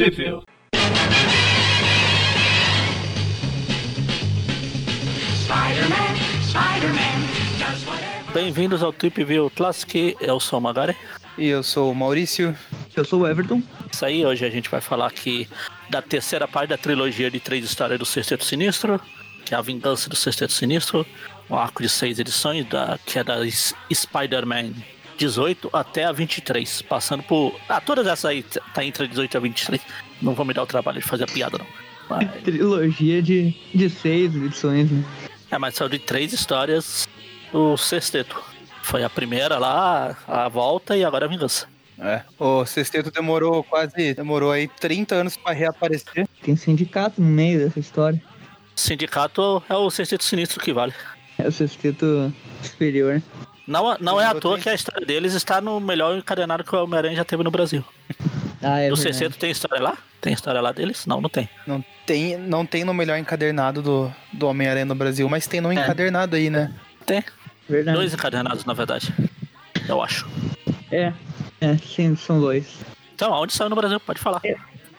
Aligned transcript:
Sheffield. 0.00 0.46
Spider-Man, 5.44 6.16
Spider-Man. 6.48 8.32
Bem-vindos 8.32 8.82
ao 8.82 8.94
Trip 8.94 9.22
View 9.22 9.50
Classic, 9.50 10.16
eu 10.18 10.40
sou 10.40 10.58
o 10.58 10.62
Magari. 10.62 10.96
E 11.36 11.48
eu 11.48 11.62
sou 11.62 11.92
o 11.92 11.94
Maurício. 11.94 12.56
Eu 12.96 13.04
sou 13.04 13.20
o 13.20 13.28
Everton. 13.28 13.62
Isso 13.92 14.06
aí, 14.06 14.24
hoje 14.24 14.46
a 14.46 14.48
gente 14.48 14.70
vai 14.70 14.80
falar 14.80 15.06
aqui 15.06 15.46
da 15.90 16.00
terceira 16.00 16.48
parte 16.48 16.70
da 16.70 16.78
trilogia 16.78 17.30
de 17.30 17.38
três 17.38 17.62
histórias 17.62 17.98
do 17.98 18.06
Sexteto 18.06 18.42
Sinistro, 18.42 18.98
que 19.44 19.54
é 19.54 19.58
a 19.58 19.60
Vingança 19.60 20.08
do 20.08 20.16
Sexteto 20.16 20.54
Sinistro, 20.54 21.04
um 21.50 21.56
arco 21.56 21.82
de 21.82 21.90
seis 21.90 22.18
edições, 22.18 22.66
da, 22.66 22.98
que 23.04 23.18
é 23.18 23.24
da 23.24 23.36
Spider-Man 23.92 24.72
18 25.20 25.68
até 25.72 26.04
a 26.04 26.12
23, 26.12 26.80
passando 26.82 27.22
por... 27.22 27.54
Ah, 27.68 27.78
todas 27.80 28.06
essas 28.06 28.24
aí 28.24 28.42
t- 28.42 28.58
tá 28.74 28.82
entre 28.82 29.04
a 29.04 29.06
18 29.06 29.34
e 29.34 29.36
a 29.36 29.40
23, 29.40 29.80
não 30.22 30.32
vou 30.34 30.46
me 30.46 30.54
dar 30.54 30.62
o 30.62 30.66
trabalho 30.66 30.98
de 31.00 31.06
fazer 31.06 31.24
a 31.24 31.26
piada 31.26 31.58
não. 31.58 31.66
Mas, 32.08 32.30
Trilogia 32.42 33.22
de, 33.22 33.54
de 33.74 33.90
seis 33.90 34.34
edições, 34.34 34.90
né? 34.90 35.04
é, 35.50 35.58
mas 35.58 35.74
são 35.74 35.88
de 35.90 35.98
três 35.98 36.32
histórias 36.32 37.06
do 37.52 37.76
Sexteto. 37.76 38.42
Foi 38.82 39.04
a 39.04 39.10
primeira 39.10 39.58
lá, 39.58 40.16
a 40.26 40.48
volta 40.48 40.96
e 40.96 41.04
agora 41.04 41.26
a 41.26 41.28
vingança. 41.28 41.66
É. 41.98 42.22
O 42.38 42.64
Sexteto 42.64 43.10
demorou 43.10 43.62
quase. 43.62 44.14
Demorou 44.14 44.50
aí 44.50 44.66
30 44.66 45.14
anos 45.16 45.36
pra 45.36 45.52
reaparecer. 45.52 46.26
Tem 46.42 46.56
sindicato 46.56 47.20
no 47.20 47.26
meio 47.28 47.58
dessa 47.58 47.78
história. 47.78 48.20
Sindicato 48.74 49.62
é 49.68 49.76
o 49.76 49.90
Sexteto 49.90 50.24
Sinistro 50.24 50.60
que 50.60 50.72
vale. 50.72 50.94
É 51.36 51.46
o 51.46 51.52
sexteto 51.52 52.32
superior. 52.62 53.22
Não, 53.70 53.96
não 54.00 54.20
é 54.20 54.26
à 54.26 54.34
toa 54.34 54.54
tenho- 54.54 54.62
que 54.64 54.68
a 54.68 54.74
história 54.74 55.06
deles 55.06 55.32
está 55.34 55.60
no 55.60 55.78
melhor 55.80 56.16
encadenado 56.16 56.64
que 56.64 56.74
o 56.74 56.82
Homem-Aranha 56.82 57.14
já 57.16 57.24
teve 57.24 57.42
no 57.44 57.50
Brasil. 57.50 57.84
Ah, 58.62 58.80
é 58.80 58.90
no 58.90 58.96
verdade. 58.96 59.00
Sexteto 59.16 59.38
tem 59.38 59.50
história 59.50 59.80
lá? 59.82 59.96
Tem 60.20 60.32
história 60.32 60.60
lá 60.60 60.72
deles? 60.72 61.06
Não, 61.06 61.20
não 61.20 61.30
tem. 61.30 61.48
Não 61.66 61.84
tem, 62.04 62.36
não 62.36 62.66
tem 62.66 62.84
no 62.84 62.92
melhor 62.92 63.16
encadernado 63.18 63.80
do, 63.80 64.12
do 64.32 64.48
Homem-Aranha 64.48 64.84
no 64.84 64.94
Brasil, 64.94 65.28
mas 65.28 65.46
tem 65.46 65.60
no 65.60 65.72
encadernado 65.72 66.34
aí, 66.36 66.50
né? 66.50 66.74
Tem. 67.06 67.24
Verdade. 67.68 67.96
Dois 67.96 68.12
encadenados, 68.12 68.64
na 68.64 68.72
verdade. 68.74 69.14
Eu 69.88 70.02
acho. 70.02 70.28
É, 70.90 71.12
é, 71.60 71.76
sim, 71.78 72.16
são 72.16 72.40
dois. 72.40 72.66
Então, 73.14 73.32
aonde 73.32 73.52
saiu 73.52 73.70
no 73.70 73.76
Brasil? 73.76 74.00
Pode 74.00 74.18
falar. 74.20 74.42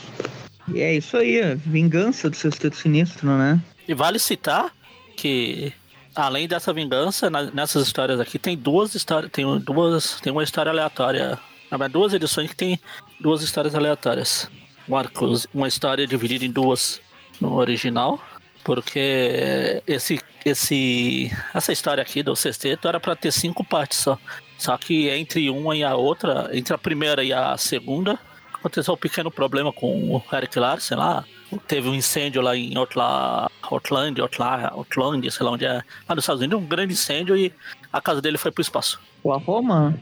E 0.72 0.80
é 0.80 0.94
isso 0.94 1.16
aí, 1.16 1.40
a 1.42 1.54
vingança 1.54 2.28
do 2.30 2.36
Sexteto 2.36 2.76
Sinistro, 2.76 3.28
né? 3.36 3.60
E 3.88 3.94
vale 3.94 4.18
citar 4.18 4.70
que, 5.16 5.72
além 6.14 6.46
dessa 6.46 6.72
vingança, 6.72 7.28
na- 7.30 7.50
nessas 7.50 7.86
histórias 7.86 8.20
aqui 8.20 8.38
tem 8.38 8.56
duas 8.56 8.94
histórias, 8.94 9.30
tem 9.32 9.44
duas, 9.60 10.20
tem 10.20 10.32
uma 10.32 10.42
história 10.44 10.70
aleatória, 10.70 11.38
na 11.70 11.76
verdade, 11.76 11.92
duas 11.92 12.12
edições 12.12 12.50
que 12.50 12.56
tem 12.56 12.78
duas 13.18 13.42
histórias 13.42 13.74
aleatórias. 13.74 14.48
Um 14.88 14.96
arco, 14.96 15.32
uma 15.54 15.68
história 15.68 16.06
dividida 16.06 16.44
em 16.44 16.50
duas 16.50 17.00
no 17.40 17.54
original, 17.54 18.20
porque 18.64 19.82
esse, 19.86 20.20
esse, 20.44 21.32
essa 21.54 21.72
história 21.72 22.02
aqui 22.02 22.22
do 22.22 22.34
sexteto 22.36 22.86
era 22.88 23.00
para 23.00 23.16
ter 23.16 23.32
cinco 23.32 23.64
partes 23.64 23.98
só. 23.98 24.18
Só 24.60 24.76
que 24.76 25.08
entre 25.08 25.48
uma 25.48 25.74
e 25.74 25.82
a 25.82 25.94
outra, 25.94 26.50
entre 26.52 26.74
a 26.74 26.78
primeira 26.78 27.24
e 27.24 27.32
a 27.32 27.56
segunda, 27.56 28.18
aconteceu 28.52 28.92
um 28.92 28.96
pequeno 28.96 29.30
problema 29.30 29.72
com 29.72 30.14
o 30.16 30.22
Eric 30.36 30.58
Larsen 30.58 30.98
lá. 30.98 31.24
Teve 31.66 31.88
um 31.88 31.94
incêndio 31.94 32.42
lá 32.42 32.54
em 32.54 32.76
Outla, 32.76 33.50
Outland, 33.62 34.20
Outla, 34.20 34.70
Outland, 34.74 35.30
sei 35.30 35.46
lá 35.46 35.52
onde 35.52 35.64
é, 35.64 35.82
lá 36.06 36.14
nos 36.14 36.24
Estados 36.24 36.42
Unidos, 36.42 36.60
um 36.62 36.66
grande 36.66 36.92
incêndio 36.92 37.34
e 37.38 37.50
a 37.90 38.02
casa 38.02 38.20
dele 38.20 38.36
foi 38.36 38.52
pro 38.52 38.60
espaço. 38.60 39.00
Oklahoma? 39.24 39.94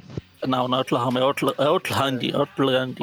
Não, 0.44 0.66
não 0.66 0.78
é 0.78 0.80
Oklahoma, 0.80 1.20
é 1.20 1.22
Outla- 1.22 1.54
é 1.56 1.64
Outland, 1.64 2.34
Outland, 2.34 2.97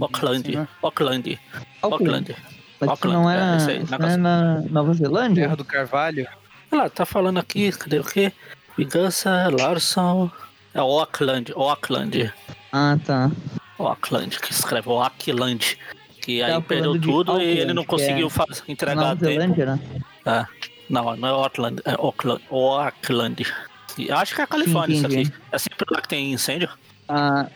Oakland. 0.00 0.56
Né? 0.56 0.68
Auckland, 0.82 1.40
Auckland. 1.82 2.36
Mas 2.80 2.80
isso 2.80 2.90
Auckland, 2.90 3.16
não 3.18 3.28
é, 3.28 3.54
é, 3.54 3.56
isso 3.56 3.70
aí, 3.70 3.84
na 3.90 3.98
não 3.98 4.08
é 4.08 4.16
na 4.16 4.60
Nova 4.70 4.94
Zelândia? 4.94 5.42
Terra 5.44 5.56
do 5.56 5.64
Carvalho. 5.64 6.28
Olha 6.70 6.82
lá, 6.84 6.88
tá 6.88 7.04
falando 7.04 7.38
aqui, 7.38 7.72
cadê 7.72 7.98
o 7.98 8.04
quê? 8.04 8.32
Vingança, 8.78 9.48
Larson. 9.50 10.30
É 10.74 10.78
Auckland, 10.78 11.52
Auckland. 11.54 12.32
Ah, 12.72 12.98
tá. 13.04 13.30
Auckland, 13.78 14.38
que 14.40 14.52
escreve 14.52 14.88
Auckland. 14.88 15.76
Que 16.20 16.42
aí 16.42 16.52
Tava 16.52 16.62
perdeu 16.64 17.00
tudo 17.00 17.40
e 17.40 17.44
ele 17.44 17.50
Auckland, 17.52 17.74
não 17.74 17.82
que 17.82 17.88
conseguiu 17.88 18.26
é 18.28 18.30
faz- 18.30 18.62
entregar 18.68 18.94
Nova 18.96 19.16
tempo. 19.16 19.32
Zelândia, 19.32 19.66
né? 19.66 19.80
É. 20.24 20.46
Não, 20.88 21.16
não 21.16 21.28
é 21.28 21.30
Auckland, 21.32 21.82
é 21.84 21.92
Auckland. 21.92 22.42
Auckland. 22.50 23.46
Acho 24.10 24.34
que 24.34 24.40
é 24.40 24.44
a 24.44 24.46
Califórnia 24.46 24.94
isso 24.96 25.06
entendi. 25.06 25.28
aqui. 25.28 25.42
É 25.50 25.58
sempre 25.58 25.84
lá 25.90 26.00
que 26.00 26.08
tem 26.08 26.32
incêndio. 26.32 26.68
Ah, 27.08 27.46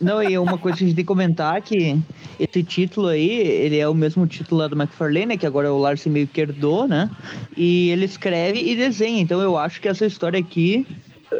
não, 0.00 0.20
e 0.22 0.36
uma 0.36 0.58
coisa 0.58 0.78
que 0.78 0.84
a 0.84 0.86
gente 0.88 0.96
tem 0.96 1.04
que 1.04 1.08
comentar 1.08 1.56
é 1.56 1.60
que 1.60 2.00
esse 2.40 2.62
título 2.64 3.06
aí, 3.08 3.30
ele 3.30 3.78
é 3.78 3.86
o 3.88 3.94
mesmo 3.94 4.26
título 4.26 4.60
lá 4.62 4.66
do 4.66 4.74
McFarlane, 4.76 5.26
né? 5.26 5.36
Que 5.36 5.46
agora 5.46 5.68
é 5.68 5.70
o 5.70 5.78
Larsen 5.78 6.10
meio 6.12 6.26
que 6.26 6.40
herdou, 6.40 6.88
né? 6.88 7.08
E 7.56 7.90
ele 7.90 8.04
escreve 8.04 8.60
e 8.60 8.74
desenha. 8.74 9.20
Então 9.20 9.40
eu 9.40 9.56
acho 9.56 9.80
que 9.80 9.88
essa 9.88 10.04
história 10.04 10.40
aqui 10.40 10.84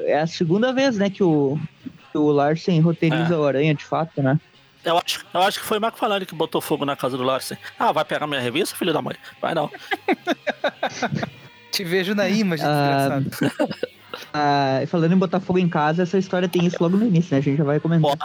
é 0.04 0.20
a 0.20 0.26
segunda 0.26 0.72
vez, 0.72 0.96
né? 0.96 1.10
Que 1.10 1.22
o, 1.22 1.58
que 2.12 2.18
o 2.18 2.30
Larsen 2.30 2.80
roteiriza 2.80 3.34
É. 3.34 3.36
o 3.36 3.44
Aranha, 3.44 3.74
de 3.74 3.84
fato, 3.84 4.22
né? 4.22 4.38
Eu 4.84 4.98
acho, 4.98 5.24
eu 5.34 5.42
acho 5.42 5.58
que 5.60 5.66
foi 5.66 5.78
o 5.78 5.84
McFarlane 5.84 6.26
que 6.26 6.34
botou 6.34 6.60
fogo 6.60 6.84
na 6.84 6.94
casa 6.94 7.16
do 7.16 7.24
Larsen. 7.24 7.58
Ah, 7.78 7.90
vai 7.90 8.04
pegar 8.04 8.26
minha 8.26 8.40
revista, 8.40 8.76
filho 8.76 8.92
da 8.92 9.02
mãe? 9.02 9.16
Vai 9.42 9.54
não. 9.54 9.68
Te 11.72 11.84
vejo 11.84 12.14
na 12.14 12.28
imagem, 12.28 12.64
Ah, 12.66 13.18
desgraçado. 13.20 13.74
Ah, 14.32 14.80
falando 14.86 15.12
em 15.12 15.16
botar 15.18 15.40
fogo 15.40 15.58
em 15.58 15.68
casa, 15.68 16.02
essa 16.02 16.16
história 16.16 16.48
tem 16.48 16.64
isso 16.64 16.76
logo 16.80 16.96
no 16.96 17.06
início, 17.06 17.34
né? 17.34 17.38
A 17.38 17.42
gente 17.42 17.58
já 17.58 17.64
vai 17.64 17.78
comentar. 17.78 18.16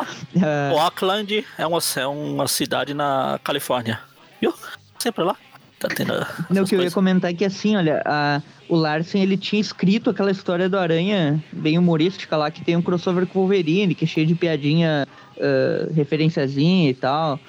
Ah, 0.42 0.72
Auckland 0.84 1.46
é 1.58 1.68
uma, 1.68 1.80
é 1.98 2.08
uma 2.08 2.48
cidade 2.48 2.94
na 2.94 3.38
Califórnia. 3.44 4.00
Viu? 4.40 4.54
Sempre 5.00 5.26
lá. 5.26 5.36
Tá 5.82 5.88
tendo. 5.88 6.14
Não, 6.50 6.62
o 6.64 6.66
que 6.68 6.76
eu 6.76 6.84
ia 6.84 6.92
comentar 6.92 7.32
é 7.32 7.34
que 7.34 7.44
assim, 7.44 7.76
olha, 7.76 8.02
a- 8.06 8.40
o 8.70 8.76
Larsen 8.76 9.22
ele 9.24 9.36
tinha 9.36 9.60
escrito 9.60 10.10
aquela 10.12 10.30
história 10.32 10.70
do 10.70 10.78
Aranha 10.78 11.44
bem 11.52 11.78
humorística 11.78 12.38
lá, 12.38 12.50
que 12.52 12.64
tem 12.64 12.78
um 12.78 12.82
crossover 12.84 13.26
com 13.26 13.40
o 13.40 13.42
Wolverine, 13.42 13.96
que 13.96 14.06
é 14.06 14.08
cheio 14.08 14.28
de 14.28 14.36
piadinha, 14.36 15.08
ah, 15.42 15.90
referenciazinha 15.94 16.90
e 16.90 16.94
tal. 16.94 17.40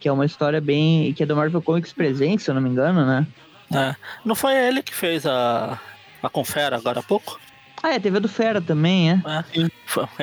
Que 0.00 0.08
é 0.08 0.12
uma 0.12 0.24
história 0.24 0.60
bem. 0.60 1.12
que 1.12 1.22
é 1.22 1.26
do 1.26 1.36
Marvel 1.36 1.60
Comics 1.62 1.92
Presente, 1.92 2.42
se 2.42 2.50
eu 2.50 2.54
não 2.54 2.62
me 2.62 2.70
engano, 2.70 3.04
né? 3.06 3.26
É. 3.72 3.94
Não 4.24 4.34
foi 4.34 4.54
ele 4.54 4.82
que 4.82 4.94
fez 4.94 5.26
a, 5.26 5.78
a 6.22 6.28
Confera 6.30 6.76
agora 6.76 7.00
há 7.00 7.02
pouco? 7.02 7.38
Ah, 7.82 7.92
é, 7.94 7.98
teve 8.00 8.16
a 8.16 8.20
do 8.20 8.28
Fera 8.28 8.62
também, 8.62 9.10
é. 9.10 9.20
É. 9.26 9.44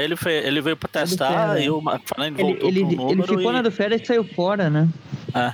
Ele, 0.04 0.16
foi, 0.16 0.34
ele 0.34 0.62
veio 0.62 0.76
pra 0.76 0.90
testar 0.90 1.30
Fera. 1.30 1.60
e 1.62 1.70
o 1.70 1.78
McFarlane 1.80 2.36
Ele, 2.40 2.44
voltou 2.44 2.70
ele, 2.70 2.80
pro 2.80 2.96
número 2.96 3.12
ele 3.12 3.22
ficou 3.38 3.52
e... 3.52 3.54
na 3.54 3.62
do 3.62 3.72
Fera 3.72 3.96
e 3.96 4.04
saiu 4.06 4.24
fora, 4.24 4.68
né? 4.70 4.88
É. 5.36 5.54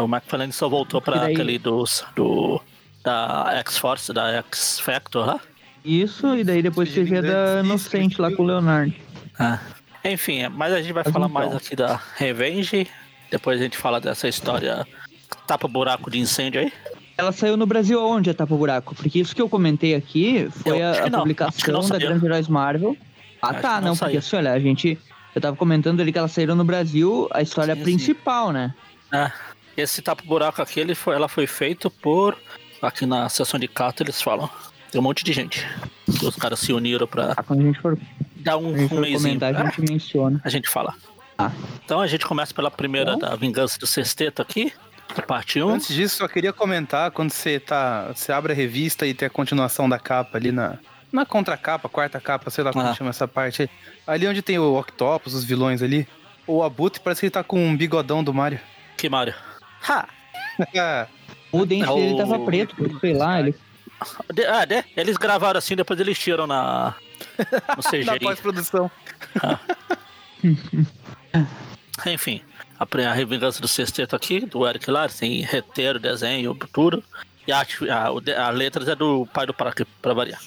O 0.00 0.04
McFarlane 0.04 0.52
só 0.52 0.68
voltou 0.68 1.00
pra 1.00 1.16
E 1.16 1.20
daí- 1.20 1.32
aquele 1.34 1.58
dos, 1.58 2.04
do... 2.16 2.60
Da 3.04 3.50
X-Force, 3.58 4.12
da 4.12 4.38
X-Factor 4.38 5.26
lá. 5.26 5.40
Isso, 5.84 6.36
e 6.36 6.44
daí 6.44 6.62
depois 6.62 6.92
teve 6.94 7.18
a 7.18 7.20
da 7.20 7.60
Inocente 7.64 8.20
lá 8.20 8.30
com 8.30 8.44
o 8.44 8.46
Leonardo. 8.46 8.94
É. 10.04 10.12
Enfim, 10.12 10.46
mas 10.48 10.72
a 10.72 10.80
gente 10.80 10.92
vai 10.92 11.02
Mas 11.04 11.12
falar 11.12 11.26
então. 11.26 11.40
mais 11.42 11.56
aqui 11.56 11.74
da 11.74 12.00
Revenge. 12.16 12.86
Depois 13.30 13.58
a 13.60 13.64
gente 13.64 13.76
fala 13.76 14.00
dessa 14.00 14.28
história 14.28 14.86
tapa 15.48 15.66
buraco 15.66 16.08
de 16.10 16.18
incêndio 16.20 16.60
aí. 16.60 16.72
Ela 17.18 17.32
saiu 17.32 17.56
no 17.56 17.66
Brasil 17.66 18.00
onde 18.02 18.30
a 18.30 18.34
Tapa 18.34 18.54
Buraco? 18.56 18.94
Porque 18.94 19.20
isso 19.20 19.34
que 19.34 19.42
eu 19.42 19.48
comentei 19.48 19.94
aqui 19.94 20.48
foi 20.50 20.80
Eu 20.80 20.86
a, 20.86 20.92
a 21.06 21.10
publicação 21.10 21.88
da. 21.88 21.98
Grande 21.98 22.24
Heróis 22.24 22.48
Marvel. 22.48 22.96
Ah, 23.40 23.50
Acho 23.50 23.60
tá, 23.60 23.80
não, 23.80 23.88
não 23.88 23.96
porque 23.96 24.16
assim, 24.16 24.36
olha, 24.36 24.52
a 24.52 24.58
gente. 24.58 24.98
Eu 25.34 25.40
tava 25.40 25.56
comentando 25.56 26.00
ali 26.00 26.10
que 26.10 26.18
elas 26.18 26.32
saíram 26.32 26.54
no 26.54 26.64
Brasil, 26.64 27.28
a 27.32 27.42
história 27.42 27.74
Sim, 27.74 27.80
sim. 27.80 27.84
principal, 27.84 28.50
né? 28.52 28.74
É, 29.12 29.30
esse 29.76 30.02
tapa-buraco 30.02 30.60
aqui, 30.62 30.80
ele 30.80 30.94
foi, 30.94 31.14
ela 31.14 31.28
foi 31.28 31.46
feito 31.46 31.90
por. 31.90 32.36
Aqui 32.80 33.06
na 33.06 33.28
sessão 33.28 33.60
de 33.60 33.68
carta 33.68 34.02
eles 34.02 34.20
falam. 34.20 34.50
Tem 34.90 35.00
um 35.00 35.04
monte 35.04 35.22
de 35.24 35.32
gente. 35.32 35.64
Os 36.22 36.34
caras 36.36 36.58
se 36.58 36.72
uniram 36.72 37.06
pra 37.06 37.32
Ah, 37.36 37.42
quando 37.42 37.60
a 37.60 37.62
gente 37.62 37.80
for, 37.80 37.96
dar 38.36 38.56
um, 38.56 38.74
um 38.74 38.88
for 38.88 39.00
mêsinho. 39.00 39.20
comentar, 39.38 39.54
a 39.54 39.60
Ah, 39.60 39.64
gente 39.70 39.80
menciona. 39.90 40.40
a 40.44 40.48
gente 40.48 40.68
fala. 40.68 40.94
Ah. 41.38 41.50
Então 41.84 42.00
a 42.00 42.06
gente 42.06 42.26
começa 42.26 42.52
pela 42.52 42.70
primeira 42.70 43.12
Bom. 43.12 43.18
da 43.20 43.34
Vingança 43.36 43.78
do 43.78 43.86
Sexteto 43.86 44.42
aqui, 44.42 44.72
parte 45.26 45.62
1. 45.62 45.68
Antes 45.68 45.94
disso, 45.94 46.16
só 46.16 46.28
queria 46.28 46.52
comentar 46.52 47.10
quando 47.12 47.30
você 47.30 47.58
tá. 47.60 48.08
Você 48.14 48.32
abre 48.32 48.52
a 48.52 48.56
revista 48.56 49.06
e 49.06 49.14
tem 49.14 49.26
a 49.26 49.30
continuação 49.30 49.88
da 49.88 49.98
capa 49.98 50.36
ali 50.36 50.50
na. 50.52 50.78
Na 51.12 51.24
contracapa, 51.26 51.88
quarta 51.88 52.18
capa, 52.20 52.50
sei 52.50 52.64
lá 52.64 52.72
como 52.72 52.86
Ah. 52.86 52.94
chama 52.94 53.10
essa 53.10 53.28
parte. 53.28 53.70
Ali 54.06 54.26
onde 54.26 54.42
tem 54.42 54.58
o 54.58 54.74
Octopus, 54.78 55.34
os 55.34 55.44
vilões 55.44 55.82
ali. 55.82 56.08
O 56.46 56.62
Abutre 56.62 57.00
parece 57.00 57.20
que 57.20 57.26
ele 57.26 57.30
tá 57.30 57.44
com 57.44 57.64
um 57.64 57.76
bigodão 57.76 58.24
do 58.24 58.32
Mario. 58.34 58.58
Que 58.96 59.08
Mario? 59.08 59.34
Ha! 59.88 60.08
Ah, 60.76 61.06
O 61.52 61.66
dente 61.66 61.86
dele 61.86 62.16
tava 62.16 62.38
preto, 62.46 62.74
sei 63.00 63.12
lá, 63.12 63.38
ele. 63.40 63.54
De- 64.32 64.46
ah, 64.46 64.64
de- 64.64 64.84
eles 64.96 65.18
gravaram 65.18 65.58
assim, 65.58 65.76
depois 65.76 66.00
eles 66.00 66.18
tiram 66.18 66.46
na. 66.46 66.94
No 67.76 67.82
da 67.82 67.90
CGI. 68.14 68.20
pós-produção. 68.20 68.90
Enfim, 72.06 72.40
a, 72.78 72.84
a 72.84 73.24
Vingança 73.24 73.60
do 73.60 73.68
Sexteto 73.68 74.16
aqui, 74.16 74.40
do 74.40 74.66
Eric 74.66 74.90
Larson, 74.90 75.18
tem 75.20 75.44
roteiro, 75.44 75.98
desenho, 76.00 76.54
tudo. 76.72 77.02
E 77.46 77.52
a, 77.52 77.60
a, 77.60 78.46
a 78.46 78.50
letras 78.50 78.88
é 78.88 78.94
do 78.94 79.26
pai 79.26 79.46
do 79.46 79.54
Parque, 79.54 79.84
pra 80.00 80.14
variar. 80.14 80.40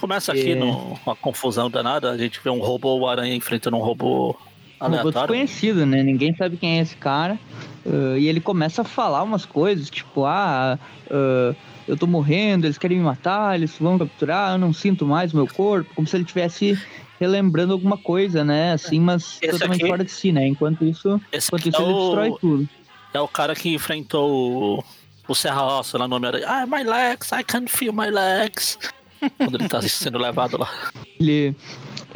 Começa 0.00 0.32
aqui 0.32 0.52
É. 0.52 0.54
no- 0.54 0.98
uma 1.04 1.16
confusão 1.16 1.70
danada, 1.70 2.10
a 2.10 2.18
gente 2.18 2.40
vê 2.42 2.50
um 2.50 2.60
robô, 2.60 2.96
o 2.98 3.08
aranha 3.08 3.34
enfrentando 3.34 3.76
um 3.76 3.80
robô 3.80 4.36
Um 4.80 4.84
robô 4.86 4.96
aleatório. 4.98 5.12
desconhecido, 5.12 5.86
né? 5.86 6.02
Ninguém 6.02 6.34
sabe 6.36 6.56
quem 6.56 6.78
é 6.78 6.82
esse 6.82 6.96
cara. 6.96 7.38
Ah, 7.86 8.18
e 8.18 8.26
ele 8.28 8.40
começa 8.40 8.82
a 8.82 8.84
falar 8.84 9.22
umas 9.22 9.44
coisas, 9.44 9.88
tipo, 9.90 10.24
ah, 10.24 10.78
ah, 11.10 11.54
eu 11.88 11.96
tô 11.96 12.06
morrendo, 12.06 12.66
eles 12.66 12.76
querem 12.78 12.98
me 12.98 13.04
matar, 13.04 13.54
eles 13.54 13.76
vão 13.78 13.96
capturar, 13.98 14.52
eu 14.52 14.58
não 14.58 14.72
sinto 14.72 15.06
mais 15.06 15.32
o 15.32 15.36
meu 15.36 15.46
corpo, 15.46 15.88
como 15.94 16.06
se 16.06 16.16
ele 16.16 16.24
estivesse 16.24 16.76
relembrando 17.20 17.72
alguma 17.72 17.96
coisa, 17.96 18.44
né? 18.44 18.72
Assim, 18.72 19.00
mas 19.00 19.38
Esse 19.40 19.52
totalmente 19.52 19.80
aqui- 19.82 19.88
fora 19.90 20.04
de 20.04 20.10
si, 20.10 20.32
né? 20.32 20.46
Enquanto 20.46 20.84
isso, 20.84 21.20
enquanto 21.32 21.66
isso 21.68 21.80
é 21.80 21.84
ele 21.84 21.92
o- 21.92 22.00
destrói 22.04 22.32
tudo. 22.40 22.68
É 23.14 23.20
o 23.20 23.28
cara 23.28 23.54
que 23.54 23.72
enfrentou 23.72 24.76
o, 24.78 24.84
o 25.26 25.34
Serra 25.34 25.62
Roça 25.62 25.96
lá 25.96 26.06
no 26.06 26.16
Homem-Aranha. 26.16 26.44
Ah, 26.46 26.66
my 26.66 26.82
legs, 26.82 27.30
I 27.32 27.42
can 27.42 27.66
feel 27.66 27.92
my 27.94 28.10
legs. 28.10 28.78
Quando 29.38 29.54
ele 29.58 29.68
tá 29.68 29.80
sendo 29.80 30.18
levado 30.18 30.58
lá. 30.58 30.68
Ele. 31.18 31.56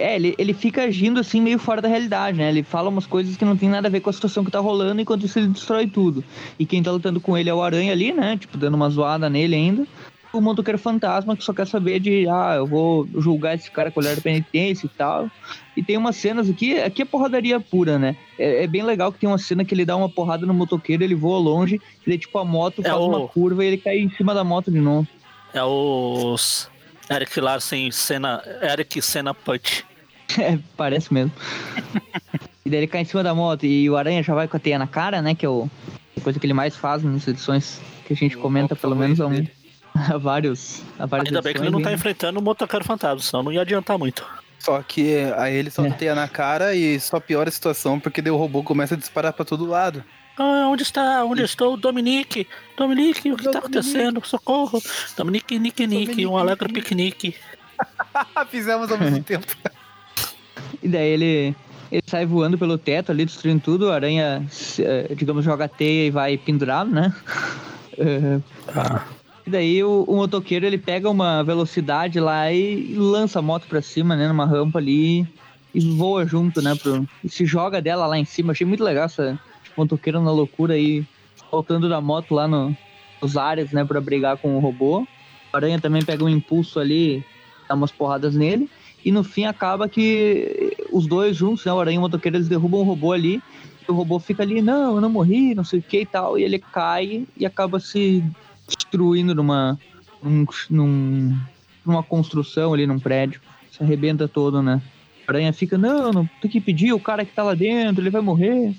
É, 0.00 0.16
ele, 0.16 0.34
ele 0.38 0.54
fica 0.54 0.82
agindo 0.84 1.20
assim 1.20 1.40
meio 1.40 1.58
fora 1.58 1.80
da 1.82 1.88
realidade, 1.88 2.38
né? 2.38 2.48
Ele 2.48 2.62
fala 2.62 2.88
umas 2.88 3.06
coisas 3.06 3.36
que 3.36 3.44
não 3.44 3.56
tem 3.56 3.68
nada 3.68 3.88
a 3.88 3.90
ver 3.90 4.00
com 4.00 4.10
a 4.10 4.12
situação 4.12 4.44
que 4.44 4.50
tá 4.50 4.58
rolando, 4.60 5.00
enquanto 5.00 5.26
isso 5.26 5.38
ele 5.38 5.48
destrói 5.48 5.86
tudo. 5.86 6.24
E 6.58 6.64
quem 6.64 6.82
tá 6.82 6.90
lutando 6.90 7.20
com 7.20 7.36
ele 7.36 7.50
é 7.50 7.54
o 7.54 7.62
Aranha 7.62 7.92
ali, 7.92 8.12
né? 8.12 8.36
Tipo, 8.36 8.56
dando 8.56 8.74
uma 8.74 8.88
zoada 8.88 9.28
nele 9.28 9.54
ainda. 9.54 9.86
O 10.32 10.40
motoqueiro 10.40 10.78
fantasma 10.78 11.36
que 11.36 11.42
só 11.42 11.52
quer 11.52 11.66
saber 11.66 11.98
de, 11.98 12.28
ah, 12.28 12.54
eu 12.56 12.64
vou 12.66 13.06
julgar 13.18 13.56
esse 13.56 13.68
cara 13.68 13.90
com 13.90 13.98
olhar 13.98 14.14
de 14.14 14.20
penitência 14.20 14.86
e 14.86 14.88
tal. 14.88 15.28
E 15.76 15.82
tem 15.82 15.96
umas 15.96 16.14
cenas 16.16 16.48
aqui, 16.48 16.78
aqui 16.80 17.02
é 17.02 17.04
porradaria 17.04 17.58
pura, 17.58 17.98
né? 17.98 18.16
É, 18.38 18.62
é 18.62 18.66
bem 18.68 18.82
legal 18.84 19.10
que 19.12 19.18
tem 19.18 19.28
uma 19.28 19.38
cena 19.38 19.64
que 19.64 19.74
ele 19.74 19.84
dá 19.84 19.96
uma 19.96 20.08
porrada 20.08 20.46
no 20.46 20.54
motoqueiro, 20.54 21.02
ele 21.02 21.16
voa 21.16 21.38
longe, 21.40 21.80
e 22.06 22.08
daí, 22.08 22.16
tipo, 22.16 22.38
a 22.38 22.44
moto 22.44 22.80
É 22.84 22.88
faz 22.88 22.96
o- 23.00 23.08
uma 23.08 23.26
curva 23.26 23.64
e 23.64 23.68
ele 23.68 23.76
cai 23.78 23.98
em 23.98 24.08
cima 24.10 24.32
da 24.32 24.44
moto 24.44 24.70
de 24.70 24.78
novo. 24.80 25.06
É 25.52 25.64
os 25.64 26.70
Eric 27.10 27.40
Larsen 27.40 27.90
Cena. 27.90 28.40
Eric 28.62 29.02
Cena 29.02 29.34
Punch. 29.34 29.84
É, 30.40 30.58
parece 30.76 31.12
mesmo. 31.12 31.32
e 32.64 32.70
daí 32.70 32.80
ele 32.80 32.86
cai 32.86 33.02
em 33.02 33.04
cima 33.04 33.22
da 33.22 33.34
moto 33.34 33.64
e 33.64 33.88
o 33.88 33.96
Aranha 33.96 34.22
já 34.22 34.34
vai 34.34 34.46
com 34.46 34.56
a 34.56 34.60
teia 34.60 34.78
na 34.78 34.86
cara, 34.86 35.20
né? 35.22 35.34
Que 35.34 35.44
é 35.46 35.48
o, 35.48 35.68
a 36.16 36.20
coisa 36.20 36.38
que 36.38 36.46
ele 36.46 36.52
mais 36.54 36.76
faz 36.76 37.02
nas 37.02 37.26
edições 37.26 37.80
que 38.06 38.12
a 38.12 38.16
gente 38.16 38.36
O 38.36 38.40
comenta, 38.40 38.74
pelo 38.76 38.94
menos 38.96 39.20
há, 39.20 39.26
um, 39.26 39.46
vários. 40.20 40.82
Há 40.98 41.06
várias 41.06 41.28
Ainda 41.28 41.42
bem 41.42 41.54
que 41.54 41.60
ele 41.60 41.70
não 41.70 41.80
tá 41.82 41.90
edições, 41.90 42.00
enfrentando 42.00 42.38
o 42.38 42.42
motoqueiro 42.42 42.84
fantasma, 42.84 43.20
senão 43.20 43.42
não 43.44 43.52
ia 43.52 43.62
adiantar 43.62 43.98
muito. 43.98 44.26
Só 44.58 44.82
que 44.82 45.16
aí 45.36 45.54
ele 45.54 45.70
só 45.70 45.84
É. 45.86 45.90
teia 45.90 46.14
na 46.14 46.28
cara 46.28 46.74
e 46.74 47.00
só 47.00 47.18
piora 47.18 47.48
a 47.48 47.52
situação 47.52 47.98
porque 47.98 48.20
daí 48.20 48.30
o 48.30 48.36
robô 48.36 48.62
começa 48.62 48.94
a 48.94 48.98
disparar 48.98 49.32
pra 49.32 49.44
todo 49.44 49.64
lado. 49.64 50.04
Ah, 50.38 50.68
onde 50.68 50.82
está? 50.82 51.24
Onde 51.24 51.42
estou? 51.42 51.76
Dominique! 51.76 52.46
Dominique, 52.76 53.30
o 53.32 53.36
que 53.36 53.46
está 53.46 53.58
acontecendo? 53.58 54.24
Socorro! 54.24 54.80
Dominique, 55.16 55.58
Nick, 55.58 55.86
Nick, 55.86 56.04
Dominique, 56.06 56.26
um 56.26 56.36
alegre 56.36 56.72
piquenique. 56.72 57.34
Fizemos 58.50 58.90
ao 58.90 58.98
mesmo 58.98 59.22
tempo. 59.22 59.46
E 60.82 60.88
daí 60.88 61.08
ele, 61.08 61.54
ele 61.90 62.02
sai 62.06 62.26
voando 62.26 62.58
pelo 62.58 62.78
teto 62.78 63.12
ali, 63.12 63.24
destruindo 63.24 63.62
tudo. 63.62 63.86
O 63.86 63.92
Aranha, 63.92 64.46
eh, 64.78 65.14
digamos, 65.14 65.44
joga 65.44 65.64
a 65.64 65.68
teia 65.68 66.06
e 66.06 66.10
vai 66.10 66.36
pendurado, 66.36 66.90
né? 66.90 67.14
Ah, 68.74 69.04
E 69.46 69.50
daí 69.50 69.82
o, 69.82 70.04
o 70.06 70.14
motoqueiro 70.14 70.64
ele 70.64 70.78
pega 70.78 71.10
uma 71.10 71.42
velocidade 71.42 72.20
lá 72.20 72.52
e, 72.52 72.92
e 72.92 72.94
lança 72.94 73.40
a 73.40 73.42
moto 73.42 73.66
pra 73.66 73.82
cima, 73.82 74.14
né? 74.14 74.28
Numa 74.28 74.46
rampa 74.46 74.78
ali 74.78 75.26
e 75.74 75.80
voa 75.80 76.24
junto, 76.24 76.62
né? 76.62 76.74
Pro, 76.76 77.04
e 77.24 77.28
se 77.28 77.44
joga 77.44 77.82
dela 77.82 78.06
lá 78.06 78.16
em 78.16 78.24
cima. 78.24 78.52
Achei 78.52 78.64
muito 78.66 78.84
legal 78.84 79.06
essa 79.06 79.38
tipo, 79.64 79.80
motoqueiro 79.80 80.20
na 80.20 80.30
loucura 80.30 80.74
aí, 80.74 81.04
voltando 81.50 81.88
da 81.88 82.00
moto 82.00 82.32
lá 82.32 82.46
no, 82.46 82.76
nos 83.20 83.36
ares, 83.36 83.72
né? 83.72 83.84
Pra 83.84 84.00
brigar 84.00 84.36
com 84.36 84.56
o 84.56 84.60
robô. 84.60 85.00
O 85.52 85.56
Aranha 85.56 85.80
também 85.80 86.04
pega 86.04 86.22
um 86.22 86.28
impulso 86.28 86.78
ali, 86.78 87.24
dá 87.68 87.74
umas 87.74 87.90
porradas 87.90 88.36
nele. 88.36 88.70
E 89.04 89.10
no 89.10 89.24
fim 89.24 89.44
acaba 89.44 89.88
que 89.88 90.76
os 90.92 91.06
dois 91.06 91.36
juntos, 91.36 91.64
né? 91.64 91.72
O 91.72 91.80
Aranha 91.80 91.96
e 91.96 91.98
o 91.98 92.02
motoqueiro, 92.02 92.36
eles 92.36 92.48
derrubam 92.48 92.80
o 92.80 92.84
robô 92.84 93.12
ali. 93.12 93.42
E 93.88 93.90
o 93.90 93.94
robô 93.94 94.18
fica 94.18 94.42
ali, 94.42 94.60
não, 94.60 94.96
eu 94.96 95.00
não 95.00 95.08
morri, 95.10 95.54
não 95.54 95.64
sei 95.64 95.78
o 95.78 95.82
que 95.82 96.00
e 96.00 96.06
tal. 96.06 96.38
E 96.38 96.44
ele 96.44 96.58
cai 96.58 97.26
e 97.36 97.46
acaba 97.46 97.80
se 97.80 98.22
destruindo 98.66 99.34
numa, 99.34 99.78
num, 100.22 100.44
num- 100.68 101.36
numa 101.84 102.02
construção 102.02 102.74
ali, 102.74 102.86
num 102.86 102.98
prédio. 102.98 103.40
Se 103.72 103.82
arrebenta 103.82 104.28
todo, 104.28 104.62
né? 104.62 104.80
A 105.26 105.32
aranha 105.32 105.52
fica, 105.52 105.78
não, 105.78 106.12
não 106.12 106.28
tem 106.40 106.50
que 106.50 106.60
pedir 106.60 106.92
o 106.92 107.00
cara 107.00 107.24
que 107.24 107.32
tá 107.32 107.42
lá 107.42 107.54
dentro, 107.54 108.02
ele 108.02 108.10
vai 108.10 108.20
morrer. 108.20 108.74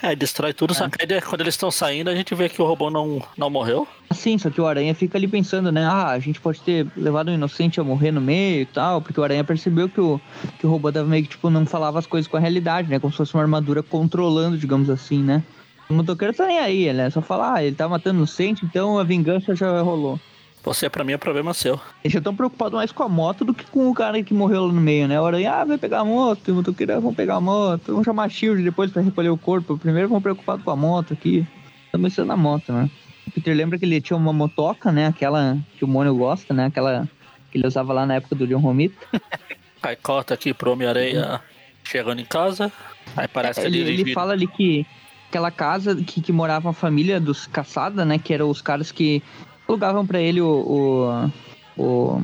É, 0.00 0.14
destrói 0.14 0.52
tudo, 0.52 0.74
só 0.74 0.88
que 0.88 1.02
aí, 1.02 1.20
quando 1.20 1.40
eles 1.40 1.54
estão 1.54 1.70
saindo, 1.70 2.08
a 2.08 2.14
gente 2.14 2.32
vê 2.34 2.48
que 2.48 2.62
o 2.62 2.64
robô 2.64 2.88
não, 2.88 3.20
não 3.36 3.50
morreu. 3.50 3.86
Assim, 4.08 4.38
só 4.38 4.48
que 4.48 4.60
o 4.60 4.66
aranha 4.66 4.94
fica 4.94 5.18
ali 5.18 5.26
pensando, 5.26 5.72
né? 5.72 5.84
Ah, 5.84 6.10
a 6.10 6.18
gente 6.20 6.40
pode 6.40 6.60
ter 6.60 6.86
levado 6.96 7.30
um 7.30 7.34
inocente 7.34 7.80
a 7.80 7.84
morrer 7.84 8.12
no 8.12 8.20
meio 8.20 8.62
e 8.62 8.66
tal, 8.66 9.02
porque 9.02 9.18
o 9.18 9.24
aranha 9.24 9.42
percebeu 9.42 9.88
que 9.88 10.00
o, 10.00 10.20
que 10.58 10.66
o 10.66 10.70
robô 10.70 10.92
tava 10.92 11.06
meio 11.06 11.24
que, 11.24 11.30
tipo, 11.30 11.50
não 11.50 11.66
falava 11.66 11.98
as 11.98 12.06
coisas 12.06 12.30
com 12.30 12.36
a 12.36 12.40
realidade, 12.40 12.88
né? 12.88 13.00
Como 13.00 13.12
se 13.12 13.16
fosse 13.16 13.34
uma 13.34 13.42
armadura 13.42 13.82
controlando, 13.82 14.56
digamos 14.56 14.88
assim, 14.88 15.22
né? 15.22 15.42
O 15.90 15.94
motoqueiro 15.94 16.34
tá 16.34 16.46
nem 16.46 16.58
aí, 16.58 16.92
né? 16.92 17.10
Só 17.10 17.20
fala, 17.20 17.54
ah, 17.54 17.64
ele 17.64 17.74
tá 17.74 17.88
matando 17.88 18.18
inocente, 18.18 18.64
então 18.64 18.98
a 18.98 19.04
vingança 19.04 19.54
já 19.54 19.80
rolou. 19.80 20.20
Você, 20.64 20.90
pra 20.90 21.04
mim, 21.04 21.12
é 21.12 21.16
problema 21.16 21.54
seu. 21.54 21.80
Eles 22.02 22.12
já 22.12 22.18
estão 22.18 22.34
preocupados 22.34 22.74
mais 22.74 22.92
com 22.92 23.02
a 23.02 23.08
moto 23.08 23.44
do 23.44 23.54
que 23.54 23.64
com 23.66 23.88
o 23.88 23.94
cara 23.94 24.22
que 24.22 24.34
morreu 24.34 24.66
lá 24.66 24.72
no 24.72 24.80
meio, 24.80 25.08
né? 25.08 25.18
A 25.18 25.24
aranha, 25.24 25.52
ah, 25.52 25.64
vai 25.64 25.78
pegar 25.78 26.00
a 26.00 26.04
moto, 26.04 26.50
ah, 26.50 27.00
vamos 27.00 27.16
pegar 27.16 27.36
a 27.36 27.40
moto, 27.40 27.92
vamos 27.92 28.04
chamar 28.04 28.24
a 28.24 28.28
Shield 28.28 28.62
depois 28.62 28.90
pra 28.90 29.02
recolher 29.02 29.30
o 29.30 29.38
corpo. 29.38 29.78
Primeiro 29.78 30.08
vamos 30.08 30.22
preocupados 30.22 30.64
com 30.64 30.70
a 30.70 30.76
moto 30.76 31.12
aqui. 31.12 31.46
Estamos 31.86 32.10
pensando 32.10 32.28
na 32.28 32.36
moto, 32.36 32.72
né? 32.72 32.90
O 33.26 33.30
Peter 33.30 33.54
lembra 33.54 33.78
que 33.78 33.84
ele 33.84 34.00
tinha 34.00 34.16
uma 34.16 34.32
motoca, 34.32 34.90
né? 34.92 35.06
Aquela 35.06 35.58
que 35.78 35.84
o 35.84 35.88
Mônio 35.88 36.14
gosta, 36.14 36.52
né? 36.52 36.66
Aquela 36.66 37.08
que 37.50 37.58
ele 37.58 37.66
usava 37.66 37.92
lá 37.92 38.04
na 38.04 38.16
época 38.16 38.34
do 38.34 38.46
John 38.46 38.58
Romita. 38.58 38.96
Aí 39.82 39.96
corta 39.96 40.34
aqui 40.34 40.52
pro 40.52 40.72
Homem-Aranha 40.72 41.40
chegando 41.84 42.20
em 42.20 42.24
casa. 42.24 42.70
Aí 43.16 43.28
parece 43.28 43.60
ele, 43.60 43.78
ele, 43.78 44.02
ele 44.02 44.12
fala 44.12 44.32
ali 44.32 44.46
que 44.46 44.86
aquela 45.28 45.50
casa 45.50 45.94
que, 45.96 46.20
que 46.20 46.32
morava 46.32 46.70
a 46.70 46.72
família 46.72 47.20
dos 47.20 47.46
caçada, 47.46 48.04
né? 48.04 48.18
Que 48.18 48.34
eram 48.34 48.50
os 48.50 48.60
caras 48.60 48.90
que 48.90 49.22
alugavam 49.68 50.06
pra 50.06 50.20
ele 50.20 50.40
o, 50.40 51.30
o, 51.76 51.82
o 51.82 52.22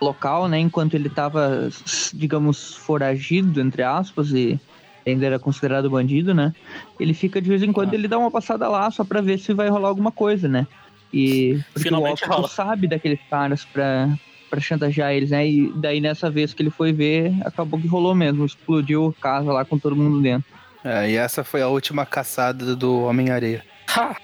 local, 0.00 0.48
né? 0.48 0.58
Enquanto 0.58 0.94
ele 0.94 1.08
tava, 1.10 1.68
digamos, 2.14 2.74
foragido, 2.74 3.60
entre 3.60 3.82
aspas, 3.82 4.30
e 4.30 4.58
ainda 5.06 5.26
era 5.26 5.38
considerado 5.38 5.90
bandido, 5.90 6.32
né? 6.32 6.52
Ele 6.98 7.12
fica 7.12 7.40
de 7.40 7.48
vez 7.48 7.62
em 7.62 7.72
quando, 7.72 7.92
Ah. 7.92 7.94
ele 7.94 8.08
dá 8.08 8.18
uma 8.18 8.30
passada 8.30 8.68
lá 8.68 8.90
só 8.90 9.04
pra 9.04 9.20
ver 9.20 9.38
se 9.38 9.52
vai 9.52 9.68
rolar 9.68 9.88
alguma 9.88 10.10
coisa, 10.10 10.48
né? 10.48 10.66
E 11.12 11.60
porque 11.74 11.88
Finalmente 11.88 12.24
o 12.28 12.48
sabe 12.48 12.86
daqueles 12.88 13.20
caras 13.28 13.64
pra, 13.66 14.08
pra 14.48 14.60
chantagear 14.60 15.12
eles, 15.12 15.30
né? 15.30 15.46
E 15.46 15.70
daí 15.76 16.00
nessa 16.00 16.30
vez 16.30 16.54
que 16.54 16.62
ele 16.62 16.70
foi 16.70 16.90
ver, 16.92 17.34
acabou 17.44 17.78
que 17.78 17.86
rolou 17.86 18.14
mesmo. 18.14 18.46
Explodiu 18.46 19.14
a 19.18 19.22
casa 19.22 19.52
lá 19.52 19.64
com 19.64 19.78
todo 19.78 19.94
mundo 19.94 20.22
dentro. 20.22 20.50
É, 20.82 21.10
e 21.10 21.16
essa 21.16 21.44
foi 21.44 21.60
a 21.60 21.68
última 21.68 22.06
caçada 22.06 22.74
do 22.74 23.02
Homem-Areia. 23.02 23.62
Ha! 23.94 24.16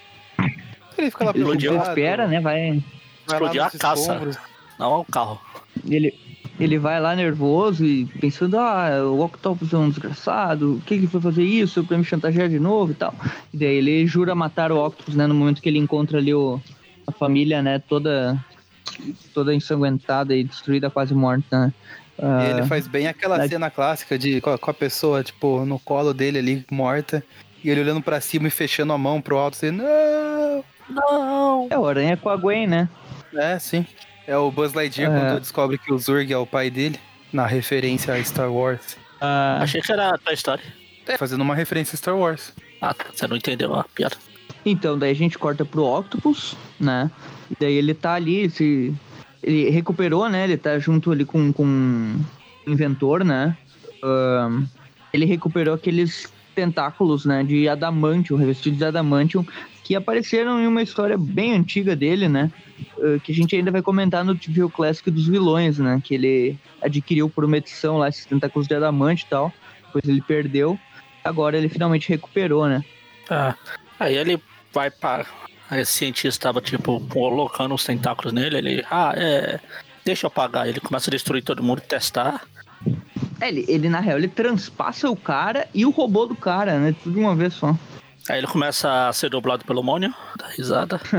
Ele 0.99 1.11
fica 1.11 1.25
lá 1.25 1.33
preocupado, 1.33 1.89
espera, 1.89 2.27
né? 2.27 2.39
Vai, 2.41 2.83
vai 3.27 3.39
nos 3.39 3.57
a 3.57 3.69
caça. 3.71 4.01
escombros. 4.01 4.37
Não 4.77 4.93
é 4.93 4.97
o 4.97 5.05
carro. 5.05 5.39
ele, 5.89 6.13
ele 6.59 6.77
vai 6.77 6.99
lá 6.99 7.15
nervoso 7.15 7.85
e 7.85 8.05
pensando, 8.05 8.57
ah, 8.57 8.89
o 9.05 9.21
Octopus 9.23 9.73
é 9.73 9.77
um 9.77 9.89
desgraçado, 9.89 10.75
o 10.75 10.81
que 10.81 10.99
que 10.99 11.07
foi 11.07 11.19
fazer 11.21 11.43
isso 11.43 11.83
pra 11.83 11.97
me 11.97 12.03
chantagear 12.05 12.47
de 12.49 12.59
novo 12.59 12.91
e 12.91 12.95
tal. 12.95 13.13
E 13.53 13.57
daí 13.57 13.75
ele 13.75 14.05
jura 14.07 14.33
matar 14.35 14.71
o 14.71 14.85
Octopus, 14.85 15.15
né? 15.15 15.27
No 15.27 15.33
momento 15.35 15.61
que 15.61 15.67
ele 15.69 15.79
encontra 15.79 16.17
ali 16.17 16.33
o, 16.33 16.59
a 17.07 17.11
família, 17.11 17.61
né, 17.61 17.79
toda 17.79 18.37
toda 19.33 19.53
ensanguentada 19.53 20.35
e 20.35 20.43
destruída, 20.43 20.89
quase 20.89 21.13
morta, 21.13 21.67
né? 21.67 21.73
Ah, 22.21 22.43
E 22.45 22.49
ele 22.51 22.67
faz 22.67 22.85
bem 22.87 23.07
aquela 23.07 23.37
na- 23.37 23.47
cena 23.47 23.69
clássica 23.69 24.17
de 24.19 24.41
com 24.41 24.49
a, 24.49 24.57
com 24.57 24.71
a 24.71 24.73
pessoa, 24.73 25.23
tipo, 25.23 25.63
no 25.65 25.79
colo 25.79 26.13
dele 26.13 26.39
ali, 26.39 26.65
morta. 26.69 27.23
E 27.63 27.69
ele 27.69 27.81
olhando 27.81 28.01
pra 28.01 28.19
cima 28.19 28.47
e 28.47 28.51
fechando 28.51 28.91
a 28.93 28.97
mão 28.97 29.21
pro 29.21 29.37
alto, 29.37 29.55
assim, 29.55 29.71
não! 29.71 30.63
Não! 30.89 31.67
É 31.69 31.77
o 31.77 31.85
Aranha 31.85 32.17
com 32.17 32.29
a 32.29 32.35
Gwen, 32.35 32.67
né? 32.67 32.89
É, 33.33 33.57
sim. 33.59 33.85
É 34.27 34.37
o 34.37 34.51
Buzz 34.51 34.73
Lightyear 34.73 35.11
É. 35.11 35.19
quando 35.19 35.39
descobre 35.39 35.77
que 35.77 35.91
o 35.93 35.97
Zurg 35.97 36.31
é 36.31 36.37
o 36.37 36.45
pai 36.45 36.69
dele, 36.69 36.99
na 37.31 37.45
referência 37.45 38.13
a 38.13 38.23
Star 38.23 38.51
Wars. 38.51 38.97
Ah, 39.21 39.59
Achei 39.61 39.81
que 39.81 39.91
era 39.91 40.17
a 40.25 40.33
história. 40.33 40.63
É, 41.07 41.17
fazendo 41.17 41.41
uma 41.41 41.55
referência 41.55 41.95
a 41.95 41.97
Star 41.97 42.15
Wars. 42.17 42.53
Ah, 42.81 42.95
você 43.13 43.27
não 43.27 43.35
entendeu 43.37 43.73
a 43.73 43.83
piada. 43.83 44.15
Então, 44.65 44.97
daí 44.97 45.11
a 45.11 45.15
gente 45.15 45.37
corta 45.37 45.65
pro 45.65 45.83
Octopus, 45.83 46.55
né? 46.79 47.09
E 47.49 47.55
daí 47.59 47.73
ele 47.73 47.93
tá 47.93 48.13
ali, 48.13 48.49
se... 48.49 48.93
ele 49.41 49.69
recuperou, 49.69 50.27
né? 50.29 50.43
Ele 50.43 50.57
tá 50.57 50.77
junto 50.79 51.11
ali 51.11 51.25
com, 51.25 51.51
com 51.51 51.63
o 52.67 52.69
inventor, 52.71 53.23
né? 53.23 53.57
Ahn, 54.03 54.65
ele 55.11 55.25
recuperou 55.25 55.73
aqueles 55.73 56.31
tentáculos, 56.53 57.25
né? 57.25 57.43
De 57.43 57.67
adamantium, 57.67 58.37
revestidos 58.37 58.77
de 58.77 58.85
adamantium, 58.85 59.45
que 59.89 59.95
apareceram 59.95 60.61
em 60.61 60.67
uma 60.67 60.83
história 60.83 61.17
bem 61.17 61.55
antiga 61.55 61.95
dele, 61.95 62.29
né? 62.29 62.51
ah, 63.01 63.19
que 63.23 63.31
a 63.31 63.35
gente 63.35 63.55
ainda 63.55 63.71
vai 63.71 63.81
comentar 63.81 64.23
no 64.23 64.35
TV 64.35 64.69
Classic 64.69 65.09
dos 65.09 65.25
vilões, 65.25 65.79
né? 65.79 65.99
Que 66.03 66.13
ele 66.13 66.59
adquiriu 66.79 67.27
por 67.27 67.43
uma 67.43 67.57
edição 67.57 67.97
lá, 67.97 68.07
esses 68.07 68.23
tentáculos 68.23 68.67
de 68.67 68.75
adamante 68.75 69.23
e 69.23 69.27
tal. 69.27 69.51
Depois 69.87 70.07
ele 70.07 70.21
perdeu. 70.21 70.77
Agora 71.23 71.57
ele 71.57 71.67
finalmente 71.67 72.07
recuperou, 72.07 72.67
né? 72.67 72.85
Ah, 73.31 73.55
aí 73.99 74.15
ele 74.15 74.39
vai 74.71 74.91
para. 74.91 75.25
Aí 75.71 75.81
esse 75.81 75.93
cientista 75.93 76.49
tava, 76.49 76.61
tipo, 76.61 76.99
colocando 77.07 77.73
os 77.73 77.83
tentáculos 77.83 78.31
nele. 78.31 78.57
Ele, 78.59 78.85
ah, 78.91 79.13
é. 79.17 79.59
Deixa 80.05 80.27
eu 80.27 80.27
apagar. 80.27 80.67
Ele 80.67 80.79
começa 80.79 81.09
a 81.09 81.13
destruir 81.13 81.43
todo 81.43 81.63
mundo, 81.63 81.81
testar. 81.81 82.47
É, 83.41 83.47
ele, 83.47 83.65
ele, 83.67 83.89
na 83.89 84.01
real, 84.01 84.19
ele 84.19 84.27
transpassa 84.27 85.09
o 85.09 85.15
cara 85.15 85.67
e 85.73 85.83
o 85.83 85.89
robô 85.89 86.27
do 86.27 86.35
cara, 86.35 86.77
né? 86.77 86.95
Tudo 87.01 87.15
de 87.15 87.19
uma 87.19 87.35
vez 87.35 87.55
só. 87.55 87.75
Aí 88.29 88.37
ele 88.37 88.47
começa 88.47 89.07
a 89.09 89.13
ser 89.13 89.29
dublado 89.29 89.65
pelo 89.65 89.81
Mônio, 89.81 90.13
dá 90.37 90.47
risada. 90.47 90.99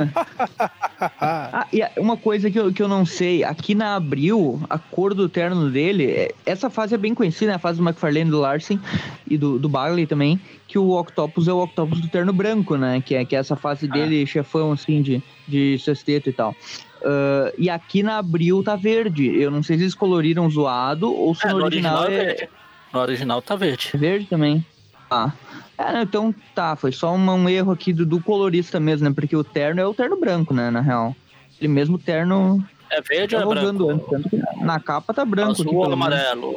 Ah, 1.19 1.67
e 1.73 1.83
uma 1.99 2.15
coisa 2.17 2.51
que 2.51 2.59
eu, 2.59 2.71
que 2.73 2.83
eu 2.83 2.89
não 2.89 3.07
sei, 3.07 3.43
aqui 3.43 3.75
na 3.75 3.97
Abril, 3.97 4.61
a 4.69 4.79
cor 4.79 5.15
do 5.15 5.31
terno 5.31 5.71
dele, 5.71 6.05
é- 6.11 6.35
essa 6.45 6.69
fase 6.69 6.95
é 6.95 6.99
bem 6.99 7.15
conhecida, 7.15 7.53
né? 7.53 7.57
a 7.57 7.59
fase 7.59 7.79
do 7.79 7.85
McFarlane, 7.89 8.31
do 8.31 8.39
Larsen 8.39 8.79
e 9.27 9.39
do, 9.39 9.59
do 9.59 9.67
Bagley 9.67 10.07
também, 10.07 10.39
que 10.69 10.79
o 10.79 10.91
Octopus 10.91 11.49
é 11.49 11.53
o 11.55 11.63
Octopus 11.63 12.01
do 12.03 12.09
terno 12.09 12.35
branco, 12.35 12.77
né? 12.77 13.01
Que 13.01 13.15
é, 13.15 13.25
que 13.25 13.35
é 13.35 13.39
essa 13.39 13.57
fase 13.57 13.89
dele, 13.89 14.27
chefão, 14.27 14.73
assim, 14.73 15.01
de, 15.01 15.23
de 15.49 15.79
sexteto 15.79 16.29
e 16.29 16.33
tal. 16.35 16.55
Ah, 17.03 17.53
e 17.57 17.71
aqui 17.71 18.03
na 18.03 18.19
Abril 18.19 18.63
tá 18.63 18.77
verde. 18.77 19.27
Eu 19.27 19.51
não 19.51 19.63
sei 19.63 19.77
se 19.79 19.85
eles 19.85 19.95
coloriram 19.95 20.49
zoado 20.51 21.13
ou 21.13 21.35
se 21.35 21.47
É, 21.47 21.51
no, 21.51 21.65
original, 21.65 22.03
original 22.03 22.27
é 22.27 22.33
é. 22.33 22.49
No 22.93 23.01
original 23.01 23.41
tá 23.43 23.57
verde. 23.57 23.91
é 23.95 23.97
verde 23.97 24.27
também. 24.27 24.65
Ah. 25.11 25.33
É, 25.81 25.93
não, 25.95 26.03
então 26.03 26.35
tá, 26.55 26.77
foi 26.77 26.93
só 26.93 27.15
uma- 27.15 27.33
um 27.35 27.49
erro 27.49 27.73
aqui 27.73 27.93
do, 27.93 28.05
do 28.05 28.21
colorista 28.21 28.79
mesmo, 28.79 29.09
né? 29.09 29.15
Porque 29.15 29.35
o 29.35 29.43
terno 29.43 29.81
é 29.81 29.87
o 29.87 29.95
terno 29.95 30.19
branco, 30.19 30.53
né? 30.53 30.71
Na 30.71 30.81
real. 30.81 31.17
Ele 31.59 31.69
mesmo 31.69 31.99
terno 31.99 32.63
É 32.91 33.01
verde 33.01 33.35
ou 33.37 33.43
é 33.43 33.47
usando 33.47 33.87
branco? 33.87 34.15
antes. 34.15 34.31
Tanto 34.31 34.31
que 34.57 34.65
na 34.65 34.79
capa 34.81 35.15
tá 35.15 35.25
branco. 35.25 35.53
Azul 35.53 35.75
ou 35.75 35.93
amarelo? 35.93 36.55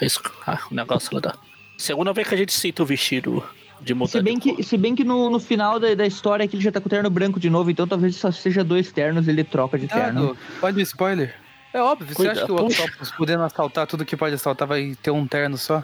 É 0.00 0.04
isso, 0.04 0.20
ah, 0.46 0.58
o 0.70 0.74
negócio 0.74 1.14
lá 1.14 1.20
da. 1.20 1.34
Segunda 1.78 2.12
vez 2.12 2.28
que 2.28 2.34
a 2.34 2.38
gente 2.38 2.52
cita 2.52 2.82
o 2.82 2.86
vestido 2.86 3.42
de 3.80 3.94
mudar 3.94 4.10
Se 4.12 4.22
bem 4.22 4.38
que, 4.38 4.62
se 4.62 4.76
bem 4.76 4.94
que 4.94 5.04
no, 5.04 5.30
no 5.30 5.38
final 5.40 5.78
da, 5.80 5.94
da 5.94 6.06
história 6.06 6.44
aqui 6.44 6.56
ele 6.56 6.62
já 6.62 6.72
tá 6.72 6.80
com 6.80 6.86
o 6.86 6.90
terno 6.90 7.08
branco 7.10 7.38
de 7.40 7.48
novo, 7.50 7.70
então 7.70 7.86
talvez 7.86 8.16
só 8.16 8.30
seja 8.30 8.62
dois 8.64 8.90
ternos 8.92 9.26
ele 9.28 9.44
troca 9.44 9.78
de 9.78 9.86
terno. 9.88 10.28
Cuidado, 10.28 10.38
pode 10.60 10.80
spoiler. 10.82 11.34
É 11.72 11.80
óbvio, 11.82 12.08
você 12.08 12.14
Cuida- 12.14 12.32
acha 12.32 12.46
que 12.46 12.52
o. 12.52 12.56
Octopus 12.56 13.10
podendo 13.12 13.42
assaltar 13.42 13.86
tudo 13.86 14.04
que 14.04 14.16
pode 14.16 14.34
assaltar 14.34 14.66
vai 14.68 14.96
ter 15.02 15.10
um 15.10 15.26
terno 15.26 15.56
só? 15.58 15.82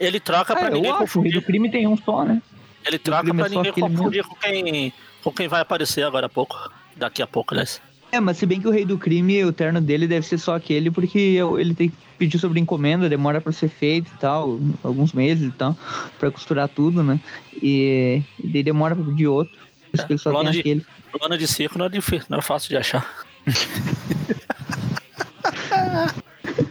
Ele 0.00 0.18
troca 0.18 0.56
pra 0.56 0.66
Ah, 0.66 0.70
ninguém 0.70 0.90
acho, 0.90 1.18
o 1.18 1.22
Rei 1.22 1.30
do 1.30 1.40
confundir. 1.40 1.42
crime 1.44 1.70
tem 1.70 1.86
um 1.86 1.96
só, 1.96 2.24
né? 2.24 2.42
Ele 2.86 2.98
troca 2.98 3.30
é 3.30 3.34
pra 3.34 3.48
só 3.48 3.62
ninguém 3.62 3.72
confundir 3.72 4.24
com 4.24 4.34
quem, 4.34 4.92
com 5.22 5.30
quem 5.32 5.46
vai 5.46 5.60
aparecer 5.60 6.02
agora 6.04 6.26
há 6.26 6.28
pouco. 6.28 6.56
Daqui 6.96 7.22
a 7.22 7.26
pouco, 7.26 7.54
aliás. 7.54 7.80
É, 8.12 8.18
mas 8.18 8.38
se 8.38 8.46
bem 8.46 8.60
que 8.60 8.66
o 8.66 8.70
Rei 8.72 8.84
do 8.84 8.98
Crime, 8.98 9.44
o 9.44 9.52
terno 9.52 9.80
dele 9.80 10.08
deve 10.08 10.26
ser 10.26 10.38
só 10.38 10.56
aquele, 10.56 10.90
porque 10.90 11.36
ele 11.58 11.74
tem 11.74 11.90
que 11.90 11.96
pedir 12.18 12.38
sobre 12.38 12.58
encomenda, 12.58 13.08
demora 13.08 13.40
pra 13.40 13.52
ser 13.52 13.68
feito 13.68 14.10
e 14.12 14.18
tal, 14.18 14.58
alguns 14.82 15.12
meses 15.12 15.48
e 15.48 15.52
tal, 15.52 15.76
pra 16.18 16.30
costurar 16.30 16.68
tudo, 16.68 17.02
né? 17.04 17.20
E, 17.62 18.22
e 18.42 18.48
daí 18.48 18.62
demora 18.64 18.96
pra 18.96 19.04
pedir 19.04 19.28
outro. 19.28 19.54
Por 19.90 19.96
isso 19.96 20.06
que 20.06 20.12
ele 20.14 20.18
só 20.18 20.30
Plano 20.30 20.46
tem 20.50 20.54
de- 20.54 20.60
aquele. 20.60 20.86
Lona 21.20 21.38
de 21.38 21.46
circo 21.46 21.78
não 21.78 21.86
é, 21.86 21.88
difícil, 21.88 22.26
não 22.30 22.38
é 22.38 22.42
fácil 22.42 22.68
de 22.70 22.76
achar. 22.78 23.06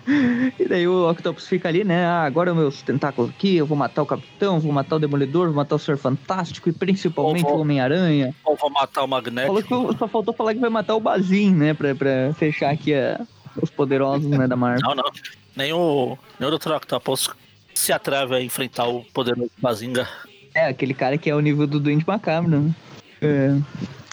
E 0.60 0.68
daí 0.68 0.88
o 0.88 1.10
Octopus 1.10 1.48
fica 1.48 1.68
ali, 1.70 1.84
né? 1.84 2.06
Ah, 2.06 2.24
agora 2.24 2.54
meus 2.54 2.82
tentáculos 2.82 3.30
aqui, 3.30 3.56
eu 3.56 3.66
vou 3.66 3.78
matar 3.78 4.02
o 4.02 4.06
Capitão, 4.06 4.60
vou 4.60 4.72
matar 4.72 4.96
o 4.96 5.00
Demolidor, 5.00 5.48
vou 5.48 5.56
matar 5.56 5.76
o 5.76 5.80
Senhor 5.80 5.98
Fantástico 5.98 6.68
e 6.70 6.74
principalmente 6.74 7.44
Ou 7.46 7.50
vou- 7.52 7.58
o 7.60 7.62
Homem-Aranha. 7.62 8.34
Ou 8.44 8.56
vou 8.56 8.70
matar 8.70 9.02
o 9.04 9.08
Falou 9.08 9.08
Magneto. 9.08 9.64
que 9.92 9.98
só 9.98 10.08
faltou 10.08 10.34
falar 10.34 10.54
que 10.54 10.60
vai 10.60 10.70
matar 10.70 10.96
o 10.96 11.00
Bazin, 11.00 11.54
né? 11.54 11.74
Pra, 11.74 11.94
pra 11.96 12.34
fechar 12.38 12.72
aqui 12.72 12.94
a- 12.94 13.20
os 13.62 13.70
poderosos, 13.70 14.28
né, 14.30 14.48
da 14.48 14.56
Marvel. 14.56 14.82
Não, 14.84 14.96
não. 14.96 15.12
Nem 15.56 15.74
o, 15.74 16.18
nem 16.40 16.50
o 16.50 16.58
Dr. 16.58 16.72
Octopus 16.74 17.30
se 17.74 17.92
atreve 17.94 18.36
a 18.36 18.42
enfrentar 18.42 18.88
o 18.88 19.04
poderoso 19.14 19.52
Bazinga. 19.58 20.08
É, 20.54 20.68
aquele 20.68 20.94
cara 20.94 21.18
que 21.18 21.30
é 21.30 21.36
o 21.36 21.40
nível 21.40 21.68
do 21.68 21.80
Duende 21.80 22.04
Macabro, 22.08 22.50
né? 22.60 22.72
É. 23.22 23.56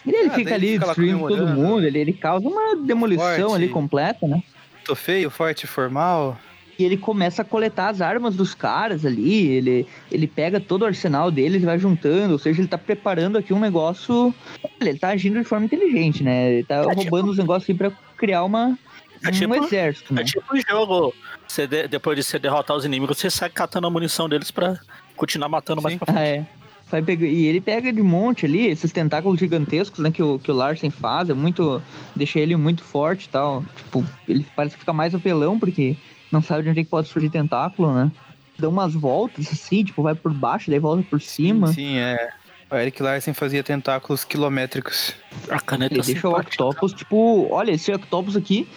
E 0.04 0.10
ele 0.14 0.28
Ah, 0.28 0.34
fica 0.34 0.54
ali 0.54 0.72
fica 0.74 0.86
destruindo 0.86 1.26
todo 1.26 1.46
mundo, 1.48 1.84
ele, 1.84 1.98
ele 1.98 2.12
causa 2.12 2.46
uma 2.46 2.76
demolição 2.76 3.48
Forte. 3.50 3.54
ali 3.54 3.68
completa, 3.68 4.26
né? 4.26 4.42
Tô 4.86 4.94
feio, 4.94 5.30
forte, 5.30 5.66
formal. 5.66 6.38
E 6.78 6.84
ele 6.84 6.96
começa 6.96 7.40
a 7.42 7.44
coletar 7.44 7.88
as 7.88 8.00
armas 8.02 8.36
dos 8.36 8.54
caras 8.54 9.04
ali, 9.06 9.46
ele, 9.48 9.86
ele 10.12 10.26
pega 10.26 10.60
todo 10.60 10.82
o 10.82 10.84
arsenal 10.84 11.30
deles 11.30 11.62
e 11.62 11.66
vai 11.66 11.78
juntando, 11.78 12.34
ou 12.34 12.38
seja, 12.38 12.60
ele 12.60 12.68
tá 12.68 12.76
preparando 12.76 13.38
aqui 13.38 13.54
um 13.54 13.58
negócio. 13.58 14.34
Ele 14.78 14.98
tá 14.98 15.08
agindo 15.08 15.38
de 15.38 15.44
forma 15.44 15.64
inteligente, 15.64 16.22
né? 16.22 16.52
Ele 16.52 16.64
tá 16.64 16.74
É, 16.76 16.82
roubando 16.82 17.02
tipo- 17.02 17.26
os 17.30 17.38
negócios 17.38 17.64
aqui 17.64 17.74
pra 17.74 17.90
criar 18.18 18.44
uma, 18.44 18.78
É 19.24 19.28
um 19.28 19.30
tipo- 19.30 19.54
exército, 19.54 20.12
né? 20.12 20.20
É 20.20 20.24
tipo 20.24 20.44
um 20.54 20.60
jogo. 20.68 21.14
Você 21.48 21.66
de- 21.66 21.88
depois 21.88 22.14
de 22.16 22.22
você 22.22 22.38
derrotar 22.38 22.76
os 22.76 22.84
inimigos, 22.84 23.16
você 23.16 23.30
sai 23.30 23.48
catando 23.48 23.86
a 23.86 23.90
munição 23.90 24.28
deles 24.28 24.50
pra 24.50 24.78
continuar 25.16 25.48
matando 25.48 25.80
mais 25.80 25.94
Sim. 25.94 25.98
pra 25.98 26.12
frente. 26.12 26.18
Ah, 26.18 26.26
é. 26.28 26.46
Vai 26.88 27.02
pegar, 27.02 27.26
e 27.26 27.46
ele 27.46 27.60
pega 27.60 27.92
de 27.92 28.00
monte 28.00 28.46
ali, 28.46 28.66
esses 28.68 28.92
tentáculos 28.92 29.40
gigantescos, 29.40 29.98
né, 29.98 30.10
que 30.10 30.22
o, 30.22 30.38
que 30.38 30.50
o 30.50 30.54
Larsen 30.54 30.90
faz, 30.90 31.28
é 31.28 31.34
muito. 31.34 31.82
deixa 32.14 32.38
ele 32.38 32.54
muito 32.54 32.84
forte 32.84 33.24
e 33.24 33.28
tal. 33.28 33.64
Tipo, 33.76 34.04
ele 34.28 34.46
parece 34.54 34.76
que 34.76 34.80
fica 34.80 34.92
mais 34.92 35.14
apelão, 35.14 35.58
porque 35.58 35.96
não 36.30 36.40
sabe 36.40 36.62
de 36.62 36.70
onde 36.70 36.80
é 36.80 36.84
que 36.84 36.90
pode 36.90 37.08
surgir 37.08 37.30
tentáculo, 37.30 37.92
né? 37.92 38.10
Dá 38.58 38.68
umas 38.68 38.94
voltas 38.94 39.48
assim, 39.52 39.84
tipo, 39.84 40.02
vai 40.02 40.14
por 40.14 40.32
baixo, 40.32 40.70
daí 40.70 40.78
volta 40.78 41.02
por 41.08 41.20
cima. 41.20 41.68
Sim, 41.68 41.98
é. 41.98 42.30
O 42.70 42.74
Eric 42.74 43.00
Larsen 43.00 43.32
fazia 43.32 43.62
tentáculos 43.62 44.24
quilométricos. 44.24 45.14
A 45.48 45.60
caneta 45.60 45.94
Ele 45.94 46.02
deixa 46.02 46.28
o. 46.28 46.32
Octopus, 46.32 46.92
tipo, 46.92 47.48
olha, 47.50 47.72
esse 47.72 47.92
Octopus 47.92 48.36
aqui 48.36 48.68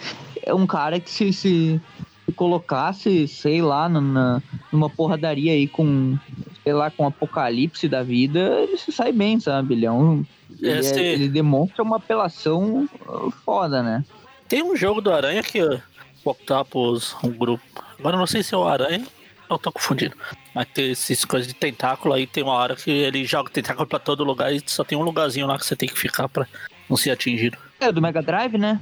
é 0.42 0.54
um 0.54 0.66
cara 0.66 1.00
que 1.00 1.10
se, 1.10 1.32
se, 1.32 1.80
se 2.30 2.36
colocasse, 2.36 3.26
sei 3.26 3.60
lá, 3.60 3.88
na, 3.88 4.40
numa 4.72 4.88
porradaria 4.88 5.52
aí 5.52 5.66
com, 5.66 6.16
sei 6.62 6.72
lá, 6.72 6.90
com 6.90 7.04
o 7.04 7.06
apocalipse 7.08 7.88
da 7.88 8.02
vida, 8.02 8.38
ele 8.60 8.76
se 8.76 8.92
sai 8.92 9.12
bem, 9.12 9.40
sabe? 9.40 9.74
Ele 9.74 9.86
é 9.86 9.90
um. 9.92 10.24
Ele, 10.60 10.70
é- 10.70 10.78
Esse- 10.78 11.00
ele 11.00 11.28
demonstra 11.28 11.82
uma 11.82 11.96
apelação 11.96 12.88
uh, 13.08 13.30
foda, 13.44 13.82
né? 13.82 14.04
Tem 14.48 14.62
um 14.62 14.76
jogo 14.76 15.00
do 15.00 15.12
Aranha 15.12 15.42
que 15.42 15.62
o 15.62 15.80
Octopus, 16.24 17.16
um 17.22 17.30
grupo. 17.30 17.62
Agora 17.98 18.16
eu 18.16 18.20
não 18.20 18.26
sei 18.26 18.42
se 18.42 18.54
é 18.54 18.58
o 18.58 18.64
Aranha. 18.66 19.04
Eu 19.48 19.58
tô 19.58 19.72
confundindo. 19.72 20.14
Mas 20.54 20.68
tem 20.72 20.92
essas 20.92 21.24
coisas 21.24 21.48
de 21.48 21.54
tentáculo 21.54 22.14
aí, 22.14 22.24
tem 22.24 22.42
uma 22.44 22.52
hora 22.52 22.76
que 22.76 22.88
ele 22.90 23.24
joga 23.24 23.50
tentáculo 23.50 23.86
pra 23.86 23.98
todo 23.98 24.22
lugar 24.22 24.52
e 24.54 24.62
só 24.64 24.84
tem 24.84 24.96
um 24.96 25.02
lugarzinho 25.02 25.46
lá 25.48 25.58
que 25.58 25.66
você 25.66 25.74
tem 25.74 25.88
que 25.88 25.98
ficar 25.98 26.28
pra 26.28 26.46
não 26.88 26.96
ser 26.96 27.10
atingido. 27.10 27.58
É 27.80 27.90
do 27.90 28.00
Mega 28.00 28.22
Drive, 28.22 28.56
né? 28.56 28.80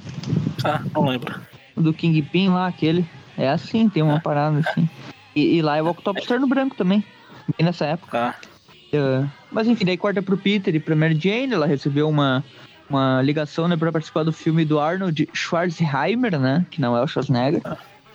Ah, 0.63 0.83
não 0.93 1.07
lembro. 1.07 1.35
Do 1.75 1.95
Kingpin 1.95 2.49
lá, 2.51 2.67
aquele. 2.67 3.07
É 3.39 3.49
assim, 3.49 3.89
tem 3.89 4.03
uma 4.03 4.21
parada 4.21 4.59
assim. 4.59 4.89
E, 5.35 5.57
e 5.57 5.63
lá 5.63 5.77
é 5.77 5.83
o 5.83 5.87
Octopus 5.89 6.27
terno 6.27 6.47
branco 6.49 6.75
também. 6.77 7.05
Bem 7.57 7.65
nessa 7.67 7.87
época. 7.87 8.19
Ah, 8.19 8.49
Uh, 8.91 9.29
mas 9.53 9.69
enfim, 9.69 9.85
daí 9.85 9.99
corta 9.99 10.23
pro 10.23 10.39
Peter 10.39 10.75
e 10.75 10.81
pra 10.81 10.97
Mary 10.97 11.15
Jane, 11.21 11.53
ela 11.53 11.67
recebeu 11.67 12.09
uma, 12.09 12.43
uma 12.89 13.21
ligação 13.21 13.69
né, 13.69 13.77
pra 13.77 13.93
participar 13.93 14.23
do 14.23 14.33
filme 14.33 14.65
do 14.65 14.81
Arnold 14.81 15.29
Schwarzenegger, 15.35 16.41
né? 16.41 16.65
Que 16.71 16.81
não 16.81 16.97
é 16.97 17.03
o 17.03 17.07
Schwarzenegger. 17.07 17.61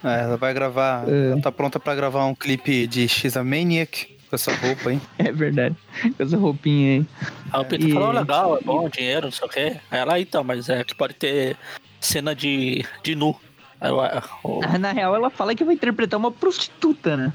É, 0.04 0.22
ela 0.24 0.36
vai 0.36 0.52
gravar. 0.52 1.08
É. 1.08 1.32
Ela 1.34 1.42
tá 1.42 1.52
pronta 1.52 1.80
pra 1.80 1.94
gravar 1.94 2.26
um 2.26 2.34
clipe 2.34 2.88
de 2.88 3.08
X-Maniac 3.08 4.08
com 4.28 4.36
essa 4.36 4.52
roupa, 4.56 4.92
hein? 4.92 5.00
É 5.20 5.32
verdade. 5.32 5.76
Com 6.18 6.24
essa 6.24 6.38
roupinha 6.38 7.02
aí. 7.02 7.06
Aí 7.52 7.62
o 7.62 7.66
Peter 7.66 7.88
E- 7.90 7.94
falou, 7.94 8.12
legal, 8.12 8.58
é 8.58 8.62
bom, 8.64 8.90
dinheiro, 8.90 9.28
não 9.28 9.32
sei 9.32 9.48
o 9.48 9.50
quê. 9.52 9.78
Aí 9.92 10.00
ela, 10.00 10.20
então, 10.20 10.44
mas 10.44 10.70
é 10.70 10.84
que 10.84 10.96
pode 10.96 11.14
ter 11.14 11.56
cena 12.02 12.34
de, 12.34 12.84
de 13.04 13.14
nu. 13.14 13.36
Na, 14.80 14.92
real, 14.92 15.16
ela 15.16 15.30
fala 15.30 15.54
que 15.54 15.64
vai 15.64 15.76
interpretar 15.76 16.20
uma 16.20 16.32
prostituta, 16.32 17.18
né? 17.18 17.34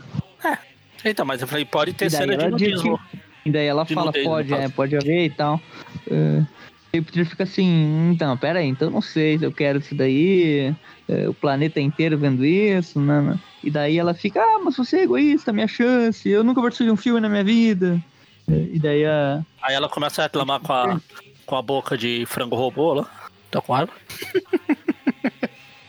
Então, 1.04 1.24
mas 1.24 1.40
eu 1.40 1.46
falei, 1.46 1.64
pode 1.64 1.92
ter 1.92 2.10
cena 2.10 2.36
de 2.36 2.48
nudismo. 2.48 2.98
E 3.44 3.50
daí 3.50 3.66
ela 3.66 3.84
De 3.84 3.94
fala, 3.94 4.06
nudez, 4.06 4.26
pode, 4.26 4.54
é, 4.54 4.68
pode 4.68 4.96
haver 4.96 5.26
e 5.26 5.30
tal. 5.30 5.60
Uh, 6.06 6.46
E 6.92 6.98
o 6.98 7.04
Peter 7.04 7.26
fica 7.26 7.42
assim, 7.42 8.10
então, 8.10 8.36
pera 8.36 8.60
aí, 8.60 8.66
então 8.66 8.90
não 8.90 9.02
sei 9.02 9.38
se 9.38 9.44
eu 9.44 9.52
quero 9.52 9.78
isso 9.78 9.94
daí, 9.94 10.74
é, 11.06 11.28
o 11.28 11.34
planeta 11.34 11.78
inteiro 11.80 12.16
vendo 12.16 12.44
isso, 12.44 12.98
né, 12.98 13.20
né? 13.20 13.38
E 13.62 13.70
daí 13.70 13.98
ela 13.98 14.14
fica, 14.14 14.40
ah, 14.40 14.60
mas 14.64 14.76
você 14.76 15.00
é 15.00 15.02
egoísta, 15.02 15.52
minha 15.52 15.68
chance, 15.68 16.26
eu 16.28 16.42
nunca 16.42 16.62
participei 16.62 16.86
de 16.86 16.92
um 16.92 16.96
filme 16.96 17.20
na 17.20 17.28
minha 17.28 17.44
vida. 17.44 18.02
É, 18.50 18.52
E 18.72 18.78
daí 18.78 19.04
a... 19.04 19.42
Aí 19.62 19.74
ela 19.74 19.88
começa 19.88 20.22
a 20.22 20.24
reclamar 20.24 20.60
com 20.60 20.72
a, 20.72 20.98
com 21.44 21.56
a 21.56 21.62
boca 21.62 21.96
de 21.96 22.24
frango 22.26 22.56
robô 22.56 22.94
lá. 22.94 23.10
Tá 23.50 23.60
com 23.60 23.74
raiva? 23.74 23.92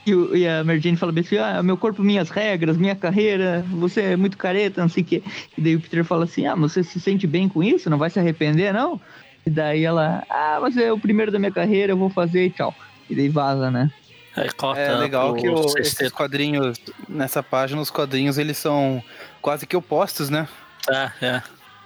E, 0.10 0.16
o- 0.16 0.36
e 0.36 0.48
a 0.48 0.64
Mary 0.64 0.80
Jane 0.80 0.98
fala 0.98 1.12
bem 1.12 1.24
assim, 1.24 1.38
ah, 1.38 1.62
meu 1.62 1.78
corpo, 1.78 2.02
minhas 2.02 2.30
regras, 2.30 2.78
minha 2.78 2.96
carreira, 2.96 3.64
você 3.70 4.02
é 4.02 4.16
muito 4.18 4.38
careta, 4.38 4.82
não 4.82 4.90
sei 4.90 5.04
o 5.04 5.06
quê. 5.06 5.24
E 5.58 5.62
daí 5.62 5.76
o 5.76 5.80
Peter 5.82 6.04
fala 6.04 6.24
assim, 6.24 6.48
ah, 6.48 6.56
mas 6.56 6.72
você 6.72 6.84
se 6.84 7.00
sente 7.00 7.28
bem 7.28 7.48
com 7.48 7.62
isso? 7.62 7.90
Não 7.90 7.98
vai 7.98 8.10
se 8.10 8.18
arrepender, 8.20 8.74
não? 8.74 9.00
E 9.46 9.50
daí 9.50 9.84
ela, 9.84 10.24
ah, 10.30 10.58
mas 10.62 10.76
é 10.78 10.92
o 10.92 11.00
primeiro 11.00 11.32
da 11.32 11.38
minha 11.40 11.52
carreira, 11.52 11.94
eu 11.94 11.98
vou 11.98 12.10
fazer 12.10 12.46
e 12.46 12.50
tchau. 12.50 12.74
E 13.10 13.16
daí 13.16 13.30
vaza, 13.30 13.70
né? 13.70 13.92
Aí 14.36 14.50
corta 14.52 14.82
É 14.82 14.96
legal 14.96 15.34
que 15.34 15.48
o- 15.50 15.78
esses 15.78 16.12
quadrinhos, 16.12 16.78
nessa 17.08 17.42
página, 17.44 17.82
os 17.82 17.90
quadrinhos 17.92 18.38
eles 18.38 18.58
são 18.58 19.04
quase 19.42 19.66
que 19.68 19.76
opostos, 19.78 20.30
né? 20.30 20.48
É, 20.90 21.12
é. 21.26 21.42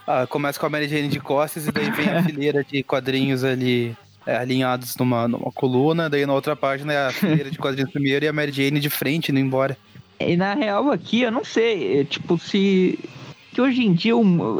Ah, 0.05 0.27
começa 0.27 0.59
com 0.59 0.65
a 0.65 0.69
Mary 0.69 0.87
Jane 0.87 1.07
de 1.07 1.19
costas 1.19 1.67
e 1.67 1.71
daí 1.71 1.89
vem 1.91 2.09
a 2.09 2.21
fileira 2.23 2.63
de 2.63 2.83
quadrinhos 2.83 3.43
ali 3.43 3.95
é, 4.25 4.35
alinhados 4.37 4.95
numa, 4.97 5.27
numa 5.27 5.51
coluna, 5.51 6.09
daí 6.09 6.25
na 6.25 6.33
outra 6.33 6.55
página 6.55 6.93
é 6.93 7.07
a 7.07 7.11
fileira 7.11 7.51
de 7.51 7.57
quadrinhos 7.57 7.91
primeiro 7.93 8.25
e 8.25 8.27
a 8.27 8.33
Mary 8.33 8.51
Jane 8.51 8.79
de 8.79 8.89
frente 8.89 9.31
indo 9.31 9.39
embora. 9.39 9.77
E 10.19 10.37
na 10.37 10.53
real 10.53 10.91
aqui, 10.91 11.21
eu 11.21 11.31
não 11.31 11.43
sei, 11.43 11.99
é, 11.99 12.03
tipo, 12.03 12.37
se... 12.37 12.97
Que 13.51 13.61
hoje 13.61 13.83
em 13.83 13.93
dia 13.93 14.13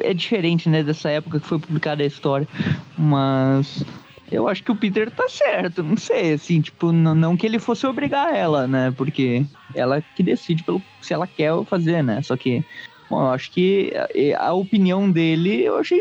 é 0.04 0.14
diferente, 0.14 0.70
né, 0.70 0.84
dessa 0.84 1.10
época 1.10 1.40
que 1.40 1.48
foi 1.48 1.58
publicada 1.58 2.04
a 2.04 2.06
história. 2.06 2.48
Mas 2.96 3.84
eu 4.32 4.48
acho 4.48 4.64
que 4.64 4.72
o 4.72 4.76
Peter 4.76 5.10
tá 5.10 5.28
certo, 5.28 5.82
não 5.82 5.98
sei, 5.98 6.34
assim, 6.34 6.62
tipo, 6.62 6.92
n- 6.92 7.14
não 7.16 7.36
que 7.36 7.46
ele 7.46 7.58
fosse 7.60 7.88
obrigar 7.88 8.36
ela, 8.36 8.68
né, 8.68 8.94
porque 8.96 9.46
ela 9.74 10.04
que 10.16 10.22
decide 10.22 10.64
pelo 10.64 10.82
se 11.02 11.14
ela 11.14 11.26
quer 11.26 11.52
fazer, 11.66 12.04
né, 12.04 12.22
só 12.22 12.38
que, 12.38 12.64
bom, 13.10 13.22
eu 13.22 13.30
acho 13.30 13.52
que 13.52 13.92
a, 14.38 14.48
a 14.48 14.54
opinião 14.54 15.10
dele 15.10 15.64
eu 15.64 15.78
achei 15.78 16.00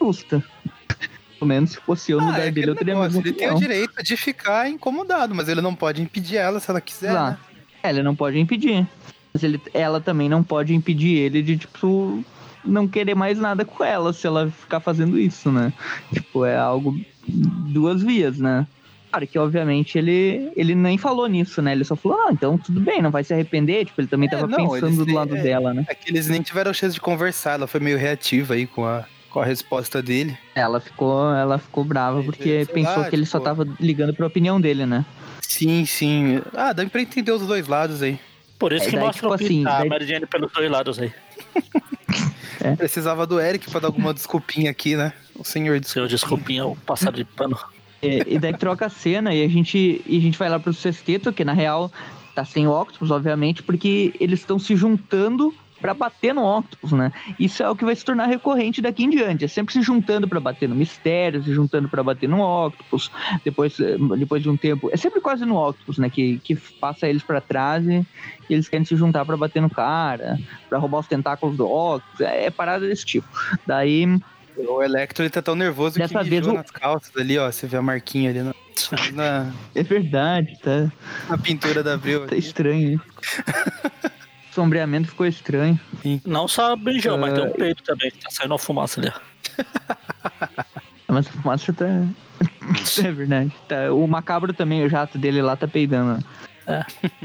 justa. 0.00 0.42
Pelo 1.40 1.48
menos 1.48 1.70
se 1.70 1.76
fosse 1.80 2.12
eu 2.12 2.20
no 2.20 2.26
Ah, 2.28 2.30
lugar 2.32 2.46
é 2.48 2.50
dele, 2.50 2.70
eu 2.70 2.74
teria 2.76 2.92
negócio, 2.94 3.18
ele 3.18 3.32
tem 3.32 3.48
o 3.48 3.52
opinião. 3.54 3.58
direito 3.68 4.02
de 4.02 4.14
ficar 4.16 4.68
incomodado, 4.68 5.34
mas 5.34 5.48
ele 5.48 5.62
não 5.62 5.74
pode 5.74 6.02
impedir 6.02 6.36
ela 6.36 6.60
se 6.60 6.70
ela 6.70 6.80
quiser. 6.82 7.08
né? 7.14 7.18
Exato. 7.18 7.40
É, 7.82 7.88
ele 7.88 8.02
não 8.02 8.14
pode 8.14 8.38
impedir. 8.38 8.86
Mas 9.32 9.42
ele, 9.42 9.58
ela 9.72 10.00
também 10.02 10.28
não 10.28 10.42
pode 10.42 10.74
impedir 10.74 11.16
ele 11.16 11.40
de, 11.42 11.56
tipo, 11.56 12.22
não 12.62 12.86
querer 12.86 13.14
mais 13.14 13.38
nada 13.38 13.64
com 13.64 13.82
ela 13.82 14.12
se 14.12 14.26
ela 14.26 14.50
ficar 14.50 14.80
fazendo 14.80 15.18
isso, 15.18 15.50
né? 15.50 15.72
Tipo, 16.12 16.44
é 16.44 16.58
algo 16.58 17.00
duas 17.26 18.02
vias, 18.02 18.38
né? 18.38 18.66
Claro 19.10 19.26
que, 19.26 19.38
obviamente, 19.38 19.96
ele, 19.98 20.52
ele 20.54 20.74
nem 20.74 20.98
falou 20.98 21.26
nisso, 21.26 21.62
né? 21.62 21.72
Ele 21.72 21.84
só 21.84 21.96
falou, 21.96 22.18
ah, 22.26 22.32
então 22.32 22.58
tudo 22.58 22.80
bem, 22.80 23.00
não 23.00 23.10
vai 23.10 23.24
se 23.24 23.32
arrepender. 23.32 23.86
Tipo, 23.86 24.02
ele 24.02 24.08
também 24.08 24.28
É, 24.28 24.32
tava 24.32 24.46
não, 24.46 24.58
pensando 24.68 24.86
eles- 24.88 25.06
do 25.06 25.14
lado 25.14 25.34
é- 25.36 25.42
dela, 25.42 25.72
né? 25.72 25.86
É 25.88 25.94
que 25.94 26.10
eles 26.10 26.28
nem 26.28 26.42
tiveram 26.42 26.72
chance 26.74 26.94
de 26.94 27.00
conversar, 27.00 27.52
ela 27.54 27.66
foi 27.66 27.80
meio 27.80 27.96
reativa 27.96 28.54
aí 28.54 28.66
com 28.66 28.84
a, 28.84 29.04
com 29.30 29.40
a 29.40 29.44
resposta 29.44 30.02
dele. 30.02 30.36
Ela 30.54 30.80
ficou, 30.80 31.32
ela 31.34 31.58
ficou 31.58 31.84
brava 31.84 32.22
porque 32.22 32.66
pensou 32.72 32.98
lá, 33.02 33.08
que 33.08 33.16
ele 33.16 33.24
só 33.26 33.38
tipo- 33.38 33.44
tava 33.48 33.68
ligando 33.80 34.12
pra 34.12 34.26
opinião 34.26 34.60
dele, 34.60 34.84
né? 34.84 35.04
Sim, 35.40 35.84
sim. 35.86 36.42
Ah, 36.54 36.72
dá 36.72 36.84
pra 36.86 37.00
entender 37.00 37.32
os 37.32 37.46
dois 37.46 37.66
lados 37.66 38.02
aí. 38.02 38.18
Por 38.58 38.72
isso 38.72 38.84
É, 38.86 38.90
que 38.90 38.96
daí, 38.96 39.04
mostra 39.06 39.20
tipo 39.20 39.30
o 39.30 39.32
assim, 39.46 39.66
a 39.66 39.78
daí- 39.78 39.88
Mary 39.88 40.06
Jane 40.06 40.26
pelos 40.26 40.52
dois 40.52 40.70
lados 40.70 40.98
aí. 40.98 41.12
Precisava 42.76 43.26
do 43.26 43.40
Eric 43.40 43.70
pra 43.70 43.80
dar 43.80 43.88
alguma 43.88 44.12
desculpinha 44.12 44.70
aqui, 44.70 44.96
né? 44.96 45.12
O 45.34 45.44
senhor 45.44 45.78
desculpa. 45.80 46.08
Seu 46.08 46.08
desculpinha, 46.08 46.66
o 46.66 46.76
passado 46.76 47.16
de 47.16 47.24
pano. 47.24 47.58
E, 48.02 48.34
e 48.34 48.38
daí 48.38 48.54
troca 48.56 48.86
a 48.86 48.90
cena 48.90 49.34
e 49.34 49.42
a 49.44 49.48
gente, 49.48 50.02
e 50.06 50.18
a 50.18 50.20
gente 50.20 50.38
vai 50.38 50.48
lá 50.48 50.58
pro 50.60 50.72
sexteto, 50.74 51.32
que 51.32 51.44
na 51.44 51.52
real 51.52 51.90
tá 52.34 52.44
sem 52.44 52.66
Octopus, 52.66 53.10
obviamente, 53.10 53.62
porque 53.62 54.12
eles 54.20 54.40
estão 54.40 54.58
se 54.58 54.76
juntando 54.76 55.54
pra 55.80 55.94
bater 55.94 56.34
no 56.34 56.44
Octopus, 56.58 56.92
né? 56.92 57.10
Isso 57.38 57.62
é 57.62 57.70
o 57.70 57.74
que 57.74 57.84
vai 57.84 57.96
se 57.96 58.04
tornar 58.04 58.26
recorrente 58.26 58.82
daqui 58.82 59.04
em 59.04 59.10
diante. 59.10 59.44
É 59.44 59.48
sempre 59.48 59.72
se 59.72 59.82
juntando 59.82 60.28
pra 60.28 60.38
bater 60.40 60.68
no 60.68 60.74
Mistério, 60.74 61.42
se 61.42 61.52
juntando 61.52 61.88
pra 61.88 62.02
bater 62.02 62.28
no 62.28 62.40
Octopus. 62.66 63.10
Depois, 63.44 63.78
eh, 63.80 63.96
depois 64.18 64.42
de 64.42 64.48
um 64.50 64.56
tempo, 64.56 64.90
é 64.92 64.96
sempre 64.96 65.20
quase 65.20 65.44
no 65.44 65.56
Octopus, 65.56 65.98
né? 65.98 66.10
Que, 66.10 66.38
que 66.38 66.54
passa 66.56 67.08
eles 67.08 67.22
pra 67.22 67.40
trás 67.40 67.84
e, 67.86 68.04
e 68.48 68.54
eles 68.54 68.68
querem 68.68 68.84
se 68.84 68.94
juntar 68.96 69.24
pra 69.24 69.36
bater 69.36 69.60
no 69.62 69.70
cara, 69.70 70.38
pra 70.68 70.78
roubar 70.78 70.98
os 71.00 71.06
tentáculos 71.06 71.56
do 71.56 71.66
Octopus. 71.66 72.20
É, 72.20 72.46
é 72.46 72.50
parada 72.50 72.86
desse 72.86 73.04
tipo. 73.06 73.26
Daí 73.66 74.06
O 74.56 74.82
Electro 74.82 75.22
ele 75.22 75.30
tá 75.30 75.40
tão 75.40 75.54
nervoso 75.54 75.98
Dessa 75.98 76.22
que 76.22 76.28
vez 76.28 76.46
o- 76.46 76.52
nas 76.52 76.70
calças 76.70 77.10
ali, 77.16 77.38
ó. 77.38 77.50
Você 77.50 77.66
vê 77.66 77.76
a 77.78 77.82
marquinha 77.82 78.28
ali 78.30 78.42
na, 78.42 78.54
na, 79.14 79.52
é 79.74 79.82
verdade, 79.82 80.58
tá? 80.62 80.90
na 81.28 81.38
pintura 81.38 81.82
da 81.82 81.94
Abril. 81.94 82.26
Tá 82.26 82.36
estranho. 82.36 83.00
sombreamento 84.52 85.08
ficou 85.08 85.26
estranho. 85.26 85.78
Não 86.24 86.46
só 86.48 86.76
beijou, 86.76 87.16
mas 87.18 87.32
Ah, 87.32 87.36
tem 87.36 87.44
um 87.46 87.52
peito 87.52 87.82
também, 87.82 88.10
que 88.10 88.18
tá 88.18 88.30
saindo 88.30 88.52
uma 88.52 88.58
fumaça 88.58 89.00
ali. 89.00 89.12
Mas 91.08 91.26
a 91.26 91.30
fumaça 91.30 91.72
tá. 91.72 91.86
é 93.04 93.10
verdade. 93.10 93.52
Tá, 93.66 93.92
O 93.92 94.06
macabro 94.06 94.52
também, 94.52 94.84
o 94.84 94.88
jato 94.88 95.18
dele 95.18 95.42
lá 95.42 95.56
tá 95.56 95.66
peidando. 95.66 96.24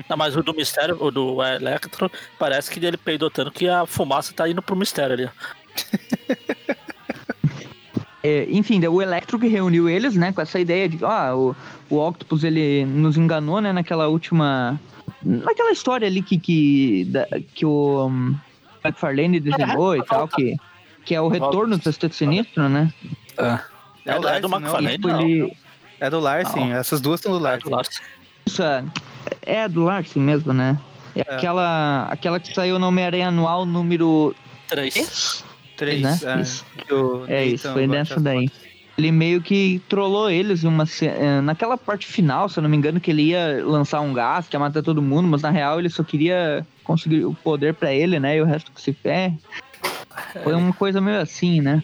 Não, 0.10 0.18
mas 0.18 0.36
o 0.36 0.42
do 0.42 0.56
mistério, 0.56 0.98
o 1.00 1.12
do 1.12 1.44
Electro, 1.44 2.12
parece 2.40 2.72
que 2.72 2.84
ele 2.84 2.98
peidou 2.98 3.30
tanto 3.30 3.52
que 3.52 3.70
a 3.70 3.86
fumaça 3.86 4.34
tá 4.34 4.50
indo 4.50 4.60
pro 4.60 4.76
mistério 4.76 5.14
ali. 5.14 5.30
É, 8.28 8.48
enfim, 8.50 8.84
o 8.88 9.04
Electro 9.04 9.38
que 9.38 9.46
reuniu 9.46 9.88
eles, 9.88 10.16
né, 10.16 10.32
com 10.34 10.42
essa 10.42 10.60
ideia 10.60 10.90
de, 10.90 10.98
ah, 11.06 11.36
o, 11.36 11.56
o 11.88 12.00
Octopus 12.00 12.44
ele 12.44 12.84
nos 12.84 13.18
enganou, 13.18 13.62
né, 13.62 13.72
naquela 13.72 14.08
última. 14.08 14.80
Naquela 15.24 15.72
história 15.72 16.08
ali 16.08 16.22
que, 16.22 16.38
que, 16.38 17.06
da- 17.06 17.28
que 17.54 17.66
o 17.66 18.08
um, 18.08 18.36
McFarlane 18.84 19.40
desenhou 19.40 19.96
e 19.96 20.04
tal, 20.04 20.28
que, 20.28 20.56
que 21.04 21.16
é 21.16 21.22
o 21.22 21.28
retorno 21.28 21.78
do 21.78 21.84
Sexteto 21.84 22.16
Sinistro, 22.16 22.70
né? 22.70 22.94
É, 23.38 23.60
É 24.06 24.12
é 24.12 24.20
do 24.20 24.22
Larsen, 24.26 24.50
não? 24.50 24.58
McFarlane, 24.60 24.96
Tipo, 24.96 25.08
não. 25.08 25.22
ele. 25.22 25.58
É 26.00 26.10
do 26.10 26.20
Larsen, 26.20 26.74
essas 26.74 27.00
duas 27.02 27.22
são 27.22 27.32
do 27.32 27.38
É 27.38 27.40
do 27.40 27.44
Larsen. 27.70 27.72
Larsen. 27.72 28.06
Isso 28.46 28.62
é, 28.64 28.84
é 29.42 29.68
do 29.68 29.84
Larsen 29.84 30.22
mesmo, 30.22 30.54
né? 30.54 30.78
É, 31.16 31.22
Aquela, 31.22 32.08
aquela 32.12 32.40
que 32.40 32.54
saiu 32.54 32.78
no 32.78 32.88
Homem-Aranha 32.88 33.30
Anual 33.30 33.66
número 33.66 34.36
Três. 34.68 35.44
Três, 35.78 36.02
né? 36.02 36.20
é. 36.24 36.42
Isso. 36.42 36.66
que 36.86 36.94
o 36.94 37.26
É 37.28 37.46
isso, 37.46 37.68
Nathan 37.68 37.74
foi 37.74 37.88
nessa 37.88 38.20
daí. 38.20 38.48
fotos. 38.50 38.65
Ele 38.98 39.12
meio 39.12 39.42
que 39.42 39.82
trollou 39.90 40.30
eles 40.30 40.64
uma 40.64 40.86
eh, 41.02 41.42
naquela 41.42 41.78
parte 41.78 42.08
final, 42.08 42.48
se 42.48 42.58
eu 42.58 42.64
não 42.64 42.70
me 42.70 42.78
engano, 42.78 43.00
que 43.00 43.12
ele 43.12 43.24
ia 43.24 43.62
lançar 43.66 44.00
um 44.00 44.14
gás, 44.14 44.48
que 44.48 44.56
ia 44.56 44.60
matar 44.60 44.82
todo 44.82 45.02
mundo, 45.02 45.28
mas 45.28 45.42
na 45.42 45.50
real 45.50 45.80
ele 45.80 45.90
só 45.90 46.02
queria 46.04 46.66
conseguir 46.84 47.26
o 47.26 47.34
poder 47.34 47.74
pra 47.74 47.94
ele, 47.94 48.20
né? 48.20 48.38
E 48.38 48.42
o 48.42 48.46
resto 48.46 48.72
que 48.72 48.82
se 48.82 48.94
ferre. 48.94 49.38
Foi 50.44 50.54
uma 50.54 50.72
coisa 50.72 51.02
meio 51.02 51.20
assim, 51.20 51.60
né? 51.60 51.84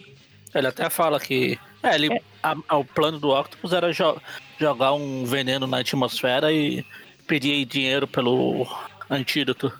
Ele 0.54 0.66
até 0.66 0.88
fala 0.88 1.20
que. 1.20 1.58
É, 1.82 1.94
ele, 1.96 2.08
a- 2.42 2.56
a- 2.68 2.76
o 2.78 2.84
plano 2.84 3.18
do 3.18 3.28
Octopus 3.30 3.72
era 3.72 3.92
jo- 3.92 4.16
jogar 4.58 4.92
um 4.94 5.24
veneno 5.26 5.66
na 5.66 5.78
atmosfera 5.80 6.50
e 6.52 6.84
pedir 7.26 7.64
dinheiro 7.66 8.06
pelo 8.06 8.66
antídoto. 9.10 9.70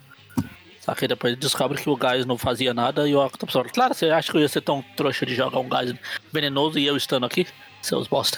Só 0.83 0.93
que 0.93 1.07
depois 1.07 1.37
descobre 1.37 1.81
que 1.81 1.89
o 1.89 1.95
gás 1.95 2.25
não 2.25 2.37
fazia 2.37 2.73
nada 2.73 3.07
e 3.07 3.15
o 3.15 3.25
Octopus 3.25 3.53
fala: 3.53 3.65
Claro, 3.69 3.93
você 3.93 4.07
acha 4.09 4.29
que 4.31 4.37
eu 4.37 4.41
ia 4.41 4.49
ser 4.49 4.59
tão 4.61 4.83
trouxa 4.97 5.25
de 5.25 5.33
jogar 5.33 5.59
um 5.59 5.69
gás 5.69 5.93
venenoso 6.31 6.77
e 6.77 6.85
eu 6.85 6.97
estando 6.97 7.25
aqui? 7.25 7.47
Seus 7.81 8.05
bosta. 8.07 8.37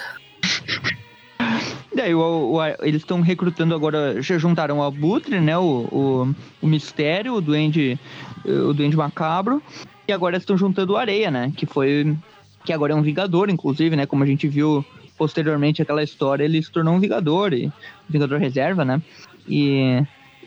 Daí 1.96 2.14
o- 2.16 2.54
o- 2.54 2.64
eles 2.86 3.02
estão 3.02 3.22
recrutando 3.22 3.74
agora, 3.74 4.22
já 4.22 4.38
juntaram 4.38 4.78
o 4.80 4.84
Abutre, 4.84 5.40
né? 5.40 5.58
O, 5.58 5.88
o, 5.92 6.36
o 6.62 6.68
Mistério, 6.68 7.34
o 7.34 7.42
Duende, 7.42 8.00
o 8.46 8.74
Duende 8.74 8.96
Macabro. 8.96 9.62
E 10.08 10.14
agora 10.14 10.38
estão 10.38 10.56
juntando 10.56 10.94
o 10.94 10.98
Areia, 10.98 11.32
né? 11.32 11.52
Que 11.58 11.66
foi. 11.66 12.16
Que 12.64 12.72
agora 12.74 12.94
é 12.94 12.96
um 12.96 13.02
Vingador, 13.02 13.50
inclusive, 13.50 13.96
né? 13.96 14.06
Como 14.06 14.24
a 14.24 14.28
gente 14.28 14.48
viu 14.48 14.86
posteriormente 15.18 15.82
aquela 15.82 16.04
história, 16.04 16.44
ele 16.44 16.62
se 16.62 16.72
tornou 16.72 16.94
um 16.94 17.00
Vingador, 17.00 17.54
e, 17.54 17.72
Vingador 18.08 18.38
Reserva, 18.40 18.84
né? 18.86 19.02
E, 19.48 20.04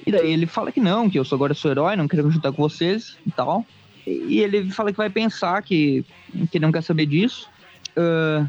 e 0.08 0.12
daí 0.12 0.32
ele 0.32 0.46
fala 0.46 0.72
que 0.72 0.80
não, 0.80 1.10
que 1.10 1.18
eu 1.18 1.24
sou 1.24 1.36
agora 1.36 1.52
sou 1.52 1.70
herói, 1.70 1.94
não 1.94 2.08
quero 2.08 2.24
me 2.24 2.32
juntar 2.32 2.50
com 2.50 2.62
vocês 2.62 3.18
e 3.26 3.30
tal. 3.30 3.66
E, 4.06 4.40
ele 4.40 4.70
fala 4.70 4.90
que 4.90 4.96
vai 4.96 5.10
pensar 5.10 5.62
que, 5.62 6.02
que 6.50 6.58
não 6.58 6.72
quer 6.72 6.82
saber 6.82 7.04
disso. 7.04 7.46
Ah, 7.94 8.46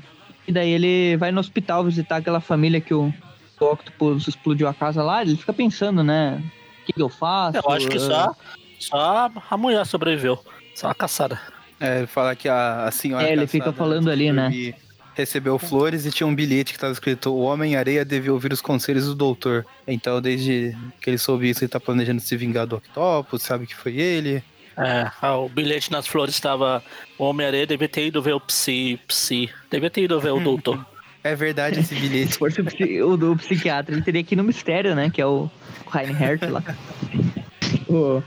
e 0.48 0.54
daí 0.54 0.69
ele 0.69 1.17
vai 1.17 1.34
no 1.34 1.41
hospital 1.41 1.84
visitar 1.84 2.15
aquela 2.15 2.39
família 2.39 2.80
que 2.80 2.93
o, 2.93 3.13
o 3.60 3.65
Octopus 3.65 4.26
explodiu 4.26 4.69
a 4.69 4.74
casa 4.74 5.04
lá. 5.04 5.22
Ele 5.22 5.36
fica 5.36 5.52
pensando, 5.52 6.02
né? 6.02 6.41
O 6.82 6.86
que, 6.86 6.93
que 6.93 7.02
eu 7.02 7.10
faço? 7.10 7.58
Eu 7.58 7.69
acho 7.69 7.89
que 7.89 7.98
Ah, 7.98 8.00
só, 8.00 8.36
só 8.80 9.32
a 9.50 9.58
mulher 9.58 9.86
sobreviveu. 9.86 10.39
Só 10.74 10.89
a 10.89 10.95
caçada. 10.95 11.38
É, 11.78 12.00
ele 12.00 12.08
fala 12.08 12.38
que 12.38 12.48
a, 12.48 12.86
a 12.86 12.91
senhora. 12.91 13.28
É, 13.28 13.34
ele 13.34 13.41
caçada 13.41 13.48
fica 13.48 13.74
falando 13.74 14.10
ali, 14.10 14.32
né? 14.32 14.74
Recebeu 15.15 15.60
flores 15.60 16.06
e 16.06 16.12
tinha 16.12 16.26
um 16.28 16.34
bilhete 16.34 16.72
que 16.72 16.78
estava 16.78 16.93
escrito: 16.93 17.32
O 17.32 17.41
Homem-Areia 17.41 18.06
deve 18.06 18.30
ouvir 18.30 18.54
os 18.54 18.62
conselhos 18.62 19.06
do 19.06 19.15
doutor. 19.15 19.65
Então, 19.88 20.22
desde 20.22 20.76
que 21.02 21.10
ele 21.10 21.17
soube 21.17 21.50
isso, 21.50 21.63
ele 21.63 21.69
tá 21.69 21.80
planejando 21.80 22.22
se 22.22 22.36
vingar 22.38 22.65
do 22.65 22.78
Octopus, 22.78 23.41
sabe 23.43 23.67
que 23.67 23.76
foi 23.76 23.98
ele. 23.98 24.41
É, 24.78 25.12
ah, 25.22 25.36
o 25.38 25.50
bilhete 25.50 25.91
nas 25.91 26.08
flores 26.08 26.34
estava. 26.36 26.82
O 27.17 27.26
Homem-Aranha 27.26 27.67
devia 27.67 27.89
ter 27.89 28.08
ido 28.08 28.22
ver 28.22 28.34
o 28.34 28.39
Psi, 28.39 28.98
Psi. 29.08 29.50
Devia 29.69 29.89
ter 29.89 30.04
ido 30.04 30.19
ver 30.22 30.32
o 30.32 30.39
doutor. 30.39 30.86
É 31.22 31.36
verdade 31.36 31.82
esse 31.82 31.93
Se 31.93 32.00
bilhete. 32.00 32.38
fosse 32.38 32.62
o, 32.62 32.63
psi- 32.63 33.02
o 33.02 33.17
do 33.17 33.36
psiquiatra, 33.36 33.93
ele 33.93 34.02
teria 34.02 34.24
que 34.24 34.36
ir 34.36 34.38
no 34.38 34.43
mistério, 34.43 34.95
né? 34.95 35.10
Que 35.13 35.22
é 35.22 35.26
o 35.26 35.52
Reinhardt 35.91 36.45
lá. 36.45 36.63
O- 37.89 38.21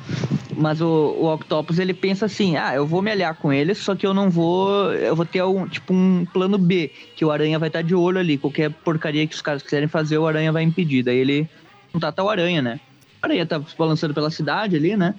mas 0.57 0.81
o, 0.81 0.87
o 0.87 1.33
Octopus 1.33 1.79
ele 1.79 1.95
pensa 1.95 2.27
assim: 2.27 2.57
ah, 2.57 2.75
eu 2.75 2.87
vou 2.87 3.01
me 3.01 3.11
aliar 3.11 3.35
com 3.37 3.53
eles, 3.53 3.79
só 3.79 3.95
que 3.95 4.07
eu 4.07 4.13
não 4.13 4.29
vou. 4.29 4.93
Eu 4.93 5.15
vou 5.15 5.25
ter 5.25 5.43
um, 5.43 5.67
tipo 5.67 5.95
um 5.95 6.27
plano 6.33 6.59
B, 6.59 6.91
que 7.17 7.25
o 7.25 7.31
Aranha 7.31 7.59
vai 7.59 7.69
estar 7.69 7.83
de 7.83 7.95
olho 7.95 8.19
ali. 8.19 8.37
Qualquer 8.37 8.71
porcaria 8.71 9.27
que 9.27 9.35
os 9.35 9.41
caras 9.41 9.63
quiserem 9.63 9.89
fazer, 9.89 10.19
o 10.19 10.27
Aranha 10.27 10.53
vai 10.53 10.63
impedir. 10.63 11.03
Daí 11.03 11.19
ele 11.19 11.49
contata 11.93 12.23
o 12.23 12.29
Aranha, 12.29 12.61
né? 12.61 12.81
O 13.23 13.27
Aranha 13.27 13.47
tá 13.47 13.63
balançando 13.79 14.13
pela 14.13 14.31
cidade 14.31 14.77
ali, 14.77 14.97
né? 14.97 15.15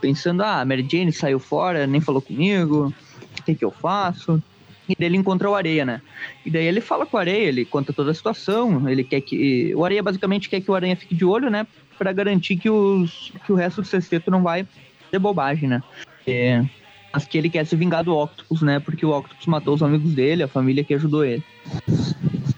Pensando: 0.00 0.42
ah, 0.42 0.60
a 0.60 0.64
Mary 0.64 0.86
Jane 0.90 1.12
saiu 1.12 1.38
fora, 1.38 1.86
nem 1.86 2.00
falou 2.00 2.22
comigo, 2.22 2.92
o 3.38 3.42
que, 3.42 3.54
que 3.54 3.64
eu 3.64 3.70
faço? 3.70 4.42
E 4.88 4.94
daí 4.98 5.08
ele 5.08 5.16
encontra 5.16 5.48
o 5.48 5.54
Areia, 5.54 5.84
né? 5.84 6.02
E 6.44 6.50
daí 6.50 6.66
ele 6.66 6.80
fala 6.80 7.06
com 7.06 7.16
o 7.16 7.20
Areia, 7.20 7.48
ele 7.48 7.64
conta 7.64 7.92
toda 7.92 8.10
a 8.10 8.14
situação, 8.14 8.86
ele 8.86 9.02
quer 9.02 9.22
que... 9.22 9.74
O 9.74 9.82
Areia 9.82 10.02
basicamente 10.02 10.50
quer 10.50 10.60
que 10.60 10.70
o 10.70 10.74
Aranha 10.74 10.94
fique 10.94 11.14
de 11.14 11.24
olho, 11.24 11.48
né? 11.48 11.66
Pra 11.98 12.12
garantir 12.12 12.56
que, 12.56 12.68
os... 12.68 13.32
que 13.44 13.52
o 13.52 13.54
resto 13.54 13.82
do 13.82 13.86
sexteto 13.86 14.30
não 14.30 14.42
vai 14.42 14.66
ter 15.10 15.18
bobagem, 15.18 15.68
né? 15.68 15.82
É... 16.26 16.64
Mas 17.12 17.26
que 17.26 17.38
ele 17.38 17.48
quer 17.48 17.64
se 17.64 17.76
vingar 17.76 18.02
do 18.02 18.16
Octopus, 18.16 18.62
né? 18.62 18.80
Porque 18.80 19.06
o 19.06 19.16
Octopus 19.16 19.46
matou 19.46 19.74
os 19.74 19.82
amigos 19.82 20.12
dele, 20.12 20.42
a 20.42 20.48
família 20.48 20.82
que 20.82 20.94
ajudou 20.94 21.24
ele. 21.24 21.44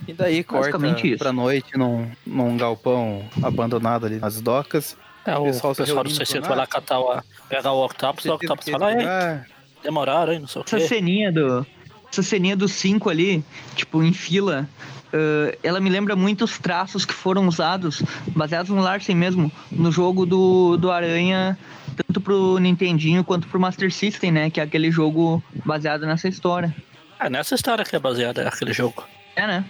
E 0.09 0.15
daí 0.15 0.43
corta 0.43 0.79
isso. 1.07 1.19
pra 1.19 1.33
noite 1.33 1.77
num, 1.77 2.11
num 2.27 2.57
galpão 2.57 3.23
abandonado 3.43 4.07
ali 4.07 4.17
nas 4.17 4.41
docas. 4.41 4.97
É, 5.27 5.37
o 5.37 5.45
pessoal 5.45 5.75
pessoal, 5.75 6.05
do 6.05 6.11
sexteto 6.11 6.47
vai 6.47 6.57
lá 6.57 6.67
catar 6.67 7.01
o, 7.01 7.21
pegar 7.49 7.73
o 7.73 7.85
Octopus, 7.85 8.25
o 8.27 8.35
Octopus 8.35 8.69
fala, 8.69 8.93
é, 8.93 9.45
demoraram, 9.83 10.33
hein, 10.33 10.39
não 10.39 10.47
sei 10.47 10.63
o 10.63 10.65
Essa 10.65 10.79
quê. 10.79 10.87
ceninha 10.87 11.33
do. 11.33 11.67
Essa 12.11 12.23
ceninha 12.23 12.57
dos 12.57 12.73
cinco 12.73 13.11
ali, 13.11 13.45
tipo, 13.75 14.03
em 14.03 14.13
fila, 14.13 14.69
eh, 15.17 15.59
ela 15.63 15.81
me 15.81 15.89
lembra 15.89 16.15
muito 16.15 16.45
os 16.45 16.59
traços 16.59 17.07
que 17.07 17.15
foram 17.15 17.49
usados, 17.49 18.03
baseados 18.29 18.71
no 18.71 18.83
Larsen 18.83 19.17
mesmo, 19.17 19.51
no 19.71 19.91
jogo 19.91 20.27
do, 20.27 20.77
do 20.77 20.91
Aranha, 20.91 21.59
tanto 21.97 22.21
pro 22.21 22.59
Nintendinho 22.59 23.25
quanto 23.25 23.49
pro 23.49 23.59
Master 23.59 23.91
System, 23.91 24.31
né? 24.31 24.51
Que 24.51 24.61
é 24.61 24.63
aquele 24.63 24.91
jogo 24.91 25.43
baseado 25.65 26.05
nessa 26.07 26.29
história. 26.29 26.75
É 27.19 27.31
nessa 27.31 27.55
história 27.55 27.85
que 27.85 27.97
é 27.97 27.99
baseada 27.99 28.47
aquele 28.47 28.75
jogo. 28.75 29.05
É, 29.35 29.47
né? 29.47 29.65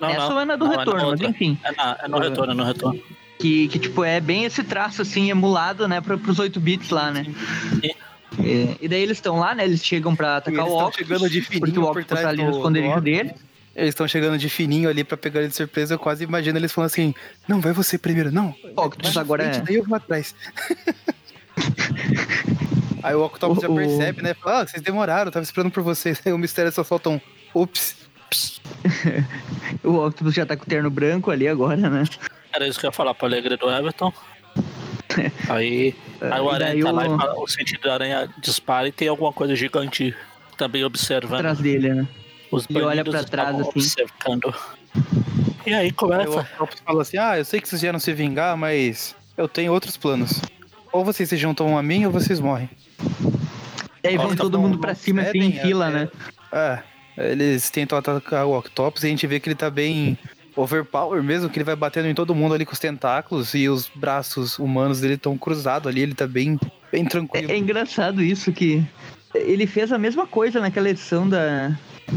Não, 0.00 0.08
Essa 0.08 0.28
não. 0.28 0.40
é 0.40 0.44
na 0.44 0.56
do 0.56 0.64
Não, 0.66 0.74
é 0.74 0.78
retorno, 0.78 1.00
mas 1.02 1.10
outra. 1.10 1.28
enfim. 1.28 1.58
É, 1.64 1.72
na, 1.72 1.98
é 2.02 2.08
no 2.08 2.18
retorno, 2.18 2.52
é 2.52 2.54
no 2.54 2.64
retorno. 2.64 3.02
Que, 3.38 3.68
que, 3.68 3.78
tipo, 3.78 4.02
é 4.02 4.18
bem 4.18 4.44
esse 4.44 4.62
traço, 4.62 5.02
assim, 5.02 5.30
emulado, 5.30 5.86
né, 5.86 6.00
pra, 6.00 6.16
pros 6.16 6.38
8 6.38 6.58
bits 6.58 6.90
lá, 6.90 7.10
né? 7.10 7.24
Sim. 7.82 7.90
É, 8.38 8.76
e 8.80 8.88
daí 8.88 9.02
eles 9.02 9.18
estão 9.18 9.38
lá, 9.38 9.54
né? 9.54 9.64
Eles 9.64 9.84
chegam 9.84 10.14
pra 10.14 10.38
atacar 10.38 10.60
eles 10.60 10.72
o 10.72 10.76
Octopus. 10.76 10.96
chegando 10.96 11.30
de 11.30 11.40
fininho 11.42 11.60
porque 11.60 11.78
o 11.78 11.82
Octopus 11.82 12.22
tá 12.22 12.28
ali 12.28 12.42
no 12.42 12.50
esconderijo 12.50 13.00
dele. 13.00 13.34
Eles 13.76 13.90
estão 13.90 14.08
chegando 14.08 14.38
de 14.38 14.48
fininho 14.48 14.88
ali 14.88 15.04
pra 15.04 15.16
pegar 15.18 15.40
ele 15.40 15.50
de 15.50 15.54
surpresa. 15.54 15.94
Eu 15.94 15.98
quase 15.98 16.24
imagino 16.24 16.58
eles 16.58 16.72
falando 16.72 16.86
assim: 16.86 17.14
Não, 17.46 17.60
vai 17.60 17.72
você 17.72 17.98
primeiro. 17.98 18.32
Não, 18.32 18.54
O 18.74 18.80
Octopus 18.80 19.16
agora 19.18 19.42
frente, 19.44 19.58
é. 19.58 19.62
daí 19.62 19.74
eu 19.76 19.84
vou 19.84 19.94
atrás. 19.96 20.34
Aí 23.02 23.14
o 23.14 23.22
Octopus 23.24 23.62
já 23.62 23.68
percebe, 23.68 24.22
né? 24.22 24.34
Fala, 24.34 24.62
ah, 24.62 24.66
vocês 24.66 24.82
demoraram, 24.82 25.26
eu 25.28 25.32
tava 25.32 25.44
esperando 25.44 25.70
por 25.70 25.82
vocês. 25.82 26.20
Aí 26.26 26.32
o 26.32 26.38
mistério 26.38 26.72
só 26.72 26.82
solta 26.82 27.10
um 27.10 27.20
ups. 27.54 27.96
O 29.84 30.04
Octopus 30.06 30.34
já 30.34 30.44
tá 30.44 30.56
com 30.56 30.64
o 30.64 30.66
terno 30.66 30.90
branco 30.90 31.30
ali 31.30 31.46
agora, 31.46 31.76
né? 31.76 32.04
Era 32.52 32.66
isso 32.66 32.78
que 32.80 32.86
eu 32.86 32.88
ia 32.88 32.92
falar 32.92 33.14
pra 33.14 33.28
alegria 33.28 33.56
do 33.56 33.70
Everton. 33.70 34.12
Aí, 35.48 35.94
aí 36.20 36.40
o 36.40 36.50
aranha 36.50 36.84
tá 36.84 36.90
lá 36.90 37.02
o- 37.08 37.14
e 37.14 37.18
fala- 37.18 37.34
o 37.40 37.46
sentido 37.48 37.82
da 37.82 37.94
aranha 37.94 38.28
dispara 38.42 38.88
e 38.88 38.92
tem 38.92 39.06
alguma 39.08 39.32
coisa 39.32 39.54
gigante 39.54 40.14
também 40.56 40.84
observando. 40.84 41.38
Atrás 41.40 41.58
dele, 41.58 41.94
né? 41.94 42.08
Os 42.56 42.66
Ele 42.68 42.82
olha 42.82 43.04
pra 43.04 43.22
trás, 43.24 43.60
assim. 43.60 43.68
observando. 43.70 44.54
E 45.66 45.74
aí 45.74 45.90
começa. 45.92 46.40
Octopus 46.40 46.80
fala 46.80 47.02
assim: 47.02 47.18
Ah, 47.18 47.38
eu 47.38 47.44
sei 47.44 47.60
que 47.60 47.68
vocês 47.68 47.82
vieram 47.82 47.98
se 47.98 48.12
vingar, 48.12 48.56
mas 48.56 49.14
eu 49.36 49.48
tenho 49.48 49.72
outros 49.72 49.96
planos. 49.96 50.40
Ou 50.92 51.04
vocês 51.04 51.28
se 51.28 51.36
juntam 51.36 51.76
a 51.76 51.82
mim 51.82 52.06
ou 52.06 52.12
vocês 52.12 52.40
morrem. 52.40 52.70
E 54.02 54.08
aí 54.08 54.16
vem 54.16 54.34
todo 54.36 54.58
mundo 54.58 54.78
pra 54.78 54.90
não 54.92 54.96
cima, 54.96 55.22
assim, 55.22 55.38
em 55.38 55.52
fila, 55.52 55.88
é- 55.88 55.90
né? 55.90 56.08
É, 56.52 56.82
eles 57.32 57.68
tentam 57.70 57.98
atacar 57.98 58.46
o 58.46 58.56
Octopus 58.56 59.02
e 59.02 59.06
a 59.06 59.10
gente 59.10 59.26
vê 59.26 59.40
que 59.40 59.48
ele 59.48 59.56
tá 59.56 59.68
bem 59.68 60.16
overpower 60.54 61.22
mesmo, 61.22 61.50
que 61.50 61.58
ele 61.58 61.64
vai 61.64 61.76
batendo 61.76 62.08
em 62.08 62.14
todo 62.14 62.34
mundo 62.34 62.54
ali 62.54 62.64
com 62.64 62.72
os 62.72 62.78
tentáculos 62.78 63.52
e 63.52 63.68
os 63.68 63.90
braços 63.94 64.58
humanos 64.58 65.00
dele 65.00 65.14
estão 65.14 65.36
cruzados 65.36 65.88
ali, 65.88 66.00
ele 66.00 66.14
tá 66.14 66.26
bem, 66.26 66.58
bem 66.90 67.04
tranquilo. 67.04 67.50
É, 67.50 67.54
é 67.54 67.58
engraçado 67.58 68.22
isso 68.22 68.50
que 68.52 68.82
ele 69.38 69.66
fez 69.66 69.92
a 69.92 69.98
mesma 69.98 70.26
coisa 70.26 70.60
naquela 70.60 70.88
edição 70.88 71.28
da, 71.28 71.76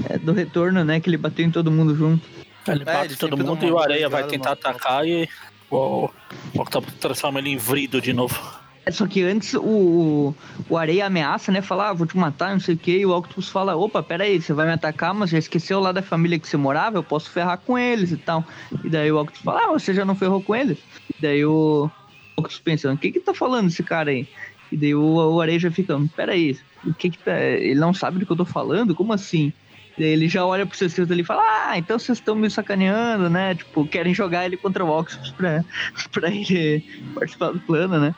é, 0.10 0.18
do 0.18 0.34
retorno, 0.34 0.84
né? 0.84 1.00
Que 1.00 1.10
ele 1.10 1.18
bateu 1.18 1.46
em 1.46 1.52
todo 1.52 1.72
mundo 1.72 1.96
junto. 1.96 2.26
Ele 2.68 2.84
É, 2.84 2.86
bate 2.86 3.06
ele 3.06 3.16
todo 3.16 3.30
sempre 3.32 3.44
dá 3.44 3.50
mundo 3.52 3.66
e 3.66 3.72
o 3.72 3.80
areia 3.80 4.10
vai 4.10 4.24
tentar 4.24 4.52
atacar 4.52 5.08
e 5.08 5.28
o, 5.72 6.10
Octopus 6.56 6.94
transforma 6.96 7.40
ele 7.40 7.50
em 7.50 7.58
vrido 7.58 8.02
de 8.02 8.14
novo. 8.14 8.60
É 8.86 8.92
só 8.92 9.06
que 9.06 9.22
antes 9.22 9.54
o, 9.54 10.34
o, 10.68 10.78
Areia 10.78 11.06
ameaça, 11.06 11.52
né? 11.52 11.62
Fala, 11.62 11.90
ah, 11.90 11.94
vou 11.94 12.08
te 12.08 12.18
matar, 12.18 12.54
não 12.54 12.60
sei 12.60 12.74
o 12.74 12.78
que. 12.78 12.98
E 12.98 13.06
o 13.06 13.16
Octopus 13.16 13.48
fala, 13.48 13.76
opa, 13.76 14.02
peraí, 14.02 14.42
você 14.42 14.52
vai 14.52 14.66
me 14.66 14.74
atacar, 14.74 15.14
mas 15.14 15.30
já 15.30 15.38
esqueceu 15.38 15.80
lá 15.80 15.92
da 15.92 16.02
família 16.02 16.40
que 16.40 16.48
você 16.48 16.58
morava? 16.58 16.98
Eu 16.98 17.04
posso 17.04 17.30
ferrar 17.30 17.60
com 17.60 17.78
eles 17.78 18.12
e 18.12 18.18
tal. 18.18 18.44
E 18.84 18.90
daí 18.90 19.12
o 19.12 19.20
Octopus 19.20 19.42
fala, 19.44 19.66
ah, 19.66 19.68
você 19.68 19.94
já 19.94 20.04
não 20.04 20.16
ferrou 20.16 20.42
com 20.42 20.56
eles? 20.56 20.80
E 21.16 21.22
daí 21.22 21.46
o 21.46 21.90
Octopus 22.36 22.60
pensando, 22.60 22.96
o 22.96 22.98
que 22.98 23.12
que 23.12 23.20
tá 23.20 23.34
falando 23.34 23.68
esse 23.68 23.84
cara 23.84 24.10
aí? 24.10 24.28
E 24.72 24.78
daí 24.78 24.94
o, 24.96 25.04
o 25.04 25.42
Areia 25.42 25.60
já 25.60 25.72
fica, 25.72 26.00
peraí, 26.16 26.58
o 26.86 26.94
que 26.94 27.10
que 27.10 27.18
tá... 27.20 27.40
Ele 27.40 27.80
não 27.80 27.94
sabe 27.94 28.20
do 28.20 28.26
que 28.26 28.32
eu 28.32 28.38
tô 28.38 28.46
falando? 28.46 28.94
Como 28.96 29.12
assim? 29.14 29.52
E 29.98 30.02
daí 30.02 30.12
ele 30.12 30.28
já 30.30 30.46
olha 30.46 30.66
pro 30.66 30.78
sexteto 30.78 31.12
ali 31.12 31.22
e 31.22 31.26
fala, 31.26 31.42
ah, 31.44 31.78
então 31.78 31.98
vocês 32.00 32.18
estão 32.18 32.36
me 32.36 32.50
sacaneando, 32.50 33.30
né? 33.30 33.56
Tipo, 33.56 33.86
querem 33.88 34.14
jogar 34.14 34.46
ele 34.46 34.56
contra 34.58 34.86
o 34.86 35.00
Octopus 35.00 35.32
pra, 35.32 35.64
pra 36.12 36.30
ele 36.30 36.84
participar 37.14 37.52
do 37.52 37.60
plano, 37.60 38.00
né? 38.00 38.16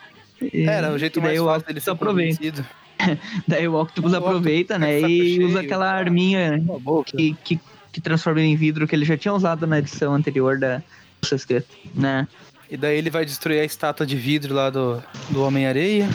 E- 0.54 0.64
Era 0.64 0.92
o 0.92 0.98
jeito 0.98 1.22
mais 1.22 1.40
fácil 1.40 1.68
dele 1.68 1.80
ser 1.80 1.92
aproveita. 1.92 2.66
Daí 3.48 3.68
o 3.68 3.74
Octopus 3.80 4.14
O 4.14 4.16
aproveita, 4.16 4.78
né? 4.78 5.00
E 5.00 5.08
cheio, 5.08 5.48
usa 5.48 5.62
aquela 5.62 5.92
arminha 5.92 6.64
que, 7.06 7.36
que, 7.44 7.60
que 7.92 8.02
transforma 8.02 8.40
ele 8.42 8.50
em 8.50 8.56
vidro 8.56 8.88
que 8.88 8.96
ele 8.96 9.06
já 9.06 9.18
tinha 9.18 9.34
usado 9.34 9.66
na 9.66 9.80
edição 9.80 10.14
anterior 10.14 10.60
da 10.60 10.84
sexteto, 11.24 11.68
né? 11.96 12.28
E 12.70 12.78
daí 12.78 12.98
ele 12.98 13.10
vai 13.10 13.26
destruir 13.26 13.60
a 13.60 13.66
estátua 13.66 14.06
de 14.06 14.16
vidro 14.16 14.54
lá 14.54 14.70
do, 14.70 15.02
do 15.30 15.44
Homem-Areia. 15.44 16.08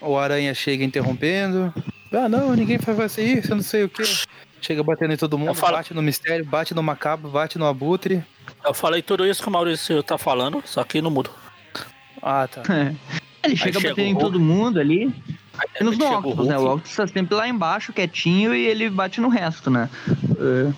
O 0.00 0.16
Aranha 0.16 0.54
chega 0.54 0.84
interrompendo. 0.84 1.72
Ah, 2.12 2.28
não, 2.28 2.54
ninguém 2.54 2.78
vai 2.78 2.94
fazer 2.94 3.24
isso, 3.24 3.52
eu 3.52 3.56
não 3.56 3.62
sei 3.62 3.84
o 3.84 3.88
quê. 3.88 4.02
Chega 4.60 4.82
batendo 4.82 5.12
em 5.12 5.16
todo 5.16 5.38
mundo, 5.38 5.54
falo- 5.54 5.76
bate 5.76 5.94
no 5.94 6.02
mistério, 6.02 6.44
bate 6.44 6.74
no 6.74 6.82
macabro, 6.82 7.30
bate 7.30 7.58
no 7.58 7.66
abutre. 7.66 8.24
Eu 8.64 8.74
falei 8.74 9.02
tudo 9.02 9.26
isso 9.26 9.42
que 9.42 9.48
o 9.48 9.52
Maurício 9.52 10.02
tá 10.02 10.18
falando, 10.18 10.62
só 10.64 10.82
que 10.82 11.00
no 11.00 11.10
mudo. 11.10 11.30
Ah, 12.22 12.48
tá. 12.48 12.62
Ele 13.42 13.56
chega 13.56 13.80
batendo 13.80 14.00
em 14.00 14.16
todo 14.16 14.40
mundo 14.40 14.80
ali. 14.80 15.14
Menos 15.80 15.98
no 15.98 16.04
Chega 16.04 16.16
o 16.16 16.18
Octopus, 16.18 16.46
né? 16.48 16.58
O. 16.58 16.64
Octopus 16.74 16.96
tá 16.96 17.06
sempre 17.06 17.34
lá 17.34 17.48
embaixo, 17.48 17.92
quietinho, 17.92 18.54
e 18.54 18.66
ele 18.66 18.88
bate 18.88 19.20
no 19.20 19.28
resto, 19.28 19.70
né? 19.70 19.88
É, 20.38 20.72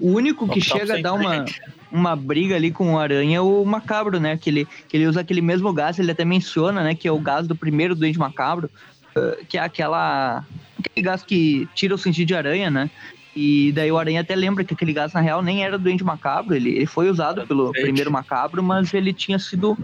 o 0.00 0.12
único 0.12 0.48
que 0.48 0.60
chega 0.60 0.94
a 0.94 0.98
é 0.98 1.02
dar 1.02 1.12
uma, 1.12 1.36
inteligente. 1.36 1.62
Uma 1.90 2.14
briga 2.14 2.54
ali 2.54 2.70
com 2.70 2.94
o 2.94 2.98
Aranha 2.98 3.38
é 3.38 3.40
o 3.40 3.64
Macabro, 3.64 4.20
né? 4.20 4.36
Que 4.36 4.50
ele, 4.50 4.68
que 4.88 4.96
ele 4.96 5.06
usa 5.06 5.20
aquele 5.20 5.40
mesmo 5.40 5.72
gás, 5.72 5.98
ele 5.98 6.10
até 6.10 6.24
menciona, 6.24 6.82
né? 6.82 6.94
Que 6.94 7.08
é 7.08 7.12
o 7.12 7.18
gás 7.18 7.46
do 7.46 7.56
primeiro 7.56 7.94
Doente 7.94 8.18
Macabro, 8.18 8.70
eh, 9.16 9.38
que 9.48 9.58
é 9.58 9.60
aquela... 9.60 10.44
Aquele 10.78 11.04
gás 11.04 11.22
que 11.22 11.68
tira 11.74 11.94
o 11.94 11.98
sentido 11.98 12.28
de 12.28 12.34
aranha, 12.34 12.70
né? 12.70 12.90
E 13.34 13.72
daí 13.72 13.90
o 13.92 13.98
Aranha 13.98 14.20
até 14.20 14.34
lembra 14.34 14.64
que 14.64 14.74
aquele 14.74 14.92
gás, 14.92 15.12
na 15.12 15.20
real, 15.20 15.42
nem 15.42 15.62
era 15.62 15.78
do 15.78 15.84
Doente 15.84 16.02
Macabro, 16.02 16.56
ele, 16.56 16.70
ele 16.70 16.86
foi 16.86 17.08
usado 17.08 17.46
pelo 17.46 17.64
Doente. 17.64 17.82
primeiro 17.82 18.10
Macabro, 18.10 18.62
mas 18.62 18.92
ele 18.92 19.12
tinha 19.12 19.38
sido 19.38 19.78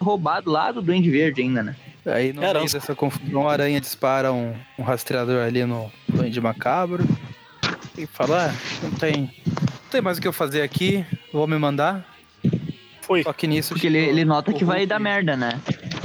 roubado 0.00 0.50
lá 0.50 0.70
do 0.70 0.82
Duende 0.82 1.10
Verde 1.10 1.40
ainda, 1.40 1.62
né? 1.62 1.76
Aí 2.04 2.32
no 2.32 2.40
meio 2.40 2.70
dessa 2.70 2.94
confusão, 2.94 3.48
a 3.48 3.52
aranha 3.52 3.80
dispara 3.80 4.32
um, 4.32 4.54
um 4.78 4.82
rastreador 4.82 5.42
ali 5.42 5.64
no 5.64 5.90
Duende 6.08 6.40
Macabro. 6.40 7.04
E 8.02 8.06
fala, 8.06 8.50
ah, 8.50 8.54
não 8.82 8.90
tem, 8.92 9.30
não 9.46 9.90
tem 9.90 10.00
mais 10.00 10.18
o 10.18 10.20
que 10.20 10.28
eu 10.28 10.32
fazer 10.32 10.62
aqui, 10.62 11.04
vou 11.32 11.46
me 11.46 11.58
mandar. 11.58 12.04
Foi. 13.02 13.22
Só 13.22 13.32
que 13.32 13.46
nisso... 13.46 13.74
Porque 13.74 13.86
ele, 13.86 13.98
chega 14.00 14.10
ele 14.10 14.24
nota 14.24 14.52
que 14.52 14.64
vai 14.64 14.86
dar 14.86 14.98
merda, 14.98 15.36
né? 15.36 15.60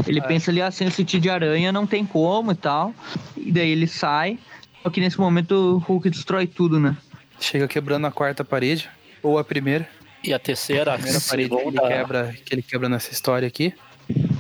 Ele 0.08 0.19
É. 0.19 0.23
pensa 0.23 0.51
ali, 0.51 0.62
ah, 0.62 0.71
sem 0.71 0.88
o 0.88 0.91
sentido 0.91 1.21
de 1.21 1.29
aranha 1.29 1.71
não 1.71 1.88
tem 1.88 2.05
como 2.05 2.51
e 2.51 2.55
tal. 2.55 2.93
E 3.38 3.51
daí 3.51 3.69
ele 3.69 3.88
sai. 3.88 4.38
Só 4.84 4.89
que 4.89 4.99
nesse 4.99 5.19
momento 5.19 5.51
o 5.53 5.77
Hulk 5.77 6.10
destrói 6.10 6.47
tudo, 6.47 6.79
né? 6.79 6.97
Chega 7.39 7.67
quebrando 7.67 8.05
a 8.08 8.12
quarta 8.12 8.43
parede, 8.43 8.89
ou 9.23 9.38
a 9.38 9.43
primeira. 9.43 9.88
E 10.23 10.34
a 10.34 10.39
terceira, 10.39 10.93
a 10.93 10.95
primeira 10.95 11.19
parede 11.21 11.49
que 11.49 11.67
ele, 11.67 11.79
quebra, 11.79 12.36
que 12.45 12.53
ele 12.55 12.62
quebra 12.62 12.89
nessa 12.89 13.12
história 13.12 13.47
aqui. 13.47 13.73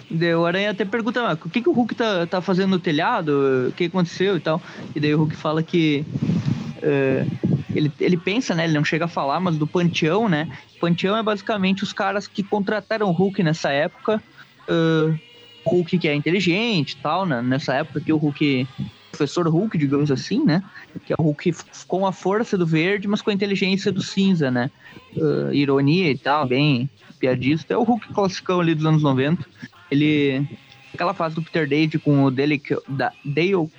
Daí 0.09 0.33
o 0.33 0.45
Aranha 0.45 0.71
até 0.71 0.85
pergunta, 0.85 1.21
mas 1.21 1.37
o 1.43 1.49
que, 1.49 1.61
que 1.61 1.69
o 1.69 1.73
Hulk 1.73 1.93
tá, 1.95 2.25
tá 2.25 2.41
fazendo 2.41 2.71
no 2.71 2.79
telhado? 2.79 3.69
O 3.69 3.71
que 3.73 3.85
aconteceu 3.85 4.37
e 4.37 4.39
tal? 4.39 4.61
E 4.95 4.99
daí 4.99 5.13
o 5.13 5.17
Hulk 5.19 5.35
fala 5.35 5.61
que. 5.61 6.05
É, 6.81 7.25
ele, 7.73 7.91
ele 7.99 8.17
pensa, 8.17 8.55
né? 8.55 8.65
Ele 8.65 8.73
não 8.73 8.83
chega 8.83 9.05
a 9.05 9.09
falar, 9.09 9.39
mas 9.39 9.57
do 9.57 9.67
Panteão, 9.67 10.29
né? 10.29 10.49
Panteão 10.79 11.15
é 11.17 11.23
basicamente 11.23 11.83
os 11.83 11.93
caras 11.93 12.27
que 12.27 12.43
contrataram 12.43 13.07
o 13.07 13.11
Hulk 13.11 13.41
nessa 13.43 13.71
época. 13.71 14.21
é, 14.67 15.35
Hulk 15.65 15.97
que 15.97 16.07
é 16.07 16.13
inteligente 16.13 16.97
tal, 16.97 17.25
né? 17.25 17.41
Nessa 17.41 17.73
época 17.73 17.99
que 17.99 18.13
o 18.13 18.17
Hulk 18.17 18.67
professor 19.15 19.47
Hulk, 19.47 19.77
digamos 19.77 20.11
assim, 20.11 20.43
né? 20.43 20.61
Que 21.05 21.13
é 21.13 21.15
o 21.17 21.23
Hulk 21.23 21.55
com 21.87 22.05
a 22.05 22.11
força 22.11 22.57
do 22.57 22.65
verde, 22.65 23.07
mas 23.07 23.21
com 23.21 23.29
a 23.29 23.33
inteligência 23.33 23.91
do 23.91 24.01
cinza, 24.01 24.51
né? 24.51 24.69
Ah, 25.17 25.53
ironia 25.53 26.11
e 26.11 26.17
tal, 26.17 26.45
bem 26.45 26.89
piadista. 27.19 27.73
É 27.73 27.77
o 27.77 27.83
Hulk 27.83 28.13
classicão 28.13 28.59
ali 28.59 28.75
dos 28.75 28.85
anos 28.85 29.01
90. 29.01 29.45
Ele. 29.89 30.45
Aquela 30.95 31.13
fase 31.13 31.35
do 31.35 31.41
Peter 31.41 31.67
Dade 31.69 31.99
com 31.99 32.23
o 32.23 32.31
Dale, 32.31 32.61
da, 32.87 33.11
Dale 33.23 33.69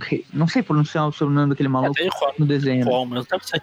que- 0.00 0.24
não 0.32 0.48
sei 0.48 0.62
pronunciar 0.62 1.06
o 1.08 1.12
sobrenome 1.12 1.50
daquele 1.50 1.68
É 1.68 1.70
maluco 1.70 1.94
qual, 2.18 2.34
no 2.38 2.44
desenho. 2.46 2.84
né? 2.84 2.90
qual, 2.90 3.06
mas 3.06 3.26
deve 3.26 3.44
ser. 3.46 3.62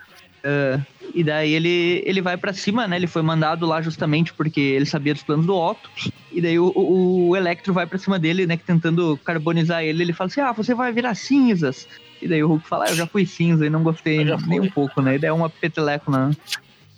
E 1.13 1.23
daí 1.23 1.53
ele, 1.53 2.03
ele 2.05 2.21
vai 2.21 2.37
pra 2.37 2.53
cima, 2.53 2.87
né? 2.87 2.97
Ele 2.97 3.07
foi 3.07 3.21
mandado 3.21 3.65
lá 3.65 3.81
justamente 3.81 4.33
porque 4.33 4.59
ele 4.59 4.85
sabia 4.85 5.13
dos 5.13 5.23
planos 5.23 5.45
do 5.45 5.55
Octopus. 5.55 6.11
E 6.31 6.41
daí 6.41 6.59
o, 6.59 6.71
o, 6.75 7.29
o 7.29 7.35
Electro 7.35 7.73
vai 7.73 7.85
pra 7.87 7.97
cima 7.97 8.19
dele, 8.19 8.45
né? 8.45 8.57
Tentando 8.57 9.17
carbonizar 9.23 9.83
ele. 9.83 10.03
Ele 10.03 10.13
fala 10.13 10.27
assim: 10.27 10.41
Ah, 10.41 10.51
você 10.51 10.73
vai 10.75 10.91
virar 10.91 11.15
cinzas. 11.15 11.87
E 12.21 12.27
daí 12.27 12.43
o 12.43 12.47
Hulk 12.47 12.67
fala: 12.67 12.85
ah, 12.85 12.89
Eu 12.89 12.95
já 12.95 13.07
fui 13.07 13.25
cinza 13.25 13.65
e 13.65 13.69
não 13.69 13.81
gostei 13.81 14.23
nem 14.47 14.59
um 14.59 14.69
pouco, 14.69 15.01
né? 15.01 15.15
E 15.15 15.19
daí 15.19 15.29
é 15.29 15.33
uma 15.33 15.49
peteleco 15.49 16.11
na. 16.11 16.31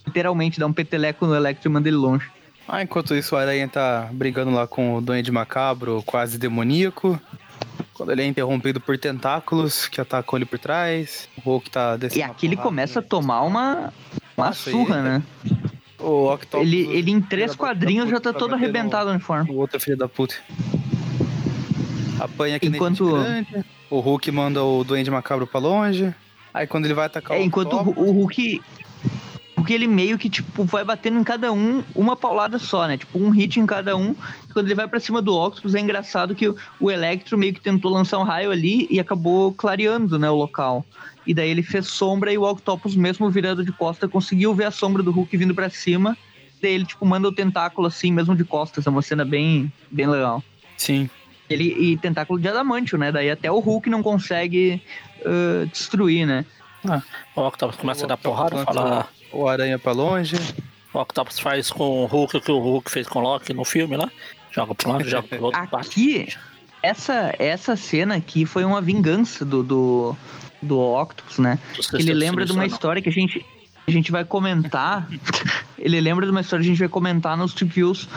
Literalmente 0.05 0.59
dá 0.59 0.65
um 0.65 0.73
peteleco 0.73 1.25
no 1.27 1.35
Electro 1.35 1.69
e 1.69 1.73
manda 1.73 1.87
ele 1.87 1.97
longe. 1.97 2.25
Ah, 2.67 2.81
enquanto 2.83 3.15
isso, 3.15 3.35
o 3.35 3.37
Aranha 3.37 3.67
tá 3.67 4.09
brigando 4.11 4.51
lá 4.51 4.67
com 4.67 4.95
o 4.95 5.01
Duende 5.01 5.31
Macabro, 5.31 6.03
quase 6.05 6.37
demoníaco. 6.37 7.19
Quando 7.93 8.11
ele 8.11 8.21
é 8.21 8.25
interrompido 8.25 8.79
por 8.79 8.97
tentáculos 8.97 9.87
que 9.87 9.99
atacam 10.01 10.37
ele 10.37 10.45
por 10.45 10.59
trás. 10.59 11.27
O 11.37 11.41
Hulk 11.49 11.69
tá 11.69 11.95
descendo. 11.97 12.19
E 12.19 12.23
aqui 12.23 12.45
ele 12.45 12.57
começa 12.57 12.99
a 12.99 13.01
né? 13.01 13.07
tomar 13.09 13.41
uma. 13.41 13.93
Uma 14.35 14.47
Nossa, 14.47 14.69
surra, 14.69 15.01
né? 15.01 15.23
O 15.97 16.31
Octopus. 16.31 16.67
Ele, 16.67 16.81
ele 16.95 17.09
em 17.09 17.19
três 17.19 17.55
quadrinhos 17.55 18.07
já 18.09 18.19
tá 18.19 18.31
todo 18.31 18.53
arrebentado 18.53 19.09
o 19.09 19.13
uniforme. 19.13 19.49
O 19.49 19.55
outro 19.55 19.79
filho 19.79 19.97
da 19.97 20.07
puta. 20.07 20.35
Apanha 22.19 22.57
aqui 22.57 22.67
Enquanto- 22.67 23.15
O 23.89 23.99
Hulk 23.99 24.31
manda 24.31 24.63
o 24.63 24.83
Duende 24.83 25.09
Macabro 25.09 25.47
pra 25.47 25.59
longe. 25.59 26.13
Aí 26.53 26.67
quando 26.67 26.85
ele 26.85 26.93
vai 26.93 27.05
atacar 27.05 27.37
É, 27.37 27.41
o 27.41 27.43
enquanto 27.43 27.73
Octopus, 27.77 28.03
o 28.07 28.11
Hulk. 28.11 28.61
Porque 29.67 29.75
ele 29.75 29.85
meio 29.85 30.17
que, 30.17 30.29
tipo, 30.29 30.63
vai 30.63 30.81
batendo 30.85 31.19
em 31.19 31.25
cada 31.25 31.51
um 31.51 31.83
uma 31.93 32.15
paulada 32.15 32.57
só, 32.57 32.87
né? 32.87 32.95
Tipo, 32.95 33.19
um 33.19 33.29
hit 33.29 33.59
em 33.59 33.65
cada 33.65 33.97
um. 33.97 34.15
Quando 34.53 34.67
ele 34.67 34.75
vai 34.75 34.87
pra 34.87 34.97
cima 34.97 35.21
do 35.21 35.35
Octopus, 35.35 35.75
é 35.75 35.81
engraçado 35.81 36.33
que 36.33 36.47
o, 36.47 36.55
o 36.79 36.89
Electro 36.89 37.37
meio 37.37 37.53
que 37.53 37.59
tentou 37.59 37.91
lançar 37.91 38.17
um 38.17 38.23
raio 38.23 38.49
ali 38.49 38.87
e 38.89 38.97
acabou 38.97 39.51
clareando, 39.51 40.17
né, 40.17 40.29
o 40.29 40.35
local. 40.35 40.85
E 41.25 41.33
daí 41.33 41.49
ele 41.49 41.61
fez 41.61 41.87
sombra 41.87 42.31
e 42.31 42.37
o 42.37 42.49
Octopus, 42.49 42.95
mesmo 42.95 43.29
virando 43.29 43.61
de 43.61 43.73
costa, 43.73 44.07
conseguiu 44.07 44.55
ver 44.55 44.63
a 44.63 44.71
sombra 44.71 45.03
do 45.03 45.11
Hulk 45.11 45.35
vindo 45.35 45.53
pra 45.53 45.69
cima. 45.69 46.17
Daí 46.61 46.71
ele, 46.71 46.85
tipo, 46.85 47.05
manda 47.05 47.27
o 47.27 47.33
tentáculo 47.33 47.87
assim, 47.87 48.09
mesmo 48.09 48.37
de 48.37 48.45
costas. 48.45 48.87
É 48.87 48.89
uma 48.89 49.01
cena 49.01 49.25
bem, 49.25 49.69
bem 49.91 50.07
legal. 50.07 50.41
Sim. 50.77 51.09
Ele, 51.49 51.75
e 51.77 51.97
tentáculo 51.97 52.39
de 52.39 52.47
adamantio, 52.47 52.97
né? 52.97 53.11
Daí 53.11 53.29
até 53.29 53.51
o 53.51 53.59
Hulk 53.59 53.89
não 53.89 54.01
consegue 54.01 54.81
ah, 55.25 55.65
destruir, 55.69 56.25
né? 56.25 56.45
O 57.35 57.41
Octopus 57.41 57.75
começa 57.75 58.05
a 58.05 58.07
dar 58.07 58.15
O 58.15 58.17
porrada, 58.17 58.55
lança 58.55 58.73
fala. 58.73 59.16
O 59.37 59.47
Aranha 59.47 59.77
pra 59.77 59.91
longe. 59.91 60.35
O 60.93 60.99
Octopus 60.99 61.37
faz 61.39 61.69
com 61.69 62.03
o 62.03 62.05
Hulk 62.05 62.37
o 62.37 62.41
que 62.41 62.51
o 62.51 62.59
Hulk 62.59 62.89
fez 62.89 63.07
com 63.07 63.19
o 63.19 63.21
Loki 63.21 63.53
no 63.53 63.63
filme 63.63 63.95
lá. 63.97 64.09
Joga 64.51 64.73
pro 64.73 64.89
lado, 64.91 65.03
joga 65.07 65.27
pro 65.27 65.43
outro, 65.45 65.67
bate. 65.71 65.87
Aqui, 65.89 66.27
essa, 66.81 67.33
essa 67.37 67.75
cena 67.75 68.15
aqui 68.15 68.45
foi 68.45 68.63
uma 68.65 68.81
vingança 68.81 69.45
do, 69.45 69.61
do, 69.61 70.15
do 70.61 70.79
Octopus, 70.79 71.37
né? 71.37 71.59
Ele 71.93 72.13
lembra 72.13 72.45
de 72.45 72.51
uma 72.53 72.65
história 72.65 73.01
que 73.01 73.09
a 73.09 73.11
gente, 73.11 73.45
a 73.87 73.91
gente 73.91 74.11
vai 74.11 74.25
comentar. 74.25 75.07
Ele 75.77 76.01
lembra 76.01 76.25
de 76.25 76.31
uma 76.31 76.41
história 76.41 76.63
que 76.63 76.69
a 76.69 76.73
gente 76.73 76.79
vai 76.79 76.89
comentar 76.89 77.37
nos 77.37 77.53
reviews 77.53 78.09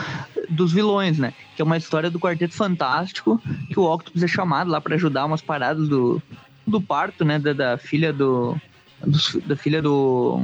dos 0.49 0.73
vilões, 0.73 1.19
né? 1.19 1.31
Que 1.55 1.61
é 1.61 1.65
uma 1.65 1.77
história 1.77 2.09
do 2.09 2.19
Quarteto 2.19 2.55
Fantástico, 2.55 3.39
que 3.69 3.79
o 3.79 3.83
Octopus 3.83 4.23
é 4.23 4.27
chamado 4.27 4.71
lá 4.71 4.81
pra 4.81 4.95
ajudar 4.95 5.25
umas 5.25 5.41
paradas 5.43 5.87
do, 5.87 6.19
do 6.65 6.81
parto, 6.81 7.23
né? 7.23 7.37
Da, 7.37 7.53
da 7.53 7.77
filha 7.77 8.11
do, 8.11 8.57
dos- 9.05 9.37
Da 9.45 9.55
filha 9.55 9.79
do. 9.81 10.41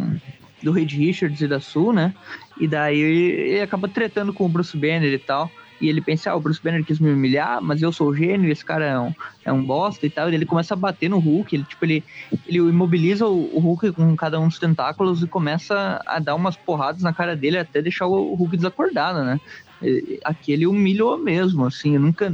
Do 0.62 0.72
Reed 0.72 0.92
Richards 0.92 1.42
e 1.42 1.48
da 1.48 1.60
Sue, 1.60 1.94
né? 1.94 2.14
E 2.60 2.68
daí 2.68 3.00
ele 3.00 3.62
acaba 3.62 3.88
tretando 3.88 4.34
com 4.34 4.46
o 4.46 4.50
Bruce 4.50 4.76
Banner 4.76 5.14
e 5.14 5.20
tal. 5.20 5.52
E 5.80 5.90
ele 5.90 6.02
pensa, 6.02 6.32
ah, 6.32 6.36
o 6.36 6.40
Bruce 6.40 6.60
Banner 6.62 6.84
quis 6.84 7.00
me 7.00 7.12
humilhar, 7.12 7.62
mas 7.62 7.82
eu 7.82 7.92
sou 7.92 8.16
gênio, 8.16 8.52
esse 8.52 8.66
cara 8.66 8.86
é 8.86 9.00
um, 9.00 9.14
é 9.46 9.54
um 9.54 9.64
bosta 9.64 10.06
e 10.06 10.10
tal. 10.10 10.30
E 10.30 10.34
ele 10.34 10.46
começa 10.46 10.74
a 10.74 10.78
bater 10.78 11.08
no 11.10 11.20
Hulk, 11.20 11.56
ele, 11.56 11.64
tipo, 11.64 11.86
ele, 11.86 12.04
ele 12.48 12.58
imobiliza 12.58 13.28
o, 13.28 13.56
o 13.56 13.60
Hulk 13.60 13.92
com 13.92 14.16
cada 14.16 14.40
um 14.40 14.48
dos 14.48 14.58
tentáculos 14.58 15.22
e 15.22 15.28
começa 15.28 16.02
a 16.06 16.18
dar 16.18 16.34
umas 16.34 16.56
porradas 16.56 17.04
na 17.04 17.14
cara 17.14 17.36
dele 17.36 17.60
até 17.60 17.82
deixar 17.82 18.08
o, 18.08 18.32
o 18.32 18.36
Hulk 18.36 18.58
desacordado, 18.58 19.24
né? 19.24 19.40
E- 19.82 20.20
Aqui 20.24 20.52
ele 20.52 20.66
humilhou 20.66 21.16
mesmo, 21.18 21.66
assim, 21.66 21.94
eu 21.94 22.02
nunca, 22.02 22.34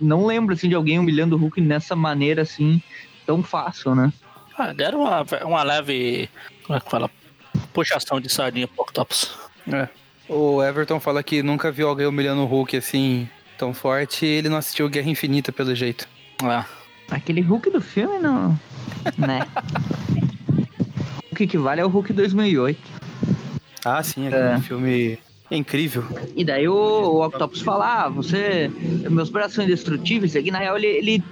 não 0.00 0.24
lembro, 0.24 0.54
assim, 0.54 0.68
de 0.68 0.76
alguém 0.76 1.00
humilhando 1.00 1.34
o 1.34 1.38
Hulk 1.38 1.60
nessa 1.60 1.96
maneira, 1.96 2.42
assim, 2.42 2.80
tão 3.26 3.42
fácil, 3.42 3.96
né? 3.96 4.12
Ah, 4.56 4.72
deram 4.72 5.00
uma, 5.00 5.24
uma 5.44 5.62
leve. 5.64 6.28
Como 6.64 6.76
é 6.76 6.80
que 6.80 6.90
fala? 6.90 7.10
Puxação 7.78 8.20
de 8.20 8.28
sardinha 8.28 8.66
pro 8.66 8.82
Octopus. 8.82 9.30
É. 9.72 9.88
O 10.28 10.60
Everton 10.60 10.98
fala 10.98 11.22
que 11.22 11.44
nunca 11.44 11.70
viu 11.70 11.88
alguém 11.88 12.08
humilhando 12.08 12.42
o 12.42 12.44
Hulk 12.44 12.76
assim 12.76 13.28
tão 13.56 13.72
forte 13.72 14.26
e 14.26 14.28
ele 14.28 14.48
não 14.48 14.56
assistiu 14.56 14.88
Guerra 14.88 15.08
Infinita 15.08 15.52
pelo 15.52 15.72
jeito. 15.76 16.08
É. 16.42 16.64
Aquele 17.08 17.40
Hulk 17.40 17.70
do 17.70 17.80
filme, 17.80 18.18
não, 18.18 18.58
né? 19.16 19.46
o 21.30 21.36
que 21.36 21.56
vale 21.56 21.80
é 21.80 21.84
o 21.84 21.88
Hulk 21.88 22.12
2008. 22.12 22.80
Ah, 23.84 24.02
sim, 24.02 24.26
aquele 24.26 24.42
É. 24.42 24.58
filme 24.58 25.18
é 25.48 25.56
incrível. 25.56 26.04
E 26.34 26.44
daí 26.44 26.66
o, 26.68 26.74
o 26.74 27.24
Octopus 27.24 27.60
fala, 27.62 28.06
ah, 28.06 28.08
você. 28.08 28.68
Meus 29.08 29.30
braços 29.30 29.54
são 29.54 29.64
indestrutíveis. 29.64 30.34
E 30.34 30.50
na 30.50 30.58
real 30.58 30.76
ele, 30.76 30.88
ele 30.88 31.24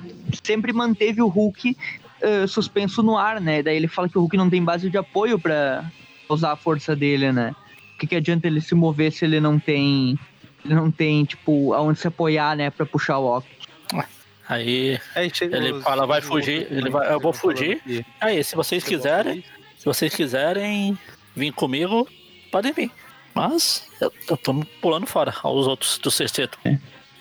sempre 0.44 0.72
manteve 0.72 1.20
o 1.20 1.26
Hulk 1.26 1.76
eh, 2.22 2.46
suspenso 2.46 3.02
no 3.02 3.18
ar, 3.18 3.40
né? 3.40 3.64
Daí 3.64 3.76
ele 3.76 3.88
fala 3.88 4.08
que 4.08 4.16
o 4.16 4.20
Hulk 4.20 4.36
não 4.36 4.48
tem 4.48 4.62
base 4.62 4.88
de 4.88 4.96
apoio 4.96 5.40
pra 5.40 5.84
usar 6.28 6.52
a 6.52 6.56
força 6.56 6.94
dele, 6.96 7.32
né? 7.32 7.54
O 7.94 7.98
que, 7.98 8.06
que 8.06 8.16
adianta 8.16 8.46
ele 8.46 8.60
se 8.60 8.74
mover 8.74 9.10
se 9.12 9.24
ele 9.24 9.40
não 9.40 9.58
tem. 9.58 10.18
Ele 10.64 10.74
não 10.74 10.90
tem, 10.90 11.24
tipo, 11.24 11.72
aonde 11.72 11.98
se 12.00 12.08
apoiar, 12.08 12.56
né, 12.56 12.70
pra 12.70 12.84
puxar 12.84 13.18
o 13.18 13.36
Octopus. 13.38 14.04
Aí. 14.48 14.98
Aí 15.14 15.30
chega 15.32 15.56
Ele 15.56 15.72
os- 15.72 15.82
fala, 15.84 16.06
vai 16.06 16.20
fugir, 16.20 16.66
ele 16.70 16.88
vai- 16.90 17.12
eu 17.12 17.18
vou 17.20 17.32
fugir. 17.32 17.80
Aí, 18.20 18.42
se 18.44 18.54
vocês 18.54 18.84
quiserem. 18.84 19.42
Se 19.76 19.84
vocês 19.84 20.14
quiserem 20.14 20.96
vir 21.34 21.52
comigo, 21.52 22.08
podem 22.50 22.72
vir. 22.72 22.90
Mas 23.34 23.86
eu, 24.00 24.12
eu 24.30 24.36
tô 24.36 24.54
pulando 24.80 25.06
fora 25.06 25.32
aos 25.42 25.66
outros 25.66 25.98
do 25.98 26.10
sexteto. 26.10 26.58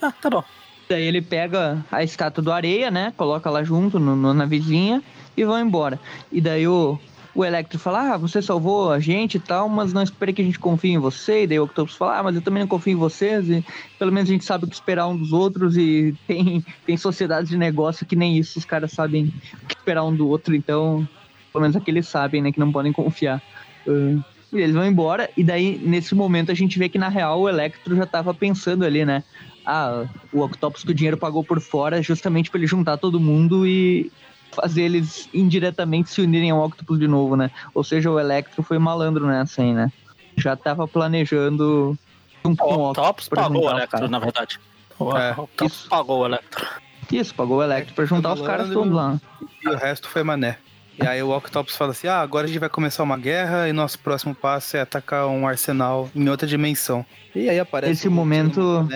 Ah, 0.01 0.11
tá 0.11 0.29
bom. 0.29 0.43
Daí 0.87 1.03
ele 1.03 1.21
pega 1.21 1.83
a 1.91 2.03
estátua 2.03 2.43
do 2.43 2.51
Areia, 2.51 2.89
né? 2.91 3.11
Coloca 3.17 3.49
lá 3.49 3.63
junto 3.63 3.99
no, 3.99 4.15
no- 4.15 4.33
na 4.33 4.45
vizinha 4.45 5.01
e 5.35 5.43
vão 5.43 5.59
embora. 5.59 5.99
E 6.31 6.39
daí 6.39 6.67
o, 6.67 6.99
o 7.35 7.43
Electro 7.43 7.77
fala: 7.77 8.13
Ah, 8.13 8.17
você 8.17 8.41
salvou 8.41 8.91
a 8.91 8.99
gente 8.99 9.35
e 9.35 9.39
tal, 9.39 9.67
mas 9.67 9.91
não 9.91 10.01
espere 10.01 10.33
que 10.33 10.41
a 10.41 10.45
gente 10.45 10.57
confie 10.57 10.91
em 10.91 10.97
você. 10.97 11.43
E 11.43 11.47
daí 11.47 11.59
o 11.59 11.65
Octopus 11.65 11.95
fala: 11.95 12.19
Ah, 12.19 12.23
mas 12.23 12.35
eu 12.35 12.41
também 12.41 12.63
não 12.63 12.67
confio 12.67 12.93
em 12.93 12.95
vocês. 12.95 13.49
E 13.49 13.63
pelo 13.99 14.11
menos 14.11 14.29
a 14.29 14.33
gente 14.33 14.45
sabe 14.45 14.63
o 14.63 14.67
que 14.67 14.75
esperar 14.75 15.07
um 15.07 15.17
dos 15.17 15.33
outros. 15.33 15.75
E 15.75 16.15
tem, 16.25 16.63
tem 16.85 16.95
sociedades 16.95 17.49
de 17.49 17.57
negócio 17.57 18.05
que 18.05 18.15
nem 18.15 18.37
isso, 18.37 18.57
os 18.57 18.65
caras 18.65 18.93
sabem 18.93 19.33
o 19.61 19.67
que 19.67 19.75
esperar 19.75 20.05
um 20.05 20.15
do 20.15 20.27
outro. 20.29 20.55
Então, 20.55 21.05
pelo 21.51 21.61
menos 21.61 21.75
aqui 21.75 21.91
eles 21.91 22.07
sabem, 22.07 22.41
né? 22.41 22.51
Que 22.51 22.59
não 22.59 22.71
podem 22.71 22.93
confiar. 22.93 23.41
Ah, 23.85 24.17
e 24.53 24.61
eles 24.61 24.73
vão 24.73 24.85
embora, 24.85 25.29
e 25.35 25.43
daí, 25.43 25.77
nesse 25.83 26.15
momento, 26.15 26.49
a 26.49 26.55
gente 26.55 26.79
vê 26.79 26.87
que, 26.87 26.97
na 26.97 27.09
real, 27.09 27.41
o 27.41 27.49
Electro 27.49 27.93
já 27.93 28.05
tava 28.05 28.33
pensando 28.33 28.85
ali, 28.85 29.03
né? 29.03 29.21
Ah, 29.65 30.05
o 30.31 30.41
Octopus 30.41 30.83
que 30.83 30.91
o 30.91 30.93
dinheiro 30.93 31.17
pagou 31.17 31.43
por 31.43 31.59
fora 31.59 32.01
justamente 32.01 32.49
pra 32.49 32.57
ele 32.57 32.67
juntar 32.67 32.97
todo 32.97 33.19
mundo 33.19 33.67
e 33.67 34.09
fazer 34.55 34.83
eles 34.83 35.29
indiretamente 35.33 36.09
se 36.09 36.21
unirem 36.21 36.51
ao 36.51 36.63
Octopus 36.65 36.97
de 36.99 37.07
novo, 37.07 37.35
né? 37.35 37.51
Ou 37.73 37.83
seja, 37.83 38.09
o 38.09 38.19
Electro 38.19 38.63
foi 38.63 38.79
malandro 38.79 39.27
nessa 39.27 39.61
aí, 39.61 39.73
né? 39.73 39.91
Já 40.37 40.55
tava 40.55 40.87
planejando 40.87 41.97
junto 42.43 42.63
com 42.63 42.73
o 42.75 42.89
Octopus 42.91 43.27
pagou 43.29 43.49
o 43.49 43.53
juntar 43.53 43.65
os 43.67 43.71
Electro, 43.77 43.91
caras. 43.97 44.09
na 44.09 44.19
verdade. 44.19 44.59
O 44.99 45.17
É, 45.17 45.31
Octopus 45.31 45.73
isso. 45.73 45.89
pagou 45.89 46.19
o 46.21 46.25
Electro. 46.25 46.65
Isso, 47.11 47.35
pagou 47.35 47.57
o 47.57 47.63
Electro 47.63 47.93
pra 47.93 48.05
juntar 48.05 48.33
os 48.33 48.41
caras 48.41 48.69
todos 48.69 48.91
lá. 48.93 49.19
E 49.63 49.69
o 49.69 49.75
resto 49.77 50.07
foi 50.09 50.23
mané. 50.23 50.57
E 51.01 51.05
aí 51.05 51.21
o 51.21 51.35
Octopus 51.35 51.75
fala 51.75 51.91
assim: 51.91 52.07
ah, 52.07 52.21
agora 52.21 52.45
a 52.45 52.47
gente 52.47 52.59
vai 52.59 52.69
começar 52.69 53.03
uma 53.03 53.17
guerra 53.17 53.67
e 53.67 53.73
nosso 53.73 53.99
próximo 53.99 54.33
passo 54.33 54.77
é 54.77 54.81
atacar 54.81 55.27
um 55.27 55.47
arsenal 55.47 56.09
em 56.15 56.27
outra 56.29 56.47
dimensão. 56.47 57.05
E 57.35 57.49
aí 57.49 57.59
aparece 57.59 57.91
Esse 57.93 58.09
momento- 58.09 58.61
o, 58.61 58.87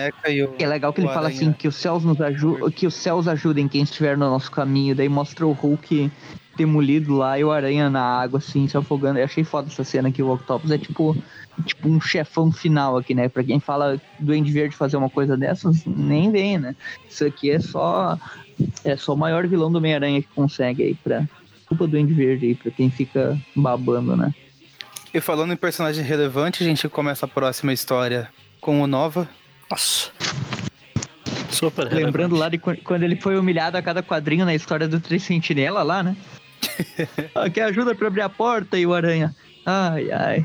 É 0.58 0.66
legal 0.66 0.92
que 0.92 1.00
ele 1.00 1.08
fala 1.08 1.28
assim, 1.28 1.52
que 1.52 1.68
os 1.68 1.76
céus 1.76 2.02
nos 2.04 2.20
ajudem, 2.20 2.70
que 2.70 2.86
os 2.86 2.94
céus 2.94 3.28
ajudem 3.28 3.68
quem 3.68 3.82
estiver 3.82 4.16
no 4.16 4.30
nosso 4.30 4.50
caminho. 4.50 4.94
Daí 4.94 5.08
mostra 5.10 5.46
o 5.46 5.52
Hulk 5.52 6.10
demolido 6.56 7.14
lá 7.14 7.38
e 7.38 7.44
o 7.44 7.50
Aranha 7.50 7.88
na 7.90 8.02
água, 8.02 8.38
assim, 8.38 8.66
se 8.66 8.76
afogando. 8.76 9.18
Eu 9.18 9.24
achei 9.24 9.44
foda 9.44 9.68
essa 9.68 9.84
cena 9.84 10.10
que 10.10 10.22
o 10.22 10.30
Octopus 10.32 10.70
é 10.70 10.78
tipo, 10.78 11.14
tipo 11.66 11.88
um 11.88 12.00
chefão 12.00 12.50
final 12.50 12.96
aqui, 12.96 13.14
né? 13.14 13.28
Pra 13.28 13.44
quem 13.44 13.60
fala 13.60 14.00
do 14.18 14.32
Andy 14.32 14.50
Verde 14.50 14.74
fazer 14.74 14.96
uma 14.96 15.10
coisa 15.10 15.36
dessas, 15.36 15.84
nem 15.84 16.30
vem, 16.30 16.58
né? 16.58 16.74
Isso 17.08 17.26
aqui 17.26 17.50
é 17.50 17.60
só 17.60 18.18
é 18.84 18.96
só 18.96 19.14
o 19.14 19.16
maior 19.16 19.46
vilão 19.46 19.70
do 19.70 19.78
Homem-Aranha 19.78 20.20
que 20.22 20.28
consegue 20.34 20.82
aí 20.82 20.94
pra 20.94 21.26
culpa 21.70 21.86
do 21.86 21.96
Andy 21.96 22.12
Verde 22.12 22.46
aí, 22.46 22.54
pra 22.56 22.70
quem 22.72 22.90
fica 22.90 23.38
babando, 23.54 24.16
né? 24.16 24.34
E 25.14 25.20
falando 25.20 25.52
em 25.52 25.56
personagem 25.56 26.04
relevante, 26.04 26.62
a 26.62 26.66
gente 26.66 26.88
começa 26.88 27.26
a 27.26 27.28
próxima 27.28 27.72
história 27.72 28.28
com 28.60 28.82
o 28.82 28.86
Nova. 28.86 29.28
Nossa. 29.70 30.10
Super 31.48 31.84
Lembrando 31.84 32.34
relevante. 32.34 32.34
lá 32.40 32.48
de 32.48 32.58
quan- 32.58 32.76
quando 32.76 33.02
ele 33.04 33.16
foi 33.16 33.38
humilhado 33.38 33.76
a 33.76 33.82
cada 33.82 34.02
quadrinho 34.02 34.44
na 34.44 34.54
história 34.54 34.86
do 34.88 35.00
Três 35.00 35.22
Sentinela 35.22 35.82
lá, 35.82 36.02
né? 36.02 36.16
ah, 37.34 37.48
quer 37.48 37.62
ajuda 37.64 37.94
pra 37.94 38.08
abrir 38.08 38.22
a 38.22 38.28
porta 38.28 38.76
e 38.78 38.84
o 38.86 38.92
Aranha. 38.94 39.34
Ai, 39.64 40.10
ai. 40.10 40.44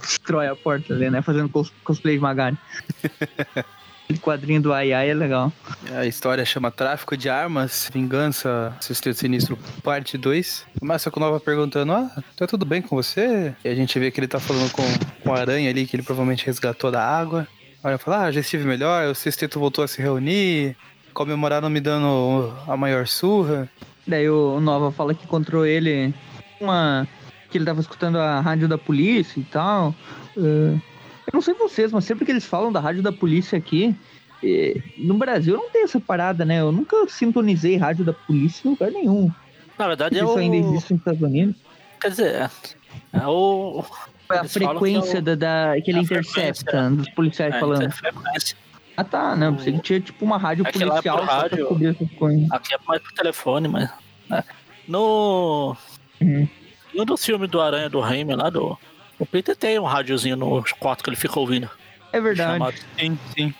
Destrói 0.00 0.46
a 0.48 0.56
porta 0.56 0.92
ali, 0.92 1.08
né? 1.10 1.22
Fazendo 1.22 1.48
cos- 1.48 1.72
cosplay 1.82 2.16
de 2.16 2.20
Magari. 2.22 2.56
Aquele 4.04 4.18
quadrinho 4.18 4.60
do 4.60 4.72
ai 4.72 4.92
ai 4.92 5.10
é 5.10 5.14
legal. 5.14 5.50
A 5.90 6.04
história 6.04 6.44
chama 6.44 6.70
Tráfico 6.70 7.16
de 7.16 7.30
Armas, 7.30 7.90
Vingança, 7.92 8.76
Sexteto 8.78 9.18
Sinistro, 9.18 9.58
parte 9.82 10.18
2. 10.18 10.66
Começa 10.78 11.10
com 11.10 11.18
o 11.18 11.22
Nova 11.22 11.40
perguntando, 11.40 11.92
ah, 11.92 12.10
tá 12.36 12.46
tudo 12.46 12.66
bem 12.66 12.82
com 12.82 12.94
você? 12.94 13.54
E 13.64 13.68
a 13.68 13.74
gente 13.74 13.98
vê 13.98 14.10
que 14.10 14.20
ele 14.20 14.28
tá 14.28 14.38
falando 14.38 14.70
com, 14.72 14.82
com 15.22 15.34
a 15.34 15.38
aranha 15.38 15.70
ali, 15.70 15.86
que 15.86 15.96
ele 15.96 16.02
provavelmente 16.02 16.44
resgatou 16.44 16.90
da 16.90 17.02
água. 17.02 17.48
A 17.82 17.88
aranha 17.88 17.98
fala, 17.98 18.24
ah, 18.26 18.32
já 18.32 18.40
estive 18.40 18.64
melhor, 18.66 19.08
o 19.08 19.14
Sexteto 19.14 19.58
voltou 19.58 19.82
a 19.82 19.88
se 19.88 20.02
reunir, 20.02 20.76
comemoraram 21.14 21.70
me 21.70 21.80
dando 21.80 22.52
a 22.68 22.76
maior 22.76 23.06
surra. 23.06 23.70
Daí 24.06 24.28
o 24.28 24.60
Nova 24.60 24.92
fala 24.92 25.14
que 25.14 25.24
encontrou 25.24 25.64
ele 25.64 26.12
uma. 26.60 27.08
que 27.50 27.56
ele 27.56 27.64
tava 27.64 27.80
escutando 27.80 28.18
a 28.18 28.38
rádio 28.40 28.68
da 28.68 28.76
polícia 28.76 29.40
e 29.40 29.44
tal. 29.44 29.94
Eu 30.36 30.78
não 31.34 31.42
sei 31.42 31.54
vocês, 31.54 31.92
mas 31.92 32.04
sempre 32.04 32.24
que 32.24 32.30
eles 32.32 32.44
falam 32.44 32.72
da 32.72 32.80
rádio 32.80 33.02
da 33.02 33.12
polícia 33.12 33.58
aqui, 33.58 33.94
eh, 34.42 34.80
no 34.98 35.14
Brasil 35.14 35.56
não 35.56 35.68
tem 35.70 35.82
essa 35.84 36.00
parada, 36.00 36.44
né? 36.44 36.60
Eu 36.60 36.72
nunca 36.72 36.96
sintonizei 37.08 37.76
rádio 37.76 38.04
da 38.04 38.12
polícia 38.12 38.66
em 38.66 38.70
lugar 38.70 38.90
nenhum. 38.90 39.30
Na 39.78 39.86
verdade, 39.88 40.16
é 40.18 40.22
Isso 40.22 40.32
o. 40.34 40.38
ainda 40.38 40.56
existe 40.56 40.92
nos 40.92 41.00
Estados 41.00 41.20
Unidos. 41.22 41.56
Quer 42.00 42.08
dizer, 42.10 42.34
é, 42.34 42.50
é 43.12 43.26
o. 43.26 43.84
É 44.30 44.34
a 44.38 44.44
falam 44.44 44.48
frequência 44.48 45.10
que 45.10 45.16
é 45.16 45.20
o- 45.20 45.22
da, 45.22 45.34
da- 45.34 45.80
que 45.80 45.90
ele 45.90 45.98
a 45.98 46.02
intercepta 46.02 46.90
dos 46.90 47.08
policiais 47.10 47.54
é, 47.54 47.60
falando. 47.60 47.92
Ah 48.96 49.02
tá, 49.04 49.34
não, 49.34 49.54
pensei 49.56 49.72
que 49.72 49.80
tinha 49.80 50.00
tipo 50.00 50.24
uma 50.24 50.38
rádio 50.38 50.64
É 50.64 50.68
é 50.68 50.72
policial 50.72 51.16
pra 51.18 51.26
rádio. 51.26 51.66
cobrir 51.66 51.88
essas 51.88 52.10
coisas. 52.12 52.50
Aqui 52.52 52.74
é 52.74 52.78
mais 52.86 53.02
pro 53.02 53.12
telefone, 53.14 53.66
mas. 53.68 53.90
é. 54.30 54.44
No. 54.86 55.76
Uhum. 56.20 56.48
No 56.94 57.04
do 57.04 57.16
filme 57.16 57.46
do 57.48 57.60
Aranha 57.60 57.88
do 57.90 57.98
Raimi 58.00 58.34
lá 58.36 58.48
do. 58.50 58.78
O 59.18 59.26
Peter 59.26 59.56
tem 59.56 59.78
um 59.78 59.84
rádiozinho 59.84 60.36
no 60.36 60.64
quarto 60.78 61.02
que 61.04 61.10
ele 61.10 61.16
fica 61.16 61.38
ouvindo. 61.38 61.70
É 62.12 62.20
verdade, 62.20 62.52
Chamado. 62.52 62.74
Sim, 62.98 63.18
sim. 63.36 63.54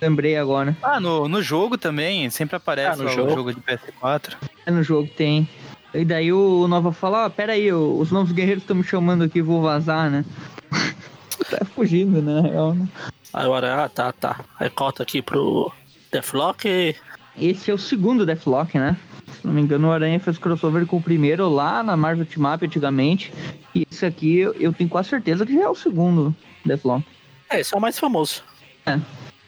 lembrei 0.00 0.36
agora. 0.36 0.76
Ah, 0.82 1.00
no, 1.00 1.28
no 1.28 1.42
jogo 1.42 1.76
também, 1.78 2.28
sempre 2.30 2.56
aparece 2.56 3.00
Ah, 3.00 3.04
no 3.04 3.10
jogo. 3.10 3.32
o 3.32 3.34
jogo 3.34 3.54
de 3.54 3.60
PS4. 3.60 4.34
É 4.64 4.70
no 4.70 4.82
jogo 4.82 5.08
tem. 5.16 5.48
E 5.94 6.04
daí 6.04 6.32
o 6.32 6.66
Nova 6.68 6.92
fala, 6.92 7.26
ó, 7.26 7.28
pera 7.30 7.54
aí, 7.54 7.72
os 7.72 8.10
novos 8.10 8.32
guerreiros 8.32 8.62
estão 8.62 8.76
me 8.76 8.84
chamando 8.84 9.24
aqui, 9.24 9.40
vou 9.40 9.62
vazar, 9.62 10.10
né? 10.10 10.24
tá 11.50 11.64
fugindo, 11.64 12.20
né? 12.20 12.42
na 12.42 12.48
real, 12.48 12.74
né? 12.74 12.88
Aranha, 13.32 13.84
ah, 13.84 13.88
tá, 13.88 14.12
tá. 14.12 14.40
Aí 14.58 14.70
corta 14.70 15.02
aqui 15.02 15.20
pro 15.22 15.72
Deathlock 16.10 16.66
e. 16.68 16.94
Esse 17.38 17.70
é 17.70 17.74
o 17.74 17.78
segundo 17.78 18.24
Deathlock, 18.24 18.78
né? 18.78 18.96
Se 19.32 19.46
não 19.46 19.52
me 19.52 19.60
engano, 19.60 19.88
o 19.88 19.92
Aranha 19.92 20.18
fez 20.20 20.38
crossover 20.38 20.86
com 20.86 20.96
o 20.96 21.02
primeiro 21.02 21.48
lá 21.48 21.82
na 21.82 21.96
Marvel 21.96 22.26
Team 22.26 22.52
Up 22.52 22.64
antigamente. 22.64 23.32
E 23.74 23.86
esse 23.90 24.06
aqui 24.06 24.38
eu, 24.38 24.54
eu 24.54 24.72
tenho 24.72 24.88
quase 24.88 25.08
certeza 25.08 25.44
que 25.44 25.54
já 25.54 25.62
é 25.62 25.68
o 25.68 25.74
segundo 25.74 26.34
Deathlock. 26.64 27.04
É, 27.50 27.60
esse 27.60 27.74
é 27.74 27.78
o 27.78 27.80
mais 27.80 27.98
famoso. 27.98 28.42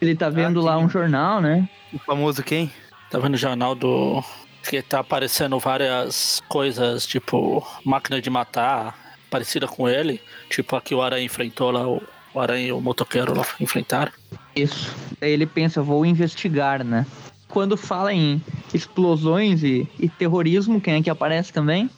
Ele 0.01 0.15
tá 0.15 0.29
vendo 0.29 0.61
lá 0.61 0.79
sim. 0.79 0.85
um 0.85 0.89
jornal, 0.89 1.41
né? 1.41 1.69
O 1.93 1.99
famoso 1.99 2.43
quem? 2.43 2.71
Tá 3.11 3.19
vendo 3.19 3.35
o 3.35 3.39
jornal 3.39 3.75
do. 3.75 4.23
Que 4.69 4.83
tá 4.83 5.01
aparecendo 5.01 5.59
várias 5.59 6.43
coisas, 6.49 7.07
tipo, 7.07 7.67
máquina 7.85 8.21
de 8.21 8.29
matar, 8.29 9.17
parecida 9.31 9.67
com 9.67 9.89
ele. 9.89 10.21
Tipo, 10.51 10.77
aqui 10.77 10.95
o 10.95 11.01
Aranha 11.01 11.25
enfrentou 11.25 11.71
lá, 11.71 11.89
o, 11.89 12.03
o 12.35 12.41
Aranha 12.41 12.69
e 12.69 12.73
o 12.73 12.81
motoqueiro 12.81 13.35
lá 13.35 13.47
enfrentaram. 13.61 14.13
Isso. 14.55 14.95
Daí 15.21 15.31
ele 15.31 15.47
pensa, 15.47 15.81
vou 15.81 16.05
investigar, 16.05 16.85
né? 16.85 17.07
Quando 17.49 17.77
fala 17.77 18.13
em 18.13 18.43
explosões 18.73 19.63
e, 19.63 19.89
e 19.99 20.09
terrorismo, 20.09 20.81
quem 20.81 20.95
é 20.95 21.03
que 21.03 21.11
aparece 21.11 21.53
também? 21.53 21.91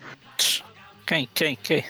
Quem, 1.07 1.29
quem, 1.35 1.57
quem? 1.57 1.85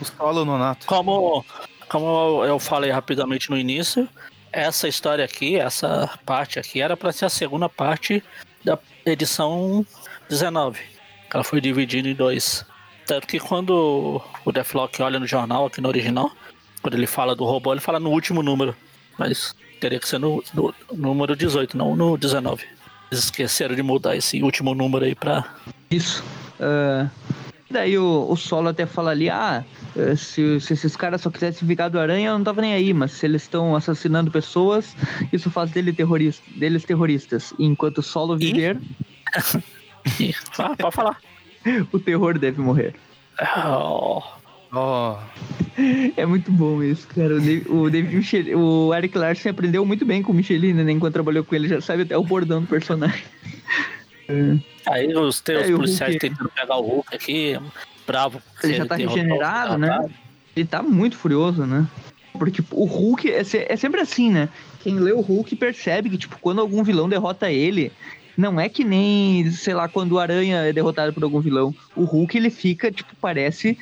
O 0.00 0.04
solo 0.04 0.44
nonato. 0.44 0.86
Como, 0.86 1.44
como 1.88 2.44
eu 2.44 2.58
falei 2.58 2.90
rapidamente 2.90 3.48
no 3.48 3.56
início, 3.56 4.08
essa 4.52 4.88
história 4.88 5.24
aqui, 5.24 5.56
essa 5.56 6.10
parte 6.26 6.58
aqui, 6.58 6.80
era 6.80 6.96
para 6.96 7.12
ser 7.12 7.26
a 7.26 7.30
segunda 7.30 7.68
parte 7.68 8.22
da 8.64 8.78
edição 9.06 9.86
19. 10.28 10.80
Ela 11.32 11.44
foi 11.44 11.60
dividida 11.60 12.08
em 12.08 12.14
dois. 12.14 12.64
Tanto 13.06 13.26
que 13.26 13.38
quando 13.38 14.22
o 14.44 14.52
Deathlock 14.52 15.00
olha 15.02 15.20
no 15.20 15.26
jornal, 15.26 15.66
aqui 15.66 15.80
no 15.80 15.88
original, 15.88 16.32
quando 16.82 16.94
ele 16.94 17.06
fala 17.06 17.36
do 17.36 17.44
robô, 17.44 17.72
ele 17.72 17.80
fala 17.80 18.00
no 18.00 18.10
último 18.10 18.42
número. 18.42 18.74
Mas 19.18 19.54
teria 19.84 20.00
que 20.00 20.08
ser 20.08 20.18
no, 20.18 20.42
no 20.54 20.74
número 20.96 21.36
18, 21.36 21.76
não 21.76 21.94
no 21.94 22.16
19. 22.16 22.64
Eles 23.12 23.24
esqueceram 23.24 23.74
de 23.74 23.82
mudar 23.82 24.16
esse 24.16 24.42
último 24.42 24.74
número 24.74 25.04
aí 25.04 25.14
pra. 25.14 25.44
Isso. 25.90 26.24
Ah, 26.58 27.06
daí 27.70 27.98
o, 27.98 28.26
o 28.30 28.34
Solo 28.34 28.70
até 28.70 28.86
fala 28.86 29.10
ali, 29.10 29.28
ah, 29.28 29.62
eh, 29.94 30.16
se, 30.16 30.58
se 30.58 30.72
esses 30.72 30.96
caras 30.96 31.20
só 31.20 31.28
quisessem 31.28 31.68
ficar 31.68 31.90
do 31.90 32.00
Aranha, 32.00 32.30
eu 32.30 32.38
não 32.38 32.44
tava 32.44 32.62
nem 32.62 32.72
aí, 32.72 32.94
mas 32.94 33.12
se 33.12 33.26
eles 33.26 33.42
estão 33.42 33.76
assassinando 33.76 34.30
pessoas, 34.30 34.96
isso 35.30 35.50
faz 35.50 35.70
dele 35.70 35.92
terrorista, 35.92 36.42
deles 36.56 36.84
terroristas. 36.84 37.52
E 37.58 37.66
enquanto 37.66 37.98
o 37.98 38.02
Solo 38.02 38.38
viver, 38.38 38.80
ah, 40.58 40.76
pode 40.78 40.96
falar. 40.96 41.20
o 41.92 41.98
terror 41.98 42.38
deve 42.38 42.58
morrer. 42.58 42.94
Oh, 43.66 44.22
Ó, 44.74 45.18
É 46.16 46.24
muito 46.24 46.50
bom 46.52 46.82
isso, 46.82 47.06
cara. 47.08 47.34
O 47.34 47.40
David, 47.40 47.70
o, 47.70 47.90
David 47.90 48.16
Michel, 48.16 48.58
o 48.58 48.94
Eric 48.94 49.16
Larson 49.16 49.50
aprendeu 49.50 49.84
muito 49.84 50.04
bem 50.04 50.22
com 50.22 50.32
o 50.32 50.34
Michelin, 50.34 50.72
né? 50.72 50.90
Enquanto 50.92 51.14
trabalhou 51.14 51.44
com 51.44 51.54
ele, 51.54 51.68
já 51.68 51.80
sabe 51.80 52.02
até 52.02 52.16
o 52.16 52.22
bordão 52.22 52.60
do 52.60 52.66
personagem. 52.66 53.24
Aí 54.86 55.14
os 55.14 55.40
teus 55.40 55.68
É, 55.68 55.72
policiais 55.72 56.16
tentando 56.16 56.48
pegar 56.50 56.76
o 56.76 56.82
Hulk 56.82 57.14
aqui, 57.14 57.60
bravo. 58.06 58.40
Ele 58.62 58.74
já 58.74 58.86
tá 58.86 58.96
regenerado, 58.96 59.76
né? 59.76 60.08
Ele 60.56 60.66
tá 60.66 60.82
muito 60.82 61.16
furioso, 61.16 61.66
né? 61.66 61.86
Porque 62.32 62.52
tipo, 62.52 62.76
o 62.76 62.84
Hulk 62.84 63.30
é, 63.30 63.40
é 63.40 63.76
sempre 63.76 64.00
assim, 64.00 64.30
né? 64.30 64.48
Quem 64.80 64.98
lê 64.98 65.12
o 65.12 65.20
Hulk 65.20 65.54
percebe 65.56 66.10
que, 66.10 66.18
tipo, 66.18 66.38
quando 66.40 66.60
algum 66.60 66.82
vilão 66.82 67.08
derrota 67.08 67.50
ele, 67.50 67.92
não 68.36 68.58
é 68.58 68.68
que 68.68 68.84
nem, 68.84 69.50
sei 69.50 69.74
lá, 69.74 69.88
quando 69.88 70.12
o 70.12 70.18
Aranha 70.18 70.58
é 70.58 70.72
derrotado 70.72 71.12
por 71.12 71.22
algum 71.22 71.40
vilão. 71.40 71.74
O 71.94 72.04
Hulk, 72.04 72.36
ele 72.36 72.50
fica, 72.50 72.90
tipo, 72.90 73.14
parece 73.20 73.78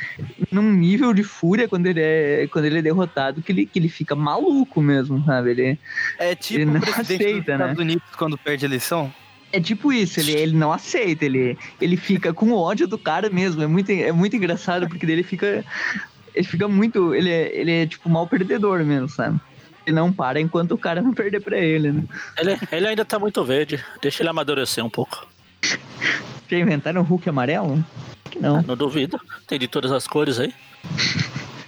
num 0.50 0.72
nível 0.72 1.14
de 1.14 1.22
fúria 1.22 1.68
quando 1.68 1.86
ele 1.86 2.00
é, 2.00 2.46
quando 2.50 2.66
ele 2.66 2.78
é 2.78 2.82
derrotado, 2.82 3.42
que 3.42 3.52
ele, 3.52 3.66
que 3.66 3.78
ele 3.78 3.88
fica 3.88 4.14
maluco 4.14 4.80
mesmo, 4.82 5.24
sabe? 5.24 5.50
Ele, 5.50 5.78
é 6.18 6.34
tipo 6.34 6.60
Ele 6.60 6.70
não 6.70 6.80
o 6.80 6.84
aceita, 6.84 7.24
dos 7.24 7.38
Estados 7.40 7.78
Unidos 7.78 8.04
quando 8.16 8.36
perde 8.36 8.64
a 8.64 8.68
eleição. 8.68 9.12
É 9.52 9.60
tipo 9.60 9.92
isso, 9.92 10.18
ele, 10.18 10.32
ele 10.32 10.56
não 10.56 10.72
aceita, 10.72 11.26
ele, 11.26 11.58
ele 11.78 11.96
fica 11.96 12.32
com 12.32 12.52
ódio 12.52 12.88
do 12.88 12.96
cara 12.96 13.28
mesmo. 13.28 13.62
É 13.62 13.66
muito, 13.66 13.90
é 13.90 14.10
muito 14.10 14.34
engraçado, 14.34 14.88
porque 14.88 15.04
daí 15.04 15.16
ele 15.16 15.22
fica. 15.22 15.64
Ele 16.34 16.46
fica 16.46 16.66
muito. 16.66 17.14
Ele 17.14 17.28
é, 17.28 17.54
ele 17.54 17.70
é 17.70 17.86
tipo 17.86 18.08
mal 18.08 18.26
perdedor 18.26 18.82
mesmo, 18.82 19.10
sabe? 19.10 19.38
Ele 19.86 19.96
não 19.96 20.12
para 20.12 20.40
enquanto 20.40 20.72
o 20.72 20.78
cara 20.78 21.02
não 21.02 21.12
perder 21.12 21.40
pra 21.40 21.58
ele, 21.58 21.92
né? 21.92 22.04
Ele, 22.38 22.58
ele 22.70 22.86
ainda 22.88 23.04
tá 23.04 23.18
muito 23.18 23.42
verde, 23.44 23.82
deixa 24.00 24.22
ele 24.22 24.28
amadurecer 24.30 24.84
um 24.84 24.90
pouco. 24.90 25.26
Já 26.48 26.58
inventaram 26.58 27.00
o 27.00 27.04
Hulk 27.04 27.28
amarelo? 27.28 27.84
Que 28.30 28.38
não. 28.38 28.62
Não 28.62 28.76
duvido, 28.76 29.20
tem 29.46 29.58
de 29.58 29.66
todas 29.66 29.90
as 29.90 30.06
cores 30.06 30.38
aí. 30.38 30.52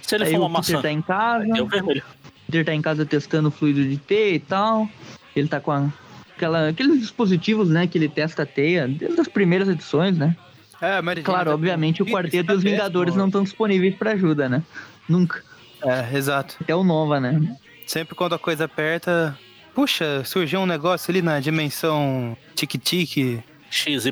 Se 0.01 0.15
ele 0.15 0.25
Aí 0.25 0.31
for 0.31 0.39
uma 0.39 0.49
maçã, 0.49 0.81
tá 0.81 0.91
em 0.91 1.01
casa, 1.01 1.43
tem 1.43 1.61
o 1.61 1.67
vermelho. 1.67 2.03
Peter 2.45 2.63
tá 2.65 2.73
em 2.73 2.81
casa 2.81 3.05
testando 3.05 3.49
o 3.49 3.51
fluido 3.51 3.83
de 3.83 3.97
teia 3.97 4.35
e 4.35 4.39
tal. 4.39 4.87
Ele 5.35 5.47
tá 5.47 5.59
com 5.59 5.71
a- 5.71 5.89
aquela, 6.35 6.69
aqueles 6.69 6.99
dispositivos, 7.01 7.69
né, 7.69 7.87
que 7.87 7.97
ele 7.97 8.07
testa 8.07 8.43
a 8.43 8.45
teia, 8.45 8.87
desde 8.87 9.19
as 9.19 9.27
primeiras 9.27 9.67
edições, 9.67 10.17
né? 10.17 10.35
É, 10.81 11.01
Jane 11.01 11.23
Claro, 11.23 11.49
tá- 11.49 11.55
obviamente 11.55 12.03
o 12.03 12.05
quarteto 12.05 12.51
e 12.51 12.55
os 12.55 12.61
Vingadores 12.63 13.15
não 13.15 13.25
estão 13.27 13.43
disponíveis 13.43 13.95
pra 13.95 14.11
ajuda, 14.11 14.47
né? 14.47 14.61
Nunca. 15.09 15.41
É, 15.83 16.15
exato. 16.15 16.55
Até 16.61 16.75
o 16.75 16.83
Nova, 16.83 17.19
né? 17.19 17.55
Sempre 17.85 18.15
quando 18.15 18.35
a 18.35 18.39
coisa 18.39 18.65
aperta. 18.65 19.37
Puxa, 19.73 20.23
surgiu 20.23 20.61
um 20.61 20.65
negócio 20.65 21.11
ali 21.11 21.21
na 21.21 21.39
dimensão 21.39 22.37
tique-tique. 22.55 23.43
XYZ. 23.69 24.11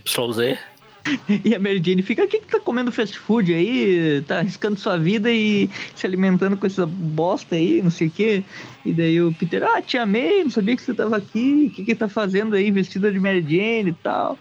E 1.43 1.53
a 1.53 1.59
Mary 1.59 1.81
Jane 1.83 2.01
fica, 2.01 2.23
o 2.23 2.27
que 2.27 2.39
que 2.39 2.47
tá 2.47 2.59
comendo 2.59 2.91
fast 2.91 3.17
food 3.17 3.53
aí? 3.53 4.21
Tá 4.25 4.39
arriscando 4.39 4.79
sua 4.79 4.97
vida 4.97 5.29
e 5.29 5.69
se 5.95 6.05
alimentando 6.05 6.55
com 6.55 6.65
essa 6.65 6.85
bosta 6.85 7.55
aí, 7.55 7.81
não 7.81 7.91
sei 7.91 8.07
o 8.07 8.11
quê. 8.11 8.43
E 8.85 8.93
daí 8.93 9.21
o 9.21 9.33
Peter, 9.33 9.63
ah, 9.63 9.81
te 9.81 9.97
amei, 9.97 10.43
não 10.43 10.49
sabia 10.49 10.75
que 10.75 10.81
você 10.81 10.93
tava 10.93 11.17
aqui. 11.17 11.67
O 11.69 11.75
que 11.75 11.83
que 11.83 11.95
tá 11.95 12.07
fazendo 12.07 12.55
aí, 12.55 12.71
vestida 12.71 13.11
de 13.11 13.19
Mary 13.19 13.41
Jane 13.41 13.89
e 13.89 13.93
tal. 14.01 14.37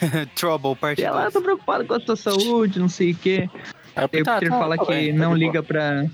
Trouble, 0.36 0.76
parte 0.76 1.00
E 1.00 1.04
ela, 1.04 1.18
ah, 1.18 1.22
dois. 1.22 1.34
tô 1.34 1.40
preocupado 1.40 1.86
com 1.86 1.94
a 1.94 2.00
sua 2.00 2.16
saúde, 2.16 2.78
não 2.78 2.88
sei 2.88 3.12
o 3.12 3.16
quê. 3.16 3.48
Aí 3.96 4.04
o 4.04 4.06
o 4.06 4.08
Peter, 4.08 4.50
tá, 4.50 4.58
fala 4.58 4.76
tá 4.76 4.84
que 4.84 5.12
tá 5.12 5.18
não 5.18 5.34
de 5.34 5.40
liga 5.40 5.62
pra... 5.62 6.06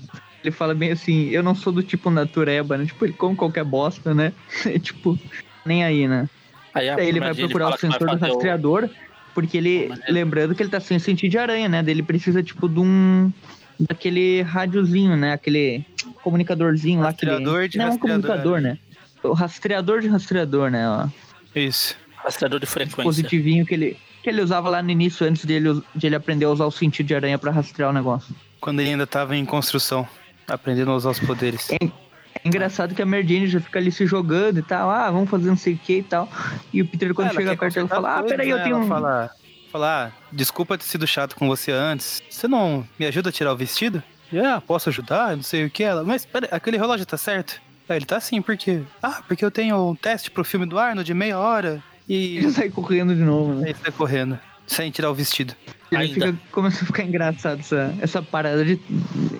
Ele 0.43 0.51
fala 0.51 0.73
bem 0.73 0.91
assim, 0.91 1.29
eu 1.29 1.43
não 1.43 1.53
sou 1.53 1.73
do 1.73 1.83
tipo 1.83 2.09
natureba, 2.09 2.77
né? 2.77 2.85
Tipo, 2.85 3.05
ele 3.05 3.13
come 3.13 3.35
qualquer 3.35 3.63
bosta, 3.63 4.13
né? 4.13 4.31
É 4.65 4.79
tipo, 4.79 5.17
nem 5.65 5.83
aí, 5.83 6.07
né? 6.07 6.29
Aí, 6.73 6.95
Daí 6.95 7.07
ele 7.07 7.19
vai 7.19 7.33
procurar 7.33 7.69
o 7.69 7.75
que 7.75 7.85
vai 7.87 7.91
sensor 7.91 8.07
do 8.07 8.19
fazer 8.19 8.25
o- 8.31 8.33
rastreador, 8.35 8.89
porque 9.33 9.57
ele. 9.57 9.69
Ele- 9.91 9.93
Lembrando 10.07 10.55
que 10.55 10.61
ele 10.63 10.69
tá 10.69 10.79
sem 10.79 10.97
sentido 10.99 11.31
de 11.31 11.37
aranha, 11.37 11.67
né? 11.67 11.83
Daí 11.83 11.93
ele 11.93 12.03
precisa, 12.03 12.41
tipo, 12.43 12.69
de 12.69 12.79
um. 12.79 13.31
Daquele 13.79 14.41
rádiozinho, 14.41 15.15
né? 15.15 15.33
Aquele 15.33 15.85
comunicadorzinho 16.23 16.99
lá. 16.99 17.07
Rastreador 17.07 17.55
aquele, 17.55 17.69
de 17.69 17.77
Não, 17.77 17.85
é 17.85 17.87
um 17.87 17.91
rastreador, 17.91 18.21
comunicador, 18.27 18.61
né? 18.61 18.77
o 19.23 19.33
rastreador 19.33 19.99
de 20.01 20.07
rastreador, 20.07 20.69
né? 20.71 20.87
Ó, 20.89 21.07
Isso. 21.55 21.95
Rastreador 22.17 22.59
de 22.59 22.65
frequência. 22.65 23.03
positivinho 23.03 23.65
que 23.65 23.73
ele, 23.73 23.97
que 24.23 24.29
ele 24.29 24.41
usava 24.41 24.69
lá 24.69 24.81
no 24.81 24.89
início, 24.91 25.25
antes 25.25 25.43
dele, 25.45 25.81
de 25.95 26.07
ele 26.07 26.15
aprender 26.15 26.45
a 26.45 26.49
usar 26.49 26.65
o 26.65 26.71
sentido 26.71 27.07
de 27.07 27.15
aranha 27.15 27.37
pra 27.37 27.51
rastrear 27.51 27.89
o 27.89 27.93
negócio. 27.93 28.33
Quando 28.61 28.79
ele 28.81 28.89
ainda 28.91 29.07
tava 29.07 29.35
em 29.35 29.45
construção, 29.45 30.05
aprendendo 30.49 30.91
a 30.91 30.95
usar 30.95 31.11
os 31.11 31.19
poderes. 31.19 31.69
É, 31.71 31.75
é 31.85 32.47
engraçado 32.47 32.95
que 32.95 33.01
a 33.01 33.05
Mary 33.05 33.27
Jane 33.27 33.47
já 33.47 33.59
fica 33.59 33.79
ali 33.79 33.91
se 33.91 34.05
jogando 34.05 34.59
e 34.59 34.63
tal, 34.63 34.89
ah, 34.89 35.09
vamos 35.11 35.29
fazer 35.29 35.47
não 35.47 35.57
sei 35.57 35.73
o 35.73 35.77
que 35.77 35.97
e 35.99 36.03
tal. 36.03 36.29
E 36.73 36.81
o 36.81 36.87
Peter, 36.87 37.13
quando 37.13 37.29
Ela 37.29 37.35
chega 37.35 37.57
perto, 37.57 37.77
ele 37.77 37.87
fala, 37.87 38.11
ah, 38.15 38.19
coisas, 38.19 38.31
peraí, 38.31 38.49
eu 38.49 38.57
né? 38.57 38.63
tenho 38.63 38.75
Ela 38.75 38.85
um... 38.85 38.87
Fala, 38.87 39.29
fala, 39.71 40.05
ah, 40.05 40.11
desculpa 40.31 40.77
ter 40.77 40.85
sido 40.85 41.05
chato 41.07 41.35
com 41.35 41.47
você 41.47 41.71
antes. 41.71 42.21
Você 42.29 42.47
não 42.47 42.87
me 42.97 43.05
ajuda 43.05 43.29
a 43.29 43.31
tirar 43.31 43.53
o 43.53 43.57
vestido? 43.57 44.03
Ah, 44.33 44.61
posso 44.61 44.89
ajudar? 44.89 45.35
Não 45.35 45.43
sei 45.43 45.65
o 45.65 45.69
que. 45.69 45.83
Ela, 45.83 46.03
mas 46.03 46.25
peraí, 46.25 46.49
aquele 46.51 46.77
relógio 46.77 47.05
tá 47.05 47.17
certo? 47.17 47.59
Aí 47.87 47.97
ele 47.97 48.05
tá 48.05 48.19
sim, 48.19 48.41
por 48.41 48.55
quê? 48.55 48.83
Ah, 49.01 49.23
porque 49.27 49.43
eu 49.43 49.49
tenho 49.49 49.89
um 49.89 49.95
teste 49.95 50.29
pro 50.29 50.43
filme 50.43 50.65
do 50.67 50.77
Arnold 50.77 51.05
de 51.05 51.13
meia 51.13 51.39
hora. 51.39 51.81
E 52.07 52.37
Ele 52.37 52.51
sai 52.51 52.69
correndo 52.69 53.15
de 53.15 53.21
novo, 53.21 53.53
né? 53.53 53.67
aí 53.67 53.75
sai 53.75 53.91
correndo, 53.91 54.39
sem 54.67 54.91
tirar 54.91 55.09
o 55.09 55.13
vestido. 55.13 55.55
Fica, 55.89 56.35
começa 56.51 56.83
a 56.83 56.87
ficar 56.87 57.03
engraçado 57.03 57.59
essa, 57.59 57.95
essa 58.01 58.21
parada 58.21 58.63
de. 58.63 58.79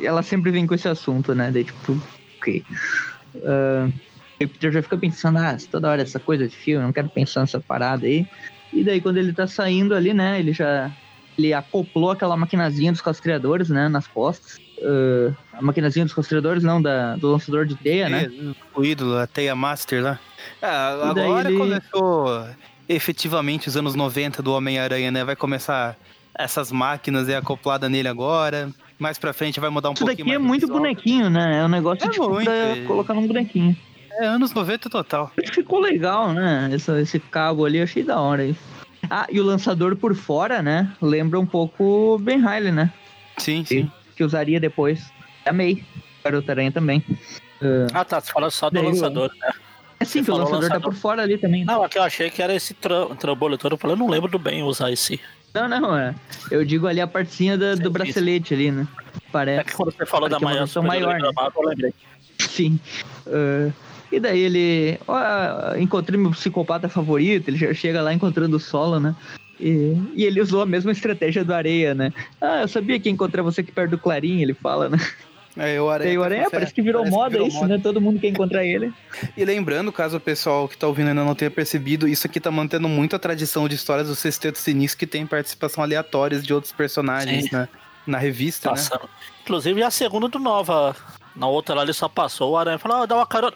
Ela 0.02 0.24
sempre 0.24 0.52
vem 0.52 0.66
com 0.66 0.74
esse 0.74 0.88
assunto, 0.88 1.36
né? 1.36 1.52
Daí, 1.52 1.64
tipo, 1.64 2.02
ok. 2.40 2.64
Ah, 3.46 3.90
e 4.40 4.46
o 4.46 4.50
Peter 4.50 4.72
já 4.72 4.82
fica 4.82 4.98
pensando, 4.98 5.38
ah, 5.38 5.58
toda 5.70 5.90
hora 5.90 6.02
essa 6.02 6.20
coisa 6.20 6.48
de 6.48 6.56
filme, 6.56 6.84
não 6.84 6.94
quero 6.94 7.10
pensar 7.10 7.42
nessa 7.42 7.60
parada 7.60 8.06
aí. 8.06 8.26
E 8.72 8.84
daí, 8.84 9.02
quando 9.02 9.18
ele 9.18 9.34
tá 9.34 9.48
saindo 9.48 9.94
ali, 9.94 10.14
né? 10.14 10.40
Ele 10.40 10.54
já. 10.54 10.92
Ele 11.38 11.54
acoplou 11.54 12.12
aquela 12.12 12.36
maquinazinha 12.36 12.92
dos 12.92 13.00
rastreadores, 13.02 13.70
né? 13.70 13.88
Nas 13.88 14.08
costas. 14.08 14.58
Ah, 14.82 15.34
a 15.54 15.62
maquinazinha 15.62 16.06
dos 16.06 16.14
rastreadores, 16.14 16.64
não, 16.64 16.82
da, 16.82 17.16
do 17.16 17.32
lançador 17.32 17.66
de 17.66 17.76
teia, 17.76 18.10
né? 18.10 18.24
É, 18.24 18.54
O 18.74 18.84
ídolo, 18.84 19.18
a 19.18 19.28
Teia 19.28 19.56
Master 19.56 20.02
lá. 20.04 20.20
Ah, 20.62 21.10
agora 21.12 21.50
ele- 21.50 21.58
começou 21.58 22.48
efetivamente 22.88 23.68
os 23.68 23.78
anos 23.78 23.94
90 23.94 24.42
do 24.42 24.52
Homem-Aranha, 24.54 25.12
né? 25.12 25.24
Vai 25.24 25.36
começar 25.36 25.96
essas 26.38 26.72
máquinas 26.72 27.28
é 27.30 27.36
acoplada 27.36 27.90
nele 27.90 28.08
agora. 28.08 28.70
Mais 28.98 29.18
pra 29.18 29.32
frente 29.34 29.60
vai 29.60 29.70
mudar 29.70 29.90
um 29.90 29.94
Isso 29.94 30.06
pouquinho 30.06 30.26
daqui 30.28 30.36
é 30.36 30.38
mais 30.38 30.46
o 30.46 30.48
muito 30.48 30.62
visual. 30.62 30.80
bonequinho, 30.80 31.30
né? 31.30 31.60
É 31.60 31.66
um 31.66 31.70
negócio 31.70 32.06
É 32.06 32.10
tipo 32.12 32.30
pra 32.44 32.54
é. 32.54 32.84
colocar 32.86 33.14
num 33.14 33.26
bonequinho. 33.28 33.76
É 34.20 34.26
anos 34.26 34.54
90 34.54 34.90
total. 34.90 35.32
Ficou 35.54 35.80
legal, 35.80 36.34
né? 36.34 36.70
Esse, 36.74 36.92
esse 37.00 37.20
cabo 37.20 37.64
ali, 37.66 37.78
eu 37.78 37.84
achei 37.84 38.04
da 38.04 38.20
hora 38.20 38.42
aí. 38.44 38.56
Ah, 39.10 39.26
e 39.32 39.40
o 39.40 39.44
lançador 39.44 39.96
por 39.96 40.14
fora, 40.14 40.62
né? 40.62 40.92
Lembra 41.02 41.40
um 41.40 41.46
pouco 41.46 41.84
o 42.16 42.18
Ben 42.20 42.38
Riley, 42.40 42.72
né? 42.74 42.92
Sim, 43.38 43.64
sim. 43.64 43.90
Que 44.16 44.24
usaria 44.24 44.60
depois. 44.60 45.10
Amei. 45.46 45.84
Garota 46.22 46.52
Aranha 46.52 46.72
também. 46.72 47.02
Ah, 47.94 48.04
tá. 48.04 48.20
Você 48.20 48.32
fala 48.34 48.50
só 48.52 48.70
do 48.70 48.78
eu- 48.78 48.84
lançador, 48.84 49.32
né? 49.40 49.52
É 50.02 50.06
sim, 50.06 50.20
que 50.24 50.24
o 50.32 50.34
falou 50.34 50.42
lançador, 50.42 50.62
tá 50.68 50.76
lançador. 50.76 50.92
por 50.94 51.00
fora 51.00 51.22
ali 51.24 51.38
também. 51.38 51.64
Não, 51.66 51.84
aqui 51.84 51.98
eu 51.98 52.04
achei 52.04 52.30
que 52.30 52.42
era 52.42 52.54
esse 52.54 52.74
tra- 52.74 53.08
trambolho 53.18 53.58
todo. 53.58 53.74
Eu 53.74 53.78
falei, 53.78 53.96
eu 53.96 54.00
não 54.00 54.08
lembro 54.10 54.30
do 54.30 54.40
bem 54.40 54.62
usar 54.64 54.92
esse. 54.92 55.20
Não, 55.54 55.68
não, 55.68 55.98
é. 55.98 56.16
Eu 56.52 56.64
digo 56.64 56.88
ali 56.88 57.02
a 57.02 57.08
partezinha 57.08 57.58
do 57.58 57.76
Sim, 57.76 57.90
bracelete 57.90 58.54
ali, 58.54 58.72
né? 58.72 58.88
É 59.16 59.20
Parece. 59.32 59.64
que 59.66 59.74
quando 59.74 59.92
você 59.92 60.06
falou 60.06 60.30
da 60.30 60.38
é 60.38 60.40
maior 60.40 60.68
maior, 60.84 61.20
né? 61.20 61.32
eu 61.56 61.64
lembrei. 61.64 61.94
Sim. 62.40 62.80
Ah, 63.28 63.72
e 64.12 64.20
daí 64.20 64.40
ele. 64.40 65.00
Ó, 65.08 65.76
encontrei 65.78 66.20
meu 66.20 66.32
psicopata 66.32 66.90
favorito, 66.90 67.48
ele 67.48 67.58
já 67.58 67.74
chega 67.74 68.02
lá 68.02 68.14
encontrando 68.14 68.58
o 68.58 68.60
solo, 68.60 69.00
né? 69.00 69.16
E, 69.60 69.96
e 70.16 70.24
ele 70.24 70.42
usou 70.42 70.62
a 70.62 70.66
mesma 70.66 70.92
estratégia 70.92 71.44
do 71.44 71.54
Areia, 71.54 71.94
né? 71.94 72.14
Ah, 72.40 72.62
eu 72.62 72.68
sabia 72.68 73.00
que 73.00 73.10
ia 73.10 73.14
encontrar 73.14 73.44
você 73.44 73.62
aqui 73.62 73.72
perto 73.72 73.92
do 73.92 73.98
Clarim, 73.98 74.42
ele 74.42 74.54
fala, 74.54 74.90
né? 74.90 74.98
É, 75.60 75.82
o 75.82 75.90
Aranha, 75.90 76.20
o 76.20 76.24
Aranha, 76.24 76.44
tá- 76.46 76.50
parece 76.52 76.74
que 76.74 76.82
virou 76.82 77.02
parece 77.02 77.14
que 77.16 77.20
moda 77.20 77.30
virou 77.32 77.48
isso, 77.48 77.58
moda. 77.58 77.76
né? 77.78 77.80
Todo 77.84 78.00
mundo 78.00 78.20
quer 78.20 78.28
encontrar 78.30 78.64
ele. 78.66 78.94
E 79.36 79.44
lembrando, 79.44 79.92
caso 79.92 80.18
o 80.18 80.20
pessoal 80.20 80.68
que 80.70 80.78
tá 80.78 80.88
ouvindo 80.88 81.10
ainda 81.10 81.24
não 81.24 81.36
tenha 81.36 81.52
percebido, 81.52 82.08
isso 82.08 82.26
aqui 82.28 82.40
tá 82.40 82.50
mantendo 82.50 82.88
muito 82.88 83.16
a 83.16 83.20
tradição 83.20 83.68
de 83.68 83.76
histórias 83.76 84.08
do 84.08 84.16
Sexteto 84.16 84.58
Sinistro 84.58 84.98
que 85.00 85.06
tem 85.08 85.26
participação 85.26 85.84
aleatórias 85.84 86.44
de 86.46 86.54
outros 86.54 86.72
personagens 86.72 87.46
Sim. 87.46 87.56
né? 87.56 87.68
na 88.08 88.18
revista, 88.18 88.70
né? 88.70 88.76
Passando. 88.76 89.10
Inclusive 89.44 89.84
a 89.84 89.92
segunda 89.92 90.28
do 90.30 90.40
Nova. 90.40 90.96
Na 91.36 91.48
outra 91.48 91.76
lá 91.76 91.84
ele 91.84 91.94
só 91.94 92.08
passou, 92.10 92.52
o 92.54 92.58
Aranha 92.58 92.78
falou, 92.80 93.04
ah, 93.04 93.06
dá 93.06 93.16
uma 93.16 93.26
carona. 93.28 93.54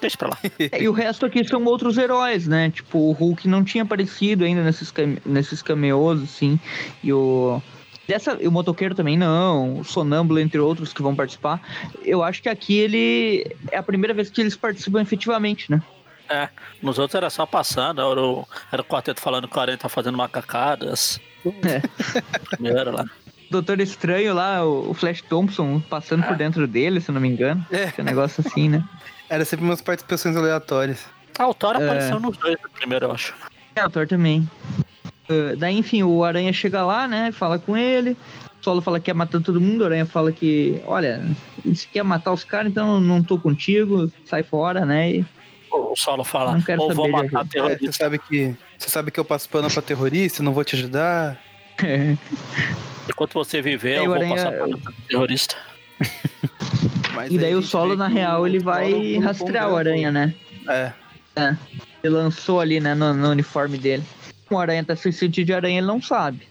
Deixa 0.00 0.16
pra 0.16 0.28
lá. 0.28 0.38
É, 0.72 0.82
e 0.82 0.88
o 0.88 0.92
resto 0.92 1.26
aqui 1.26 1.42
são 1.46 1.64
outros 1.64 1.98
heróis, 1.98 2.46
né? 2.46 2.70
Tipo, 2.70 2.98
o 2.98 3.12
Hulk 3.12 3.48
não 3.48 3.64
tinha 3.64 3.82
aparecido 3.82 4.44
ainda 4.44 4.62
nesses, 4.62 4.90
came- 4.90 5.18
nesses 5.26 5.60
cameos, 5.62 6.22
assim. 6.22 6.58
E 7.02 7.12
o. 7.12 7.60
Dessa, 8.08 8.38
e 8.40 8.48
o 8.48 8.50
motoqueiro 8.50 8.94
também 8.94 9.18
não, 9.18 9.80
o 9.80 9.84
sonâmbulo, 9.84 10.40
entre 10.40 10.58
outros, 10.58 10.94
que 10.94 11.02
vão 11.02 11.14
participar. 11.14 11.60
Eu 12.02 12.22
acho 12.22 12.40
que 12.42 12.48
aqui 12.48 12.78
ele. 12.78 13.54
É 13.70 13.76
a 13.76 13.82
primeira 13.82 14.14
vez 14.14 14.30
que 14.30 14.40
eles 14.40 14.56
participam 14.56 15.02
efetivamente, 15.02 15.70
né? 15.70 15.82
É, 16.30 16.48
nos 16.82 16.98
outros 16.98 17.14
era 17.14 17.28
só 17.28 17.44
passando, 17.44 18.00
era 18.00 18.20
o, 18.20 18.48
era 18.72 18.80
o 18.80 18.84
quarteto 18.84 19.20
falando 19.20 19.46
que 19.46 19.56
o 19.56 19.60
Aranha 19.60 19.76
tá 19.76 19.90
fazendo 19.90 20.16
macacadas. 20.16 21.20
É. 21.62 21.82
Primeiro 22.56 22.92
lá. 22.92 23.04
Doutor 23.50 23.78
Estranho 23.80 24.34
lá, 24.34 24.64
o 24.64 24.92
Flash 24.94 25.22
Thompson 25.22 25.78
passando 25.80 26.22
por 26.24 26.36
dentro 26.36 26.66
dele, 26.66 27.00
se 27.02 27.10
eu 27.10 27.14
não 27.14 27.20
me 27.20 27.28
engano. 27.28 27.64
É. 27.70 27.84
Esse 27.84 28.02
negócio 28.02 28.42
assim, 28.46 28.70
né? 28.70 28.82
Era 29.28 29.44
sempre 29.44 29.66
umas 29.66 29.82
participações 29.82 30.34
aleatórias. 30.34 31.06
Ah, 31.38 31.46
o 31.46 31.52
Thor 31.54 31.76
É. 31.76 31.84
apareceu 31.84 32.18
nos 32.18 32.36
dois 32.38 32.56
primeiro, 32.74 33.06
eu 33.06 33.12
acho. 33.12 33.34
É, 33.76 33.84
o 33.84 33.90
Thor 33.90 34.06
também. 34.06 34.48
Ah, 35.28 35.54
daí, 35.56 35.76
enfim, 35.78 36.02
o 36.02 36.24
Aranha 36.24 36.52
chega 36.52 36.84
lá, 36.84 37.06
né? 37.08 37.30
Fala 37.32 37.58
com 37.58 37.76
ele. 37.76 38.16
O 38.60 38.64
Solo 38.64 38.80
fala 38.80 38.98
que 38.98 39.06
quer 39.06 39.14
matar 39.14 39.40
todo 39.40 39.60
mundo. 39.60 39.82
O 39.82 39.84
Aranha 39.84 40.04
fala 40.06 40.32
que, 40.32 40.80
olha, 40.86 41.24
se 41.74 41.86
quer 41.86 42.02
matar 42.02 42.32
os 42.32 42.42
caras, 42.44 42.70
então 42.70 42.94
eu 42.94 43.00
não 43.00 43.22
tô 43.22 43.38
contigo. 43.38 44.10
Sai 44.24 44.42
fora, 44.42 44.84
né? 44.84 45.10
E 45.12 45.24
O 45.70 45.94
Solo 45.96 46.24
fala, 46.24 46.52
Não 46.52 46.62
quero 46.62 46.82
ou 46.82 46.92
vou 46.94 47.08
matar 47.08 47.24
ajuda. 47.26 47.40
É, 47.40 47.44
você 47.44 47.48
terrorista. 47.50 47.92
sabe 47.92 48.18
que. 48.18 48.56
Você 48.76 48.88
sabe 48.90 49.10
que 49.10 49.20
eu 49.20 49.24
passo 49.24 49.48
pano 49.48 49.70
pra 49.70 49.82
terrorista, 49.82 50.42
não 50.42 50.52
vou 50.52 50.64
te 50.64 50.74
ajudar. 50.76 51.38
Enquanto 53.08 53.34
você 53.34 53.62
viver, 53.62 53.98
Aí 53.98 54.04
eu 54.04 54.04
o 54.04 54.06
vou 54.06 54.14
Aranha- 54.16 54.34
passar 54.36 54.52
pra 54.52 54.92
terrorista. 55.08 55.56
Mas 57.14 57.30
E 57.30 57.34
aí 57.34 57.38
daí 57.40 57.54
o 57.54 57.62
Solo, 57.62 57.96
na 57.96 58.06
real, 58.08 58.46
ele 58.46 58.58
vai 58.58 59.16
rastrear 59.18 59.70
o. 59.70 59.76
Aranha, 59.76 60.10
né? 60.12 60.34
É. 60.68 60.92
É. 61.36 61.56
Ele 62.02 62.14
lançou 62.14 62.60
ali, 62.60 62.80
né, 62.80 62.94
no, 62.94 63.12
no 63.14 63.30
uniforme 63.30 63.78
dele. 63.78 64.02
O 64.50 64.58
Aranha 64.58 64.84
tá 64.84 64.96
sem 64.96 65.12
sentido 65.12 65.46
de 65.46 65.52
aranha, 65.52 65.78
ele 65.78 65.86
não 65.86 66.00
sabe. 66.00 66.48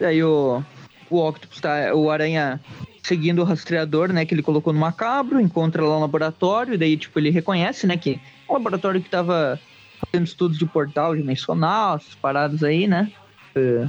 Daí 0.00 0.22
o, 0.22 0.62
o 1.10 1.18
Octopus 1.18 1.60
tá. 1.60 1.94
O 1.94 2.10
Aranha 2.10 2.60
seguindo 3.02 3.40
o 3.40 3.44
rastreador, 3.44 4.12
né, 4.12 4.26
que 4.26 4.34
ele 4.34 4.42
colocou 4.42 4.72
no 4.72 4.80
macabro, 4.80 5.40
encontra 5.40 5.80
lá 5.84 5.94
no 5.94 6.00
laboratório, 6.00 6.76
daí, 6.76 6.96
tipo, 6.96 7.16
ele 7.20 7.30
reconhece, 7.30 7.86
né, 7.86 7.96
que 7.96 8.20
é 8.48 8.50
um 8.50 8.54
laboratório 8.54 9.00
que 9.00 9.08
tava 9.08 9.60
fazendo 10.00 10.26
estudos 10.26 10.58
de 10.58 10.66
portal 10.66 11.14
dimensional, 11.14 11.96
essas 11.96 12.16
paradas 12.16 12.64
aí, 12.64 12.88
né? 12.88 13.12
É, 13.54 13.86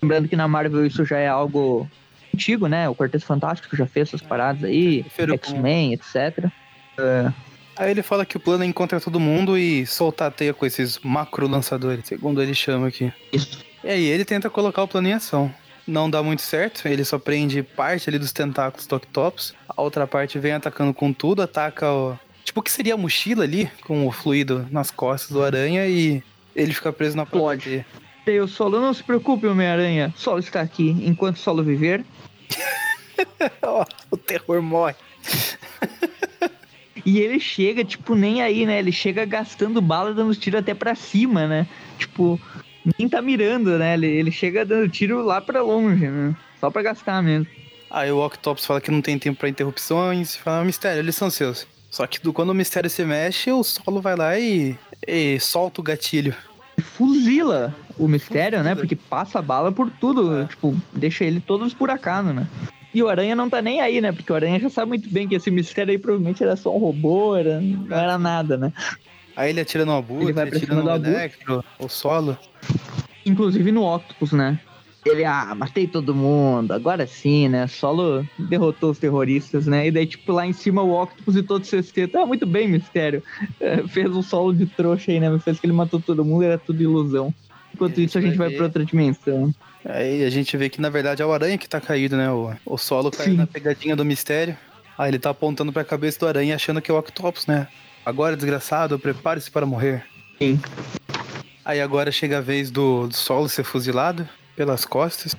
lembrando 0.00 0.28
que 0.28 0.36
na 0.36 0.46
Marvel 0.46 0.86
isso 0.86 1.04
já 1.04 1.18
é 1.18 1.26
algo 1.26 1.90
antigo, 2.32 2.68
né? 2.68 2.88
O 2.88 2.94
Quarteto 2.94 3.26
Fantástico 3.26 3.76
já 3.76 3.84
fez 3.84 4.08
essas 4.08 4.22
paradas 4.22 4.62
aí, 4.62 5.04
X-Men, 5.18 5.94
etc. 5.94 6.48
Aí 7.76 7.90
ele 7.90 8.02
fala 8.02 8.26
que 8.26 8.36
o 8.36 8.40
plano 8.40 8.64
é 8.64 8.66
encontrar 8.66 9.00
todo 9.00 9.18
mundo 9.18 9.56
e 9.56 9.86
soltar 9.86 10.28
a 10.28 10.30
teia 10.30 10.52
com 10.52 10.66
esses 10.66 10.98
macro 10.98 11.48
lançadores, 11.48 12.06
segundo 12.06 12.42
ele 12.42 12.54
chama 12.54 12.88
aqui. 12.88 13.12
Isso. 13.32 13.64
E 13.82 13.88
aí 13.88 14.04
ele 14.04 14.24
tenta 14.24 14.50
colocar 14.50 14.82
o 14.82 14.88
plano 14.88 15.08
em 15.08 15.12
ação. 15.14 15.52
Não 15.86 16.08
dá 16.08 16.22
muito 16.22 16.42
certo, 16.42 16.86
ele 16.86 17.04
só 17.04 17.18
prende 17.18 17.62
parte 17.62 18.08
ali 18.08 18.18
dos 18.18 18.32
tentáculos 18.32 18.86
do 18.86 18.96
Octopus. 18.96 19.54
A 19.68 19.82
outra 19.82 20.06
parte 20.06 20.38
vem 20.38 20.52
atacando 20.52 20.94
com 20.94 21.12
tudo, 21.12 21.42
ataca 21.42 21.90
o. 21.90 22.16
Tipo, 22.44 22.60
o 22.60 22.62
que 22.62 22.70
seria 22.70 22.94
a 22.94 22.96
mochila 22.96 23.44
ali, 23.44 23.70
com 23.84 24.06
o 24.06 24.12
fluido 24.12 24.66
nas 24.70 24.90
costas 24.90 25.30
do 25.30 25.42
aranha 25.42 25.86
e 25.86 26.22
ele 26.54 26.72
fica 26.72 26.92
preso 26.92 27.16
na. 27.16 27.26
Daí 28.24 28.38
o 28.38 28.46
Solo, 28.46 28.80
não 28.80 28.94
se 28.94 29.02
preocupe, 29.02 29.46
Homem-Aranha. 29.48 30.14
Solo 30.16 30.38
está 30.38 30.60
aqui. 30.60 30.90
Enquanto 31.04 31.38
Solo 31.38 31.64
viver, 31.64 32.04
o 34.10 34.16
terror 34.16 34.62
morre. 34.62 34.94
E 37.04 37.18
ele 37.18 37.40
chega, 37.40 37.84
tipo, 37.84 38.14
nem 38.14 38.42
aí, 38.42 38.64
né? 38.66 38.78
Ele 38.78 38.92
chega 38.92 39.24
gastando 39.24 39.80
bala, 39.80 40.14
dando 40.14 40.34
tiro 40.34 40.58
até 40.58 40.72
pra 40.74 40.94
cima, 40.94 41.46
né? 41.46 41.66
Tipo, 41.98 42.40
nem 42.98 43.08
tá 43.08 43.20
mirando, 43.20 43.76
né? 43.78 43.94
Ele, 43.94 44.06
ele 44.06 44.30
chega 44.30 44.64
dando 44.64 44.88
tiro 44.88 45.22
lá 45.22 45.40
pra 45.40 45.62
longe, 45.62 46.06
né? 46.08 46.34
Só 46.60 46.70
pra 46.70 46.82
gastar 46.82 47.22
mesmo. 47.22 47.46
Aí 47.90 48.10
o 48.10 48.24
Octopus 48.24 48.64
fala 48.64 48.80
que 48.80 48.90
não 48.90 49.02
tem 49.02 49.18
tempo 49.18 49.38
pra 49.38 49.48
interrupções, 49.48 50.36
fala, 50.36 50.64
mistério, 50.64 51.00
eles 51.00 51.16
são 51.16 51.28
seus. 51.28 51.66
Só 51.90 52.06
que 52.06 52.18
do- 52.22 52.32
quando 52.32 52.50
o 52.50 52.54
mistério 52.54 52.88
se 52.88 53.04
mexe, 53.04 53.50
o 53.52 53.62
solo 53.62 54.00
vai 54.00 54.16
lá 54.16 54.38
e, 54.38 54.78
e 55.06 55.38
solta 55.40 55.80
o 55.80 55.84
gatilho. 55.84 56.34
Fuzila 56.80 57.74
o 57.98 58.08
mistério, 58.08 58.62
né? 58.62 58.74
Porque 58.74 58.96
passa 58.96 59.42
bala 59.42 59.70
por 59.70 59.90
tudo. 59.90 60.46
Tipo, 60.46 60.74
deixa 60.92 61.24
ele 61.24 61.40
todo 61.40 61.66
esburacado, 61.66 62.32
né? 62.32 62.46
E 62.94 63.02
o 63.02 63.08
Aranha 63.08 63.34
não 63.34 63.48
tá 63.48 63.62
nem 63.62 63.80
aí, 63.80 64.00
né? 64.00 64.12
Porque 64.12 64.32
o 64.32 64.36
Aranha 64.36 64.60
já 64.60 64.68
sabe 64.68 64.90
muito 64.90 65.08
bem 65.08 65.26
que 65.26 65.34
esse 65.34 65.50
mistério 65.50 65.92
aí 65.92 65.98
provavelmente 65.98 66.42
era 66.42 66.56
só 66.56 66.74
um 66.74 66.78
robô, 66.78 67.36
era, 67.36 67.60
não 67.60 67.96
era 67.96 68.18
nada, 68.18 68.56
né? 68.56 68.72
Aí 69.34 69.50
ele 69.50 69.60
atira 69.60 69.84
no 69.84 69.92
Abutre, 69.92 70.26
Ele 70.26 70.32
vai 70.32 70.46
pra 70.46 70.56
atira 70.56 70.74
no. 70.74 70.90
Electro, 70.90 71.64
o 71.78 71.88
solo. 71.88 72.36
Inclusive 73.24 73.72
no 73.72 73.84
Octopus, 73.84 74.32
né? 74.32 74.60
Ele, 75.04 75.24
ah, 75.24 75.52
matei 75.54 75.88
todo 75.88 76.14
mundo, 76.14 76.70
agora 76.72 77.06
sim, 77.08 77.48
né? 77.48 77.66
Solo 77.66 78.24
derrotou 78.38 78.90
os 78.90 78.98
terroristas, 78.98 79.66
né? 79.66 79.88
E 79.88 79.90
daí, 79.90 80.06
tipo, 80.06 80.32
lá 80.32 80.46
em 80.46 80.52
cima 80.52 80.80
o 80.82 81.02
Octopus 81.02 81.34
e 81.34 81.42
todo 81.42 81.64
sexteto. 81.64 82.16
Ah, 82.18 82.26
muito 82.26 82.46
bem, 82.46 82.68
Mistério. 82.68 83.20
É, 83.58 83.82
fez 83.88 84.14
um 84.14 84.22
solo 84.22 84.54
de 84.54 84.66
trouxa 84.66 85.10
aí, 85.10 85.18
né? 85.18 85.36
Fez 85.40 85.58
que 85.58 85.66
ele 85.66 85.72
matou 85.72 85.98
todo 85.98 86.24
mundo, 86.24 86.44
era 86.44 86.56
tudo 86.56 86.82
ilusão. 86.82 87.34
Enquanto 87.84 88.00
a 88.00 88.02
isso, 88.02 88.18
a 88.18 88.20
gente 88.20 88.36
vai 88.36 88.48
vai 88.48 88.56
pra 88.56 88.66
outra 88.66 88.84
dimensão. 88.84 89.54
Aí 89.84 90.24
a 90.24 90.30
gente 90.30 90.56
vê 90.56 90.68
que 90.68 90.80
na 90.80 90.88
verdade 90.88 91.22
é 91.22 91.26
o 91.26 91.32
aranha 91.32 91.58
que 91.58 91.68
tá 91.68 91.80
caído, 91.80 92.16
né? 92.16 92.30
O, 92.30 92.54
o 92.64 92.78
solo 92.78 93.10
caiu 93.10 93.32
Sim. 93.32 93.36
na 93.36 93.46
pegadinha 93.46 93.96
do 93.96 94.04
mistério. 94.04 94.56
Aí 94.96 95.10
ele 95.10 95.18
tá 95.18 95.30
apontando 95.30 95.72
pra 95.72 95.84
cabeça 95.84 96.18
do 96.20 96.26
aranha 96.26 96.54
achando 96.54 96.80
que 96.80 96.90
é 96.90 96.94
o 96.94 96.98
Octopus, 96.98 97.46
né? 97.46 97.66
Agora, 98.04 98.36
desgraçado, 98.36 98.98
prepare-se 98.98 99.50
para 99.50 99.66
morrer. 99.66 100.04
Sim. 100.38 100.60
Aí 101.64 101.80
agora 101.80 102.10
chega 102.10 102.38
a 102.38 102.40
vez 102.40 102.70
do, 102.70 103.06
do 103.06 103.14
solo 103.14 103.48
ser 103.48 103.64
fuzilado 103.64 104.28
pelas 104.56 104.84
costas. 104.84 105.34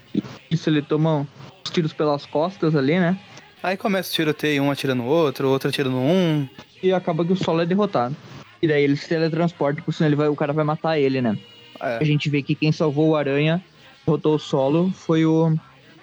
Isso 0.50 0.70
ele 0.70 0.82
toma 0.82 1.28
os 1.64 1.72
tiros 1.72 1.94
pelas 1.94 2.26
costas 2.26 2.76
ali, 2.76 3.00
né? 3.00 3.18
Aí 3.62 3.78
começa 3.78 4.10
o 4.10 4.14
tiroteio, 4.14 4.64
um 4.64 4.72
atira 4.72 4.96
no 4.96 5.06
outro, 5.06 5.50
outro 5.50 5.70
atira 5.70 5.90
no 5.90 6.00
um. 6.00 6.48
E 6.82 6.92
acaba 6.92 7.24
que 7.24 7.32
o 7.32 7.36
solo 7.36 7.62
é 7.62 7.66
derrotado. 7.66 8.16
E 8.62 8.68
daí 8.68 8.84
ele 8.84 8.96
se 8.96 9.08
teletransporta, 9.08 9.82
porque 9.82 9.92
senão 9.92 10.10
ele 10.10 10.16
vai, 10.16 10.28
o 10.28 10.36
cara 10.36 10.54
vai 10.54 10.66
matar 10.66 10.98
ele, 10.98 11.22
né? 11.22 11.38
É, 11.80 11.98
A 11.98 12.04
gente 12.04 12.30
vê 12.30 12.42
que 12.42 12.56
quem 12.56 12.72
salvou 12.72 13.10
o 13.10 13.16
Aranha, 13.16 13.64
derrotou 14.06 14.36
o 14.36 14.40
solo, 14.40 14.92
foi 14.92 15.26
o 15.26 15.56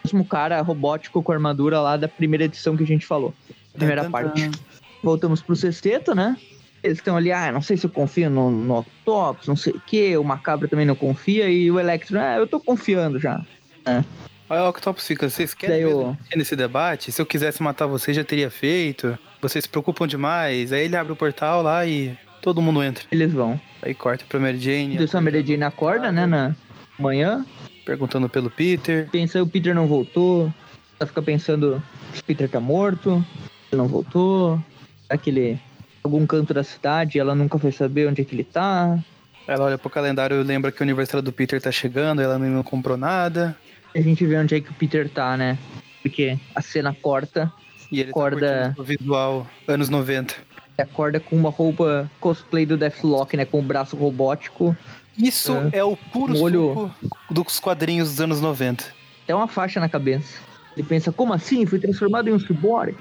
mesmo 0.05 0.25
cara 0.25 0.61
robótico 0.61 1.23
com 1.23 1.33
armadura 1.33 1.81
lá 1.81 1.97
da 1.97 2.09
primeira 2.09 2.45
edição 2.45 2.77
que 2.77 2.83
a 2.83 2.87
gente 2.87 3.07
falou. 3.07 3.35
Primeira 3.73 4.09
parte. 4.09 4.51
Voltamos 5.03 5.41
pro 5.41 5.57
sexteto, 5.57 6.15
né? 6.15 6.37
Eles 6.83 6.99
estão 6.99 7.17
ali, 7.17 7.31
ah, 7.31 7.53
não 7.53 7.61
sei 7.61 7.77
se 7.77 7.85
eu 7.85 7.91
confio 7.91 8.31
no, 8.31 8.51
no 8.51 8.79
Octopus, 8.79 9.47
não 9.47 9.57
sei 9.57 9.75
o 9.75 9.81
que, 9.81 10.17
o 10.17 10.25
Macabro 10.25 10.67
também 10.67 10.87
não 10.87 10.95
confia, 10.95 11.49
e 11.49 11.71
o 11.71 11.79
Electro, 11.79 12.19
ah, 12.19 12.37
eu 12.37 12.47
tô 12.47 12.59
confiando 12.59 13.19
já. 13.19 13.45
Aí 14.51 14.59
o 14.59 14.69
Octopus 14.69 15.07
fica, 15.07 15.29
vocês 15.29 15.55
querem 15.55 15.85
mexer 15.85 16.37
nesse 16.37 16.57
debate? 16.57 17.13
Se 17.13 17.23
eu 17.23 17.27
quisesse 17.27 17.63
matar 17.63 17.87
vocês, 17.87 18.17
já 18.17 18.25
teria 18.25 18.51
feito. 18.51 19.17
Vocês 19.41 19.65
se 19.65 19.69
preocupam 19.69 20.09
demais. 20.09 20.73
Aí 20.73 20.87
ele 20.87 20.97
abre 20.97 21.13
o 21.13 21.17
portal 21.17 21.63
lá 21.63 21.87
e 21.87 22.19
todo 22.41 22.63
mundo 22.63 22.83
entra. 22.83 23.05
Eles 23.11 23.33
vão. 23.33 23.61
Aí 23.83 23.95
corta 23.95 24.25
pra 24.29 24.39
Mary 24.41 24.59
Jane. 24.59 24.97
Então 25.03 25.19
a 25.19 25.23
Mary 25.23 25.45
Jane 25.47 25.63
acorda, 25.65 26.11
né, 26.13 26.27
na 26.27 26.55
manhã, 26.99 27.45
Perguntando 27.85 28.29
pelo 28.29 28.51
Peter. 28.51 29.09
pensa, 29.11 29.43
o 29.43 29.47
Peter 29.47 29.75
não 29.75 29.87
voltou, 29.87 30.53
ela 30.99 31.07
fica 31.07 31.23
pensando 31.23 31.83
se 32.13 32.21
o 32.21 32.25
Peter 32.25 32.49
tá 32.49 32.61
morto, 32.61 33.25
ele 33.73 33.81
não 33.81 33.89
voltou, 33.89 34.63
aquele 35.09 35.59
algum 36.05 36.27
canto 36.27 36.53
da 36.55 36.63
cidade, 36.63 37.19
ela 37.19 37.35
nunca 37.35 37.59
foi 37.59 37.73
saber 37.73 38.07
onde 38.09 38.23
é 38.23 38.25
que 38.25 38.35
ele 38.35 38.45
tá. 38.45 38.99
Ela 39.47 39.65
olha 39.65 39.79
pro 39.79 39.91
calendário 39.91 40.41
e 40.41 40.45
lembra 40.45 40.71
que 40.71 40.81
o 40.81 40.85
aniversário 40.85 41.23
do 41.23 41.33
Peter 41.33 41.61
tá 41.61 41.73
chegando, 41.73 42.21
ela 42.23 42.39
não 42.39 42.63
comprou 42.63 42.97
nada. 42.97 43.57
A 43.95 44.01
gente 44.01 44.25
vê 44.25 44.37
onde 44.37 44.55
é 44.55 44.61
que 44.61 44.71
o 44.71 44.75
Peter 44.75 45.09
tá, 45.09 45.37
né? 45.37 45.59
Porque 46.03 46.39
a 46.55 46.63
cena 46.63 46.95
corta, 46.95 47.53
E 47.91 48.01
ele 48.01 48.13
tá 48.13 48.21
curtindo 48.21 48.75
o 48.79 48.85
visual 48.85 49.47
anos 49.67 49.89
90. 49.89 50.35
Acorda 50.81 51.21
com 51.21 51.37
uma 51.37 51.51
roupa 51.51 52.11
cosplay 52.21 52.65
do 52.67 52.77
Deathlock, 52.77 53.37
né? 53.37 53.45
Com 53.45 53.59
o 53.61 53.63
braço 53.63 53.97
robótico, 53.97 54.77
Isso 55.19 55.53
É. 55.73 55.79
é, 55.79 55.85
o 55.85 55.97
puro 55.97 56.33
Molho. 56.33 56.93
suco 56.95 56.95
dos 57.31 57.61
quadrinhos 57.61 58.09
dos 58.11 58.21
anos 58.21 58.41
90. 58.41 58.85
até 59.25 59.35
uma 59.35 59.47
faixa 59.49 59.79
na 59.79 59.89
cabeça. 59.89 60.39
Ele 60.77 60.87
pensa, 60.87 61.13
como 61.13 61.33
assim? 61.35 61.67
Fui 61.67 61.79
transformado 61.79 62.29
em 62.29 62.33
um 62.33 62.39
cyborg? 62.39 62.95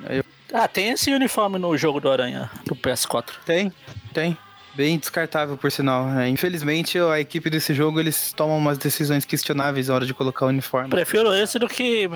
Ah, 0.53 0.67
tem 0.67 0.89
esse 0.89 1.13
uniforme 1.13 1.57
no 1.59 1.77
jogo 1.77 1.99
do 1.99 2.09
Aranha, 2.09 2.49
do 2.65 2.75
PS4. 2.75 3.31
Tem, 3.45 3.71
tem. 4.13 4.37
Bem 4.75 4.97
descartável, 4.97 5.55
por 5.57 5.71
sinal. 5.71 6.09
É, 6.19 6.27
infelizmente, 6.29 6.97
a 6.99 7.19
equipe 7.19 7.49
desse 7.49 7.73
jogo, 7.73 7.99
eles 7.99 8.33
tomam 8.33 8.57
umas 8.57 8.77
decisões 8.77 9.25
questionáveis 9.25 9.87
na 9.87 9.95
hora 9.95 10.05
de 10.05 10.13
colocar 10.13 10.45
o 10.45 10.49
uniforme. 10.49 10.89
Prefiro 10.89 11.33
esse 11.33 11.57
do 11.59 11.67
que 11.67 12.09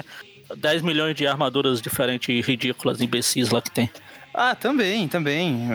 10 0.57 0.82
milhões 0.82 1.16
de 1.16 1.26
armaduras 1.28 1.82
diferentes 1.82 2.30
e 2.30 2.41
ridículas, 2.41 2.99
imbecis 3.01 3.49
lá 3.49 3.61
que 3.61 3.72
tem. 3.72 3.89
Ah, 4.34 4.56
também, 4.56 5.08
também. 5.08 5.68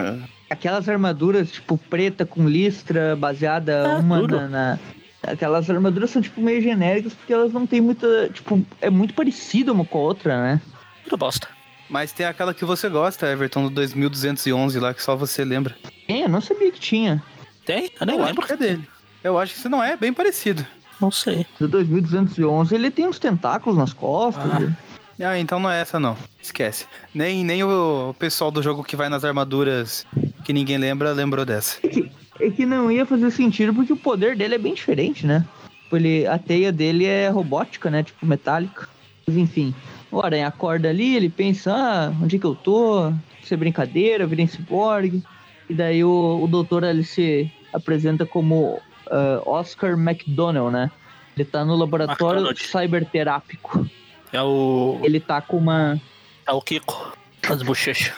Aquelas 0.50 0.88
armaduras, 0.88 1.50
tipo, 1.52 1.76
preta 1.78 2.24
com 2.26 2.48
listra, 2.48 3.14
baseada 3.16 3.96
Ah, 3.96 3.98
uma 3.98 4.20
na, 4.26 4.48
na- 4.48 4.78
Aquelas 5.26 5.68
armaduras 5.68 6.10
são, 6.10 6.22
tipo, 6.22 6.40
meio 6.40 6.62
genéricas, 6.62 7.12
porque 7.12 7.32
elas 7.32 7.52
não 7.52 7.66
têm 7.66 7.80
muita. 7.80 8.28
Tipo, 8.32 8.64
é 8.80 8.88
muito 8.88 9.14
parecida 9.14 9.72
uma 9.72 9.84
com 9.84 9.98
a 9.98 10.00
outra, 10.02 10.40
né? 10.40 10.60
Tudo 11.04 11.16
bosta. 11.16 11.48
Mas 11.90 12.12
tem 12.12 12.24
aquela 12.24 12.54
que 12.54 12.64
você 12.64 12.88
gosta, 12.88 13.26
Everton, 13.26 13.64
do 13.64 13.70
2211 13.70 14.78
lá, 14.78 14.94
que 14.94 15.02
só 15.02 15.16
você 15.16 15.44
lembra. 15.44 15.74
É, 16.06 16.22
eu 16.24 16.28
não 16.28 16.40
sabia 16.40 16.70
que 16.70 16.78
tinha. 16.78 17.22
Tem? 17.66 17.90
Eu 18.00 18.06
nem 18.06 18.14
Eu 18.16 18.22
acho 18.22 18.28
lembro. 18.30 18.46
que 18.46 18.52
é 18.52 18.56
dele. 18.56 18.88
Eu 19.24 19.38
acho 19.38 19.52
que 19.54 19.58
isso 19.58 19.68
não 19.68 19.82
é 19.82 19.96
bem 19.96 20.12
parecido. 20.12 20.64
Não 21.00 21.10
sei. 21.10 21.44
Do 21.58 21.66
2211, 21.68 22.74
ele 22.74 22.90
tem 22.90 23.06
uns 23.08 23.18
tentáculos 23.18 23.76
nas 23.76 23.92
costas. 23.92 24.44
Ah. 24.44 24.72
Ah, 25.20 25.38
então 25.38 25.58
não 25.58 25.70
é 25.70 25.80
essa 25.80 25.98
não. 25.98 26.16
Esquece. 26.40 26.86
Nem, 27.14 27.44
nem 27.44 27.64
o 27.64 28.14
pessoal 28.18 28.50
do 28.50 28.62
jogo 28.62 28.84
que 28.84 28.96
vai 28.96 29.08
nas 29.08 29.24
armaduras 29.24 30.06
que 30.44 30.52
ninguém 30.52 30.78
lembra, 30.78 31.12
lembrou 31.12 31.44
dessa. 31.44 31.78
É 31.82 31.88
que, 31.88 32.10
é 32.40 32.50
que 32.50 32.64
não 32.64 32.90
ia 32.90 33.04
fazer 33.04 33.30
sentido, 33.30 33.74
porque 33.74 33.92
o 33.92 33.96
poder 33.96 34.36
dele 34.36 34.54
é 34.54 34.58
bem 34.58 34.74
diferente, 34.74 35.26
né? 35.26 35.44
Tipo, 35.82 35.96
Ele, 35.96 36.26
a 36.26 36.38
teia 36.38 36.70
dele 36.70 37.04
é 37.04 37.28
robótica, 37.28 37.90
né? 37.90 38.02
Tipo, 38.02 38.24
metálica. 38.26 38.88
Mas 39.26 39.36
enfim, 39.36 39.74
o 40.10 40.20
Aranha 40.20 40.46
acorda 40.46 40.88
ali, 40.88 41.16
ele 41.16 41.28
pensa, 41.28 41.74
ah, 41.74 42.12
onde 42.22 42.36
é 42.36 42.38
que 42.38 42.46
eu 42.46 42.54
tô? 42.54 43.12
Isso 43.42 43.52
é 43.52 43.56
brincadeira, 43.56 44.24
eu 44.24 44.28
virei 44.28 44.46
cyborg. 44.46 45.22
E 45.68 45.74
daí 45.74 46.04
o, 46.04 46.40
o 46.42 46.46
doutor 46.46 46.84
ali 46.84 47.04
se 47.04 47.50
apresenta 47.72 48.24
como 48.24 48.80
ah, 49.10 49.42
Oscar 49.44 49.98
McDonnell, 49.98 50.70
né? 50.70 50.90
Ele 51.36 51.44
tá 51.44 51.64
no 51.64 51.76
laboratório 51.76 52.46
cyberterápico. 52.56 53.86
É 54.32 54.42
o. 54.42 55.00
Ele 55.02 55.20
tá 55.20 55.40
com 55.40 55.56
uma... 55.56 56.00
É 56.46 56.52
o 56.52 56.60
Kiko. 56.60 57.16
As 57.48 57.62
bochechas. 57.62 58.12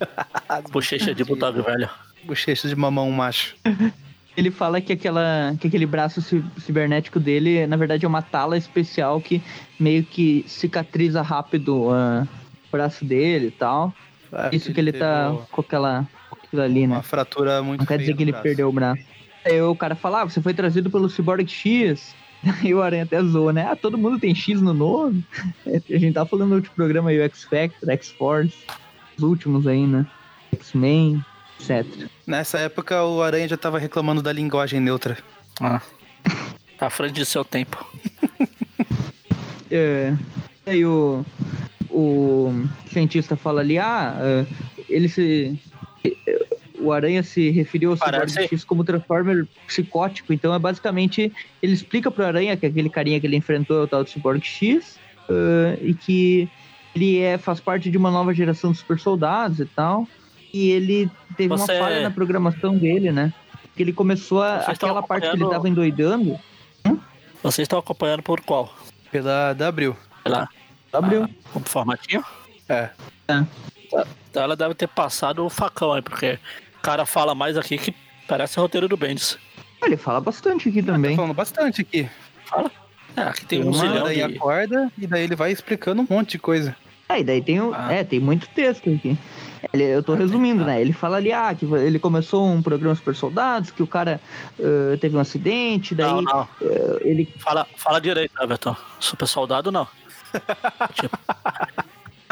Bochecha 0.70 1.14
de 1.14 1.24
bulldog 1.24 1.60
velho. 1.60 1.88
Bochecha 2.24 2.66
de 2.68 2.74
mamão 2.76 3.10
macho. 3.10 3.54
Ele 4.36 4.50
fala 4.50 4.80
que, 4.80 4.92
aquela, 4.92 5.54
que 5.60 5.68
aquele 5.68 5.86
braço 5.86 6.20
ci- 6.20 6.42
cibernético 6.58 7.20
dele, 7.20 7.68
na 7.68 7.76
verdade, 7.76 8.04
é 8.04 8.08
uma 8.08 8.20
tala 8.22 8.56
especial 8.56 9.20
que 9.20 9.40
meio 9.78 10.02
que 10.02 10.44
cicatriza 10.48 11.22
rápido 11.22 11.88
ah, 11.92 12.26
o 12.66 12.70
braço 12.72 13.04
dele 13.04 13.46
e 13.46 13.50
tal. 13.52 13.94
Ah, 14.32 14.48
Isso 14.52 14.72
que 14.72 14.80
ele 14.80 14.92
tá 14.92 15.32
com 15.52 15.60
aquela 15.60 16.04
com 16.28 16.36
aquilo 16.46 16.62
ali, 16.62 16.84
né? 16.84 16.96
Uma 16.96 17.02
fratura 17.04 17.62
muito 17.62 17.78
Não 17.80 17.86
quer 17.86 17.96
dizer 17.98 18.16
que 18.16 18.22
ele 18.24 18.32
braço. 18.32 18.42
perdeu 18.42 18.68
o 18.68 18.72
braço. 18.72 19.02
Aí 19.44 19.62
o 19.62 19.76
cara 19.76 19.94
fala, 19.94 20.22
ah, 20.22 20.24
você 20.24 20.40
foi 20.42 20.52
trazido 20.52 20.90
pelo 20.90 21.08
Cyborg 21.08 21.46
X. 21.48 22.12
Aí 22.44 22.72
o 22.74 22.82
Aranha 22.82 23.04
até 23.04 23.22
zoa, 23.22 23.52
né? 23.52 23.66
Ah, 23.70 23.76
todo 23.76 23.98
mundo 23.98 24.18
tem 24.18 24.34
X 24.34 24.60
no 24.60 24.74
nome. 24.74 25.24
É, 25.66 25.76
A 25.76 25.98
gente 25.98 26.14
tava 26.14 26.28
falando 26.28 26.50
no 26.50 26.56
último 26.56 26.74
programa 26.74 27.10
aí, 27.10 27.18
o 27.18 27.22
X-Factor, 27.22 27.90
X-Force, 27.90 28.56
os 29.16 29.22
últimos 29.22 29.66
aí, 29.66 29.86
né? 29.86 30.06
X-Men, 30.52 31.24
etc. 31.60 32.08
Nessa 32.26 32.58
época, 32.58 33.04
o 33.04 33.22
Aranha 33.22 33.48
já 33.48 33.56
tava 33.56 33.78
reclamando 33.78 34.22
da 34.22 34.32
linguagem 34.32 34.80
neutra. 34.80 35.18
Ah. 35.60 35.80
Tá 36.78 36.86
à 36.86 36.90
frente 36.90 37.14
de 37.14 37.26
seu 37.26 37.44
tempo. 37.44 37.84
É, 39.70 40.14
aí 40.66 40.84
o, 40.84 41.24
o 41.90 42.52
cientista 42.92 43.34
fala 43.34 43.60
ali, 43.60 43.76
ah, 43.76 44.14
é, 44.20 44.46
ele 44.88 45.08
se. 45.08 45.58
É, 46.84 46.86
O 46.86 46.92
Aranha 46.92 47.22
se 47.22 47.50
referiu 47.50 47.90
ao 47.92 47.96
Cyborg 47.96 48.30
X 48.48 48.64
como 48.64 48.84
Transformer 48.84 49.46
psicótico, 49.66 50.32
então 50.32 50.54
é 50.54 50.58
basicamente. 50.58 51.32
Ele 51.62 51.72
explica 51.72 52.10
pro 52.10 52.24
Aranha 52.24 52.56
que 52.56 52.66
aquele 52.66 52.90
carinha 52.90 53.18
que 53.20 53.26
ele 53.26 53.36
enfrentou 53.36 53.80
é 53.80 53.82
o 53.84 53.86
tal 53.88 54.04
do 54.04 54.10
Cyborg 54.10 54.42
X, 54.44 54.98
é, 55.28 55.78
e 55.82 55.94
que 55.94 56.48
ele 56.94 57.18
é, 57.20 57.38
faz 57.38 57.58
parte 57.60 57.90
de 57.90 57.96
uma 57.98 58.10
nova 58.10 58.32
geração 58.34 58.72
de 58.72 58.78
super 58.78 58.98
soldados 58.98 59.58
e 59.60 59.64
tal. 59.64 60.06
E 60.52 60.70
ele 60.70 61.10
teve 61.36 61.48
Você- 61.48 61.72
uma 61.72 61.78
falha 61.80 62.00
na 62.02 62.10
programação 62.10 62.76
dele, 62.76 63.10
né? 63.10 63.32
Que 63.74 63.82
ele 63.82 63.92
começou 63.92 64.40
a. 64.42 64.58
Vocês 64.62 64.76
aquela 64.76 65.02
parte 65.02 65.22
que 65.22 65.28
ele 65.28 65.42
acompanhando- 65.42 65.50
tava 65.52 65.68
endoidando. 65.68 66.38
Vocês 67.42 67.64
estão 67.64 67.78
acompanhando 67.78 68.22
por 68.22 68.40
qual? 68.40 68.72
Pela 69.10 69.52
da 69.52 69.66
Abril. 69.68 69.96
Pela 70.22 70.48
Abriu. 70.92 71.28
o 71.54 71.60
formatinho? 71.60 72.24
É. 72.68 72.90
Então 74.30 74.42
ela 74.42 74.56
deve 74.56 74.74
ter 74.74 74.88
passado 74.88 75.44
o 75.44 75.50
facão 75.50 75.92
aí, 75.92 76.02
porque 76.02 76.38
cara 76.84 77.06
fala 77.06 77.34
mais 77.34 77.56
aqui 77.56 77.78
que 77.78 77.94
parece 78.28 78.58
roteiro 78.60 78.86
do 78.88 78.96
Bendis. 78.96 79.38
Ele 79.82 79.96
fala 79.96 80.20
bastante 80.20 80.68
aqui 80.68 80.82
Tá 80.82 80.92
também. 80.92 81.16
falando 81.16 81.34
bastante 81.34 81.80
aqui. 81.80 82.08
É, 83.16 83.22
aqui 83.22 83.44
tem 83.46 83.60
Tem 83.60 83.68
um 83.68 83.72
zilhão 83.72 84.08
de... 84.12 84.22
acorda 84.22 84.90
e 84.98 85.06
daí 85.06 85.22
ele 85.24 85.36
vai 85.36 85.50
explicando 85.52 86.02
um 86.02 86.06
monte 86.08 86.32
de 86.32 86.38
coisa. 86.38 86.76
É, 87.08 87.20
e 87.20 87.24
daí 87.24 87.42
tem, 87.42 87.60
o- 87.60 87.72
Ah. 87.74 87.92
é, 87.92 88.02
tem 88.02 88.18
muito 88.18 88.48
texto 88.48 88.88
aqui. 88.90 89.16
Ele- 89.72 89.84
eu 89.84 90.02
tô 90.02 90.14
resumindo, 90.14 90.64
né? 90.64 90.80
Ele 90.80 90.92
fala 90.92 91.16
ali, 91.18 91.32
ah, 91.32 91.54
que 91.54 91.64
ele 91.66 91.98
começou 91.98 92.46
um 92.46 92.62
programa 92.62 92.94
Super 92.94 93.14
Soldados, 93.14 93.70
que 93.70 93.82
o 93.82 93.86
cara 93.86 94.20
eh, 94.58 94.96
teve 95.00 95.16
um 95.16 95.20
acidente, 95.20 95.94
daí 95.94 96.06
Não, 96.10 96.22
não. 96.22 96.48
eh, 96.62 96.98
ele. 97.02 97.32
Fala, 97.38 97.66
fala 97.76 98.00
direito, 98.00 98.32
Everton. 98.42 98.74
Super 99.00 99.26
soldado, 99.26 99.70
não. 99.72 99.86
tipo, 101.00 101.18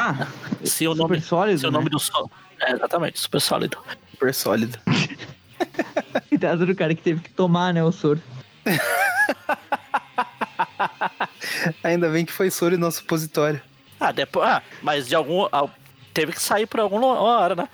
Ah, 0.05 0.27
se 0.65 0.85
o 0.87 0.91
super 0.91 1.03
nome, 1.09 1.21
sólido. 1.21 1.59
se 1.59 1.65
o 1.65 1.71
né? 1.71 1.77
nome 1.77 1.89
do 1.89 1.99
sol. 1.99 2.29
É, 2.59 2.73
exatamente, 2.73 3.19
super 3.19 3.39
sólido. 3.39 3.77
Super 4.11 4.33
sólido. 4.33 4.77
Coitado 6.29 6.65
do 6.65 6.75
cara 6.75 6.93
que 6.93 7.01
teve 7.01 7.21
que 7.21 7.29
tomar, 7.29 7.73
né, 7.73 7.81
o 7.83 7.91
soro. 7.91 8.21
Ainda 11.83 12.09
bem 12.09 12.25
que 12.25 12.31
foi 12.33 12.51
soro 12.51 12.75
e 12.75 12.77
não 12.77 12.91
supositório. 12.91 13.61
Ah, 13.99 14.11
depois. 14.11 14.47
Ah, 14.47 14.61
mas 14.81 15.07
de 15.07 15.15
algum. 15.15 15.47
ah, 15.51 15.67
Teve 16.13 16.33
que 16.33 16.41
sair 16.41 16.67
por 16.67 16.79
alguma 16.79 17.19
hora, 17.19 17.55
né? 17.55 17.67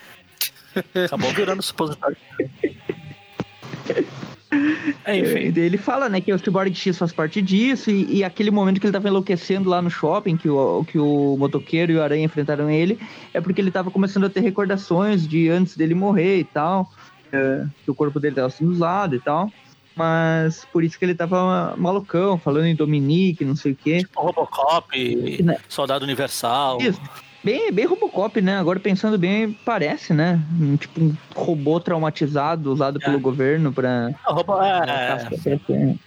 Acabou 1.05 1.31
virando 1.31 1.61
supositório. 1.61 2.15
Enfim. 4.51 5.47
E 5.47 5.51
daí 5.51 5.65
ele 5.65 5.77
fala, 5.77 6.09
né, 6.09 6.19
que 6.19 6.33
o 6.33 6.39
Cyborg 6.39 6.73
X 6.73 6.97
faz 6.97 7.13
parte 7.13 7.41
disso, 7.41 7.91
e, 7.91 8.17
e 8.17 8.23
aquele 8.23 8.51
momento 8.51 8.79
que 8.79 8.85
ele 8.85 8.93
tava 8.93 9.07
enlouquecendo 9.07 9.69
lá 9.69 9.81
no 9.81 9.89
shopping, 9.89 10.37
que 10.37 10.49
o, 10.49 10.83
que 10.85 10.97
o 10.97 11.35
motoqueiro 11.37 11.91
e 11.91 11.97
o 11.97 12.01
aranha 12.01 12.25
enfrentaram 12.25 12.69
ele, 12.69 12.99
é 13.33 13.39
porque 13.39 13.61
ele 13.61 13.71
tava 13.71 13.91
começando 13.91 14.25
a 14.25 14.29
ter 14.29 14.41
recordações 14.41 15.27
de 15.27 15.49
antes 15.49 15.77
dele 15.77 15.93
morrer 15.93 16.39
e 16.39 16.43
tal, 16.43 16.91
é, 17.31 17.65
que 17.83 17.91
o 17.91 17.95
corpo 17.95 18.19
dele 18.19 18.35
tava 18.35 18.49
sendo 18.49 18.71
usado 18.71 19.15
e 19.15 19.19
tal. 19.19 19.51
Mas 19.95 20.65
por 20.71 20.83
isso 20.83 20.97
que 20.97 21.03
ele 21.03 21.13
tava 21.13 21.75
malucão, 21.75 22.37
falando 22.37 22.65
em 22.65 22.75
Dominique, 22.75 23.43
não 23.43 23.55
sei 23.55 23.73
o 23.73 23.75
quê. 23.75 23.97
Tipo 23.97 24.21
Robocop, 24.21 25.43
Né? 25.43 25.57
Soldado 25.67 26.05
Universal. 26.05 26.81
Isso. 26.81 27.01
Bem, 27.43 27.71
bem 27.71 27.85
Robocop, 27.85 28.41
né? 28.41 28.57
Agora 28.59 28.79
pensando 28.79 29.17
bem, 29.17 29.53
parece, 29.65 30.13
né? 30.13 30.39
Um, 30.59 30.75
tipo 30.75 30.99
um 31.01 31.15
robô 31.33 31.79
traumatizado 31.79 32.71
usado 32.71 32.99
pelo 32.99 33.19
governo 33.19 33.71
pra. 33.71 34.09
Ah, 34.25 34.33
Robo- 34.33 34.61
é, 34.61 34.81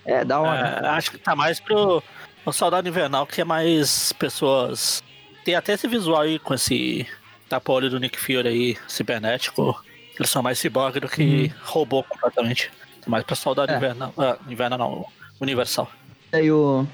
É, 0.05 0.24
da 0.24 0.41
hora. 0.41 0.80
é, 0.83 0.89
acho 0.91 1.11
que 1.11 1.18
tá 1.18 1.35
mais 1.35 1.59
pro 1.59 2.03
o 2.45 2.53
Soldado 2.53 2.89
Invernal, 2.89 3.26
que 3.26 3.41
é 3.41 3.45
mais 3.45 4.12
pessoas. 4.12 5.03
Tem 5.45 5.55
até 5.55 5.72
esse 5.72 5.89
visual 5.89 6.20
aí 6.22 6.39
com 6.39 6.53
esse 6.55 7.07
tapa-olho 7.49 7.89
do 7.89 7.99
Nick 7.99 8.18
Fury 8.18 8.47
aí, 8.49 8.76
cibernético. 8.87 9.83
Eles 10.18 10.28
são 10.30 10.43
mais 10.43 10.59
ciborgue 10.59 11.01
do 11.01 11.09
que 11.09 11.51
robô 11.64 12.03
completamente. 12.03 12.70
Mais 13.07 13.24
pra 13.24 13.35
Soldado 13.35 13.72
É. 13.72 13.76
Invernal. 13.76 14.12
Ah, 14.18 14.37
invernal 14.49 14.78
não, 14.78 15.07
Universal. 15.41 15.91
Aí 16.33 16.51
o, 16.53 16.87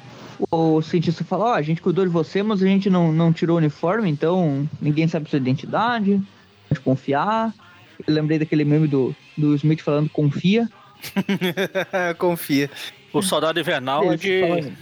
o 0.50 0.80
cientista 0.82 1.24
fala, 1.24 1.44
ó, 1.46 1.54
a 1.54 1.62
gente 1.62 1.82
cuidou 1.82 2.04
de 2.04 2.10
você, 2.10 2.42
mas 2.42 2.62
a 2.62 2.66
gente 2.66 2.88
não, 2.88 3.12
não 3.12 3.32
tirou 3.32 3.56
o 3.56 3.58
uniforme, 3.58 4.08
então 4.08 4.68
ninguém 4.80 5.08
sabe 5.08 5.28
sua 5.28 5.38
identidade, 5.38 6.22
pode 6.68 6.80
confiar. 6.80 7.52
Eu 8.06 8.14
lembrei 8.14 8.38
daquele 8.38 8.64
meme 8.64 8.86
do, 8.86 9.14
do 9.36 9.54
Smith 9.54 9.80
falando 9.80 10.08
confia. 10.08 10.68
Confia. 12.18 12.68
O 13.12 13.22
Soldado 13.22 13.60
Invernal 13.60 14.12
é 14.12 14.16
de. 14.16 14.72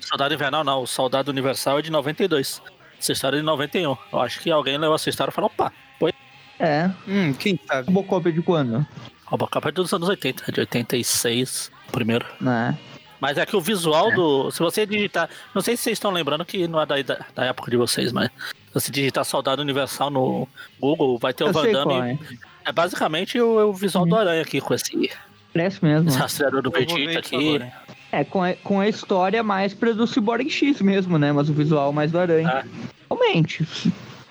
Soldado 0.00 0.34
Invernal 0.34 0.62
não, 0.62 0.82
o 0.82 0.86
Soldado 0.86 1.30
Universal 1.30 1.80
é 1.80 1.82
de 1.82 1.90
92. 1.90 2.62
Essa 2.98 3.12
história 3.12 3.36
é 3.36 3.40
de 3.40 3.44
91. 3.44 3.96
Eu 4.12 4.20
acho 4.20 4.40
que 4.40 4.50
alguém 4.50 4.78
levou 4.78 4.94
essa 4.94 5.10
história 5.10 5.30
e 5.30 5.34
falou, 5.34 5.50
opa, 5.52 5.72
foi 5.98 6.12
É, 6.58 6.90
Hum, 7.08 7.32
quem 7.34 7.58
sabe? 7.66 7.88
Robocop 7.88 8.28
é 8.28 8.32
de 8.32 8.42
quando? 8.42 8.86
Robocop 9.26 9.68
é 9.68 9.72
dos 9.72 9.92
anos 9.92 10.08
80, 10.08 10.52
de 10.52 10.60
86, 10.60 11.70
primeiro. 11.90 12.24
Né? 12.40 12.78
Mas 13.20 13.38
é 13.38 13.46
que 13.46 13.56
o 13.56 13.60
visual 13.60 14.12
do. 14.12 14.50
Se 14.50 14.58
você 14.60 14.84
digitar. 14.86 15.28
Não 15.54 15.62
sei 15.62 15.76
se 15.76 15.84
vocês 15.84 15.96
estão 15.96 16.10
lembrando 16.10 16.44
que 16.44 16.66
não 16.68 16.80
é 16.80 16.86
da, 16.86 16.96
da, 17.34 17.44
época 17.44 17.70
de 17.70 17.76
vocês, 17.76 18.12
mas. 18.12 18.28
Se 18.28 18.74
você 18.74 18.90
digitar 18.90 19.24
Soldado 19.24 19.62
Universal 19.62 20.10
no 20.10 20.48
Google, 20.80 21.18
vai 21.18 21.32
ter 21.32 21.44
o 21.44 21.48
Eu 21.48 21.52
Van 21.52 21.62
sei 21.62 21.72
Damme. 21.72 21.86
qual 21.86 22.04
é. 22.04 22.18
É 22.66 22.72
basicamente 22.72 23.40
o, 23.40 23.68
o 23.68 23.72
visual 23.72 24.06
do 24.06 24.16
Aranha 24.16 24.42
aqui, 24.42 24.60
com 24.60 24.74
esse 24.74 25.10
Parece 25.52 25.84
mesmo. 25.84 26.10
rastreador 26.10 26.62
do 26.62 26.70
Vegeta 26.70 27.10
isso 27.10 27.18
aqui. 27.18 27.56
agora. 27.56 27.72
É, 28.10 28.24
com 28.24 28.42
a, 28.42 28.54
com 28.54 28.80
a 28.80 28.88
história 28.88 29.42
mais 29.42 29.74
pra 29.74 29.92
do 29.92 30.06
Cyborg 30.06 30.48
X 30.50 30.80
mesmo, 30.80 31.18
né? 31.18 31.32
Mas 31.32 31.48
o 31.48 31.52
visual 31.52 31.92
mais 31.92 32.10
do 32.10 32.18
Aranha. 32.18 32.48
É. 32.48 32.64
Realmente. 33.08 33.66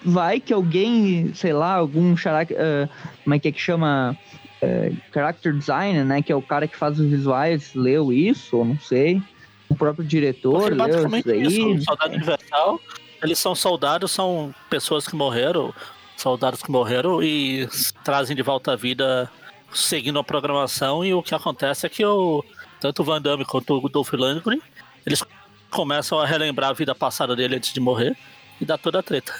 Vai 0.06 0.40
que 0.40 0.54
alguém, 0.54 1.34
sei 1.34 1.54
lá, 1.54 1.76
algum 1.76 2.16
charac, 2.18 2.54
ah, 2.54 2.90
como 3.24 3.34
é 3.34 3.40
que 3.40 3.48
é 3.48 3.52
que 3.52 3.60
chama? 3.60 4.18
Ah, 4.64 4.96
character 5.14 5.54
designer, 5.54 6.06
né? 6.06 6.22
Que 6.22 6.32
é 6.32 6.36
o 6.36 6.42
cara 6.42 6.68
que 6.68 6.78
faz 6.78 7.00
os 7.00 7.08
visuais, 7.08 7.74
leu 7.74 8.12
isso, 8.12 8.58
ou 8.58 8.66
não 8.66 8.80
sei. 8.80 9.22
O 9.70 9.76
próprio 9.76 10.06
diretor 10.06 10.70
Porque 10.70 10.76
leu 10.76 11.18
isso 11.18 11.32
aí. 11.32 11.78
isso, 11.78 11.86
Soldado 11.86 12.14
Universal, 12.14 12.80
eles 13.22 13.40
são 13.40 13.56
soldados, 13.56 14.12
são 14.12 14.54
pessoas 14.70 15.08
que 15.08 15.16
morreram, 15.16 15.74
soldados 16.18 16.62
que 16.62 16.70
morreram 16.70 17.24
e 17.24 17.68
trazem 18.04 18.36
de 18.36 18.44
volta 18.44 18.74
à 18.74 18.76
vida 18.76 19.30
seguindo 19.74 20.20
a 20.20 20.24
programação 20.24 21.04
e 21.04 21.14
o 21.14 21.24
que 21.24 21.34
acontece 21.34 21.86
é 21.86 21.90
que 21.90 22.06
o, 22.06 22.44
tanto 22.80 23.02
o 23.02 23.06
Van 23.06 23.22
Damme 23.22 23.44
quanto 23.46 23.78
o 23.84 23.90
Dolph 23.90 24.14
Lundgren, 24.14 24.62
eles 25.06 25.24
começam 25.72 26.20
a 26.20 26.26
relembrar 26.26 26.70
a 26.70 26.74
vida 26.74 26.94
passada 26.94 27.36
dele 27.36 27.56
antes 27.56 27.74
de 27.74 27.80
morrer 27.80 28.16
e 28.62 28.66
dá 28.66 28.78
toda 28.78 29.00
a 29.00 29.04
treta. 29.04 29.34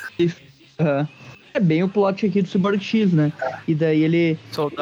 Aham. 0.80 1.08
É 1.54 1.60
bem 1.60 1.84
o 1.84 1.88
plot 1.88 2.26
aqui 2.26 2.42
do 2.42 2.48
Cyborg 2.48 2.80
X, 2.82 3.12
né? 3.14 3.32
E 3.68 3.76
daí 3.76 4.02
ele, 4.04 4.38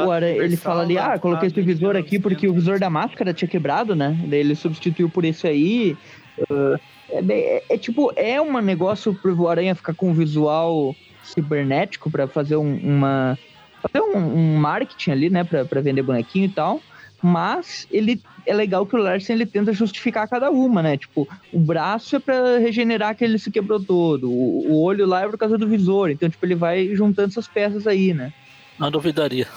o 0.05 0.11
Aranha, 0.11 0.37
ele 0.37 0.55
fala 0.55 0.83
ali, 0.83 0.97
ah, 0.97 1.19
coloquei 1.19 1.47
esse 1.47 1.61
visor 1.61 1.95
aqui 1.97 2.17
porque 2.17 2.47
o 2.47 2.53
visor 2.53 2.79
da 2.79 2.89
máscara 2.89 3.33
tinha 3.33 3.47
quebrado, 3.47 3.93
né? 3.95 4.17
Daí 4.27 4.39
ele 4.39 4.55
substituiu 4.55 5.09
por 5.09 5.25
esse 5.25 5.45
aí. 5.47 5.97
Ah, 6.49 6.79
é, 7.09 7.21
bem- 7.21 7.43
é- 7.43 7.63
é 7.71 7.77
tipo, 7.77 8.13
é 8.15 8.41
um 8.41 8.59
negócio 8.61 9.13
pro 9.13 9.49
Aranha 9.49 9.75
ficar 9.75 9.93
com 9.93 10.09
um 10.11 10.13
visual 10.13 10.95
cibernético 11.23 12.09
pra 12.09 12.27
fazer 12.27 12.55
um- 12.55 12.77
uma. 12.77 13.37
fazer 13.81 14.03
um, 14.05 14.17
um 14.17 14.55
marketing 14.57 15.11
ali, 15.11 15.29
né? 15.29 15.43
Pra, 15.43 15.65
pra 15.65 15.81
vender 15.81 16.03
bonequinho 16.03 16.45
e 16.45 16.49
tal. 16.49 16.79
Mas 17.21 17.85
ele 17.91 18.21
é 18.45 18.53
legal 18.53 18.85
que 18.85 18.95
o 18.95 18.99
Larsen 18.99 19.35
ele 19.35 19.45
tenta 19.45 19.73
justificar 19.73 20.27
cada 20.27 20.49
uma, 20.49 20.81
né? 20.81 20.97
Tipo, 20.97 21.27
o 21.51 21.59
braço 21.59 22.15
é 22.15 22.19
pra 22.19 22.57
regenerar 22.57 23.15
que 23.15 23.23
ele 23.23 23.39
se 23.39 23.51
quebrou 23.51 23.79
todo, 23.79 24.29
o, 24.29 24.71
o 24.71 24.81
olho 24.81 25.05
lá 25.05 25.23
é 25.23 25.27
por 25.27 25.37
causa 25.37 25.57
do 25.57 25.67
visor. 25.67 26.09
Então, 26.09 26.29
tipo, 26.29 26.45
ele 26.45 26.55
vai 26.55 26.95
juntando 26.95 27.29
essas 27.29 27.47
peças 27.47 27.87
aí, 27.87 28.13
né? 28.13 28.33
Não 28.79 28.89
duvidaria. 28.89 29.47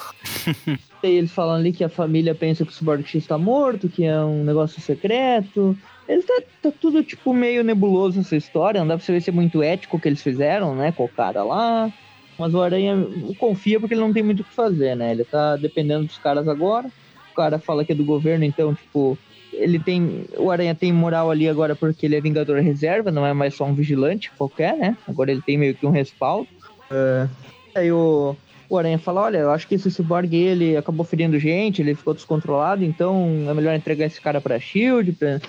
E 1.04 1.18
eles 1.18 1.32
falam 1.32 1.56
ali 1.56 1.70
que 1.70 1.84
a 1.84 1.88
família 1.90 2.34
pensa 2.34 2.64
que 2.64 2.70
o 2.70 2.74
Cyborg 2.74 3.06
X 3.06 3.26
tá 3.26 3.36
morto, 3.36 3.90
que 3.90 4.04
é 4.04 4.18
um 4.20 4.42
negócio 4.42 4.80
secreto. 4.80 5.76
Eles 6.08 6.24
tá, 6.24 6.42
tá 6.62 6.72
tudo, 6.80 7.04
tipo, 7.04 7.34
meio 7.34 7.62
nebuloso 7.62 8.20
essa 8.20 8.34
história. 8.34 8.80
Não 8.80 8.88
dá 8.88 8.96
pra 8.96 9.04
saber 9.04 9.20
se 9.20 9.28
é 9.28 9.32
muito 9.32 9.62
ético 9.62 9.98
o 9.98 10.00
que 10.00 10.08
eles 10.08 10.22
fizeram, 10.22 10.74
né? 10.74 10.92
Com 10.92 11.04
o 11.04 11.08
cara 11.08 11.44
lá. 11.44 11.92
Mas 12.38 12.54
o 12.54 12.62
Aranha 12.62 12.96
confia 13.38 13.78
porque 13.78 13.92
ele 13.92 14.00
não 14.00 14.14
tem 14.14 14.22
muito 14.22 14.40
o 14.40 14.44
que 14.44 14.52
fazer, 14.54 14.96
né? 14.96 15.10
Ele 15.12 15.24
tá 15.24 15.56
dependendo 15.56 16.06
dos 16.06 16.16
caras 16.16 16.48
agora. 16.48 16.90
O 17.34 17.36
cara 17.36 17.58
fala 17.58 17.84
que 17.84 17.90
é 17.90 17.94
do 17.94 18.04
governo, 18.04 18.44
então, 18.44 18.72
tipo, 18.72 19.18
ele 19.52 19.78
tem. 19.78 20.24
O 20.38 20.52
Aranha 20.52 20.74
tem 20.74 20.92
moral 20.92 21.30
ali 21.32 21.48
agora 21.48 21.74
porque 21.74 22.06
ele 22.06 22.14
é 22.14 22.20
Vingador 22.20 22.60
Reserva, 22.60 23.10
não 23.10 23.26
é 23.26 23.32
mais 23.32 23.54
só 23.54 23.64
um 23.64 23.74
vigilante 23.74 24.30
qualquer, 24.38 24.76
né? 24.76 24.96
Agora 25.08 25.32
ele 25.32 25.42
tem 25.42 25.58
meio 25.58 25.74
que 25.74 25.84
um 25.84 25.90
respaldo. 25.90 26.48
É, 26.90 27.28
Aí 27.74 27.90
o, 27.90 28.36
o 28.68 28.78
Aranha 28.78 28.98
fala: 28.98 29.22
Olha, 29.22 29.38
eu 29.38 29.50
acho 29.50 29.66
que 29.66 29.74
esse 29.74 29.90
cyborg 29.90 30.32
ele 30.32 30.76
acabou 30.76 31.04
ferindo 31.04 31.38
gente, 31.40 31.82
ele 31.82 31.96
ficou 31.96 32.14
descontrolado, 32.14 32.84
então 32.84 33.44
é 33.48 33.54
melhor 33.54 33.74
entregar 33.74 34.06
esse 34.06 34.20
cara 34.20 34.40
pra 34.40 34.60
Shield, 34.60 35.12
pra, 35.12 35.40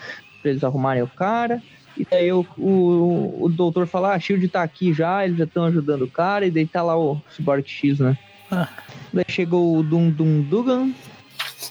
pra 0.41 0.51
eles 0.51 0.63
arrumarem 0.63 1.03
o 1.03 1.07
cara. 1.07 1.61
E 1.95 2.05
daí 2.09 2.31
o, 2.31 2.45
o, 2.57 3.43
o 3.45 3.49
doutor 3.49 3.85
fala: 3.85 4.11
Ah, 4.11 4.15
a 4.15 4.19
Shield 4.19 4.47
tá 4.47 4.63
aqui 4.63 4.91
já, 4.91 5.23
eles 5.23 5.37
já 5.37 5.43
estão 5.43 5.65
ajudando 5.65 6.01
o 6.01 6.11
cara, 6.11 6.47
e 6.47 6.51
daí 6.51 6.65
tá 6.65 6.81
lá 6.81 6.97
o 6.97 7.21
Cyborg 7.29 7.67
X, 7.67 7.99
né? 7.99 8.17
Ah. 8.51 8.69
Daí 9.13 9.25
chegou 9.29 9.77
o 9.77 9.83
Dum 9.83 10.09
Dum 10.09 10.41
Dugan, 10.41 10.91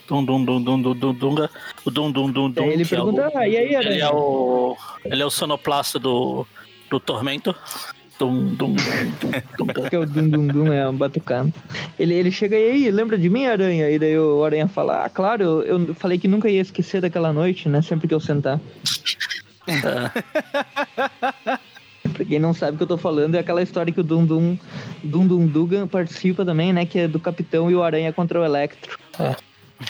Dum 0.09 0.25
dum 0.25 0.45
dum 0.45 0.61
dum 0.63 0.81
dum 0.83 0.95
dum 0.95 1.15
dunga. 1.15 1.51
O 1.85 1.91
dum 1.91 2.11
dum 2.13 2.31
dum 2.31 2.51
dum. 2.51 2.65
ele 2.65 2.85
que 2.85 2.95
é 2.95 3.01
o- 3.01 3.05
pergunta: 3.13 3.31
Ah, 3.35 3.49
e 3.49 3.57
aí, 3.57 3.75
Ele 3.75 4.01
é 4.01 4.11
o. 4.11 4.77
Ele 5.05 5.23
é 5.23 5.27
o 5.27 5.31
sonoplasta 5.31 5.99
do. 5.99 6.47
do 6.91 7.01
Tormento. 7.01 7.55
Dum, 8.17 8.55
dum, 8.55 8.75
dum, 8.77 9.65
dum. 9.75 9.89
que 9.89 9.97
é 9.97 9.99
o 9.99 10.07
Dum 10.07 10.29
Dum 10.29 10.47
Dum, 10.47 10.73
é 10.73 10.89
um 10.89 10.95
batucando. 10.95 11.53
Ele, 11.99 12.15
ele 12.15 12.31
chega 12.31 12.57
e 12.57 12.71
aí, 12.71 12.91
lembra 12.91 13.19
de 13.19 13.29
mim, 13.29 13.45
Aranha? 13.47 13.91
E 13.91 13.99
daí 13.99 14.17
o 14.17 14.45
Aranha 14.45 14.69
fala, 14.69 15.05
ah, 15.05 15.09
claro, 15.11 15.43
eu, 15.43 15.63
eu 15.89 15.95
falei 15.97 16.17
que 16.17 16.29
nunca 16.29 16.49
ia 16.49 16.61
esquecer 16.61 17.01
daquela 17.01 17.33
noite, 17.33 17.69
né? 17.69 17.83
Sempre 17.83 18.07
que 18.07 18.15
eu 18.15 18.21
sentar. 18.21 18.61
pra 22.13 22.25
quem 22.25 22.39
não 22.39 22.55
sabe 22.55 22.75
o 22.75 22.77
que 22.77 22.83
eu 22.85 22.89
tô 22.89 22.97
falando, 22.99 23.35
é 23.35 23.39
aquela 23.41 23.63
história 23.63 23.93
que 23.93 24.01
o 24.01 24.05
Dum 24.05 24.25
Dum, 24.25 24.57
Dum 25.03 25.27
Dum 25.27 25.47
Dugan 25.47 25.89
participa 25.89 26.45
também, 26.45 26.73
né? 26.73 26.87
Que 26.87 27.01
é 27.01 27.09
do 27.09 27.19
Capitão 27.19 27.69
e 27.71 27.75
o 27.75 27.83
Aranha 27.83 28.13
contra 28.13 28.41
o 28.41 28.45
Electro. 28.45 28.97
É. 29.19 29.35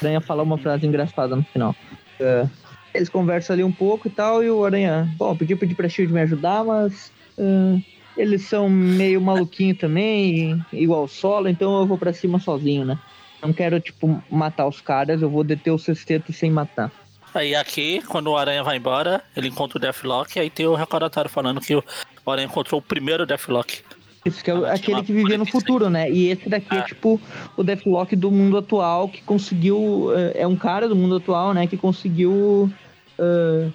Aranha 0.01 0.21
fala 0.21 0.43
uma 0.43 0.59
frase 0.59 0.87
engraçada 0.87 1.37
no 1.37 1.43
final. 1.45 1.75
É. 2.21 2.47
Eles 2.95 3.09
conversam 3.09 3.55
ali 3.55 3.65
um 3.65 3.73
pouco 3.73 4.07
e 4.07 4.11
tal, 4.11 4.43
e 4.43 4.51
o 4.51 4.65
Aranha, 4.65 5.09
bom, 5.17 5.35
pedi, 5.37 5.57
pedi 5.57 5.75
pra 5.75 5.89
Shield 5.89 6.13
me 6.13 6.21
ajudar, 6.21 6.65
mas 6.65 7.11
ah, 7.39 7.77
eles 8.17 8.43
são 8.43 8.69
meio 8.69 9.21
maluquinho 9.21 9.75
também, 9.75 10.65
igual 10.73 11.05
o 11.05 11.09
solo, 11.09 11.49
então 11.49 11.81
eu 11.81 11.87
vou 11.87 11.99
pra 11.99 12.13
cima 12.13 12.39
sozinho, 12.39 12.85
né? 12.85 12.99
Não 13.43 13.53
quero, 13.53 13.81
tipo, 13.81 14.23
matar 14.31 14.67
os 14.67 14.81
caras, 14.81 15.21
eu 15.21 15.29
vou 15.29 15.43
deter 15.45 15.73
o 15.73 15.79
sexteto 15.79 16.33
sem 16.33 16.51
matar. 16.51 16.91
Aí 17.35 17.55
aqui, 17.55 18.01
quando 18.07 18.29
o 18.29 18.37
Aranha 18.37 18.63
vai 18.63 18.77
embora, 18.77 19.21
ele 19.37 19.49
encontra 19.49 19.77
o 19.77 19.81
Deathlock, 19.81 20.39
aí 20.39 20.49
tem 20.49 20.67
o 20.67 20.77
recordatório 20.77 21.29
falando 21.29 21.61
que 21.61 21.75
o 21.75 21.83
Aranha 22.27 22.47
encontrou 22.47 22.79
o 22.79 22.83
primeiro 22.83 23.27
Deathlock. 23.27 23.83
Isso 24.25 24.43
que 24.43 24.51
é 24.51 24.55
o- 24.55 24.65
Ah, 24.65 24.73
aquele 24.73 25.03
que 25.03 25.13
vivia 25.13 25.37
no 25.39 25.45
46. 25.45 25.51
futuro, 25.53 25.91
né? 25.91 26.11
E 26.11 26.31
esse 26.31 26.49
daqui 26.49 26.75
é 26.75 26.79
Ah. 26.79 26.83
tipo 26.83 27.21
o 27.57 27.63
Deathlock 27.63 28.17
do 28.17 28.31
mundo 28.31 28.57
atual 28.59 29.09
que 29.09 29.21
conseguiu. 29.23 30.11
é, 30.17 30.43
É 30.43 30.47
um 30.47 30.57
cara 30.57 30.89
do 30.89 30.97
mundo 30.97 31.17
atual, 31.17 31.53
né? 31.53 31.67
Que 31.67 31.77
conseguiu, 31.77 32.73
ah, 33.19 33.69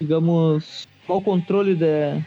digamos, 0.00 0.86
o 1.08 1.20
controle 1.20 1.74
da, 1.74 2.20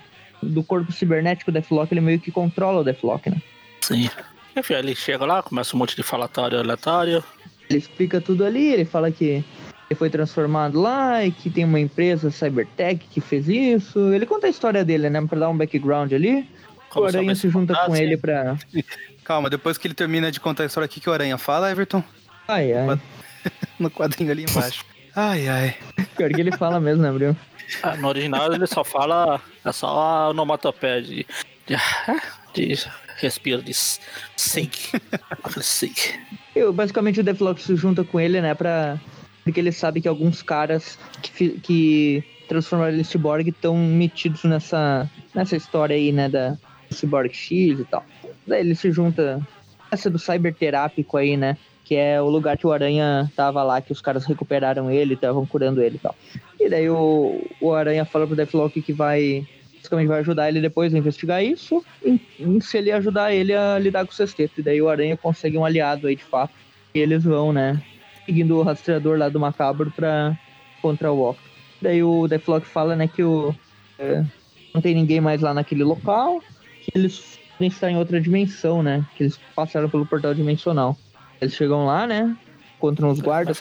do 0.43 0.63
corpo 0.63 0.91
cibernético 0.91 1.51
do 1.51 1.53
Deathlock. 1.55 1.93
Ele 1.93 2.01
meio 2.01 2.19
que 2.19 2.31
controla 2.31 2.81
o 2.81 2.83
Deathlock, 2.83 3.29
né? 3.29 3.37
Sim. 3.81 4.09
Enfim, 4.57 4.73
ele 4.73 4.95
chega 4.95 5.25
lá, 5.25 5.41
começa 5.41 5.75
um 5.75 5.79
monte 5.79 5.95
de 5.95 6.03
falatório 6.03 6.59
aleatório. 6.59 7.23
Ele 7.69 7.79
explica 7.79 8.19
tudo 8.19 8.43
ali, 8.43 8.73
ele 8.73 8.83
fala 8.83 9.11
que 9.11 9.43
ele 9.89 9.95
foi 9.97 10.09
transformado 10.09 10.79
lá 10.81 11.23
e 11.23 11.31
que 11.31 11.49
tem 11.49 11.63
uma 11.63 11.79
empresa 11.79 12.29
Cybertech 12.31 13.05
que 13.09 13.21
fez 13.21 13.47
isso. 13.47 14.11
Ele 14.11 14.25
conta 14.25 14.47
a 14.47 14.49
história 14.49 14.83
dele, 14.83 15.09
né? 15.09 15.23
Pra 15.27 15.39
dar 15.39 15.49
um 15.49 15.57
background 15.57 16.11
ali. 16.13 16.47
Como 16.89 17.05
o 17.05 17.07
Aranha 17.07 17.35
se 17.35 17.49
junta 17.49 17.75
com 17.85 17.95
ele 17.95 18.17
pra. 18.17 18.57
Calma, 19.23 19.49
depois 19.49 19.77
que 19.77 19.87
ele 19.87 19.93
termina 19.93 20.31
de 20.31 20.39
contar 20.39 20.63
a 20.63 20.65
história 20.65 20.85
aqui 20.85 20.99
que 20.99 21.09
o 21.09 21.13
Aranha 21.13 21.37
fala, 21.37 21.71
Everton, 21.71 22.03
Ai, 22.47 22.73
ai. 22.73 22.99
no 23.77 23.91
quadrinho 23.91 24.31
ali 24.31 24.43
embaixo. 24.43 24.83
Ai, 25.15 25.47
ai. 25.47 25.75
Pior 26.17 26.31
que 26.31 26.41
ele 26.41 26.51
fala 26.51 26.79
mesmo, 26.79 27.03
né, 27.03 27.09
Abril? 27.09 27.37
Ah, 27.83 27.95
No 27.95 28.07
original 28.07 28.51
ele 28.51 28.65
só 28.65 28.83
fala. 28.83 29.39
É 29.63 29.71
só 29.71 29.87
a 29.87 30.29
onomatopeia 30.29 31.01
de. 31.01 31.27
de, 31.67 31.75
de 32.53 32.85
respiro, 33.17 33.61
de 33.61 33.73
sink. 33.73 34.99
Sink. 35.61 36.19
Eu, 36.55 36.73
basicamente 36.73 37.19
o 37.19 37.23
Deathlock 37.23 37.61
se 37.61 37.75
junta 37.75 38.03
com 38.03 38.19
ele, 38.19 38.41
né, 38.41 38.53
pra... 38.55 38.99
Porque 39.43 39.59
ele 39.59 39.71
sabe 39.71 40.01
que 40.01 40.07
alguns 40.07 40.41
caras 40.41 40.97
que, 41.21 41.51
que 41.59 42.23
transformaram 42.47 42.91
ele 42.93 43.01
em 43.01 43.05
Cyborg 43.05 43.47
estão 43.47 43.77
metidos 43.77 44.43
nessa, 44.43 45.09
nessa 45.33 45.55
história 45.55 45.95
aí, 45.95 46.11
né, 46.11 46.27
da 46.27 46.57
Cyborg 46.91 47.33
X 47.33 47.79
e 47.79 47.85
tal. 47.85 48.05
Daí 48.45 48.61
ele 48.61 48.75
se 48.75 48.91
junta... 48.91 49.41
Essa 49.91 50.07
do 50.07 50.19
cyberterápico 50.19 51.17
aí, 51.17 51.35
né, 51.35 51.57
que 51.83 51.95
é 51.95 52.21
o 52.21 52.29
lugar 52.29 52.55
que 52.55 52.67
o 52.67 52.71
Aranha 52.71 53.31
tava 53.35 53.63
lá, 53.63 53.81
que 53.81 53.91
os 53.91 53.99
caras 53.99 54.23
recuperaram 54.23 54.91
ele, 54.91 55.15
estavam 55.15 55.47
curando 55.47 55.81
ele 55.81 55.95
e 55.95 55.99
tal. 55.99 56.15
E 56.59 56.69
daí 56.69 56.87
o, 56.87 57.43
o 57.59 57.73
Aranha 57.73 58.05
fala 58.05 58.27
pro 58.27 58.35
Deathlock 58.35 58.79
que 58.81 58.93
vai... 58.93 59.47
Basicamente 59.77 60.07
vai 60.07 60.19
ajudar 60.19 60.49
ele 60.49 60.61
depois 60.61 60.93
a 60.93 60.97
investigar 60.97 61.43
isso, 61.43 61.83
e, 62.05 62.21
e 62.37 62.61
se 62.61 62.77
ele 62.77 62.91
ajudar 62.91 63.33
ele 63.33 63.55
a 63.55 63.79
lidar 63.79 64.05
com 64.05 64.11
o 64.11 64.15
sexteto. 64.15 64.59
E 64.59 64.61
daí 64.61 64.79
o 64.81 64.89
Aranha 64.89 65.17
consegue 65.17 65.57
um 65.57 65.65
aliado 65.65 66.05
aí 66.05 66.15
de 66.15 66.23
fato. 66.23 66.53
E 66.93 66.99
eles 66.99 67.23
vão, 67.23 67.51
né? 67.53 67.81
Seguindo 68.25 68.57
o 68.57 68.61
rastreador 68.61 69.17
lá 69.17 69.29
do 69.29 69.39
macabro 69.39 69.89
pra 69.89 70.37
contra 70.81 71.11
o 71.11 71.29
Octo. 71.29 71.41
Daí 71.81 72.03
o 72.03 72.27
Deathlock 72.27 72.67
fala, 72.67 72.95
né, 72.95 73.07
que 73.07 73.23
o. 73.23 73.55
é, 73.97 74.23
não 74.73 74.81
tem 74.81 74.93
ninguém 74.93 75.21
mais 75.21 75.41
lá 75.41 75.53
naquele 75.53 75.83
local. 75.83 76.43
Que 76.81 76.91
eles 76.95 77.39
podem 77.53 77.67
estar 77.67 77.91
em 77.91 77.97
outra 77.97 78.19
dimensão, 78.19 78.81
né? 78.81 79.05
Que 79.15 79.23
eles 79.23 79.39
passaram 79.55 79.89
pelo 79.89 80.05
portal 80.05 80.33
dimensional. 80.33 80.97
Eles 81.41 81.53
chegam 81.53 81.85
lá, 81.85 82.07
né? 82.07 82.35
Encontram 82.77 83.09
os 83.09 83.19
guardas, 83.19 83.57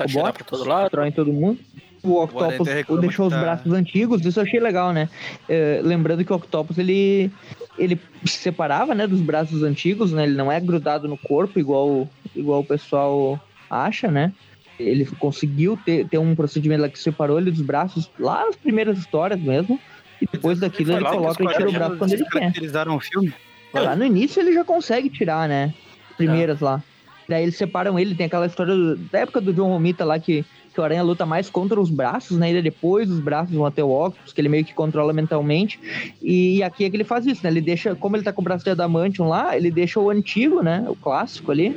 lado. 0.65 0.83
destroem 0.85 1.13
todo 1.13 1.33
mundo. 1.33 1.59
O 2.03 2.23
Octopus 2.23 2.69
reclama 2.69 3.01
deixou 3.01 3.27
os 3.27 3.33
tá- 3.33 3.41
braços 3.41 3.73
antigos, 3.73 4.25
isso 4.25 4.39
eu 4.39 4.45
achei 4.45 4.61
legal, 4.61 4.93
né? 4.93 5.09
É, 5.49 5.81
lembrando 5.83 6.25
que 6.25 6.33
o 6.33 6.37
Octopus, 6.37 6.79
ele, 6.79 7.31
ele 7.77 8.01
se 8.25 8.39
separava, 8.39 8.95
né, 8.95 9.07
dos 9.07 9.21
braços 9.21 9.63
antigos, 9.63 10.13
né? 10.13 10.25
Ele 10.25 10.37
não 10.37 10.51
é 10.51 10.61
grudado 10.61 11.09
no 11.09 11.19
corpo, 11.19 11.59
igual, 11.59 12.09
igual 12.37 12.61
o 12.61 12.65
pessoal 12.65 13.41
acha, 13.69 14.09
né? 14.09 14.33
Ele 14.79 15.05
conseguiu 15.19 15.77
ter, 15.85 16.07
ter 16.07 16.19
um 16.19 16.37
procedimento 16.37 16.83
lá 16.83 16.89
que 16.89 16.99
separou 16.99 17.39
ele 17.39 17.51
dos 17.51 17.63
braços 17.63 18.09
lá 18.19 18.47
nas 18.47 18.55
primeiras 18.55 18.97
histórias 18.97 19.41
mesmo. 19.41 19.79
E 20.21 20.27
depois 20.31 20.59
daquilo 20.59 20.93
ele 20.93 21.05
coloca 21.05 21.43
e 21.45 21.47
tira 21.49 21.69
o 21.69 21.73
braço 21.73 21.97
quando 21.99 22.13
ele 22.13 22.25
quer. 22.25 22.53
o 22.97 23.01
filme. 23.01 23.35
É, 23.75 23.81
lá 23.81 23.95
no 23.97 24.05
início 24.05 24.41
ele 24.41 24.53
já 24.53 24.65
consegue 24.65 25.09
tirar, 25.11 25.49
né? 25.49 25.73
Primeiras 26.17 26.61
lá. 26.61 26.83
Daí 27.29 27.43
eles 27.43 27.57
separam 27.57 27.99
ele, 27.99 28.15
tem 28.15 28.27
aquela 28.27 28.47
história 28.47 28.75
do- 28.75 28.97
da 28.97 29.19
época 29.21 29.41
do 29.41 29.53
John 29.53 29.69
Romita 29.69 30.03
lá 30.05 30.19
que, 30.19 30.45
que 30.73 30.81
o 30.81 30.83
Aranha 30.83 31.03
luta 31.03 31.27
mais 31.27 31.51
contra 31.51 31.79
os 31.79 31.91
braços, 31.91 32.39
né? 32.39 32.49
E 32.49 32.53
daí 32.55 32.63
depois 32.63 33.11
os 33.11 33.21
braços 33.21 33.55
vão 33.55 33.67
até 33.67 33.85
o 33.85 33.91
Octopus, 33.91 34.33
que 34.33 34.41
ele 34.41 34.49
meio 34.49 34.65
que 34.65 34.73
controla 34.73 35.13
mentalmente. 35.13 35.79
E 36.23 36.63
aqui 36.63 36.85
é 36.87 36.91
que 36.91 36.97
ele 36.97 37.05
faz 37.05 37.27
isso, 37.27 37.43
né? 37.45 37.51
Ele 37.51 37.61
deixa, 37.61 37.95
como 37.95 38.17
ele 38.17 38.25
tá 38.25 38.33
com 38.33 38.41
o 38.41 38.45
braço 38.45 38.65
de 38.65 38.71
Adamantium 38.71 39.29
lá, 39.29 39.55
ele 39.55 39.71
deixa 39.71 40.01
o 40.01 40.09
antigo, 40.09 40.63
né? 40.63 40.87
O 40.89 40.97
clássico 40.97 41.53
ali. 41.53 41.75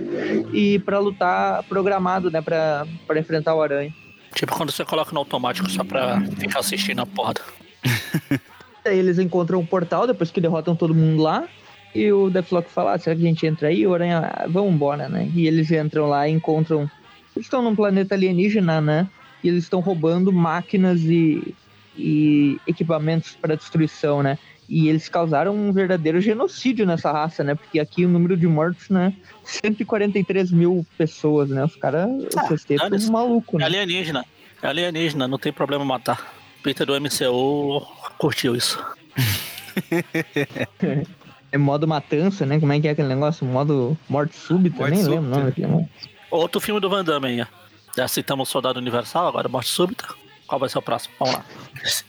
E 0.53 0.79
pra 0.79 0.99
lutar 0.99 1.63
programado, 1.63 2.31
né? 2.31 2.41
Pra, 2.41 2.87
pra 3.05 3.19
enfrentar 3.19 3.53
o 3.53 3.61
Aranha. 3.61 3.93
Tipo 4.33 4.55
quando 4.55 4.71
você 4.71 4.85
coloca 4.85 5.11
no 5.11 5.19
automático 5.19 5.69
só 5.69 5.83
pra 5.83 6.21
ficar 6.37 6.59
assistindo 6.61 7.01
a 7.01 7.05
porra. 7.05 7.33
Daí 8.83 8.97
eles 8.99 9.19
encontram 9.19 9.59
um 9.59 9.65
portal 9.65 10.07
depois 10.07 10.31
que 10.31 10.41
derrotam 10.41 10.75
todo 10.75 10.93
mundo 10.95 11.21
lá. 11.21 11.47
E 11.93 12.11
o 12.11 12.29
Deathlock 12.29 12.69
fala: 12.69 12.93
ah, 12.93 12.97
será 12.97 13.15
que 13.15 13.21
a 13.21 13.25
gente 13.27 13.45
entra 13.45 13.67
aí? 13.67 13.85
O 13.85 13.93
Aranha, 13.93 14.19
ah, 14.33 14.45
vamos 14.47 14.73
embora, 14.73 15.09
né? 15.09 15.29
E 15.35 15.47
eles 15.47 15.69
entram 15.71 16.07
lá 16.07 16.27
e 16.27 16.31
encontram. 16.31 16.89
Eles 17.35 17.45
estão 17.45 17.61
num 17.61 17.75
planeta 17.75 18.15
alienígena, 18.15 18.79
né? 18.81 19.07
E 19.43 19.47
eles 19.49 19.63
estão 19.63 19.79
roubando 19.79 20.31
máquinas 20.31 21.01
e, 21.01 21.53
e 21.97 22.57
equipamentos 22.67 23.35
para 23.41 23.55
destruição, 23.55 24.21
né? 24.23 24.37
E 24.69 24.87
eles 24.87 25.09
causaram 25.09 25.53
um 25.53 25.73
verdadeiro 25.73 26.21
genocídio 26.21 26.85
nessa 26.85 27.11
raça, 27.11 27.43
né? 27.43 27.55
Porque 27.55 27.77
aqui 27.79 28.05
o 28.05 28.09
número 28.09 28.37
de 28.37 28.47
mortos, 28.47 28.89
né? 28.89 29.13
143 29.43 30.49
mil 30.51 30.85
pessoas, 30.97 31.49
né? 31.49 31.65
Os 31.65 31.75
caras, 31.75 32.07
Ah, 32.37 32.47
dane-se. 32.87 33.09
é 33.09 33.11
maluco, 33.11 33.57
É 33.57 33.59
né? 33.59 33.65
alienígena. 33.65 34.25
É 34.61 34.67
alienígena, 34.67 35.27
não 35.27 35.37
tem 35.37 35.51
problema 35.51 35.83
matar. 35.83 36.33
Peter 36.63 36.85
do 36.85 36.99
MCU 36.99 37.85
curtiu 38.17 38.55
isso. 38.55 38.83
É 41.53 41.57
modo 41.57 41.85
matança, 41.85 42.45
né? 42.45 42.61
Como 42.61 42.71
é 42.71 42.79
que 42.79 42.87
é 42.87 42.91
aquele 42.91 43.09
negócio? 43.09 43.45
Modo 43.45 43.97
morte 44.07 44.37
súbita, 44.37 44.77
Morte 44.77 44.95
nem 44.95 45.03
lembro 45.03 45.31
o 45.31 45.35
súbita. 45.35 45.67
nome. 45.67 45.89
Outro 46.29 46.61
filme 46.61 46.79
do 46.79 46.89
Van 46.89 47.03
Damme 47.03 47.27
aí. 47.27 47.45
Já 47.95 48.07
citamos 48.07 48.47
Soldado 48.47 48.79
Universal, 48.79 49.27
agora 49.27 49.49
Morte 49.49 49.67
Súbita. 49.69 50.05
Qual 50.47 50.57
vai 50.57 50.69
ser 50.69 50.77
o 50.77 50.81
próximo? 50.81 51.13
Vamos 51.19 51.35
lá. 51.35 51.45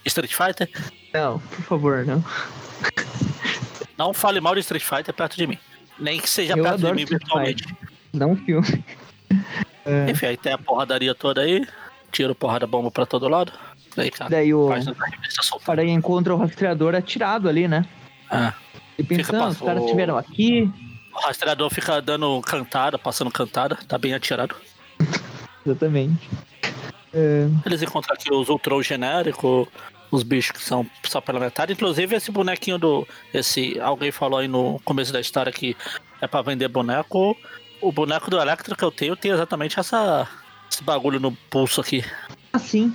Street 0.04 0.32
Fighter? 0.32 0.70
Não, 1.12 1.40
por 1.40 1.62
favor, 1.64 2.06
não. 2.06 2.24
Não 3.98 4.14
fale 4.14 4.40
mal 4.40 4.54
de 4.54 4.60
Street 4.60 4.84
Fighter 4.84 5.12
perto 5.12 5.36
de 5.36 5.46
mim. 5.46 5.58
Nem 5.98 6.20
que 6.20 6.30
seja 6.30 6.56
Eu 6.56 6.62
perto 6.62 6.78
de 6.78 6.92
mim 6.92 7.02
Street 7.02 7.08
virtualmente. 7.20 7.76
Não 8.12 8.36
filme. 8.36 8.84
Enfim, 10.08 10.26
aí 10.26 10.36
tem 10.36 10.52
a 10.52 10.58
porradaria 10.58 11.16
toda 11.16 11.40
aí. 11.40 11.66
Tiro, 12.12 12.32
porrada, 12.32 12.64
bomba 12.64 12.92
pra 12.92 13.06
todo 13.06 13.28
lado. 13.28 13.52
Daí, 13.96 14.10
cara, 14.10 14.30
Daí 14.30 14.54
o. 14.54 14.68
Aranha 15.66 15.92
encontra 15.92 16.34
o 16.34 16.38
rastreador 16.38 16.94
atirado 16.94 17.48
ali, 17.48 17.68
né? 17.68 17.84
Ah, 18.30 18.54
E 18.98 19.02
pensando, 19.04 19.48
os 19.48 19.58
caras 19.60 19.82
estiveram 19.84 20.16
aqui. 20.16 20.70
o 21.14 21.20
rastreador 21.26 21.70
fica 21.70 22.00
dando 22.00 22.40
cantada, 22.42 22.98
passando 22.98 23.30
cantada. 23.30 23.76
Tá 23.86 23.98
bem 23.98 24.14
atirado. 24.14 24.54
Exatamente. 25.66 26.28
É, 27.14 27.46
Eles 27.66 27.82
encontram 27.82 28.14
aqui 28.14 28.32
os 28.32 28.48
Ultron 28.48 28.82
genéricos, 28.82 29.68
os 30.10 30.22
bichos 30.22 30.52
que 30.52 30.62
são 30.62 30.86
só 31.04 31.20
pela 31.20 31.38
metade. 31.38 31.72
Inclusive 31.74 32.16
esse 32.16 32.30
bonequinho 32.30 32.78
do. 32.78 33.06
Esse. 33.34 33.78
Alguém 33.80 34.10
falou 34.10 34.38
aí 34.38 34.48
no 34.48 34.80
começo 34.84 35.12
da 35.12 35.20
história 35.20 35.52
que 35.52 35.76
é 36.20 36.26
pra 36.26 36.42
vender 36.42 36.68
boneco. 36.68 37.36
O 37.80 37.92
boneco 37.92 38.30
do 38.30 38.40
Electro 38.40 38.76
que 38.76 38.84
eu 38.84 38.90
tenho 38.90 39.14
tem 39.16 39.30
exatamente 39.32 39.78
essa. 39.78 40.26
Esse 40.70 40.82
bagulho 40.82 41.20
no 41.20 41.32
pulso 41.50 41.80
aqui. 41.82 42.02
assim, 42.52 42.94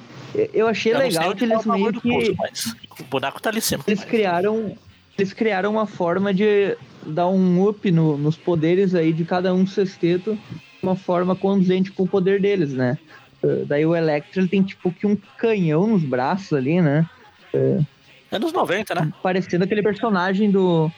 eu 0.54 0.68
achei 0.68 0.94
Eu 0.94 1.00
legal 1.00 1.36
que 1.36 1.44
eles 1.46 1.66
meio 1.66 1.94
que. 1.94 2.02
pulso, 2.10 2.36
mas 2.38 2.76
o 3.00 3.04
boneco 3.04 3.42
tá 3.42 3.50
ali 3.50 3.58
em 3.60 3.62
cima. 3.62 3.84
Eles 3.88 4.04
criaram. 4.04 4.76
Eles 5.18 5.34
criaram 5.34 5.72
uma 5.72 5.88
forma 5.88 6.32
de 6.34 6.78
dar 7.06 7.28
um 7.28 7.68
up 7.68 7.90
no- 7.92 8.18
nos 8.18 8.36
poderes 8.38 8.94
aí 8.94 9.12
de 9.12 9.26
cada 9.26 9.54
um 9.54 9.66
sexteto. 9.66 10.34
de 10.36 10.84
Uma 10.84 10.96
forma 10.96 11.36
condizente 11.36 11.92
com 11.92 12.04
o 12.04 12.08
poder 12.08 12.40
deles, 12.40 12.72
né? 12.72 12.98
Eh, 13.44 13.64
Daí 13.66 13.84
o 13.86 13.96
Electro 13.96 14.42
ele 14.42 14.48
tem 14.48 14.62
tipo 14.62 14.92
que 14.92 15.08
um 15.08 15.18
canhão 15.38 15.88
nos 15.88 16.04
braços 16.04 16.54
ali, 16.54 16.80
né? 16.82 17.10
Anos 18.32 18.52
90, 18.54 18.94
né? 18.94 19.12
parecendo 19.24 19.64
aquele 19.64 19.82
personagem 19.82 20.52
do. 20.52 20.92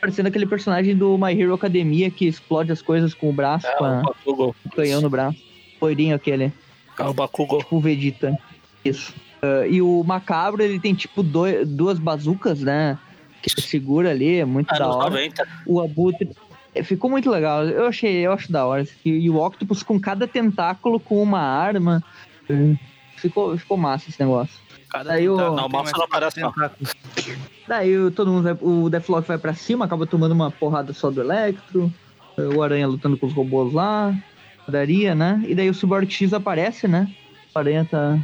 Parecendo 0.00 0.28
aquele 0.28 0.44
personagem 0.46 0.94
do 0.96 1.16
My 1.16 1.32
Hero 1.40 1.54
Academia 1.54 2.10
que 2.10 2.26
explode 2.26 2.70
as 2.72 2.82
coisas 2.82 3.14
com 3.14 3.30
o 3.30 3.32
braço, 3.32 3.66
É 3.66 3.76
com 3.76 3.84
o 3.84 3.86
a- 3.86 4.48
o 4.64 4.70
canhão 4.74 5.00
no 5.00 5.08
braço. 5.08 5.38
Loirinho 5.80 6.14
aquele, 6.16 6.52
É 6.98 7.02
o 7.04 7.12
Bakugo. 7.14 7.58
tipo 7.58 7.76
o 7.76 7.80
Vegeta. 7.80 8.36
Isso. 8.84 9.14
Ah, 9.42 9.66
e 9.66 9.80
o 9.82 10.02
Macabro, 10.04 10.62
ele 10.62 10.78
tem 10.80 10.94
tipo 10.94 11.22
doi- 11.22 11.64
duas 11.64 11.98
bazucas, 11.98 12.60
né? 12.60 12.98
Que 13.42 13.50
ele 13.50 13.66
segura 13.66 14.10
ali, 14.10 14.36
é 14.40 14.44
muito 14.44 14.68
da 14.68 14.84
Anos 14.84 14.96
hora. 14.96 15.10
90. 15.10 15.48
O 15.66 15.80
Abutre. 15.80 16.30
é, 16.74 16.82
Ficou 16.82 17.10
muito 17.10 17.30
legal. 17.30 17.64
Eu 17.64 17.86
achei, 17.86 18.16
eu 18.26 18.32
acho 18.32 18.50
da 18.50 18.64
hora. 18.66 18.86
E, 19.04 19.10
e 19.10 19.30
o 19.30 19.36
Octopus 19.36 19.82
com 19.82 20.00
cada 20.00 20.26
tentáculo 20.26 20.98
com 20.98 21.22
uma 21.22 21.40
arma. 21.40 22.02
Ficou, 23.16 23.56
ficou 23.56 23.76
massa 23.76 24.08
esse 24.10 24.20
negócio. 24.20 24.54
Cada 24.90 25.12
Aí 25.12 25.28
o- 25.28 25.36
Não, 25.36 25.68
Massa 25.68 25.92
não 25.98 26.30
tentáculos. 26.30 26.94
Daí 27.66 27.96
o- 27.98 28.10
todo 28.10 28.30
mundo 28.30 28.42
vai, 28.44 28.56
o 28.60 28.88
Deathlock 28.90 29.26
vai 29.26 29.38
pra 29.38 29.54
cima, 29.54 29.84
acaba 29.86 30.06
tomando 30.06 30.32
uma 30.32 30.50
porrada 30.50 30.92
só 30.92 31.10
do 31.10 31.20
Electro, 31.20 31.92
o 32.36 32.62
Aranha 32.62 32.86
lutando 32.86 33.16
com 33.16 33.26
os 33.26 33.32
robôs 33.32 33.72
lá, 33.72 34.14
daria, 34.68 35.14
né? 35.14 35.42
E 35.46 35.54
daí 35.54 35.68
o 35.70 35.74
Cyborg 35.74 36.08
X 36.10 36.32
aparece, 36.32 36.86
né? 36.86 37.10
O 37.54 37.58
Aranha 37.58 37.86
tá. 37.90 38.18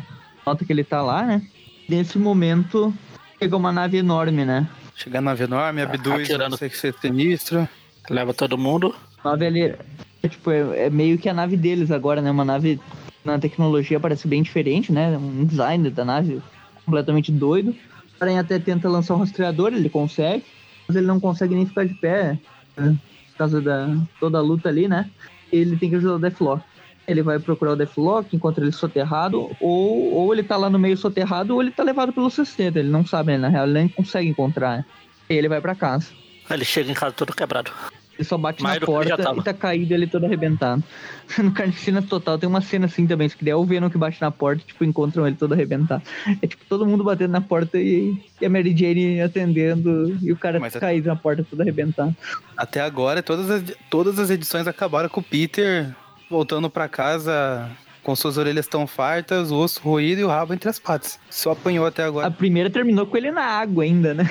Nota 0.51 0.65
que 0.65 0.73
ele 0.73 0.83
tá 0.83 1.01
lá, 1.01 1.25
né? 1.25 1.43
Nesse 1.89 2.19
momento 2.19 2.93
chega 3.39 3.57
uma 3.57 3.71
nave 3.71 3.99
enorme, 3.99 4.45
né? 4.45 4.69
Chegar 4.97 5.21
na 5.21 5.31
nave 5.31 5.45
enorme, 5.45 5.81
abduz 5.81 6.23
atirando. 6.25 6.55
o 6.55 6.59
sexto 6.59 6.93
sinistro. 7.01 7.69
Leva 8.11 8.35
todo 8.35 8.59
mundo. 8.59 8.93
A 9.23 9.31
nave 9.31 9.47
ali. 9.47 9.77
É, 10.21 10.29
tipo, 10.29 10.51
é, 10.51 10.87
é 10.87 10.91
meio 10.91 11.17
que 11.19 11.29
a 11.29 11.35
nave 11.35 11.57
deles 11.57 11.93
agora, 11.93 12.21
né? 12.21 12.33
Uma 12.33 12.45
nave 12.45 12.81
na 13.25 13.39
tecnologia 13.39 14.01
parece 14.01 14.27
bem 14.27 14.43
diferente, 14.43 14.91
né? 14.91 15.17
Um 15.17 15.45
design 15.45 15.89
da 15.89 16.05
nave 16.05 16.43
completamente 16.85 17.31
doido. 17.31 17.71
O 17.71 18.25
Aranha 18.25 18.41
até 18.41 18.59
tenta 18.59 18.89
lançar 18.89 19.15
um 19.15 19.19
rastreador, 19.19 19.73
ele 19.73 19.89
consegue, 19.89 20.45
mas 20.89 20.97
ele 20.97 21.07
não 21.07 21.21
consegue 21.21 21.55
nem 21.55 21.65
ficar 21.65 21.87
de 21.87 21.95
pé, 21.95 22.37
né? 22.77 22.99
por 23.31 23.39
causa 23.39 23.61
da 23.61 23.97
toda 24.19 24.39
a 24.39 24.43
luta 24.43 24.69
ali, 24.69 24.89
né? 24.89 25.09
Ele 25.53 25.77
tem 25.77 25.91
que 25.91 25.95
ajudar 25.95 26.17
o 26.17 26.19
Deathlock. 26.19 26.65
Ele 27.11 27.23
vai 27.23 27.39
procurar 27.39 27.73
o 27.73 27.77
Deathlock, 27.77 28.35
encontra 28.35 28.63
ele 28.65 28.73
soterrado, 28.73 29.51
ou, 29.61 30.13
ou 30.15 30.33
ele 30.33 30.43
tá 30.43 30.57
lá 30.57 30.71
no 30.71 30.79
meio 30.79 30.97
soterrado, 30.97 31.55
ou 31.55 31.63
ele 31.63 31.71
tá 31.71 31.83
levado 31.83 32.13
pelo 32.13 32.31
sexteto. 32.31 32.79
Ele 32.79 32.89
não 32.91 33.05
sabe, 33.07 33.33
né? 33.33 33.39
Na 33.39 33.49
real, 33.49 33.65
ele 33.65 33.75
nem 33.75 33.89
consegue 33.89 34.29
encontrar. 34.29 34.85
E 35.29 35.35
ele 35.35 35.49
vai 35.49 35.61
pra 35.61 35.75
casa. 35.75 36.09
Ele 36.51 36.65
chega 36.65 36.91
em 36.91 36.95
casa 36.95 37.13
todo 37.13 37.33
quebrado. 37.35 37.71
Ele 38.19 38.29
só 38.29 38.37
bate 38.37 38.63
Mais 38.63 38.79
na 38.79 38.87
porta 38.87 39.15
e 39.39 39.43
tá 39.43 39.55
caído 39.55 39.95
ele 39.95 40.07
todo 40.07 40.27
arrebentado. 40.27 40.83
No 41.39 41.53
Carnificina 41.53 42.03
Total 42.03 42.37
tem 42.37 42.49
uma 42.49 42.61
cena 42.61 42.87
assim 42.87 43.07
também, 43.07 43.29
se 43.29 43.37
que 43.37 43.45
daí 43.45 43.53
é 43.53 43.57
o 43.57 43.65
Venom 43.65 43.89
que 43.89 43.97
bate 43.97 44.21
na 44.21 44.33
porta 44.33 44.63
e, 44.63 44.67
tipo, 44.67 44.85
encontram 44.85 45.25
ele 45.27 45.37
todo 45.37 45.53
arrebentado. 45.55 46.03
É 46.43 46.47
tipo, 46.47 46.65
todo 46.69 46.85
mundo 46.85 47.05
batendo 47.05 47.31
na 47.31 47.41
porta 47.41 47.79
e, 47.79 48.21
e 48.41 48.45
a 48.45 48.51
Mary 48.51 48.77
Jane 48.77 49.21
atendendo 49.23 50.19
e 50.21 50.33
o 50.33 50.37
cara 50.37 50.59
Mas 50.59 50.75
a- 50.75 50.81
caído 50.81 51.07
na 51.07 51.15
porta 51.15 51.47
todo 51.49 51.61
arrebentado. 51.61 52.15
Até 52.57 52.81
agora, 52.81 53.23
todas 53.23 53.49
as, 53.49 53.63
todas 53.89 54.19
as 54.19 54.29
edições 54.29 54.67
acabaram 54.67 55.09
com 55.09 55.21
o 55.21 55.25
Peter 55.25 55.95
voltando 56.31 56.71
pra 56.71 56.89
casa 56.89 57.69
com 58.03 58.17
suas 58.17 58.39
orelhas 58.39 58.67
tão 58.67 58.87
fartas, 58.87 59.51
o 59.51 59.57
osso 59.59 59.81
roído 59.83 60.21
e 60.23 60.25
o 60.25 60.29
rabo 60.29 60.55
entre 60.55 60.69
as 60.71 60.79
patas. 60.79 61.19
Só 61.29 61.51
apanhou 61.53 61.85
até 61.85 62.05
A 62.05 62.07
agora. 62.07 62.31
primeira 62.31 62.71
terminou 62.71 63.07
com 63.07 63.17
ele 63.17 63.31
na 63.31 63.43
água 63.45 63.85
ainda, 63.85 64.15
né? 64.15 64.25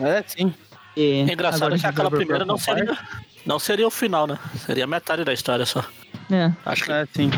É, 0.00 0.22
sim. 0.26 0.54
E 0.96 1.24
É 1.28 1.32
engraçado 1.32 1.64
agora 1.64 1.78
que 1.80 1.86
a 1.86 1.88
aquela 1.88 2.10
primeira 2.10 2.44
não 2.44 2.56
seria, 2.58 2.96
não 3.46 3.58
seria 3.58 3.86
o 3.86 3.90
final, 3.90 4.26
né? 4.26 4.38
Seria 4.64 4.86
metade 4.86 5.24
da 5.24 5.32
história 5.32 5.66
só. 5.66 5.84
É. 6.30 6.52
Acho 6.64 6.84
que, 6.84 6.92
É, 6.92 7.06
sim. 7.12 7.30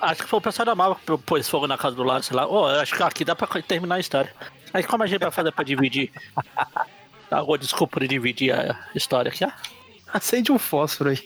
acho 0.00 0.22
que 0.22 0.28
foi 0.28 0.38
o 0.38 0.42
pessoal 0.42 0.64
da 0.66 0.74
Marvel 0.74 0.96
que 1.18 1.24
pôs 1.24 1.48
fogo 1.48 1.66
na 1.66 1.76
casa 1.76 1.94
do 1.96 2.02
lado, 2.02 2.24
sei 2.24 2.34
lá. 2.36 2.46
Ó, 2.48 2.70
eu 2.72 2.80
acho 2.80 2.94
que 2.96 3.02
aqui 3.02 3.24
dá 3.24 3.34
pra 3.36 3.46
terminar 3.60 3.96
a 3.96 4.00
história. 4.00 4.32
Aí 4.72 4.82
como 4.84 5.02
a 5.02 5.06
gente 5.06 5.20
vai 5.20 5.30
fazer 5.30 5.52
pra 5.52 5.64
dividir? 5.64 6.10
Alguma 7.30 7.58
desculpa 7.58 8.00
de 8.00 8.08
dividir 8.08 8.52
a 8.54 8.76
história 8.94 9.28
aqui, 9.30 9.44
ah? 9.44 9.52
Acende 10.12 10.50
um 10.50 10.58
fósforo 10.58 11.10
aí. 11.10 11.18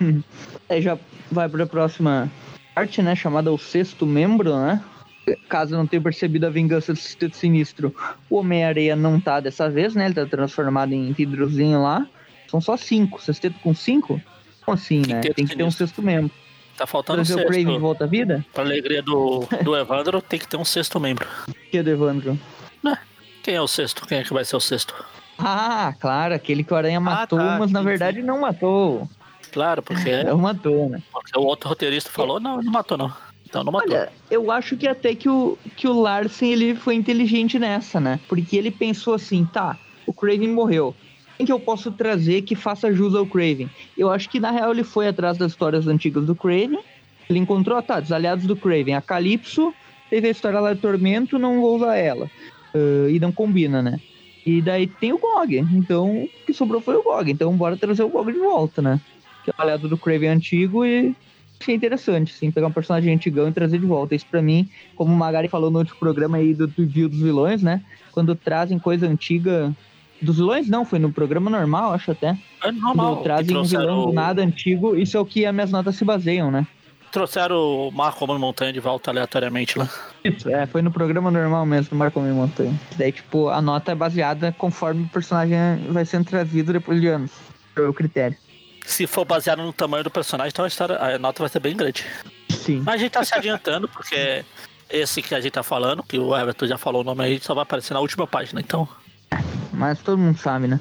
Aí 0.68 0.82
já 0.82 0.98
vai 1.30 1.48
pra 1.48 1.66
próxima 1.66 2.30
parte, 2.74 3.02
né? 3.02 3.14
Chamada 3.14 3.52
O 3.52 3.58
Sexto 3.58 4.06
Membro, 4.06 4.56
né? 4.56 4.82
Caso 5.48 5.76
não 5.76 5.86
tenha 5.86 6.00
percebido 6.02 6.46
a 6.46 6.50
vingança 6.50 6.92
do 6.92 6.98
Sexteto 6.98 7.36
Sinistro, 7.36 7.94
o 8.30 8.36
Homem-Areia 8.36 8.96
não 8.96 9.20
tá 9.20 9.40
dessa 9.40 9.68
vez, 9.68 9.94
né? 9.94 10.06
Ele 10.06 10.14
tá 10.14 10.24
transformado 10.24 10.92
em 10.92 11.12
vidrozinho 11.12 11.82
lá. 11.82 12.06
São 12.50 12.60
só 12.60 12.76
cinco. 12.76 13.20
Sexteto 13.20 13.58
com 13.60 13.74
cinco? 13.74 14.20
Como 14.64 14.74
assim, 14.74 15.02
né? 15.06 15.20
Tem 15.20 15.46
que 15.46 15.54
ter 15.54 15.62
um 15.62 15.70
sexto 15.70 16.02
membro. 16.02 16.30
Tá 16.78 16.86
faltando 16.86 17.20
um 17.20 17.22
o 17.22 17.26
Craven 17.26 17.64
de 17.64 17.70
sexto. 17.72 17.80
volta 17.80 18.04
à 18.04 18.06
vida? 18.06 18.44
Pra 18.54 18.64
alegria 18.64 19.02
do, 19.02 19.46
do 19.62 19.76
Evandro, 19.76 20.22
tem 20.22 20.38
que 20.38 20.48
ter 20.48 20.56
um 20.56 20.64
sexto 20.64 20.98
membro. 20.98 21.28
Que 21.70 21.78
é 21.78 21.82
do 21.82 21.90
Evandro? 21.90 22.38
Quem 23.42 23.54
é 23.54 23.62
o 23.62 23.66
sexto? 23.66 24.06
Quem 24.06 24.18
é 24.18 24.24
que 24.24 24.32
vai 24.32 24.44
ser 24.44 24.56
o 24.56 24.60
sexto? 24.60 24.94
Ah, 25.38 25.94
claro, 25.98 26.34
aquele 26.34 26.62
que 26.62 26.70
o 26.70 26.76
Aranha 26.76 27.00
matou, 27.00 27.38
tá, 27.38 27.56
mas 27.58 27.70
na 27.70 27.80
sim, 27.80 27.86
verdade 27.86 28.20
não 28.20 28.40
matou. 28.40 29.08
Claro, 29.52 29.82
porque, 29.82 30.22
Não 30.24 30.38
matou, 30.38 30.88
né? 30.88 31.02
porque 31.12 31.38
o 31.38 31.42
outro 31.42 31.68
roteirista 31.68 32.10
falou, 32.10 32.40
não, 32.40 32.62
não 32.62 32.72
matou 32.72 32.96
não. 32.96 33.12
Então 33.46 33.64
não 33.64 33.72
matou. 33.72 33.90
Olha, 33.90 34.12
eu 34.30 34.50
acho 34.50 34.76
que 34.76 34.86
até 34.86 35.14
que 35.14 35.28
o, 35.28 35.56
que 35.76 35.88
o 35.88 35.98
Larsen 35.98 36.52
ele 36.52 36.74
foi 36.74 36.94
inteligente 36.94 37.58
nessa, 37.58 37.98
né? 37.98 38.20
Porque 38.28 38.56
ele 38.56 38.70
pensou 38.70 39.14
assim, 39.14 39.44
tá, 39.46 39.78
o 40.06 40.12
Craven 40.12 40.48
morreu. 40.48 40.94
Quem 41.36 41.46
que 41.46 41.52
eu 41.52 41.60
posso 41.60 41.92
trazer 41.92 42.42
que 42.42 42.54
faça 42.54 42.92
jus 42.92 43.14
ao 43.14 43.24
Craven? 43.24 43.70
Eu 43.96 44.10
acho 44.10 44.28
que 44.28 44.40
na 44.40 44.50
real 44.50 44.72
ele 44.72 44.82
foi 44.82 45.08
atrás 45.08 45.38
das 45.38 45.52
histórias 45.52 45.86
antigas 45.86 46.26
do 46.26 46.34
Craven. 46.34 46.80
Ele 47.30 47.38
encontrou, 47.38 47.80
tá, 47.80 48.00
dos 48.00 48.10
aliados 48.10 48.44
do 48.44 48.56
Craven. 48.56 48.94
A 48.94 49.00
Calypso 49.00 49.72
teve 50.10 50.28
a 50.28 50.30
história 50.30 50.60
lá 50.60 50.74
de 50.74 50.80
Tormento, 50.80 51.38
não 51.38 51.60
vou 51.60 51.76
usar 51.76 51.96
ela. 51.96 52.28
Ah, 52.74 53.10
e 53.10 53.18
não 53.18 53.32
combina, 53.32 53.82
né? 53.82 54.00
E 54.44 54.62
daí 54.62 54.86
tem 54.86 55.12
o 55.12 55.18
Gog. 55.18 55.56
Então, 55.56 56.24
o 56.24 56.28
que 56.46 56.52
sobrou 56.52 56.80
foi 56.80 56.96
o 56.96 57.02
Gog. 57.02 57.30
Então, 57.30 57.54
bora 57.56 57.76
trazer 57.76 58.02
o 58.02 58.08
Gog 58.08 58.32
de 58.32 58.38
volta, 58.38 58.80
né? 58.80 59.00
Que 59.52 59.62
é 59.62 59.78
do 59.78 59.96
Craven 59.96 60.28
antigo 60.28 60.84
e 60.84 61.14
achei 61.60 61.74
interessante, 61.74 62.32
assim, 62.34 62.50
pegar 62.50 62.68
um 62.68 62.72
personagem 62.72 63.12
antigão 63.12 63.48
e 63.48 63.52
trazer 63.52 63.78
de 63.78 63.86
volta. 63.86 64.14
Isso 64.14 64.26
pra 64.26 64.40
mim, 64.40 64.68
como 64.94 65.12
o 65.12 65.16
Magari 65.16 65.48
falou 65.48 65.70
no 65.70 65.78
último 65.78 65.98
programa 65.98 66.38
aí 66.38 66.54
do 66.54 66.66
review 66.76 67.08
dos 67.08 67.20
vilões, 67.20 67.62
né? 67.62 67.82
Quando 68.12 68.34
trazem 68.34 68.78
coisa 68.78 69.06
antiga. 69.06 69.74
Dos 70.20 70.36
vilões, 70.36 70.68
não, 70.68 70.84
foi 70.84 70.98
no 70.98 71.12
programa 71.12 71.48
normal, 71.48 71.92
acho 71.92 72.10
até. 72.10 72.36
É 72.64 72.72
normal. 72.72 73.16
Quando 73.16 73.22
trazem 73.22 73.56
um 73.56 73.62
vilão 73.62 74.06
do 74.06 74.12
nada 74.12 74.42
antigo, 74.42 74.96
isso 74.96 75.16
é 75.16 75.20
o 75.20 75.24
que 75.24 75.46
as 75.46 75.54
minhas 75.54 75.70
notas 75.70 75.94
se 75.94 76.04
baseiam, 76.04 76.50
né? 76.50 76.66
trouxeram 77.10 77.88
o 77.88 77.90
Marco 77.90 78.20
Romano 78.20 78.38
Montanha 78.38 78.72
de 78.72 78.80
volta 78.80 79.10
aleatoriamente 79.10 79.78
lá. 79.78 79.88
Isso, 80.22 80.48
é, 80.48 80.66
foi 80.66 80.82
no 80.82 80.90
programa 80.90 81.30
normal 81.30 81.64
mesmo, 81.64 81.96
Marco 81.96 82.20
Me 82.20 82.32
Montanha. 82.32 82.78
Daí, 82.96 83.12
tipo, 83.12 83.48
a 83.48 83.62
nota 83.62 83.92
é 83.92 83.94
baseada 83.94 84.54
conforme 84.56 85.04
o 85.04 85.08
personagem 85.08 85.56
vai 85.88 86.04
sendo 86.04 86.26
trazido 86.26 86.72
depois 86.72 87.00
de 87.00 87.08
anos. 87.08 87.32
É 87.76 87.80
o 87.80 87.94
critério. 87.94 88.36
Se 88.88 89.06
for 89.06 89.24
baseado 89.26 89.62
no 89.62 89.72
tamanho 89.72 90.02
do 90.02 90.10
personagem, 90.10 90.48
então 90.48 90.64
a, 90.64 90.68
história, 90.68 90.96
a 90.96 91.18
nota 91.18 91.42
vai 91.42 91.50
ser 91.50 91.60
bem 91.60 91.76
grande. 91.76 92.06
Sim. 92.48 92.80
Mas 92.84 92.94
a 92.94 92.96
gente 92.96 93.12
tá 93.12 93.22
se 93.22 93.34
adiantando, 93.34 93.86
porque 93.86 94.42
esse 94.88 95.20
que 95.20 95.34
a 95.34 95.40
gente 95.40 95.52
tá 95.52 95.62
falando, 95.62 96.02
que 96.02 96.18
o 96.18 96.34
Everton 96.34 96.66
já 96.66 96.78
falou 96.78 97.02
o 97.02 97.04
nome 97.04 97.22
aí, 97.22 97.38
só 97.38 97.54
vai 97.54 97.64
aparecer 97.64 97.92
na 97.92 98.00
última 98.00 98.26
página. 98.26 98.60
Então, 98.60 98.88
Mas 99.74 100.00
todo 100.00 100.16
mundo 100.16 100.38
sabe, 100.38 100.68
né? 100.68 100.80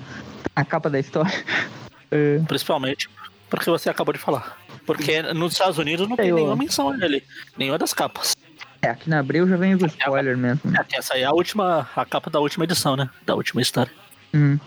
A 0.55 0.63
capa 0.63 0.89
da 0.89 0.99
história. 0.99 1.31
É, 2.09 2.39
principalmente 2.47 3.09
porque 3.49 3.69
você 3.69 3.89
acabou 3.89 4.13
de 4.13 4.19
falar. 4.19 4.57
Porque 4.85 5.21
nos 5.33 5.51
Estados 5.51 5.77
Unidos 5.77 6.07
não 6.07 6.15
tem 6.15 6.31
nenhuma 6.31 6.55
menção 6.55 6.95
nele, 6.95 7.21
nenhuma 7.57 7.77
das 7.77 7.93
capas. 7.93 8.33
é, 8.81 8.87
aqui 8.87 9.09
na 9.09 9.19
Abril 9.19 9.45
já 9.45 9.57
vem 9.57 9.77
com 9.77 9.85
spoiler 9.85 10.37
mesmo. 10.37 10.61
É, 10.73 10.81
que 10.85 10.95
essa 10.95 11.15
aí 11.15 11.23
é 11.23 11.25
a 11.25 11.33
última, 11.33 11.85
a 11.93 12.05
capa 12.05 12.29
da 12.29 12.39
última 12.39 12.63
edição, 12.63 12.95
né? 12.95 13.09
Da 13.25 13.35
última 13.35 13.61
história. 13.61 13.91
Hum. 14.33 14.57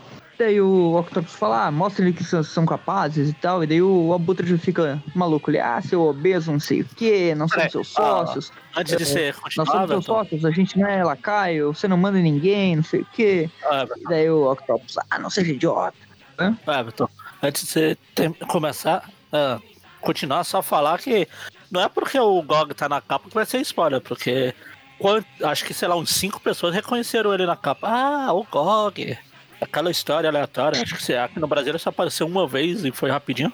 Daí 0.40 0.58
o 0.58 0.94
Octopus 0.98 1.34
fala, 1.34 1.66
ah, 1.66 1.70
mostra 1.70 2.02
ele 2.02 2.14
que 2.14 2.24
são, 2.24 2.42
são 2.42 2.64
capazes 2.64 3.28
e 3.28 3.32
tal. 3.34 3.62
E 3.62 3.66
daí 3.66 3.82
o 3.82 4.14
Abutre 4.14 4.46
já 4.48 4.56
fica 4.56 5.02
maluco. 5.14 5.50
Ele, 5.50 5.60
ah, 5.60 5.82
seu 5.82 6.00
obeso, 6.00 6.50
não 6.50 6.58
sei 6.58 6.80
o 6.80 6.84
quê, 6.96 7.34
não 7.36 7.46
somos 7.46 7.64
É, 7.66 7.68
seus 7.68 7.92
ah, 7.98 8.24
sócios. 8.24 8.52
Antes 8.74 8.96
de 8.96 9.02
É, 9.02 9.06
ser 9.06 9.34
Nós 9.34 9.42
continuar, 9.42 9.66
somos 9.66 9.88
seus 9.90 10.04
sócios, 10.06 10.44
a 10.46 10.50
gente 10.50 10.78
não 10.78 10.86
é 10.86 11.04
lacaio, 11.04 11.74
você 11.74 11.86
não 11.86 11.98
manda 11.98 12.18
em 12.18 12.22
ninguém, 12.22 12.74
não 12.76 12.82
sei 12.82 13.02
o 13.02 13.06
quê. 13.12 13.50
ah, 13.66 13.84
E 13.98 14.04
daí 14.04 14.30
o 14.30 14.50
Octopus, 14.50 14.96
ah, 15.10 15.18
não 15.18 15.28
seja 15.28 15.52
idiota. 15.52 15.94
ah, 16.38 16.80
Everton, 16.80 17.06
antes 17.42 17.62
de 17.64 17.68
você 17.68 17.98
ter- 18.14 18.32
começar 18.48 19.10
a 19.30 19.58
continuar, 20.00 20.42
só 20.44 20.62
falar 20.62 20.98
que 21.00 21.28
não 21.70 21.82
é 21.82 21.88
porque 21.90 22.18
o 22.18 22.40
GOG 22.40 22.72
tá 22.72 22.88
na 22.88 23.02
capa 23.02 23.28
que 23.28 23.34
vai 23.34 23.44
ser 23.44 23.60
spoiler, 23.60 24.00
porque 24.00 24.54
quant- 24.98 25.26
acho 25.44 25.66
que, 25.66 25.74
sei 25.74 25.86
lá, 25.86 25.96
uns 25.96 26.08
cinco 26.08 26.40
pessoas 26.40 26.74
reconheceram 26.74 27.34
ele 27.34 27.44
na 27.44 27.56
capa. 27.56 27.86
Ah, 27.90 28.32
o 28.32 28.42
GOG. 28.50 29.18
Aquela 29.60 29.90
história 29.90 30.28
aleatória, 30.30 30.80
acho 30.82 30.96
que 30.96 31.12
aqui 31.14 31.38
no 31.38 31.46
Brasil 31.46 31.78
só 31.78 31.90
apareceu 31.90 32.26
uma 32.26 32.46
vez 32.46 32.84
e 32.84 32.90
foi 32.90 33.10
rapidinho. 33.10 33.52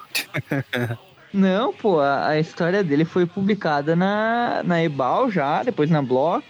Não, 1.35 1.73
pô, 1.73 2.01
a, 2.01 2.29
a 2.29 2.39
história 2.39 2.83
dele 2.83 3.05
foi 3.05 3.27
publicada 3.27 3.95
na, 3.97 4.63
na 4.65 4.83
Ebal 4.83 5.31
já, 5.31 5.63
depois 5.63 5.91
na 5.91 6.01
Block. 6.01 6.45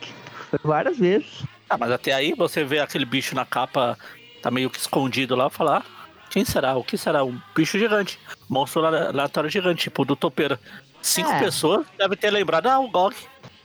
Foi 0.51 0.59
várias 0.63 0.99
vezes. 0.99 1.43
Ah, 1.69 1.77
mas 1.77 1.91
até 1.91 2.13
aí 2.13 2.35
você 2.35 2.63
vê 2.63 2.79
aquele 2.79 3.05
bicho 3.05 3.35
na 3.35 3.45
capa, 3.45 3.99
tá 4.43 4.51
meio 4.51 4.71
que 4.71 4.79
escondido 4.79 5.35
lá, 5.35 5.51
falar, 5.51 5.79
ah, 5.79 6.07
quem 6.31 6.45
será? 6.45 6.77
O 6.77 6.85
que 6.85 6.97
será? 6.97 7.25
Um 7.25 7.41
bicho 7.55 7.79
gigante. 7.79 8.21
Monstro 8.49 8.85
ale- 8.85 9.09
aleatório 9.09 9.51
gigante, 9.51 9.85
tipo 9.85 10.05
do 10.05 10.15
topeira. 10.15 10.61
Cinco 11.03 11.31
É. 11.33 11.41
pessoas 11.41 11.87
devem 11.99 12.17
ter 12.17 12.31
lembrado, 12.31 12.67
ah, 12.67 12.79
o 12.79 12.89
GOG. 12.91 13.17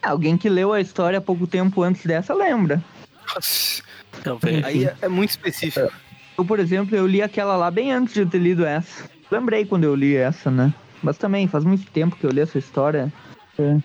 Alguém 0.01 0.37
que 0.37 0.49
leu 0.49 0.73
a 0.73 0.81
história 0.81 1.21
pouco 1.21 1.45
tempo 1.45 1.83
antes 1.83 2.03
dessa 2.05 2.33
lembra. 2.33 2.81
Aí 4.65 4.85
é, 4.85 4.95
é 5.01 5.07
muito 5.07 5.31
específico. 5.31 5.91
Eu, 6.37 6.45
por 6.45 6.59
exemplo, 6.59 6.95
eu 6.95 7.05
li 7.05 7.21
aquela 7.21 7.55
lá 7.55 7.69
bem 7.69 7.91
antes 7.91 8.13
de 8.13 8.21
eu 8.21 8.29
ter 8.29 8.39
lido 8.39 8.65
essa. 8.65 9.09
Lembrei 9.29 9.65
quando 9.65 9.83
eu 9.83 9.95
li 9.95 10.15
essa, 10.15 10.49
né? 10.49 10.73
Mas 11.01 11.17
também 11.17 11.47
faz 11.47 11.63
muito 11.63 11.89
tempo 11.91 12.15
que 12.15 12.25
eu 12.25 12.31
li 12.31 12.41
essa 12.41 12.57
história. 12.57 13.11
É, 13.57 13.77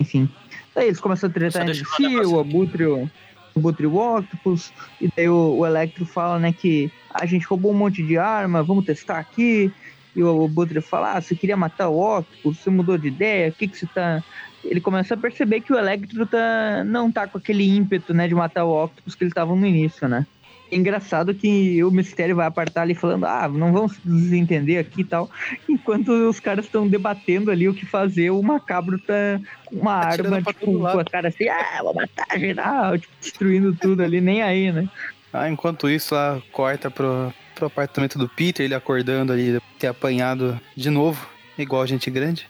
Enfim. 0.00 0.28
Daí 0.74 0.86
eles 0.86 1.00
começam 1.00 1.28
a 1.28 1.32
tretar 1.32 1.62
entre 1.62 1.84
si, 1.84 2.16
o 2.16 2.40
Abutre, 2.40 2.86
o 2.86 3.10
o 3.54 3.58
Abutre 3.58 3.84
e 3.84 3.86
o 3.86 4.16
Octopus. 4.16 4.72
E 5.00 5.10
daí 5.14 5.28
o, 5.28 5.56
o 5.58 5.66
Electro 5.66 6.04
fala, 6.04 6.38
né, 6.38 6.52
que 6.52 6.90
a 7.12 7.26
gente 7.26 7.46
roubou 7.46 7.72
um 7.72 7.76
monte 7.76 8.02
de 8.02 8.18
arma, 8.18 8.62
vamos 8.62 8.84
testar 8.84 9.18
aqui. 9.18 9.72
E 10.14 10.22
o 10.22 10.44
Abutre 10.44 10.80
fala, 10.80 11.14
ah, 11.14 11.20
você 11.20 11.34
queria 11.34 11.56
matar 11.56 11.88
o 11.88 12.18
Octopus, 12.18 12.58
você 12.58 12.70
mudou 12.70 12.98
de 12.98 13.08
ideia, 13.08 13.48
o 13.48 13.52
que 13.52 13.68
que 13.68 13.78
você 13.78 13.86
tá... 13.86 14.22
Ele 14.64 14.80
começa 14.80 15.14
a 15.14 15.16
perceber 15.16 15.60
que 15.60 15.72
o 15.72 15.78
Electro 15.78 16.24
tá, 16.26 16.84
não 16.84 17.10
tá 17.10 17.26
com 17.26 17.38
aquele 17.38 17.68
ímpeto, 17.76 18.14
né, 18.14 18.28
de 18.28 18.34
matar 18.34 18.64
o 18.64 18.84
Octopus 18.84 19.14
que 19.14 19.24
ele 19.24 19.32
tava 19.32 19.54
no 19.56 19.66
início, 19.66 20.06
né? 20.08 20.26
É 20.72 20.76
engraçado 20.76 21.34
que 21.34 21.84
o 21.84 21.90
Mistério 21.90 22.34
vai 22.34 22.46
apartar 22.46 22.82
ali 22.82 22.94
falando, 22.94 23.26
ah, 23.26 23.46
não 23.46 23.72
vamos 23.72 23.92
se 23.92 24.00
desentender 24.02 24.80
aqui 24.80 25.02
e 25.02 25.04
tal. 25.04 25.30
Enquanto 25.68 26.08
os 26.08 26.40
caras 26.40 26.64
estão 26.64 26.88
debatendo 26.88 27.50
ali 27.50 27.68
o 27.68 27.74
que 27.74 27.84
fazer, 27.84 28.30
o 28.30 28.42
Macabro 28.42 28.98
tá 28.98 29.38
com 29.66 29.76
uma 29.76 30.00
Atirando 30.00 30.36
arma, 30.36 30.50
tipo, 30.50 30.78
com 30.78 30.98
a 30.98 31.04
cara 31.04 31.28
assim, 31.28 31.46
ah, 31.46 31.80
vou 31.82 31.94
matar 31.94 32.38
geral, 32.38 32.98
tipo, 32.98 33.12
destruindo 33.20 33.76
tudo 33.78 34.02
ali, 34.02 34.18
nem 34.22 34.40
aí, 34.40 34.72
né? 34.72 34.88
Ah, 35.30 35.50
enquanto 35.50 35.90
isso, 35.90 36.14
lá 36.14 36.40
corta 36.52 36.90
pro, 36.90 37.34
pro 37.62 37.66
apartamento 37.66 38.18
do 38.18 38.28
Peter, 38.28 38.64
ele 38.64 38.74
acordando 38.74 39.32
ali, 39.32 39.60
ter 39.78 39.86
apanhado 39.86 40.58
de 40.76 40.90
novo, 40.90 41.24
igual 41.56 41.82
a 41.82 41.86
gente 41.86 42.10
grande. 42.10 42.48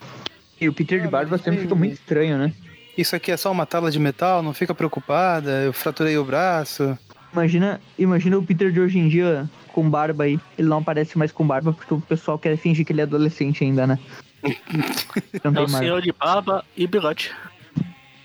E 0.60 0.68
o 0.68 0.72
Peter 0.72 1.00
de 1.00 1.06
Ah, 1.08 1.10
Barba 1.10 1.36
sempre 1.36 1.52
tem- 1.52 1.60
fica 1.62 1.74
muito 1.74 1.92
estranho, 1.94 2.38
né? 2.38 2.52
Isso 2.96 3.14
aqui 3.16 3.30
é 3.30 3.36
só 3.36 3.50
uma 3.50 3.66
tala 3.66 3.90
de 3.90 3.98
metal, 3.98 4.42
não 4.42 4.52
fica 4.54 4.74
preocupada, 4.74 5.50
eu 5.62 5.72
fraturei 5.72 6.16
o 6.16 6.24
braço. 6.24 6.96
Imagina, 7.32 7.80
imagina 7.98 8.38
o 8.38 8.42
Peter 8.42 8.70
de 8.70 8.80
hoje 8.80 8.98
em 8.98 9.08
dia 9.08 9.48
com 9.68 9.88
barba 9.88 10.24
aí. 10.24 10.38
Ele 10.58 10.68
não 10.68 10.78
aparece 10.78 11.16
mais 11.16 11.32
com 11.32 11.46
barba 11.46 11.72
porque 11.72 11.92
o 11.94 12.00
pessoal 12.00 12.38
quer 12.38 12.56
fingir 12.58 12.84
que 12.84 12.92
ele 12.92 13.00
é 13.00 13.04
adolescente 13.04 13.64
ainda, 13.64 13.86
né? 13.86 13.98
Não 14.42 15.50
É 15.52 15.54
tem 15.54 15.64
o 15.64 15.70
mais. 15.70 15.72
senhor 15.72 16.02
de 16.02 16.12
barba 16.12 16.64
e 16.76 16.86
bigode. 16.86 17.30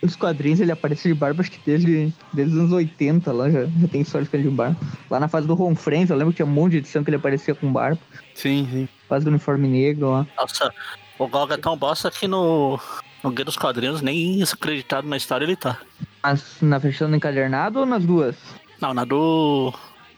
Os 0.01 0.15
quadrinhos 0.15 0.59
ele 0.59 0.71
aparece 0.71 1.07
de 1.07 1.13
barba, 1.13 1.41
acho 1.41 1.51
que 1.51 1.59
desde, 1.65 2.13
desde 2.31 2.53
os 2.53 2.59
anos 2.59 2.71
80 2.71 3.31
lá, 3.31 3.49
já, 3.49 3.65
já 3.65 3.87
tem 3.87 4.01
história 4.01 4.27
com 4.27 4.37
ele 4.37 4.49
de 4.49 4.55
barba. 4.55 4.77
Lá 5.09 5.19
na 5.19 5.27
fase 5.27 5.47
do 5.47 5.55
Ron 5.55 5.75
Friends, 5.75 6.09
eu 6.09 6.15
lembro 6.15 6.31
que 6.31 6.37
tinha 6.37 6.45
um 6.45 6.51
monte 6.51 6.73
de 6.73 6.77
edição 6.77 7.03
que 7.03 7.09
ele 7.09 7.17
aparecia 7.17 7.55
com 7.55 7.71
barba. 7.71 7.99
Sim, 8.35 8.67
sim. 8.71 8.89
Fase 9.09 9.25
do 9.25 9.29
uniforme 9.29 9.67
negro 9.67 10.11
lá. 10.11 10.27
Nossa, 10.37 10.71
o 11.17 11.27
Gog 11.27 11.51
é 11.51 11.57
tão 11.57 11.75
bosta 11.75 12.11
que 12.11 12.27
no, 12.27 12.79
no 13.23 13.31
Guia 13.31 13.45
dos 13.45 13.57
Quadrinhos, 13.57 14.01
nem 14.01 14.41
acreditado 14.43 15.07
na 15.07 15.17
história 15.17 15.45
ele 15.45 15.55
tá. 15.55 15.79
Mas 16.21 16.57
na 16.61 16.77
versão 16.77 17.09
do 17.09 17.15
encadernado 17.15 17.79
ou 17.79 17.85
nas 17.85 18.05
duas? 18.05 18.35
Não, 18.79 18.93
na 18.93 19.03
do. 19.03 19.73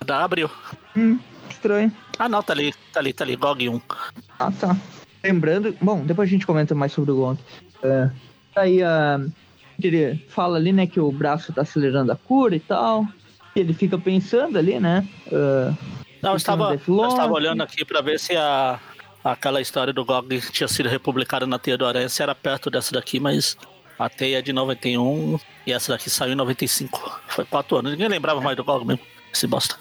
Da 0.06 0.24
Abril. 0.24 0.50
Hum, 0.96 1.20
estranho. 1.50 1.92
Ah, 2.18 2.28
não, 2.28 2.44
tá 2.44 2.54
ali, 2.54 2.74
tá 2.92 3.00
ali, 3.00 3.14
tá 3.14 3.24
ali, 3.24 3.36
GOG 3.36 3.70
1. 3.70 3.82
Ah, 4.40 4.52
tá. 4.52 4.76
Lembrando, 5.24 5.76
bom, 5.82 6.06
depois 6.06 6.30
a 6.30 6.32
gente 6.32 6.46
comenta 6.46 6.74
mais 6.74 6.94
sobre 6.94 7.12
o 7.12 7.16
Gonk. 7.16 7.42
É, 7.84 8.10
aí 8.56 8.82
a. 8.84 9.20
Ele 9.82 10.16
fala 10.28 10.58
ali, 10.58 10.72
né, 10.72 10.86
que 10.86 11.00
o 11.00 11.12
braço 11.12 11.54
tá 11.54 11.62
acelerando 11.62 12.12
a 12.12 12.16
cura 12.16 12.56
e 12.56 12.60
tal. 12.60 13.06
E 13.56 13.60
ele 13.60 13.74
fica 13.74 13.98
pensando 13.98 14.58
ali, 14.58 14.80
né? 14.80 15.08
é, 15.32 15.74
Não, 16.22 16.32
eu 16.32 16.38
estava, 16.38 16.74
eu 16.74 17.08
estava 17.08 17.34
olhando 17.34 17.62
aqui 17.62 17.84
pra 17.86 18.02
ver 18.02 18.20
se 18.20 18.36
a, 18.36 18.80
aquela 19.24 19.62
história 19.62 19.94
do 19.94 20.06
GOG 20.06 20.42
tinha 20.52 20.68
sido 20.68 20.90
republicada 20.90 21.48
na 21.48 21.58
Teia 21.58 21.78
do 21.78 21.86
Aranha, 21.86 22.10
se 22.10 22.22
era 22.22 22.36
perto 22.36 22.70
dessa 22.70 22.94
daqui, 22.94 23.20
mas 23.20 23.58
a 23.98 24.10
Teia 24.10 24.40
é 24.40 24.42
de 24.42 24.54
91 24.54 25.40
e 25.66 25.74
essa 25.74 25.94
daqui 25.94 26.10
saiu 26.10 26.34
em 26.34 26.36
95. 26.36 27.22
Foi 27.28 27.46
quatro 27.46 27.78
anos, 27.78 27.92
ninguém 27.92 28.08
lembrava 28.08 28.42
mais 28.42 28.56
do 28.56 28.64
GOG 28.64 28.86
mesmo. 28.86 29.04
Esse 29.34 29.48
bosta. 29.48 29.76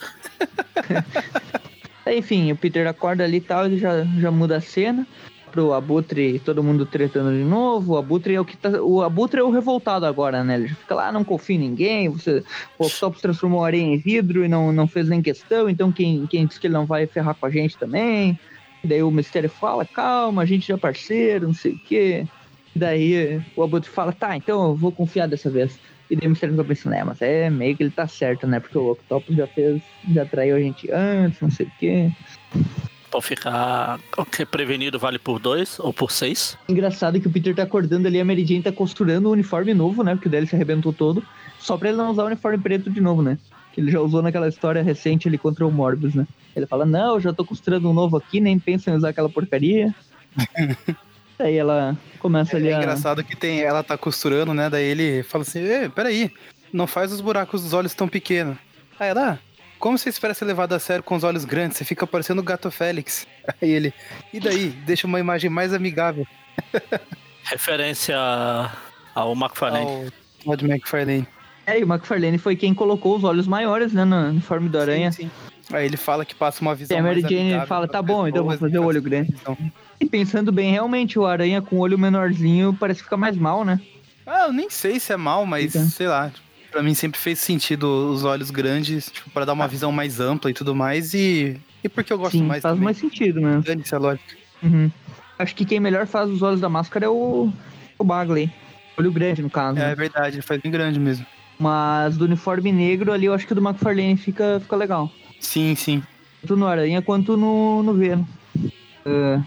Enfim, 2.07 2.51
o 2.51 2.55
Peter 2.55 2.87
acorda 2.87 3.23
ali 3.23 3.37
e 3.37 3.41
tal, 3.41 3.65
ele 3.65 3.77
já, 3.77 4.03
já 4.03 4.31
muda 4.31 4.57
a 4.57 4.61
cena 4.61 5.05
pro 5.51 5.73
Abutre 5.73 6.39
todo 6.39 6.63
mundo 6.63 6.85
tretando 6.85 7.31
de 7.31 7.43
novo. 7.43 7.93
O 7.93 7.97
Abutre 7.97 8.35
é 8.35 8.41
o 8.41 8.45
que 8.45 8.55
tá. 8.55 8.81
O 8.81 9.01
Abutre 9.01 9.39
é 9.39 9.43
o 9.43 9.49
revoltado 9.49 10.05
agora, 10.05 10.43
né? 10.43 10.55
Ele 10.55 10.67
já 10.67 10.75
fica 10.75 10.95
lá, 10.95 11.11
não 11.11 11.23
confia 11.23 11.55
em 11.55 11.59
ninguém. 11.59 12.09
Você, 12.09 12.43
o 12.77 12.85
Octopus 12.85 13.21
transformou 13.21 13.63
a 13.63 13.67
areia 13.67 13.83
em 13.83 13.97
vidro 13.97 14.45
e 14.45 14.47
não, 14.47 14.71
não 14.71 14.87
fez 14.87 15.07
nem 15.07 15.21
questão, 15.21 15.69
então 15.69 15.91
quem, 15.91 16.25
quem 16.27 16.45
disse 16.45 16.59
que 16.59 16.67
ele 16.67 16.73
não 16.73 16.85
vai 16.85 17.05
ferrar 17.07 17.35
com 17.35 17.45
a 17.45 17.49
gente 17.49 17.77
também? 17.77 18.39
Daí 18.83 19.03
o 19.03 19.11
Mistério 19.11 19.49
fala, 19.49 19.85
calma, 19.85 20.41
a 20.41 20.45
gente 20.45 20.67
já 20.67 20.75
é 20.75 20.77
parceiro, 20.77 21.47
não 21.47 21.53
sei 21.53 21.73
o 21.73 21.79
quê. 21.79 22.25
Daí 22.75 23.41
o 23.55 23.63
Abutre 23.63 23.89
fala, 23.89 24.13
tá, 24.13 24.37
então 24.37 24.69
eu 24.69 24.75
vou 24.75 24.91
confiar 24.91 25.27
dessa 25.27 25.49
vez. 25.49 25.77
E 26.09 26.15
daí 26.15 26.27
o 26.27 26.29
Mistério 26.31 26.55
fica 26.55 26.67
pensando, 26.67 26.93
é, 26.93 27.03
mas 27.03 27.21
é 27.21 27.49
meio 27.49 27.75
que 27.75 27.83
ele 27.83 27.91
tá 27.91 28.07
certo, 28.07 28.47
né? 28.47 28.59
Porque 28.59 28.77
o 28.77 28.91
Octopus 28.91 29.35
já 29.35 29.45
fez, 29.47 29.81
já 30.11 30.25
traiu 30.25 30.55
a 30.55 30.59
gente 30.59 30.89
antes, 30.91 31.39
não 31.41 31.51
sei 31.51 31.67
o 31.67 31.71
quê. 31.79 32.11
Pra 33.11 33.21
ficar. 33.21 33.99
O 34.17 34.23
que 34.25 34.45
prevenido 34.45 34.99
vale 34.99 35.17
por 35.17 35.39
dois 35.39 35.79
ou 35.79 35.91
por 35.91 36.11
seis. 36.11 36.57
Engraçado 36.67 37.19
que 37.19 37.27
o 37.27 37.31
Peter 37.31 37.55
tá 37.55 37.63
acordando 37.63 38.07
ali, 38.07 38.19
a 38.19 38.25
Mary 38.25 38.45
Jane 38.45 38.61
tá 38.61 38.71
costurando 38.71 39.29
o 39.29 39.31
uniforme 39.31 39.73
novo, 39.73 40.03
né? 40.03 40.13
Porque 40.13 40.27
o 40.27 40.31
dele 40.31 40.45
se 40.45 40.55
arrebentou 40.55 40.93
todo. 40.93 41.23
Só 41.59 41.75
pra 41.77 41.89
ele 41.89 41.97
não 41.97 42.11
usar 42.11 42.23
o 42.23 42.27
uniforme 42.27 42.57
preto 42.59 42.89
de 42.89 43.01
novo, 43.01 43.21
né? 43.23 43.37
Que 43.73 43.81
ele 43.81 43.89
já 43.91 43.99
usou 43.99 44.21
naquela 44.21 44.47
história 44.47 44.83
recente 44.83 45.27
ali 45.27 45.37
contra 45.37 45.65
o 45.65 45.71
Morbius, 45.71 46.13
né? 46.13 46.27
Ele 46.55 46.67
fala, 46.67 46.85
não, 46.85 47.15
eu 47.15 47.19
já 47.19 47.33
tô 47.33 47.43
costurando 47.43 47.89
um 47.89 47.93
novo 47.93 48.17
aqui, 48.17 48.39
nem 48.39 48.59
pensa 48.59 48.91
em 48.91 48.95
usar 48.95 49.09
aquela 49.09 49.29
porcaria. 49.29 49.93
Aí 51.39 51.55
ela 51.55 51.97
começa 52.19 52.57
ali 52.57 52.67
É 52.67 52.75
a... 52.75 52.77
engraçado 52.77 53.23
que 53.23 53.35
tem, 53.35 53.61
ela 53.61 53.81
tá 53.81 53.97
costurando, 53.97 54.53
né? 54.53 54.69
Daí 54.69 54.83
ele 54.85 55.23
fala 55.23 55.43
assim: 55.43 55.59
Ei, 55.59 55.87
peraí, 55.89 56.31
não 56.71 56.85
faz 56.85 57.11
os 57.13 57.21
buracos 57.21 57.63
dos 57.63 57.71
olhos 57.73 57.93
tão 57.93 58.07
pequenos. 58.07 58.57
Aí 58.99 59.09
ela, 59.09 59.33
"Ah, 59.33 59.37
como 59.79 59.97
você 59.97 60.09
espera 60.09 60.33
ser 60.33 60.45
levado 60.45 60.73
a 60.73 60.79
sério 60.79 61.03
com 61.03 61.15
os 61.15 61.23
olhos 61.23 61.45
grandes? 61.45 61.77
Você 61.77 61.85
fica 61.85 62.05
parecendo 62.05 62.41
o 62.41 62.43
gato 62.43 62.69
Félix. 62.69 63.25
Aí 63.61 63.69
ele, 63.69 63.93
e 64.33 64.39
daí? 64.39 64.69
Deixa 64.85 65.07
uma 65.07 65.19
imagem 65.19 65.49
mais 65.49 65.73
amigável 65.73 66.27
Referência 67.45 68.17
ao 69.15 69.33
McFarlane. 69.33 69.85
ao 69.85 70.05
Todd 70.43 70.65
McFarlane. 70.65 71.27
É, 71.65 71.79
e 71.79 71.83
o 71.83 71.87
McFarlane 71.87 72.37
foi 72.37 72.55
quem 72.55 72.73
colocou 72.73 73.15
os 73.15 73.23
olhos 73.23 73.47
maiores, 73.47 73.93
né, 73.93 74.03
no 74.03 74.29
uniforme 74.29 74.69
do 74.69 74.79
Aranha. 74.79 75.11
Sim, 75.11 75.23
sim. 75.23 75.75
Aí 75.75 75.85
ele 75.85 75.97
fala 75.97 76.25
que 76.25 76.33
passa 76.33 76.61
uma 76.61 76.73
visão 76.73 76.97
E 76.97 76.99
a 76.99 77.03
Mary 77.03 77.21
Jane 77.21 77.65
fala, 77.67 77.87
tá 77.87 78.01
bom, 78.01 78.27
então 78.27 78.41
eu 78.41 78.45
vou 78.47 78.57
fazer 78.57 78.79
o 78.79 78.85
olho 78.85 79.01
pras 79.01 79.11
grande. 79.11 79.31
visão. 79.31 79.57
E 79.99 80.05
pensando 80.05 80.51
bem, 80.51 80.71
realmente, 80.71 81.19
o 81.19 81.25
Aranha 81.25 81.61
com 81.61 81.75
o 81.75 81.79
olho 81.79 81.97
menorzinho 81.97 82.75
parece 82.79 83.03
ficar 83.03 83.17
mais 83.17 83.37
mal, 83.37 83.63
né? 83.63 83.79
Ah, 84.25 84.45
eu 84.47 84.53
nem 84.53 84.69
sei 84.69 84.99
se 84.99 85.13
é 85.13 85.17
mal, 85.17 85.45
mas 85.45 85.73
Fica. 85.73 85.85
sei 85.85 86.07
lá. 86.07 86.31
Pra 86.71 86.83
mim 86.83 86.93
sempre 86.93 87.19
fez 87.19 87.39
sentido 87.39 88.11
os 88.11 88.23
olhos 88.23 88.51
grandes, 88.51 89.09
tipo, 89.11 89.29
pra 89.31 89.45
dar 89.45 89.53
uma 89.53 89.67
visão 89.67 89.91
mais 89.91 90.19
ampla 90.19 90.51
e 90.51 90.53
tudo 90.53 90.75
mais. 90.75 91.13
E, 91.13 91.59
e 91.83 91.89
porque 91.89 92.13
eu 92.13 92.17
gosto 92.17 92.37
Sim, 92.37 92.43
mais 92.43 92.61
faz 92.61 92.73
também. 92.73 92.85
mais 92.85 92.97
sentido, 92.97 93.41
né? 93.41 93.61
Dane-se 93.65 93.95
a 93.95 93.97
lógica. 93.97 94.37
Uhum. 94.61 94.91
Acho 95.37 95.55
que 95.55 95.65
quem 95.65 95.79
melhor 95.79 96.05
faz 96.05 96.29
os 96.29 96.41
olhos 96.41 96.59
da 96.61 96.69
máscara 96.69 97.05
é 97.05 97.09
o, 97.09 97.51
o 97.97 98.03
Bagley. 98.03 98.51
Olho 98.97 99.11
grande, 99.11 99.41
no 99.41 99.49
caso. 99.49 99.79
É 99.79 99.87
né? 99.87 99.95
verdade, 99.95 100.35
ele 100.35 100.41
faz 100.41 100.61
bem 100.61 100.71
grande 100.71 100.99
mesmo. 100.99 101.25
Mas 101.57 102.17
do 102.17 102.25
uniforme 102.25 102.71
negro 102.71 103.11
ali, 103.11 103.25
eu 103.25 103.33
acho 103.33 103.47
que 103.47 103.53
o 103.53 103.55
do 103.55 103.61
McFarlane 103.65 104.17
fica, 104.17 104.59
fica 104.61 104.75
legal. 104.75 105.11
Sim, 105.39 105.75
sim. 105.75 106.03
Tanto 106.41 106.55
no 106.55 106.67
Aranha 106.67 107.01
quanto 107.01 107.35
no, 107.35 107.81
no 107.83 107.93
Venom. 107.93 108.25
Ah, 109.05 109.41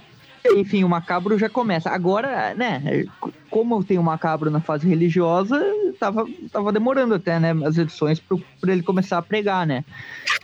enfim, 0.44 0.84
o 0.84 0.88
Macabro 0.88 1.38
já 1.38 1.48
começa. 1.48 1.90
Agora, 1.90 2.54
né, 2.54 3.04
como 3.50 3.82
tem 3.84 3.98
o 3.98 4.02
Macabro 4.02 4.50
na 4.50 4.60
fase 4.60 4.88
religiosa, 4.88 5.62
tava, 5.98 6.26
tava 6.50 6.72
demorando 6.72 7.14
até, 7.14 7.38
né, 7.38 7.52
as 7.64 7.78
edições 7.78 8.20
pra 8.20 8.72
ele 8.72 8.82
começar 8.82 9.18
a 9.18 9.22
pregar, 9.22 9.66
né. 9.66 9.84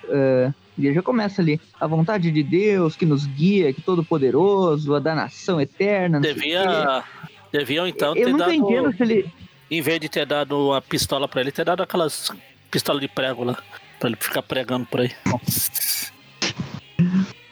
Ah, 0.08 0.52
e 0.78 0.92
já 0.94 1.02
começa 1.02 1.42
ali. 1.42 1.60
A 1.80 1.86
vontade 1.88 2.30
de 2.30 2.42
Deus 2.42 2.94
que 2.94 3.04
nos 3.04 3.26
guia, 3.26 3.72
que 3.72 3.82
todo 3.82 4.04
poderoso, 4.04 4.94
a 4.94 5.00
da 5.00 5.14
nação 5.14 5.60
eterna. 5.60 6.20
Devia. 6.20 7.02
Deviam 7.50 7.86
então 7.86 8.14
Eu 8.14 8.26
ter 8.26 8.30
não 8.30 8.38
dado. 8.38 8.96
se 8.96 9.02
ele... 9.02 9.32
Em 9.70 9.82
vez 9.82 9.98
de 10.00 10.08
ter 10.08 10.24
dado 10.24 10.68
uma 10.68 10.80
pistola 10.80 11.26
pra 11.26 11.40
ele, 11.40 11.50
ter 11.50 11.64
dado 11.64 11.82
aquelas 11.82 12.30
pistolas 12.70 13.00
de 13.00 13.08
prego 13.08 13.42
lá. 13.42 13.58
Pra 13.98 14.08
ele 14.08 14.16
ficar 14.20 14.42
pregando 14.42 14.86
por 14.86 15.00
aí. 15.00 15.10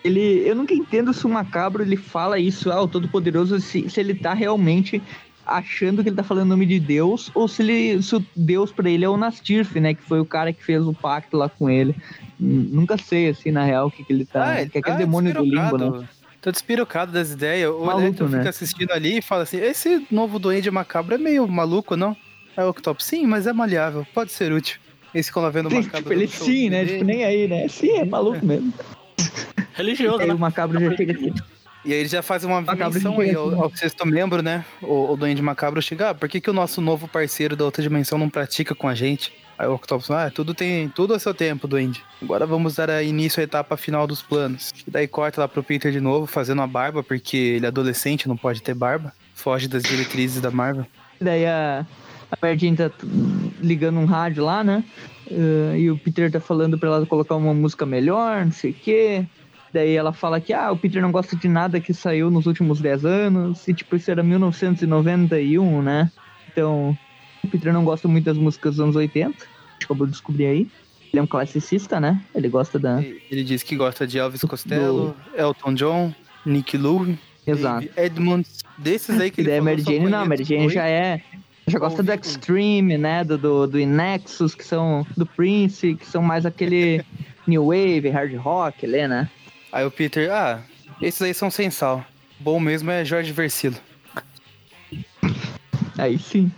Ele, 0.07 0.49
eu 0.49 0.55
nunca 0.55 0.73
entendo 0.73 1.13
se 1.13 1.27
o 1.27 1.29
Macabro 1.29 1.83
ele 1.83 1.97
fala 1.97 2.39
isso, 2.39 2.71
ah, 2.71 2.81
o 2.81 2.87
Todo-Poderoso, 2.87 3.59
se, 3.61 3.91
se 3.91 3.99
ele 3.99 4.15
tá 4.15 4.35
realmente 4.35 5.03
achando 5.45 6.03
que 6.03 6.09
ele 6.09 6.17
tá 6.17 6.23
falando 6.23 6.47
o 6.47 6.51
nome 6.51 6.67
de 6.67 6.79
Deus, 6.79 7.31
ou 7.35 7.49
se, 7.49 7.63
ele, 7.63 8.03
se 8.03 8.15
o 8.15 8.25
Deus 8.35 8.71
pra 8.71 8.89
ele 8.89 9.05
é 9.05 9.09
o 9.09 9.17
Nastirf, 9.17 9.79
né? 9.81 9.95
Que 9.95 10.03
foi 10.03 10.21
o 10.21 10.25
cara 10.25 10.53
que 10.53 10.63
fez 10.63 10.83
o 10.87 10.93
pacto 10.93 11.37
lá 11.37 11.49
com 11.49 11.69
ele. 11.69 11.95
Nunca 12.39 12.97
sei, 12.99 13.31
assim, 13.31 13.51
na 13.51 13.65
real, 13.65 13.89
o 13.89 13.91
que, 13.91 14.05
que 14.05 14.13
ele 14.13 14.25
tá. 14.25 14.61
ele 14.61 14.71
que 14.71 14.79
é 14.79 14.81
aquele 14.81 14.97
tá 14.97 15.03
demônio 15.03 15.35
do 15.35 15.43
limbo, 15.43 15.79
né? 15.79 15.87
despirocado. 15.87 16.09
Tá 16.41 16.51
despirocado 16.51 17.13
das 17.13 17.33
ideias. 17.33 17.71
O 17.71 17.85
Maluco, 17.85 18.01
Electro 18.03 18.29
né? 18.29 18.39
fica 18.39 18.51
assistindo 18.51 18.93
ali 18.93 19.19
e 19.19 19.23
fala 19.23 19.43
assim: 19.43 19.57
esse 19.59 20.07
novo 20.11 20.39
Duende 20.39 20.71
Macabro 20.71 21.15
é 21.15 21.19
meio 21.19 21.49
maluco, 21.49 21.97
não? 21.97 22.17
Aí 22.57 22.65
o 22.65 22.69
Octopus, 22.69 23.05
sim, 23.05 23.27
mas 23.27 23.47
é 23.47 23.53
maleável, 23.53 24.07
pode 24.15 24.33
ser 24.33 24.53
útil. 24.53 24.79
Ficam 25.13 25.43
lá 25.43 25.51
vendo 25.51 25.69
o 25.69 25.73
Macabro. 25.73 25.99
tipo, 25.99 26.13
ele 26.13 26.29
sim, 26.29 26.69
né? 26.69 26.85
Tipo, 26.85 27.05
nem 27.05 27.25
aí, 27.25 27.49
né? 27.49 27.67
Sim, 27.69 27.99
é 27.99 28.05
maluco 28.05 28.45
mesmo. 28.45 28.73
Religioso, 29.77 30.20
aí 30.20 30.29
né? 30.29 30.35
o 30.35 30.39
Macabro 30.39 30.81
já 30.81 30.97
chega 30.97 31.12
assim. 31.12 31.33
E 31.85 31.93
aí 31.93 32.01
ele 32.01 32.09
já 32.09 32.22
faz 32.22 32.43
uma 32.43 32.61
menção 32.61 33.20
aí 33.20 33.33
ao, 33.33 33.62
ao 33.62 33.70
sexto 33.70 34.05
membro, 34.05 34.43
né? 34.43 34.64
O, 34.83 35.12
o 35.12 35.16
Duende 35.16 35.41
Macabro 35.41 35.81
chega, 35.81 36.11
ah, 36.11 36.14
por 36.14 36.29
que, 36.29 36.41
que 36.41 36.51
o 36.51 36.53
nosso 36.53 36.81
novo 36.81 37.07
parceiro 37.07 37.55
da 37.55 37.64
outra 37.64 37.81
dimensão 37.81 38.18
não 38.18 38.29
pratica 38.29 38.74
com 38.74 38.89
a 38.89 38.95
gente? 38.95 39.33
Aí 39.59 39.68
o 39.68 39.74
Octopus, 39.74 40.11
ah, 40.11 40.31
tudo 40.31 40.53
tem 40.53 40.89
tudo 40.89 41.14
a 41.14 41.18
seu 41.18 41.33
tempo, 41.33 41.68
Duende. 41.68 42.03
Agora 42.20 42.45
vamos 42.45 42.74
dar 42.74 43.03
início 43.05 43.41
à 43.41 43.45
etapa 43.45 43.77
final 43.77 44.07
dos 44.07 44.20
planos. 44.20 44.72
E 44.87 44.91
daí 44.91 45.07
corta 45.07 45.43
lá 45.43 45.49
pro 45.49 45.62
Peter 45.62 45.93
de 45.93 46.01
novo, 46.01 46.27
fazendo 46.27 46.61
a 46.61 46.66
barba, 46.66 47.03
porque 47.03 47.37
ele 47.37 47.66
é 47.66 47.68
adolescente, 47.68 48.27
não 48.27 48.37
pode 48.37 48.62
ter 48.62 48.74
barba. 48.74 49.12
Foge 49.35 49.68
das 49.68 49.83
diretrizes 49.83 50.41
da 50.41 50.51
Marvel. 50.51 50.87
Daí 51.20 51.47
a, 51.47 51.87
a 52.43 52.57
Jane 52.57 52.77
tá 52.77 52.91
ligando 53.61 54.01
um 54.01 54.07
rádio 54.07 54.45
lá, 54.45 54.64
né? 54.64 54.83
Eh, 55.31 55.79
e 55.79 55.91
o 55.91 55.99
Peter 55.99 56.31
tá 56.31 56.41
falando 56.41 56.79
pra 56.79 56.89
ela 56.89 57.07
colocar 57.07 57.37
uma 57.37 57.55
música 57.55 57.87
melhor, 57.87 58.45
não 58.45 58.53
sei 58.53 58.70
o 58.70 58.74
quê. 58.74 59.27
Daí 59.77 59.95
ela 59.95 60.11
fala 60.11 60.41
que 60.41 60.55
ah, 60.55 60.72
o 60.72 60.77
Peter 60.79 61.03
não 61.03 61.12
gosta 61.12 61.37
de 61.37 61.47
nada 61.47 61.79
que 61.79 61.93
saiu 61.93 62.31
nos 62.31 62.47
últimos 62.47 62.81
10 62.81 63.05
anos. 63.05 63.68
E 63.68 63.74
tipo, 63.74 63.95
isso 63.95 64.11
era 64.11 64.22
1991, 64.22 65.83
né? 65.83 66.11
Então, 66.51 66.97
o 67.45 67.49
Peter 67.49 67.74
não 67.74 67.85
gosta 67.85 68.09
muito 68.09 68.24
das 68.24 68.39
músicas 68.39 68.77
dos 68.77 68.81
anos 68.83 68.97
80. 68.97 69.29
A 69.29 69.33
gente 69.33 69.85
acabou 69.85 70.07
de 70.07 70.12
descobrir 70.12 70.47
aí. 70.47 70.61
Ele 71.12 71.20
é 71.20 71.22
um 71.22 71.27
classicista, 71.27 72.01
né? 72.01 72.24
Ele 72.35 72.49
gosta 72.49 72.79
da. 72.79 73.03
Ele 73.03 73.45
diz 73.45 73.62
que 73.62 73.77
gosta 73.77 74.07
de 74.07 74.18
Elvis 74.18 74.41
Costello, 74.45 75.14
Elton 75.37 75.74
John, 75.74 76.14
Nick 76.47 76.79
Lowe, 76.79 77.18
Exato. 77.47 77.87
Edmonds. 77.99 78.64
Desses 78.79 79.20
aí 79.20 79.31
que 79.31 79.43
ele 79.43 79.51
falou, 79.51 79.64
Mary 79.64 79.83
Jane 79.83 80.09
não, 80.09 80.24
Mary 80.24 80.45
Jane 80.45 80.70
já 80.70 80.89
é. 80.89 81.20
Já 81.66 81.79
gosta 81.79 82.03
do. 82.03 82.11
Extreme, 82.14 82.97
né? 82.97 83.22
Do, 83.22 83.37
do, 83.37 83.66
do 83.66 83.79
Nexus, 83.79 84.55
que 84.55 84.64
são 84.64 85.07
do 85.14 85.27
Prince, 85.27 85.97
que 85.97 86.07
são 86.07 86.22
mais 86.22 86.47
aquele 86.47 87.05
New 87.47 87.66
Wave, 87.66 88.09
hard 88.09 88.35
rock, 88.37 88.87
né? 88.87 89.29
Aí 89.77 89.85
o 89.85 89.91
Peter, 89.91 90.33
ah, 90.33 90.62
esses 91.03 91.20
aí 91.20 91.35
são 91.35 91.51
sem 91.51 91.70
sal. 91.70 92.03
Bom 92.41 92.59
mesmo 92.59 92.91
é 92.91 93.05
Jorge 93.05 93.31
Versilo. 93.31 93.77
Aí 95.99 96.18
sim. 96.18 96.51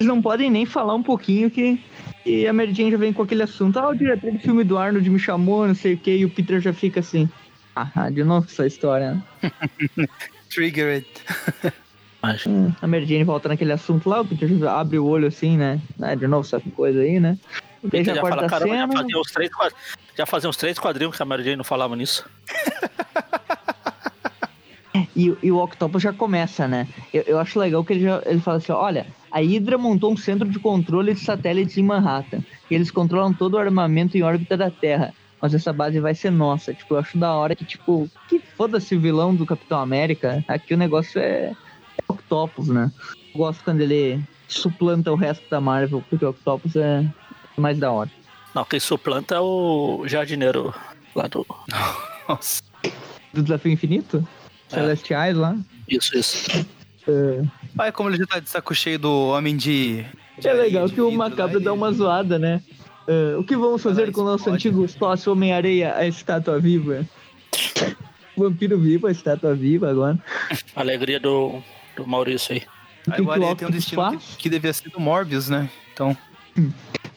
Eles 0.00 0.08
não 0.08 0.22
podem 0.22 0.50
nem 0.50 0.64
falar 0.64 0.94
um 0.94 1.02
pouquinho 1.02 1.50
que, 1.50 1.78
que 2.24 2.46
a 2.46 2.52
Mary 2.54 2.72
Jane 2.72 2.92
já 2.92 2.96
vem 2.96 3.12
com 3.12 3.24
aquele 3.24 3.42
assunto. 3.42 3.78
Ah, 3.78 3.90
o 3.90 3.94
diretor 3.94 4.32
do 4.32 4.38
filme 4.38 4.64
do 4.64 4.78
Arnold 4.78 5.10
me 5.10 5.18
chamou, 5.18 5.66
não 5.66 5.74
sei 5.74 5.92
o 5.92 5.98
que, 5.98 6.16
e 6.16 6.24
o 6.24 6.30
Peter 6.30 6.62
já 6.62 6.72
fica 6.72 7.00
assim. 7.00 7.28
Ah, 7.76 8.08
de 8.08 8.24
novo 8.24 8.46
essa 8.50 8.66
história, 8.66 9.22
né? 9.42 10.08
Triggered. 10.48 11.06
Mas, 12.22 12.46
Hum, 12.46 12.72
A 12.80 12.86
Mary 12.86 13.04
Jane 13.04 13.24
volta 13.24 13.48
naquele 13.48 13.72
assunto 13.72 14.08
lá, 14.08 14.20
o 14.20 14.24
Peter 14.24 14.48
abre 14.68 14.98
o 14.98 15.04
olho 15.06 15.26
assim, 15.26 15.56
né? 15.56 15.80
Ah, 16.00 16.14
de 16.14 16.26
novo 16.26 16.46
essa 16.46 16.60
coisa 16.74 17.00
aí, 17.00 17.18
né? 17.18 17.36
Peter 17.90 18.14
já 18.14 18.20
fala, 18.20 18.46
a 18.46 18.48
caramba, 18.48 18.94
já 18.94 19.00
fazia 19.00 19.18
uns 19.18 19.32
três 19.32 19.50
quadrinhos. 19.52 19.96
Já 20.16 20.26
fazia 20.26 20.50
uns 20.50 20.56
três 20.56 20.78
quadrinhos 20.78 21.16
que 21.16 21.22
a 21.22 21.26
Mary 21.26 21.42
Jane 21.42 21.56
não 21.56 21.64
falava 21.64 21.96
nisso. 21.96 22.24
E, 25.16 25.34
e 25.42 25.52
o 25.52 25.58
Octopus 25.58 26.02
já 26.02 26.12
começa, 26.12 26.66
né? 26.66 26.86
Eu, 27.12 27.22
eu 27.26 27.38
acho 27.38 27.58
legal 27.58 27.84
que 27.84 27.92
ele, 27.92 28.02
já, 28.02 28.22
ele 28.24 28.40
fala 28.40 28.58
assim: 28.58 28.72
olha, 28.72 29.06
a 29.30 29.40
Hydra 29.40 29.76
montou 29.76 30.12
um 30.12 30.16
centro 30.16 30.48
de 30.48 30.58
controle 30.58 31.14
de 31.14 31.20
satélites 31.20 31.76
em 31.76 31.82
Manhattan. 31.82 32.40
E 32.70 32.74
eles 32.74 32.90
controlam 32.90 33.32
todo 33.32 33.54
o 33.54 33.58
armamento 33.58 34.16
em 34.16 34.22
órbita 34.22 34.56
da 34.56 34.70
Terra. 34.70 35.14
Mas 35.40 35.54
essa 35.54 35.72
base 35.72 35.98
vai 36.00 36.14
ser 36.14 36.30
nossa. 36.30 36.72
Tipo, 36.72 36.94
eu 36.94 36.98
acho 36.98 37.18
da 37.18 37.34
hora 37.34 37.54
que, 37.54 37.64
tipo, 37.64 38.08
que 38.28 38.38
foda-se 38.38 38.94
o 38.94 39.00
vilão 39.00 39.34
do 39.34 39.44
Capitão 39.44 39.80
América. 39.80 40.44
Aqui 40.46 40.72
o 40.72 40.78
negócio 40.78 41.20
é, 41.20 41.24
é 41.24 41.54
Octopus, 42.32 42.68
né? 42.68 42.90
Eu 43.34 43.38
gosto 43.38 43.62
quando 43.64 43.80
ele 43.80 44.22
suplanta 44.48 45.12
o 45.12 45.16
resto 45.16 45.44
da 45.50 45.60
Marvel, 45.60 46.02
porque 46.08 46.24
o 46.24 46.30
Octopus 46.30 46.76
é 46.76 47.04
mais 47.56 47.78
da 47.78 47.90
hora. 47.90 48.10
Não, 48.54 48.64
quem 48.64 48.80
suplanta 48.80 49.34
é 49.36 49.40
o 49.40 50.04
jardineiro 50.06 50.74
lá 51.14 51.26
do. 51.26 51.46
Nossa. 52.28 52.62
Do 53.32 53.42
Desafio 53.42 53.72
Infinito? 53.72 54.26
É. 54.70 54.74
Celestiais 54.76 55.36
lá. 55.36 55.56
Isso, 55.88 56.16
isso. 56.16 56.48
É, 57.08 57.42
Olha 57.78 57.92
como 57.92 58.08
ele 58.10 58.18
já 58.18 58.26
tá 58.26 58.38
de 58.38 58.48
saco 58.48 58.74
cheio 58.74 58.98
do 58.98 59.28
homem 59.28 59.56
de. 59.56 60.04
de 60.38 60.48
É 60.48 60.52
legal 60.52 60.86
de 60.86 60.94
que 60.94 61.00
o 61.00 61.10
Macabro 61.10 61.58
ele- 61.58 61.64
dá 61.64 61.72
uma 61.72 61.90
zoada, 61.92 62.38
né? 62.38 62.62
É, 63.08 63.36
o 63.36 63.42
que 63.42 63.56
vamos 63.56 63.82
fazer 63.82 64.12
com 64.12 64.20
o 64.20 64.24
nosso 64.24 64.44
pode. 64.44 64.56
antigo 64.56 64.86
sócio 64.88 65.32
Homem-Areia, 65.32 65.94
a 65.96 66.06
estátua 66.06 66.60
viva? 66.60 67.04
Vampiro 68.36 68.78
vivo, 68.78 69.06
a 69.06 69.10
estátua 69.10 69.54
viva 69.54 69.90
agora. 69.90 70.18
Alegria 70.76 71.18
do, 71.20 71.62
do 71.96 72.06
Maurício 72.06 72.54
aí. 72.54 72.62
O 73.06 73.12
Aí 73.12 73.20
o 73.20 73.24
o 73.26 73.30
Aranha 73.32 73.56
tem 73.56 73.66
um 73.68 73.70
destino 73.70 74.18
que, 74.18 74.36
que 74.36 74.48
devia 74.48 74.72
ser 74.72 74.88
do 74.90 75.00
Morbius, 75.00 75.48
né? 75.48 75.68
Então. 75.92 76.16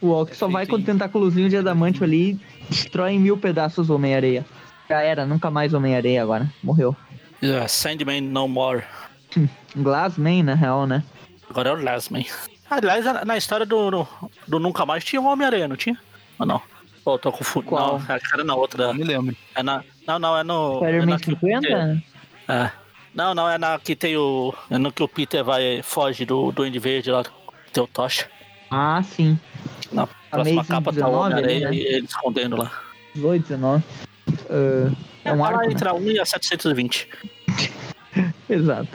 O 0.01 0.09
Octopus 0.11 0.37
só 0.37 0.47
vai 0.47 0.65
com 0.65 0.75
o 0.77 0.81
tentáculozinho 0.83 1.49
de 1.49 1.57
adamante 1.57 2.03
ali 2.03 2.31
e 2.31 2.39
destrói 2.69 3.11
em 3.13 3.19
mil 3.19 3.37
pedaços 3.37 3.89
o 3.89 3.95
Homem-Areia. 3.95 4.45
Já 4.89 5.01
era, 5.01 5.25
nunca 5.25 5.49
mais 5.51 5.73
Homem-Areia 5.73 6.21
agora. 6.23 6.51
Morreu. 6.63 6.95
Yeah, 7.43 7.67
Sandman 7.67 8.21
No 8.21 8.47
More. 8.47 8.83
Glassman, 9.75 10.43
na 10.43 10.53
real, 10.55 10.87
né? 10.87 11.03
Agora 11.49 11.69
é 11.69 11.73
o 11.73 11.83
Lasman. 11.83 12.25
Aliás, 12.69 13.05
na 13.25 13.37
história 13.37 13.65
do, 13.65 13.91
do, 13.91 14.07
do 14.47 14.59
Nunca 14.59 14.85
Mais 14.85 15.03
tinha 15.03 15.21
um 15.21 15.27
Homem-Aranha, 15.27 15.67
não 15.67 15.75
tinha? 15.75 15.97
Ou 16.39 16.45
não? 16.45 16.61
Pô, 17.03 17.19
tô 17.19 17.31
confundindo. 17.31 17.69
Qual? 17.69 17.99
Não, 17.99 18.15
acho 18.15 18.27
que 18.27 18.33
era 18.33 18.43
na 18.43 18.55
outra. 18.55 18.87
Não 18.87 18.93
me 18.95 19.03
lembro. 19.03 19.35
É 19.53 19.61
na, 19.61 19.83
não, 20.07 20.17
não, 20.17 20.37
é 20.37 20.43
no. 20.43 20.83
é 20.83 20.87
Spider-Man 20.89 21.15
o 21.15 21.19
50? 21.19 21.61
Peter- 21.61 22.03
É. 22.47 22.71
Não, 23.15 23.33
não, 23.33 23.49
é 23.49 23.57
na 23.57 23.79
que 23.79 23.95
tem 23.95 24.17
o. 24.17 24.53
É 24.69 24.77
no 24.77 24.91
que 24.91 25.01
o 25.01 25.07
Peter 25.07 25.43
vai. 25.43 25.81
Foge 25.81 26.25
do 26.25 26.51
Duende 26.51 26.77
Verde 26.79 27.09
lá. 27.11 27.23
Tem 27.71 27.81
o 27.81 27.87
Tocha. 27.87 28.27
Ah, 28.69 29.01
sim. 29.01 29.39
Na 29.91 30.05
próxima 30.05 30.61
Amazing 30.61 30.67
capa 30.69 30.83
tá 30.83 30.89
o 30.89 30.93
19 30.93 31.15
Homem-Aranha 31.33 31.67
ali, 31.69 31.77
né? 31.77 31.83
e 31.83 31.95
ele 31.95 32.05
escondendo 32.05 32.57
lá. 32.57 32.71
18, 33.13 33.41
19. 33.43 33.83
É, 34.49 35.29
é 35.29 35.33
um 35.33 35.37
tá 35.37 35.47
arco, 35.47 35.59
né? 35.59 35.71
entre 35.71 35.87
a 35.87 35.93
1 35.93 36.11
e 36.11 36.19
a 36.19 36.25
720. 36.25 37.07
Exato. 38.49 38.89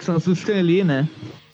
São 0.00 0.16
os 0.16 0.24
do 0.24 0.32
Stan 0.32 0.60
Lee, 0.60 0.82
né? 0.84 1.08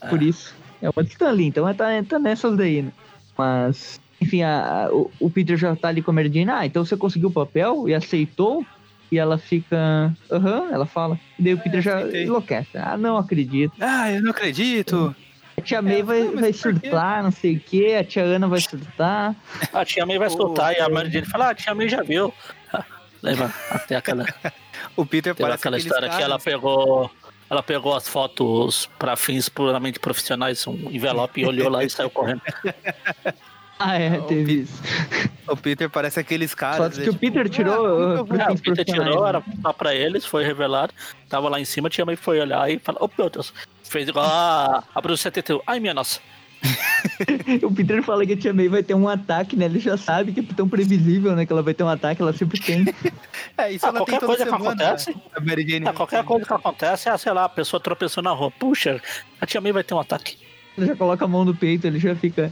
Por 0.08 0.22
isso. 0.22 0.54
É 0.80 0.88
uma 0.88 1.02
do 1.02 1.08
Stan 1.08 1.30
Lee, 1.30 1.46
então 1.46 1.68
é, 1.68 1.74
tá, 1.74 1.86
tá 2.08 2.18
nessas 2.18 2.56
daí, 2.56 2.82
né? 2.82 2.92
Mas, 3.36 4.00
enfim, 4.20 4.42
a- 4.42 4.86
a- 4.86 4.92
o, 4.94 5.10
o 5.20 5.30
Peter 5.30 5.56
já 5.56 5.74
tá 5.76 5.88
ali 5.88 6.00
com 6.02 6.10
a 6.10 6.14
Mary 6.14 6.28
Jane. 6.32 6.50
Ah, 6.50 6.64
então 6.66 6.84
você 6.84 6.96
conseguiu 6.96 7.28
o 7.28 7.32
papel 7.32 7.88
e 7.88 7.94
aceitou? 7.94 8.64
E 9.12 9.18
ela 9.18 9.36
fica. 9.36 10.10
Aham, 10.30 10.70
ela 10.72 10.86
fala. 10.86 11.20
E 11.38 11.42
daí 11.42 11.52
o 11.52 11.58
Peter 11.58 11.82
já 11.82 11.98
aceitei. 11.98 12.24
enlouquece. 12.24 12.78
Ah, 12.78 12.96
não 12.96 13.18
acredito. 13.18 13.74
Ah, 13.78 14.10
eu 14.10 14.22
não 14.22 14.30
acredito. 14.30 15.14
A 15.54 15.60
tia 15.60 15.82
May 15.82 16.02
vai, 16.02 16.22
mas 16.22 16.40
vai 16.40 16.52
por 16.52 16.80
quê? 16.80 16.88
surtar, 16.88 17.22
não 17.22 17.30
sei 17.30 17.56
o 17.56 17.60
quê. 17.60 17.96
A 18.00 18.04
tia 18.04 18.22
Ana 18.22 18.48
vai 18.48 18.60
surtar. 18.62 19.36
A 19.70 19.84
tia 19.84 20.06
May 20.06 20.18
vai 20.18 20.30
soltar 20.30 20.72
e 20.74 20.80
a 20.80 20.88
Mary 20.88 21.10
Jane 21.10 21.26
fala: 21.26 21.48
Ah, 21.48 21.50
a 21.50 21.54
tia 21.54 21.74
May 21.74 21.90
já 21.90 22.02
viu. 22.02 22.32
Lembra? 23.22 23.52
Até 23.70 23.96
aquela. 23.96 24.24
O 24.96 25.06
Peter 25.06 25.34
parece 25.34 25.60
aquela 25.60 25.78
história 25.78 26.08
que 26.08 26.22
ela 26.22 26.38
pegou. 26.38 27.10
Ela 27.48 27.62
pegou 27.62 27.94
as 27.94 28.08
fotos 28.08 28.88
para 28.98 29.14
fins 29.14 29.48
puramente 29.48 30.00
profissionais, 30.00 30.66
um 30.66 30.90
envelope 30.90 31.40
e 31.40 31.46
olhou 31.46 31.68
lá 31.68 31.84
e 31.84 31.90
saiu 31.90 32.10
correndo. 32.10 32.40
Ah, 33.84 33.98
é, 33.98 34.18
o 34.18 34.22
teve 34.22 34.44
Pi- 34.44 34.60
isso. 34.62 34.82
O 35.48 35.56
Peter 35.56 35.90
parece 35.90 36.20
aqueles 36.20 36.54
caras. 36.54 36.76
Só 36.78 36.88
que 36.88 36.98
né, 37.00 37.02
o 37.02 37.06
tipo, 37.12 37.18
Peter 37.18 37.46
"Ah, 37.46 37.48
tirou. 37.48 37.74
que 37.74 37.80
eu 37.80 37.94
uh, 37.94 38.16
vou-" 38.16 38.24
pros 38.26 38.40
É, 38.40 38.50
o 38.50 38.58
Peter 38.58 38.84
tirou, 38.84 39.26
era 39.26 39.40
né? 39.40 39.44
só 39.60 39.72
pra 39.72 39.94
eles, 39.94 40.24
foi 40.24 40.44
revelado. 40.44 40.94
Tava 41.28 41.48
lá 41.48 41.60
em 41.60 41.64
cima, 41.64 41.88
a 41.88 41.90
tia 41.90 42.06
May 42.06 42.16
foi 42.16 42.40
olhar 42.40 42.70
e 42.70 42.78
falou: 42.78 43.04
Ô 43.04 43.10
meu 43.18 43.28
Deus, 43.28 43.52
fez 43.82 44.08
igual 44.08 44.24
a, 44.24 44.84
a 44.94 45.00
Bruce 45.00 45.22
71. 45.22 45.60
Ai 45.66 45.80
minha 45.80 45.92
nossa. 45.92 46.20
O 47.64 47.72
Peter 47.74 48.02
fala 48.04 48.24
que 48.24 48.34
a 48.34 48.36
Tia 48.36 48.54
May 48.54 48.68
vai 48.68 48.82
ter 48.84 48.94
um 48.94 49.08
ataque, 49.08 49.56
né? 49.56 49.64
Ele 49.64 49.80
já 49.80 49.96
sabe 49.96 50.32
que 50.32 50.40
é 50.40 50.44
tão 50.56 50.68
previsível, 50.68 51.34
né? 51.34 51.44
Que 51.44 51.52
ela 51.52 51.62
vai 51.62 51.74
ter 51.74 51.82
um 51.82 51.88
ataque, 51.88 52.22
ela 52.22 52.32
sempre 52.32 52.60
tem. 52.60 52.84
É, 53.58 53.70
isso 53.72 53.84
Ah, 53.84 53.92
qualquer 53.92 54.18
tem 54.20 54.26
coisa 54.28 54.44
que 54.44 54.50
semana, 54.50 54.70
acontece. 54.70 55.10
né? 55.10 55.16
A 55.36 55.40
Mary 55.40 55.68
Jane. 55.68 55.86
É, 55.88 55.92
qualquer 55.92 56.24
coisa 56.24 56.46
que 56.46 56.52
acontece, 56.54 57.08
é, 57.08 57.18
sei 57.18 57.32
lá, 57.32 57.44
a 57.44 57.48
pessoa 57.48 57.80
tropeçou 57.80 58.22
na 58.22 58.30
rua. 58.30 58.50
Puxa, 58.52 59.00
a 59.40 59.44
tia 59.44 59.60
May 59.60 59.72
vai 59.72 59.82
ter 59.84 59.92
um 59.92 59.98
ataque. 60.00 60.38
Ele 60.78 60.86
já 60.86 60.96
coloca 60.96 61.24
a 61.24 61.28
mão 61.28 61.44
no 61.44 61.54
peito, 61.54 61.86
ele 61.86 61.98
já 61.98 62.14
fica. 62.14 62.50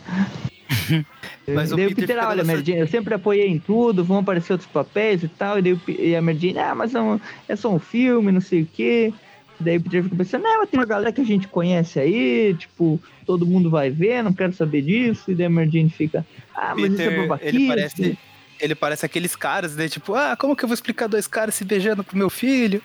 Mas 1.49 1.73
o 1.73 1.77
daí 1.77 1.87
o 1.87 1.89
Peter 1.89 2.07
Peter, 2.09 2.25
olha, 2.25 2.43
nessa- 2.45 2.59
Mary 2.59 2.73
eu 2.79 2.87
sempre 2.87 3.14
apoiei 3.14 3.49
em 3.49 3.59
tudo, 3.59 4.05
vão 4.05 4.18
aparecer 4.18 4.53
outros 4.53 4.71
papéis 4.71 5.23
e 5.23 5.29
tal. 5.29 5.59
E, 5.59 5.62
daí, 5.62 5.73
o 5.73 5.81
e 5.89 6.14
a 6.14 6.23
Mary 6.23 6.39
Jane, 6.39 6.59
ah, 6.59 6.75
mas 6.75 6.95
é, 6.95 7.01
um- 7.01 7.21
é 7.49 7.57
só 7.57 7.71
um 7.73 7.79
filme, 7.79 8.31
não 8.33 8.41
sei 8.41 8.62
o 8.62 8.66
quê. 8.66 9.12
Daí 9.59 9.77
o 9.77 9.83
Peter 9.83 10.03
fica 10.05 10.16
pensando, 10.16 10.43
não, 10.43 10.66
tem 10.66 10.79
uma 10.81 10.87
galera 10.87 11.12
que 11.12 11.21
a 11.21 11.25
gente 11.25 11.47
conhece 11.49 11.99
aí, 12.01 12.55
tipo, 12.59 13.01
todo 13.27 13.45
mundo 13.45 13.68
vai 13.68 13.91
ver, 13.91 14.23
não 14.23 14.33
quero 14.33 14.53
saber 14.55 14.83
disso. 14.83 15.31
E 15.31 15.35
daí 15.35 15.47
a 15.47 15.51
Mary 15.51 15.71
Jane 15.71 15.91
fica, 15.91 16.25
ah, 16.55 16.75
mas 16.75 16.93
isso 16.93 17.03
é 17.03 17.05
Peter, 17.09 17.21
babaquice. 17.29 17.57
ele 17.57 17.66
parece. 17.68 18.18
Ele 18.61 18.75
parece 18.75 19.07
aqueles 19.07 19.35
caras, 19.35 19.75
né? 19.75 19.89
Tipo, 19.89 20.14
ah, 20.14 20.37
como 20.37 20.55
que 20.55 20.62
eu 20.64 20.68
vou 20.68 20.75
explicar 20.75 21.07
dois 21.09 21.27
caras 21.27 21.55
se 21.55 21.64
beijando 21.64 22.05
pro 22.05 22.16
meu 22.16 22.29
filho? 22.31 22.83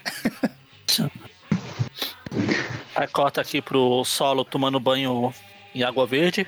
Aí 2.95 3.07
corta 3.07 3.41
aqui 3.41 3.61
pro 3.61 4.03
solo 4.05 4.45
tomando 4.45 4.79
banho 4.79 5.33
em 5.73 5.83
água 5.83 6.05
verde. 6.07 6.47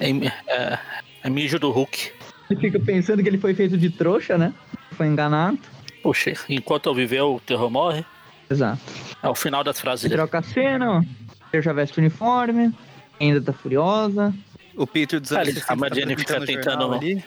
É, 0.00 0.10
é, 0.46 0.78
é 1.24 1.30
mijo 1.30 1.58
do 1.58 1.70
Hulk. 1.70 2.12
Ele 2.50 2.60
fica 2.60 2.78
pensando 2.80 3.22
que 3.22 3.28
ele 3.28 3.38
foi 3.38 3.54
feito 3.54 3.76
de 3.76 3.90
trouxa, 3.90 4.36
né? 4.38 4.52
Foi 4.92 5.06
enganado. 5.06 5.58
Puxa, 6.02 6.34
enquanto 6.48 6.86
eu 6.86 6.94
viver, 6.94 7.22
o 7.22 7.40
terror 7.40 7.70
morre. 7.70 8.04
Exato. 8.50 8.80
É 9.22 9.28
o 9.28 9.34
final 9.34 9.64
das 9.64 9.80
frases 9.80 10.02
dele. 10.02 10.16
Troca 10.16 10.38
a 10.38 10.42
cena. 10.42 11.04
Ele 11.52 11.62
já 11.62 11.72
veste 11.72 11.98
o 11.98 12.00
uniforme, 12.00 12.72
ainda 13.20 13.40
tá 13.40 13.52
furiosa. 13.52 14.34
O 14.76 14.86
Peter 14.86 15.20
dos 15.20 15.32
anos 15.32 15.48
ele- 15.48 15.60
60 15.60 15.72
a 15.72 15.76
Mary 15.76 16.00
Jane 16.00 16.14
tá 16.16 16.20
fica 16.20 16.40
tentando- 16.44 16.92
ali. 16.94 17.24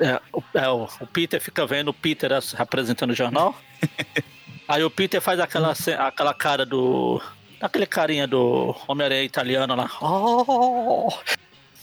É, 0.00 0.20
o, 0.32 0.42
é, 0.54 0.68
o- 0.68 1.06
Peter 1.12 1.40
fica 1.40 1.64
vendo 1.66 1.88
o 1.88 1.94
Peter 1.94 2.30
apresentando 2.58 3.10
o 3.12 3.14
jornal. 3.14 3.54
Aí 4.68 4.84
o 4.84 4.90
Peter 4.90 5.20
faz 5.20 5.40
aquela, 5.40 5.72
aquela 5.98 6.34
cara 6.34 6.66
do. 6.66 7.20
Aquele 7.60 7.86
carinha 7.86 8.26
do 8.26 8.74
Homem-Aranha 8.88 9.22
italiano 9.22 9.74
lá. 9.74 9.90
Oh! 10.02 11.12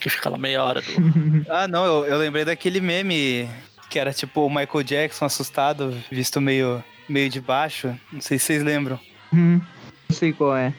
Que 0.07 0.13
fica 0.13 0.29
lá 0.29 0.37
meia 0.37 0.63
hora 0.63 0.81
do. 0.81 0.87
Ah, 1.51 1.67
não, 1.67 1.85
eu, 1.85 2.05
eu 2.05 2.17
lembrei 2.17 2.45
daquele 2.45 2.79
meme 2.79 3.49
que 3.89 3.99
era 3.99 4.13
tipo 4.13 4.45
o 4.45 4.49
Michael 4.49 4.83
Jackson 4.83 5.25
assustado, 5.25 5.93
visto 6.09 6.39
meio, 6.39 6.81
meio 7.09 7.29
de 7.29 7.41
baixo. 7.41 7.93
Não 8.11 8.21
sei 8.21 8.39
se 8.39 8.45
vocês 8.45 8.63
lembram. 8.63 8.97
Hum, 9.33 9.59
não 10.07 10.15
sei 10.15 10.31
qual 10.31 10.55
é. 10.55 10.73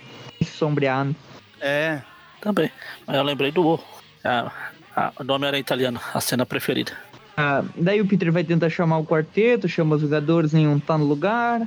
Sombreado. 0.47 1.15
É, 1.61 2.01
Também. 2.41 2.71
Mas 3.07 3.17
eu 3.17 3.23
lembrei 3.23 3.53
do. 3.53 3.79
A, 4.25 4.51
a, 4.97 5.23
do 5.23 5.31
Homem-Aranha 5.35 5.61
italiano, 5.61 6.01
a 6.15 6.21
cena 6.23 6.47
preferida. 6.47 6.93
Ah, 7.37 7.63
daí 7.77 8.01
o 8.01 8.07
Peter 8.07 8.33
vai 8.33 8.45
tentar 8.45 8.71
chamar 8.71 8.97
o 8.97 9.05
quarteto, 9.05 9.69
chama 9.69 9.97
os 9.97 10.01
jogadores, 10.01 10.55
nenhum 10.55 10.79
tá 10.81 10.97
no 10.97 11.05
lugar. 11.05 11.61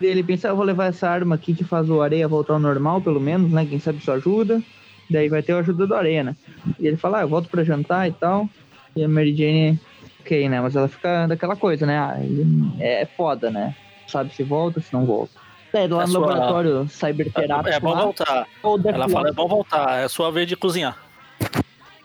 Daí 0.00 0.10
ele 0.10 0.24
pensa, 0.24 0.48
"Ah, 0.48 0.50
eu 0.50 0.56
vou 0.56 0.64
levar 0.64 0.86
essa 0.86 1.08
arma 1.08 1.36
aqui 1.36 1.54
que 1.54 1.62
faz 1.62 1.88
o 1.88 2.02
Areia 2.02 2.26
voltar 2.26 2.54
ao 2.54 2.58
normal, 2.58 3.00
pelo 3.00 3.20
menos, 3.20 3.52
né? 3.52 3.64
Quem 3.64 3.78
sabe 3.78 3.98
isso 3.98 4.10
ajuda. 4.10 4.60
Daí 5.10 5.28
vai 5.28 5.42
ter 5.42 5.52
a 5.52 5.58
ajuda 5.58 5.86
do 5.86 5.94
Areia, 5.94 6.24
né? 6.24 6.36
E 6.78 6.86
ele 6.86 6.96
fala, 6.96 7.18
ah, 7.18 7.22
eu 7.22 7.28
volto 7.28 7.48
pra 7.48 7.62
jantar 7.64 8.08
e 8.08 8.12
tal. 8.12 8.48
E 8.96 9.04
a 9.04 9.08
Mary 9.08 9.34
Jane, 9.36 9.78
ok, 10.20 10.48
né? 10.48 10.60
Mas 10.60 10.74
ela 10.76 10.88
fica 10.88 11.26
daquela 11.26 11.56
coisa, 11.56 11.84
né? 11.86 11.98
Ah, 11.98 12.16
ele 12.20 12.46
é 12.80 13.04
foda, 13.16 13.50
né? 13.50 13.74
Sabe 14.06 14.34
se 14.34 14.42
volta, 14.42 14.80
se 14.80 14.92
não 14.92 15.04
volta. 15.04 15.32
Daí 15.72 15.88
lá 15.88 16.04
É 16.04 16.06
no 16.06 16.12
sua- 16.12 16.20
laboratório 16.26 16.88
cyberterápico 16.88 17.68
É 17.68 17.80
bom 17.80 17.94
lá, 17.94 18.02
voltar. 18.04 18.46
Ela 18.86 19.08
fala: 19.08 19.28
é 19.28 19.32
bom 19.32 19.48
voltar, 19.48 19.98
é 20.04 20.08
sua 20.08 20.30
vez 20.30 20.46
de 20.46 20.56
cozinhar. 20.56 20.96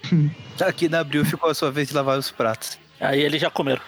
aqui 0.65 0.89
na 0.89 0.99
Abril 0.99 1.23
ficou 1.23 1.49
a 1.49 1.53
sua 1.53 1.71
vez 1.71 1.87
de 1.89 1.93
lavar 1.93 2.17
os 2.17 2.31
pratos. 2.31 2.79
Aí 2.99 3.21
eles 3.21 3.39
já 3.41 3.49
comeram. 3.49 3.81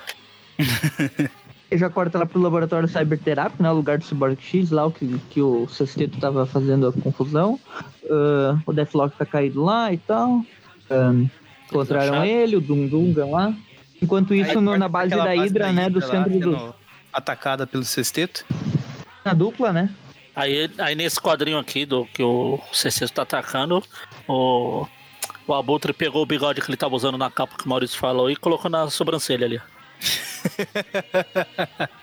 Ele 1.72 1.80
já 1.80 1.89
corta 1.89 2.19
lá 2.19 2.26
pro 2.26 2.39
laboratório 2.41 2.85
cyberterápico, 2.88 3.64
né? 3.64 3.72
O 3.72 3.76
lugar 3.76 3.98
do 3.98 4.03
Cyborg 4.03 4.38
X, 4.41 4.69
lá 4.72 4.85
o 4.85 4.91
que, 4.91 5.07
que 5.30 5.41
o 5.41 5.69
Sexteto 5.69 6.19
tava 6.19 6.45
fazendo 6.45 6.85
a 6.88 6.91
confusão. 6.91 7.57
Ah, 8.10 8.60
o 8.65 8.73
Deathlock 8.73 9.15
tá 9.18 9.26
caído 9.26 9.64
lá 9.64 9.91
e 9.93 9.98
tal. 9.98 10.43
Ah, 10.89 11.14
encontraram 11.69 12.15
acharam? 12.15 12.26
ele, 12.26 12.57
o 12.57 12.61
Dundunga 12.61 13.26
lá. 13.26 13.53
Enquanto 14.02 14.35
isso, 14.35 14.60
no- 14.60 14.77
na 14.77 14.89
base 14.89 15.11
da 15.11 15.23
Hydra, 15.34 15.72
né? 15.72 15.89
Do 15.89 16.02
centro 16.02 16.38
do. 16.39 16.76
Atacada 17.14 17.65
pelo 17.65 17.85
sexteto. 17.85 18.45
Na 19.23 19.34
dupla, 19.34 19.72
né? 19.72 19.89
Aí, 20.35 20.69
aí 20.77 20.95
nesse 20.95 21.22
quadrinho 21.22 21.57
aqui 21.57 21.85
do 21.85 22.06
que 22.06 22.22
o 22.23 22.60
CC 22.73 23.07
tá 23.10 23.22
atacando, 23.22 23.84
o, 24.27 24.85
o 25.48 25.53
Abutre 25.53 25.93
pegou 25.93 26.22
o 26.23 26.26
bigode 26.26 26.61
que 26.61 26.69
ele 26.69 26.77
tava 26.77 26.95
usando 26.95 27.18
na 27.18 27.30
capa 27.30 27.56
que 27.57 27.65
o 27.65 27.69
Maurício 27.69 27.98
falou 27.99 28.30
e 28.31 28.35
colocou 28.35 28.69
na 28.72 28.89
sobrancelha 28.89 29.45
ali. 29.45 29.61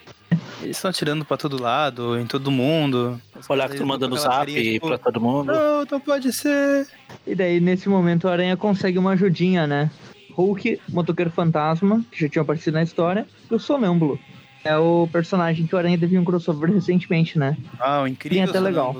Eles 0.62 0.76
estão 0.76 0.90
atirando 0.90 1.24
pra 1.24 1.36
todo 1.36 1.60
lado, 1.60 2.18
em 2.18 2.26
todo 2.26 2.50
mundo. 2.50 3.20
Olhar 3.48 3.68
que 3.70 3.76
tu 3.76 3.86
mandando 3.86 4.16
zap 4.16 4.52
tipo, 4.52 4.88
pra 4.88 4.98
todo 4.98 5.20
mundo. 5.20 5.52
Não, 5.52 5.84
não 5.90 6.00
pode 6.00 6.32
ser. 6.32 6.86
E 7.26 7.34
daí, 7.34 7.60
nesse 7.60 7.88
momento, 7.88 8.24
o 8.24 8.28
Aranha 8.30 8.56
consegue 8.56 8.98
uma 8.98 9.12
ajudinha, 9.12 9.66
né? 9.66 9.90
Hulk, 10.32 10.80
Motoqueiro 10.88 11.30
Fantasma, 11.30 12.04
que 12.10 12.20
já 12.20 12.28
tinha 12.28 12.42
aparecido 12.42 12.74
na 12.74 12.82
história, 12.82 13.26
e 13.50 13.54
o 13.54 13.58
Sonâmbulo. 13.58 14.18
É 14.64 14.76
o 14.76 15.08
personagem 15.10 15.66
que 15.66 15.74
o 15.74 15.78
Aranha 15.78 15.98
teve 15.98 16.18
um 16.18 16.24
crossover 16.24 16.72
recentemente, 16.72 17.38
né? 17.38 17.56
Ah, 17.78 18.02
o 18.02 18.06
incrível. 18.06 18.44
Até 18.48 18.60
legal. 18.60 18.96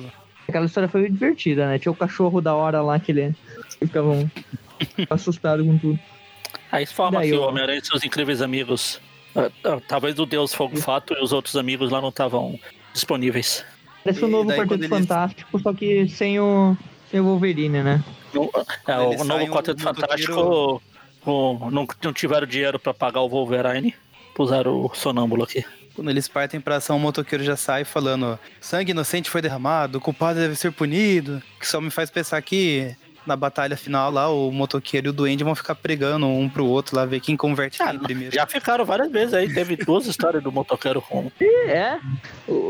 Aquela 0.49 0.67
história 0.67 0.89
foi 0.89 1.11
divertida, 1.11 1.67
né? 1.67 1.79
Tinha 1.79 1.93
o 1.93 1.97
cachorro 1.97 2.41
da 2.41 2.55
hora 2.55 2.81
lá 2.81 2.99
que 2.99 3.13
ele 3.13 3.35
ficava 3.81 4.09
um- 4.11 4.31
assustado 5.11 5.65
com 5.65 5.77
tudo. 5.77 5.99
Aí 6.71 6.85
forma 6.87 7.19
Daí, 7.21 7.31
que 7.31 7.37
o 7.37 7.43
ó. 7.43 7.49
Homem-Aranha 7.49 7.81
e 7.83 7.85
seus 7.87 8.05
incríveis 8.05 8.43
amigos. 8.43 9.01
ah, 9.35 9.51
ah, 9.65 9.79
Talvez 9.89 10.19
o 10.19 10.27
Deus 10.27 10.53
Fogo 10.55 10.77
Fato 10.77 11.15
e 11.15 11.23
os 11.23 11.33
outros 11.33 11.57
amigos 11.57 11.91
lá 11.91 12.01
não 12.01 12.09
estavam 12.11 12.59
disponíveis. 12.93 13.65
Parece 14.05 14.25
o 14.25 14.29
E 14.29 14.31
novo 14.31 14.51
Quarteto 14.51 14.75
eles- 14.75 14.89
Fantástico, 14.89 15.61
só 15.61 15.73
que 15.73 16.09
sem 16.09 16.39
o, 16.41 16.77
sem 17.11 17.21
o 17.21 17.25
Wolverine, 17.25 17.83
né? 17.83 18.03
No- 18.33 18.51
É, 18.87 18.99
o 18.99 19.25
novo 19.25 19.47
Quarteto 19.49 19.81
o 19.83 19.85
motoqueiro- 19.85 20.33
Fantástico 20.35 20.83
o- 21.27 21.71
não, 21.71 21.87
não 22.03 22.13
tiveram 22.13 22.47
dinheiro 22.47 22.79
pra 22.79 22.95
pagar 22.95 23.21
o 23.21 23.29
Wolverine, 23.29 23.95
puseram 24.35 24.85
o 24.87 24.95
sonâmbulo 24.95 25.43
aqui. 25.45 25.65
Quando 25.95 26.11
eles 26.11 26.29
partem 26.29 26.61
pra 26.61 26.77
ação, 26.77 26.97
o 26.97 27.01
motoqueiro 27.01 27.43
já 27.43 27.57
sai 27.57 27.85
falando: 27.85 28.39
sangue 28.61 28.93
inocente 28.93 29.29
foi 29.29 29.43
derramado, 29.43 29.99
o 29.99 30.01
culpado 30.01 30.39
deve 30.39 30.55
ser 30.55 30.71
punido. 30.71 31.43
Que 31.59 31.67
só 31.67 31.81
me 31.81 31.91
faz 31.91 32.09
pensar 32.09 32.41
que 32.41 32.95
na 33.29 33.37
batalha 33.37 33.77
final 33.77 34.11
lá, 34.11 34.29
o 34.29 34.51
motoqueiro 34.51 35.09
e 35.09 35.11
o 35.11 35.13
duende 35.13 35.45
vão 35.45 35.55
ficar 35.55 35.75
pregando 35.75 36.27
um 36.27 36.49
pro 36.49 36.65
outro 36.67 36.97
lá, 36.97 37.05
ver 37.05 37.21
quem 37.21 37.37
converte 37.37 37.81
Ah, 37.83 37.91
quem 37.91 38.01
primeiro. 38.01 38.35
Já 38.35 38.47
ficaram 38.47 38.85
várias 38.85 39.13
vezes 39.13 39.35
aí, 39.35 39.53
teve 39.53 39.77
duas 39.77 40.07
histórias 40.07 40.43
do 40.43 40.51
motoqueiro 40.51 41.01
com. 41.03 41.31
É, 41.69 41.99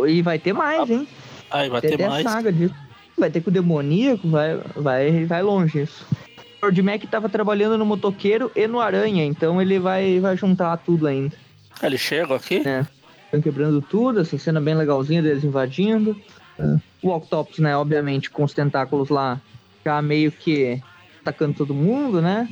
e 0.09 0.21
vai 0.21 0.39
ter 0.39 0.53
mais, 0.53 0.91
hein? 0.91 1.09
Aí 1.51 1.71
vai 1.71 1.81
Tem 1.81 1.97
ter 1.97 2.09
mais. 2.09 2.25
saga 2.25 2.53
disso. 2.53 2.75
Vai 3.17 3.31
ter 3.31 3.41
com 3.41 3.51
o 3.51 3.53
demoníaco, 3.53 4.29
vai, 4.29 4.57
vai, 4.77 5.25
vai 5.25 5.43
longe 5.43 5.83
isso. 5.83 6.07
O 6.61 6.67
Lord 6.67 6.83
Mac 6.83 7.03
tava 7.05 7.29
trabalhando 7.29 7.79
no 7.79 7.87
motoqueiro 7.87 8.51
e 8.55 8.67
no 8.67 8.81
aranha, 8.81 9.25
então 9.25 9.63
ele 9.63 9.79
vai, 9.79 10.21
vai 10.21 10.37
juntar 10.37 10.77
tudo 10.79 11.07
ainda. 11.07 11.35
Eles 11.83 12.01
chegam 12.01 12.37
aqui. 12.37 12.63
É. 12.67 12.85
Estão 13.25 13.41
quebrando 13.41 13.81
tudo, 13.81 14.21
essa 14.21 14.37
cena 14.39 14.61
bem 14.61 14.75
legalzinha 14.75 15.23
deles 15.23 15.45
invadindo. 15.45 16.21
É. 16.59 16.77
O 17.03 17.11
Octopus, 17.11 17.59
né, 17.59 17.77
obviamente, 17.77 18.31
com 18.31 18.43
os 18.43 18.53
tentáculos 18.53 19.09
lá, 19.09 19.41
já 19.89 20.03
meio 20.03 20.31
que 20.31 20.81
atacando 21.21 21.55
todo 21.55 21.75
mundo, 21.75 22.21
né? 22.21 22.47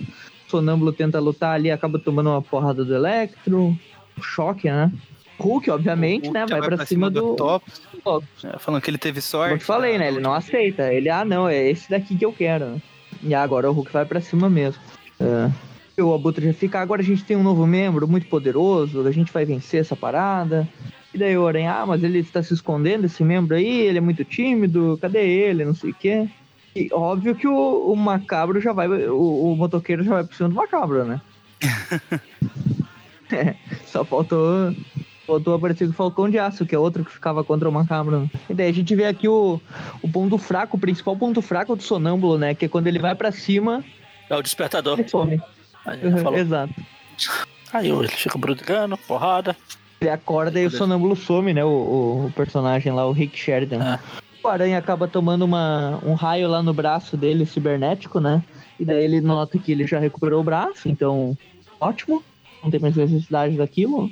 O 0.47 0.51
Sonâmbulo 0.51 0.93
tenta 0.93 1.21
lutar 1.21 1.55
ali, 1.55 1.71
acaba 1.71 1.99
tomando 1.99 2.31
uma 2.31 2.41
porrada 2.41 2.85
do 2.85 2.95
Electro. 2.95 3.77
Choque, 4.21 4.71
né? 4.71 4.91
Hulk, 5.39 5.71
obviamente, 5.71 6.31
né, 6.31 6.41
Hulk 6.41 6.53
vai 6.53 6.61
já 6.63 6.77
pra, 6.77 6.87
cima 6.87 7.11
do... 7.11 7.33
Octopus, 7.33 7.83
Octopus. 7.93 8.45
é, 8.45 8.59
falando 8.59 8.81
que 8.81 8.89
ele 8.89 8.97
teve 8.97 9.21
sorte. 9.21 9.49
Como 9.49 9.57
eu 9.57 9.59
te 9.59 9.65
falei, 9.65 9.99
né? 9.99 10.09
Ele 10.09 10.21
não 10.21 10.33
aceita. 10.33 10.91
Ele, 10.91 11.11
ah, 11.11 11.27
não, 11.27 11.47
é 11.47 11.69
esse 11.69 11.91
daqui 11.91 12.17
que 12.17 12.25
eu 12.25 12.33
quero. 12.33 12.65
né? 12.67 12.83
E 13.23 13.35
agora 13.35 13.71
o 13.71 13.75
Hulk 13.75 13.93
vai 13.93 14.07
pra 14.07 14.21
cima 14.21 14.49
mesmo. 14.49 14.81
É. 15.21 16.03
O 16.03 16.15
Abutre 16.15 16.47
já 16.47 16.55
fica, 16.55 16.81
agora 16.81 17.03
a 17.03 17.05
gente 17.05 17.25
tem 17.25 17.37
um 17.37 17.43
novo 17.43 17.67
membro 17.67 18.07
muito 18.09 18.27
poderoso, 18.29 19.07
a 19.07 19.11
gente 19.11 19.33
vai 19.33 19.45
vencer 19.45 19.81
essa 19.81 19.97
parada. 19.97 20.67
E 21.13 21.19
daí 21.19 21.37
o 21.37 21.47
Aranha, 21.47 21.73
ah, 21.73 21.87
mas 21.87 22.03
ele 22.03 22.19
está 22.19 22.43
se 22.43 22.53
escondendo, 22.53 23.07
esse 23.07 23.23
membro 23.25 23.57
aí, 23.57 23.81
ele 23.81 23.99
é 23.99 24.01
muito 24.01 24.25
tímido, 24.25 24.99
cadê 25.01 25.27
ele, 25.27 25.65
não 25.65 25.75
sei 25.75 25.91
o 25.91 25.95
quê. 25.95 26.29
E 26.77 26.89
óbvio 26.93 27.35
que 27.35 27.49
o, 27.49 27.93
o 27.93 27.97
macabro 27.97 28.61
já 28.61 28.73
vai, 28.73 28.87
o, 28.89 29.53
o 29.53 29.57
motoqueiro 29.57 30.05
já 30.05 30.13
vai 30.15 30.25
por 30.25 30.35
cima 30.35 30.49
do 30.49 30.55
macabro, 30.55 31.05
né? 31.05 31.21
É, 33.33 33.57
só 33.87 34.05
faltou 34.05 34.73
Faltou 35.27 35.55
aparecer 35.57 35.89
o 35.89 35.93
Falcão 35.93 36.31
de 36.31 36.39
Aço, 36.39 36.65
que 36.65 36.73
é 36.73 36.79
outro 36.79 37.05
que 37.05 37.11
ficava 37.11 37.43
contra 37.43 37.69
o 37.69 37.73
Macabro. 37.73 38.31
E 38.49 38.55
daí 38.55 38.69
a 38.71 38.73
gente 38.73 38.95
vê 38.95 39.07
aqui 39.07 39.27
o, 39.27 39.61
o 40.01 40.09
ponto 40.09 40.39
fraco, 40.39 40.77
o 40.77 40.81
principal 40.81 41.17
ponto 41.17 41.43
fraco 41.43 41.75
do 41.75 41.83
Sonâmbulo, 41.83 42.39
né? 42.39 42.55
Que 42.55 42.67
é 42.67 42.69
quando 42.69 42.87
ele 42.87 43.01
vai 43.01 43.13
pra 43.17 43.33
cima, 43.33 43.83
É 44.31 44.37
o 44.37 44.41
despertador. 44.43 45.01
ele 45.01 45.09
some. 45.09 45.43
Exato. 46.39 46.73
Aí 47.73 47.91
ele 47.91 48.07
fica 48.07 48.39
brigando, 48.39 48.97
porrada. 48.97 49.57
Ele 50.01 50.11
acorda 50.11 50.61
e 50.61 50.67
o 50.67 50.71
Sonâmbulo 50.71 51.17
some, 51.17 51.53
né? 51.53 51.65
O, 51.65 51.69
o- 51.71 52.27
o 52.27 52.33
personagem 52.33 52.93
lá, 52.93 53.05
o 53.05 53.11
Rick 53.11 53.37
Sheridan. 53.37 53.83
É. 53.95 53.99
O 54.47 54.49
Aranha 54.49 54.79
acaba 54.79 55.09
tomando 55.09 55.45
uma, 55.45 55.99
um 56.05 56.15
raio 56.15 56.49
lá 56.49 56.63
no 56.63 56.73
braço 56.73 57.17
dele, 57.17 57.45
cibernético, 57.45 58.21
né? 58.21 58.45
E 58.79 58.85
daí 58.85 59.03
ele 59.05 59.21
nota 59.21 59.59
que 59.59 59.73
ele 59.73 59.85
já 59.89 59.99
recuperou 59.99 60.41
o 60.41 60.45
braço, 60.45 60.89
então 60.89 61.37
ótimo. 61.81 62.23
Não 62.63 62.71
tem 62.71 62.79
mais 62.79 62.95
necessidade 62.95 63.57
daquilo. 63.57 64.09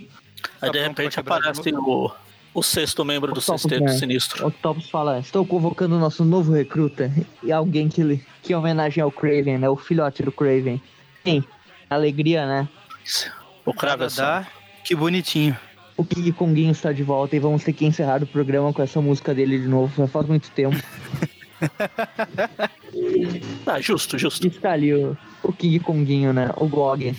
Aí 0.60 0.70
de 0.72 0.78
Tá 0.78 0.88
repente 0.88 1.12
de 1.12 1.20
aparece 1.20 1.72
o, 1.72 2.10
o 2.52 2.62
sexto 2.64 3.04
membro 3.04 3.32
do 3.32 3.38
Octopus 3.38 3.62
Sexteto. 3.62 3.88
Sinistro. 3.92 4.44
O 4.44 4.48
Octopus 4.48 4.90
fala, 4.90 5.20
estou 5.20 5.46
convocando 5.46 5.94
o 5.94 6.00
nosso 6.00 6.24
novo 6.24 6.52
recruta. 6.52 7.12
E 7.40 7.52
alguém 7.52 7.88
que, 7.88 8.00
ele- 8.00 8.24
que 8.42 8.52
homenageia 8.56 9.04
ao 9.04 9.12
Craven, 9.12 9.58
né? 9.58 9.68
O 9.68 9.76
filhote 9.76 10.24
do 10.24 10.32
Craven. 10.32 10.82
Sim, 11.24 11.44
alegria, 11.88 12.44
né? 12.44 12.68
O 13.64 13.70
é 13.70 13.96
dá, 14.16 14.46
que 14.82 14.96
bonitinho. 14.96 15.56
O 15.96 16.04
King 16.04 16.32
Konguinho 16.32 16.72
está 16.72 16.92
de 16.92 17.02
volta 17.02 17.36
e 17.36 17.38
vamos 17.38 17.62
ter 17.62 17.72
que 17.72 17.86
encerrar 17.86 18.22
o 18.22 18.26
programa 18.26 18.72
com 18.72 18.82
essa 18.82 19.00
música 19.00 19.32
dele 19.32 19.58
de 19.58 19.68
novo. 19.68 19.94
Já 19.96 20.08
faz 20.08 20.26
muito 20.26 20.50
tempo. 20.50 20.76
Ah, 23.66 23.80
justo, 23.80 24.18
justo. 24.18 24.46
Está 24.46 24.72
ali 24.72 24.94
o, 24.94 25.16
o 25.42 25.52
King 25.52 25.80
Konguinho, 25.80 26.32
né? 26.32 26.50
O 26.56 26.68
Gog. 26.68 27.14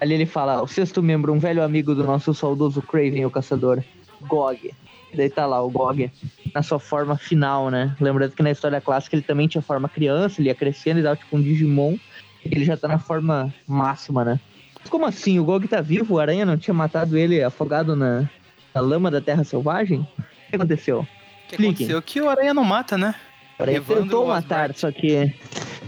Ali 0.00 0.14
ele 0.14 0.26
fala, 0.26 0.62
o 0.62 0.66
sexto 0.66 1.02
membro, 1.02 1.32
um 1.32 1.38
velho 1.38 1.62
amigo 1.62 1.94
do 1.94 2.04
nosso 2.04 2.32
saudoso 2.32 2.80
Craven, 2.82 3.26
o 3.26 3.30
caçador. 3.30 3.82
Gog. 4.22 4.72
Daí 5.14 5.30
tá 5.30 5.46
lá 5.46 5.62
o 5.62 5.70
Gog 5.70 6.10
na 6.54 6.62
sua 6.62 6.78
forma 6.78 7.16
final, 7.16 7.70
né? 7.70 7.94
Lembrando 8.00 8.32
que 8.32 8.42
na 8.42 8.50
história 8.50 8.80
clássica 8.80 9.16
ele 9.16 9.22
também 9.22 9.48
tinha 9.48 9.62
forma 9.62 9.88
criança, 9.88 10.40
ele 10.40 10.48
ia 10.48 10.54
crescendo 10.54 11.00
e 11.00 11.02
dava 11.02 11.16
tipo 11.16 11.36
um 11.36 11.42
Digimon. 11.42 11.96
Ele 12.44 12.64
já 12.64 12.76
tá 12.76 12.86
na 12.88 12.98
forma 12.98 13.52
máxima, 13.66 14.24
né? 14.24 14.40
Mas 14.86 14.90
como 14.90 15.04
assim? 15.04 15.36
O 15.40 15.44
Gog 15.44 15.66
tá 15.66 15.80
vivo? 15.80 16.14
O 16.14 16.20
Aranha 16.20 16.46
não 16.46 16.56
tinha 16.56 16.72
matado 16.72 17.18
ele 17.18 17.42
afogado 17.42 17.96
na, 17.96 18.30
na 18.72 18.80
lama 18.80 19.10
da 19.10 19.20
Terra 19.20 19.42
Selvagem? 19.42 20.06
O 20.16 20.22
que 20.50 20.54
aconteceu? 20.54 21.00
O 21.00 21.04
que 21.48 21.54
Explique. 21.54 21.70
aconteceu? 21.82 22.02
Que 22.02 22.20
o 22.20 22.30
Aranha 22.30 22.54
não 22.54 22.62
mata, 22.62 22.96
né? 22.96 23.12
O 23.58 23.62
Aranha 23.64 23.78
Evandro 23.78 24.04
tentou 24.04 24.28
matar, 24.28 24.72
só 24.76 24.92
que 24.92 25.34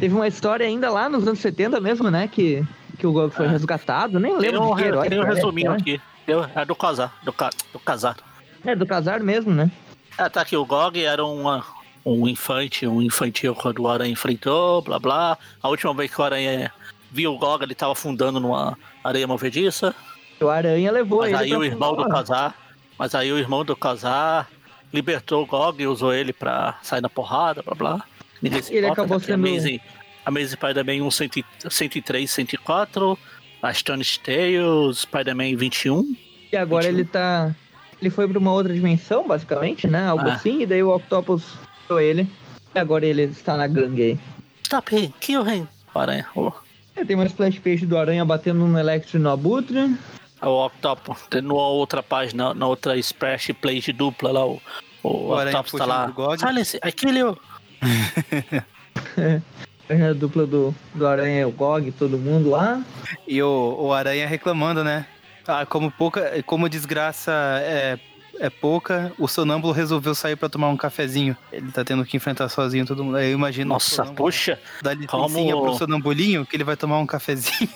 teve 0.01 0.13
uma 0.13 0.27
história 0.27 0.67
ainda 0.67 0.91
lá 0.91 1.09
nos 1.09 1.25
anos 1.29 1.39
70 1.39 1.81
mesmo, 1.81 2.11
né? 2.11 2.27
Que, 2.27 2.67
que 2.99 3.07
o 3.07 3.13
Gog 3.13 3.33
foi 3.33 3.47
Ah. 3.47 3.51
resgatado. 3.51 4.19
Nem 4.19 4.33
Tem 4.33 4.51
lembro 4.51 4.65
um, 4.69 4.75
de 4.75 4.83
que 4.83 4.89
herói. 4.89 5.09
tem 5.09 5.19
um 5.21 5.23
era, 5.23 5.33
resuminho 5.33 5.71
né? 5.71 5.77
aqui. 5.81 6.01
É 6.57 6.65
do 6.65 6.75
casar. 6.75 7.17
Do, 7.23 7.33
ca, 7.33 7.51
do 7.73 7.79
casar. 7.79 8.17
É, 8.65 8.75
do 8.75 8.85
casar 8.85 9.21
mesmo, 9.21 9.55
né? 9.55 9.71
Ah, 10.19 10.29
tá 10.29 10.41
aqui. 10.41 10.57
O 10.57 10.67
Gog 10.67 11.01
era 11.01 11.25
uma, 11.25 11.65
um 12.05 12.27
infante, 12.27 12.85
um 12.85 13.01
infantil 13.01 13.55
quando 13.55 13.79
o 13.79 13.89
Aranha 13.89 14.11
enfrentou, 14.11 14.83
blá 14.83 14.99
blá. 14.99 15.39
A 15.63 15.69
última 15.69 15.95
vez 15.95 16.13
que 16.13 16.21
o 16.21 16.25
Aranha 16.25 16.73
viu 17.11 17.33
o 17.35 17.39
Gog, 17.39 17.63
ele 17.63 17.75
tava 17.75 17.93
afundando 17.93 18.39
numa 18.41 18.77
areia 19.03 19.27
movediça. 19.27 19.95
O 20.41 20.49
Aranha 20.49 20.91
levou 20.93 21.21
Mas 21.21 21.29
ele. 21.31 21.37
aí 21.37 21.57
o 21.57 21.65
irmão 21.65 21.97
do 21.97 22.09
casar. 22.09 22.55
Mas 22.99 23.15
aí 23.15 23.33
o 23.33 23.39
irmão 23.39 23.65
do 23.65 23.77
casar 23.77 24.49
libertou 24.93 25.43
o 25.43 25.47
Gog 25.47 25.83
e 25.83 25.87
usou 25.87 26.13
ele 26.13 26.33
pra 26.33 26.79
sair 26.83 27.01
na 27.01 27.09
porrada, 27.09 27.63
blá 27.63 27.75
blá. 27.75 28.03
Ninguém 28.41 28.63
se 28.63 28.71
Ele 28.73 28.87
importa, 28.87 29.03
acabou 29.03 29.17
aqui, 29.19 29.27
sendo- 29.27 29.47
Amazing, 29.47 29.81
Amazing 30.25 30.49
Spider-Man 30.57 31.05
1, 31.05 31.11
100 31.11 31.31
103, 31.71 32.31
104. 32.31 33.19
Astonishing 33.61 34.21
Tales, 34.23 34.99
Spider-Man 34.99 35.57
21. 35.57 36.15
E 36.53 36.57
agora 36.57 36.85
21. 36.85 36.99
ele 36.99 37.05
tá. 37.09 37.55
Ele 38.01 38.11
foi 38.11 38.29
pra 38.29 38.39
uma 38.39 38.53
outra 38.53 38.73
dimensão, 38.73 39.27
basicamente, 39.27 39.89
né? 39.89 40.07
Algo 40.07 40.29
Ah. 40.29 40.35
assim. 40.35 40.63
E 40.63 40.67
daí 40.67 40.83
o 40.83 40.95
Octopus 40.95 41.43
tirou 41.83 42.01
ele. 42.01 42.29
E 42.73 42.79
agora 42.79 43.05
ele 43.05 43.23
está 43.23 43.57
na 43.57 43.67
gangue 43.67 44.03
aí. 44.03 44.19
Stop 44.63 44.95
him, 44.95 45.13
kill 45.19 45.45
him. 45.49 45.67
Aranha. 45.93 46.27
O, 46.37 46.53
É, 46.99 47.05
tem 47.05 47.15
uma 47.15 47.27
splash 47.27 47.61
page 47.61 47.87
do 47.87 47.97
Aranha 47.97 48.25
batendo 48.25 48.67
no 48.67 48.77
Electro 48.77 49.19
e 49.19 49.21
no 49.21 49.31
Abutre. 49.31 49.97
o 50.43 50.67
Octopus, 50.67 51.29
tem 51.31 51.41
na 51.41 51.55
outra 51.55 52.03
página, 52.03 52.53
na 52.53 52.67
outra 52.67 52.97
splash 52.97 53.53
plate 53.61 53.93
dupla 53.93 54.33
lá, 54.33 54.45
o, 54.45 54.61
o, 55.05 55.29
O 55.29 55.35
Aranha 55.35 55.61
Octopus 55.61 55.79
tá 55.79 55.87
lá. 55.87 56.13
Silence, 56.37 56.77
I 56.85 56.91
kill 56.91 57.17
you. 57.17 57.39
A 59.89 60.13
dupla 60.13 60.45
do, 60.47 60.75
do 60.95 61.07
Aranha 61.07 61.41
e 61.41 61.45
o 61.45 61.51
Gog, 61.51 61.91
todo 61.93 62.19
mundo 62.19 62.51
lá. 62.51 62.83
E 63.27 63.41
o, 63.43 63.77
o 63.79 63.93
Aranha 63.93 64.27
reclamando, 64.27 64.83
né? 64.83 65.07
Ah, 65.47 65.65
como 65.65 65.91
pouca, 65.91 66.43
como 66.45 66.69
desgraça 66.69 67.33
é, 67.63 67.99
é 68.41 68.49
pouca, 68.51 69.13
o 69.19 69.27
sonâmbulo 69.29 69.73
resolveu 69.73 70.15
sair 70.15 70.37
pra 70.37 70.49
tomar 70.49 70.69
um 70.69 70.77
cafezinho. 70.77 71.37
Ele 71.53 71.71
tá 71.73 71.85
tendo 71.85 72.05
que 72.05 72.17
enfrentar 72.17 72.49
sozinho 72.49 72.87
todo 72.87 73.05
mundo. 73.05 73.17
Aí 73.17 73.31
eu 73.31 73.35
imagino 73.39 73.69
Nossa, 73.71 74.05
puxa, 74.05 74.59
dar 74.83 74.95
licencinha 74.95 75.55
como- 75.55 75.67
pro 75.67 75.75
sonambulinho 75.79 76.47
que 76.47 76.57
ele 76.57 76.65
vai 76.65 76.77
tomar 76.77 76.99
um 76.99 77.07
cafezinho. 77.07 77.69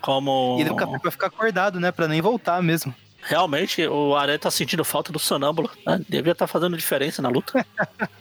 como... 0.00 0.56
E 0.60 0.68
o 0.68 0.74
café 0.74 0.98
vai 1.02 1.10
ficar 1.10 1.26
acordado, 1.28 1.78
né? 1.80 1.90
Pra 1.92 2.08
nem 2.08 2.20
voltar 2.20 2.62
mesmo. 2.62 2.94
realmente 3.22 3.86
o 3.86 4.14
Aranha 4.16 4.38
tá 4.38 4.50
sentindo 4.50 4.84
falta 4.84 5.12
do 5.12 5.18
sonâmbulo. 5.18 5.70
né? 5.86 6.00
Devia 6.08 6.32
estar 6.32 6.46
fazendo 6.46 6.76
diferença 6.76 7.20
na 7.22 7.28
luta. 7.28 7.64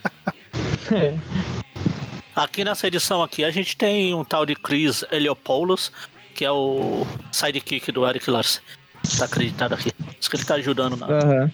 É. 0.91 1.13
Aqui 2.35 2.63
nessa 2.63 2.87
edição 2.87 3.21
aqui 3.21 3.43
a 3.43 3.51
gente 3.51 3.77
tem 3.77 4.13
um 4.15 4.23
tal 4.23 4.43
de 4.45 4.55
Chris 4.55 5.03
Heliopoulos, 5.11 5.91
que 6.33 6.43
é 6.43 6.51
o 6.51 7.05
sidekick 7.31 7.91
do 7.91 8.07
Eric 8.07 8.29
Larsen. 8.29 8.61
Tá 9.17 9.25
acreditado 9.25 9.73
aqui. 9.73 9.91
Diz 10.19 10.27
que 10.27 10.35
ele 10.35 10.45
tá 10.45 10.55
ajudando 10.55 10.95
na. 10.97 11.05
Aham. 11.07 11.51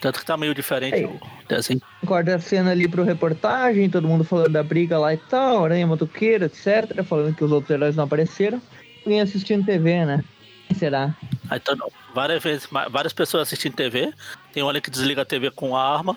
Tanto 0.00 0.20
que 0.20 0.26
tá 0.26 0.36
meio 0.36 0.54
diferente 0.54 0.96
Ei. 0.96 1.04
o 1.04 1.20
desenho. 1.48 1.80
Corta 2.06 2.36
a 2.36 2.38
cena 2.38 2.70
ali 2.70 2.86
pro 2.86 3.02
reportagem, 3.02 3.90
todo 3.90 4.06
mundo 4.06 4.22
falando 4.22 4.52
da 4.52 4.62
briga 4.62 4.98
lá 4.98 5.12
e 5.12 5.16
tal, 5.16 5.64
aranha 5.64 5.86
motoqueira, 5.86 6.46
etc. 6.46 7.02
Falando 7.04 7.34
que 7.34 7.44
os 7.44 7.50
outros 7.50 7.70
heróis 7.70 7.96
não 7.96 8.04
apareceram. 8.04 8.62
Alguém 9.04 9.20
assistindo 9.20 9.64
TV, 9.64 10.04
né? 10.04 10.24
Quem 10.68 10.76
será? 10.76 11.16
Aí 11.50 11.58
tá, 11.58 11.76
várias 12.14 12.42
vezes, 12.42 12.68
várias 12.90 13.12
pessoas 13.12 13.44
assistindo 13.44 13.74
TV. 13.74 14.12
Tem 14.52 14.62
um 14.62 14.68
ali 14.68 14.80
que 14.80 14.90
desliga 14.90 15.22
a 15.22 15.24
TV 15.24 15.50
com 15.50 15.76
a 15.76 15.96
arma. 15.96 16.16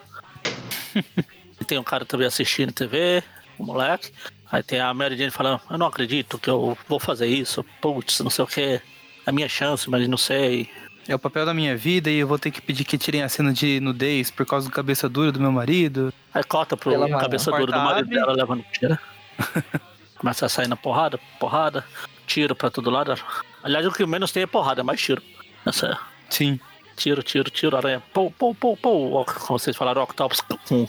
tem 1.65 1.77
um 1.77 1.83
cara 1.83 2.05
também 2.05 2.27
assistindo 2.27 2.71
TV, 2.71 3.23
um 3.59 3.65
moleque. 3.65 4.11
Aí 4.51 4.61
tem 4.61 4.81
a 4.81 4.93
Mary 4.93 5.17
Jane 5.17 5.31
falando, 5.31 5.61
eu 5.69 5.77
não 5.77 5.87
acredito 5.87 6.37
que 6.37 6.49
eu 6.49 6.77
vou 6.87 6.99
fazer 6.99 7.27
isso. 7.27 7.65
Putz, 7.79 8.19
não 8.19 8.29
sei 8.29 8.43
o 8.43 8.47
que. 8.47 8.61
É 8.61 8.81
a 9.25 9.31
minha 9.31 9.47
chance, 9.47 9.89
mas 9.89 10.07
não 10.07 10.17
sei. 10.17 10.69
É 11.11 11.15
o 11.15 11.19
papel 11.19 11.45
da 11.45 11.53
minha 11.53 11.75
vida 11.75 12.09
e 12.09 12.19
eu 12.19 12.25
vou 12.25 12.39
ter 12.39 12.51
que 12.51 12.61
pedir 12.61 12.85
que 12.85 12.97
tirem 12.97 13.21
a 13.21 13.27
cena 13.27 13.51
de 13.51 13.81
nudez 13.81 14.31
por 14.31 14.45
causa 14.45 14.69
do 14.69 14.71
cabeça 14.73 15.09
dura 15.09 15.29
do 15.29 15.41
meu 15.41 15.51
marido. 15.51 16.13
Aí 16.33 16.41
corta 16.41 16.77
pro 16.77 16.89
Ela 16.93 17.09
cabeça 17.19 17.51
dura 17.51 17.65
do 17.65 17.77
marido 17.77 18.05
ave. 18.07 18.15
dela 18.15 18.31
levando 18.31 18.63
tira. 18.71 18.97
Começa 20.17 20.45
a 20.45 20.49
sair 20.49 20.69
na 20.69 20.77
porrada, 20.77 21.19
porrada, 21.37 21.83
tiro 22.25 22.55
pra 22.55 22.69
todo 22.69 22.89
lado. 22.89 23.13
Aliás, 23.61 23.85
o 23.85 23.91
que 23.91 24.05
menos 24.05 24.31
tem 24.31 24.43
é 24.43 24.47
porrada, 24.47 24.79
é 24.79 24.83
mais 24.85 25.01
tiro. 25.01 25.21
Essa 25.65 25.99
Sim. 26.29 26.57
tiro, 26.95 27.21
tiro, 27.21 27.49
tiro, 27.49 27.75
aranha. 27.75 28.01
Pô, 28.13 28.31
pô, 28.31 28.55
pô, 28.55 28.77
pô. 28.77 29.25
Como 29.25 29.59
vocês 29.59 29.75
falaram, 29.75 30.03
Octopus 30.03 30.39
com 30.65 30.87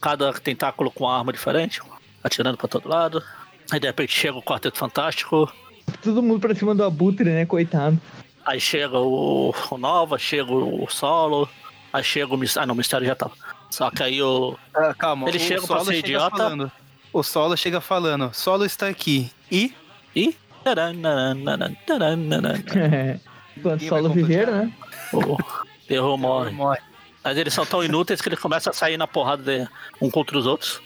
cada 0.00 0.32
tentáculo 0.32 0.90
com 0.90 1.04
uma 1.04 1.16
arma 1.16 1.32
diferente, 1.32 1.80
atirando 2.24 2.58
pra 2.58 2.66
todo 2.66 2.88
lado. 2.88 3.22
Aí 3.70 3.78
de 3.78 3.86
repente 3.86 4.12
chega 4.12 4.36
o 4.36 4.42
Quarteto 4.42 4.76
Fantástico. 4.76 5.48
Todo 6.02 6.20
mundo 6.24 6.40
pra 6.40 6.56
cima 6.56 6.74
do 6.74 6.82
abutre, 6.82 7.26
né? 7.30 7.46
Coitado. 7.46 8.00
Aí 8.50 8.58
chega 8.60 8.98
o, 8.98 9.54
o 9.70 9.78
Nova, 9.78 10.18
chega 10.18 10.52
o 10.52 10.84
Solo. 10.90 11.48
Aí 11.92 12.02
chega 12.02 12.34
o 12.34 12.36
Mistério. 12.36 12.64
Ah, 12.64 12.66
não, 12.66 12.74
o 12.74 12.76
Mistério 12.76 13.06
já 13.06 13.14
tava. 13.14 13.32
Só 13.70 13.88
que 13.92 14.02
aí 14.02 14.20
o. 14.20 14.58
Ah, 14.74 14.92
calma, 14.92 15.28
Ele 15.28 15.38
o 15.38 15.40
chega 15.40 15.60
pra 15.60 15.66
Solo 15.76 15.84
ser 15.84 15.92
chega 15.94 16.08
idiota. 16.08 16.36
falando. 16.36 16.72
O 17.12 17.22
Solo 17.22 17.56
chega 17.56 17.80
falando, 17.80 18.34
Solo 18.34 18.64
está 18.64 18.88
aqui. 18.88 19.30
E 19.52 19.72
taranana. 21.86 22.64
Enquanto 23.56 23.84
solo 23.84 24.08
viver, 24.10 24.48
né? 24.50 24.72
O 25.12 25.36
Terror 25.86 26.18
morre. 26.18 26.50
morre. 26.50 26.80
Mas 27.22 27.38
eles 27.38 27.54
são 27.54 27.64
tão 27.64 27.84
inúteis 27.84 28.20
que 28.20 28.28
eles 28.28 28.38
começam 28.40 28.72
a 28.72 28.74
sair 28.74 28.96
na 28.96 29.06
porrada 29.06 29.42
de 29.44 29.68
um 30.00 30.10
contra 30.10 30.36
os 30.36 30.46
outros. 30.46 30.80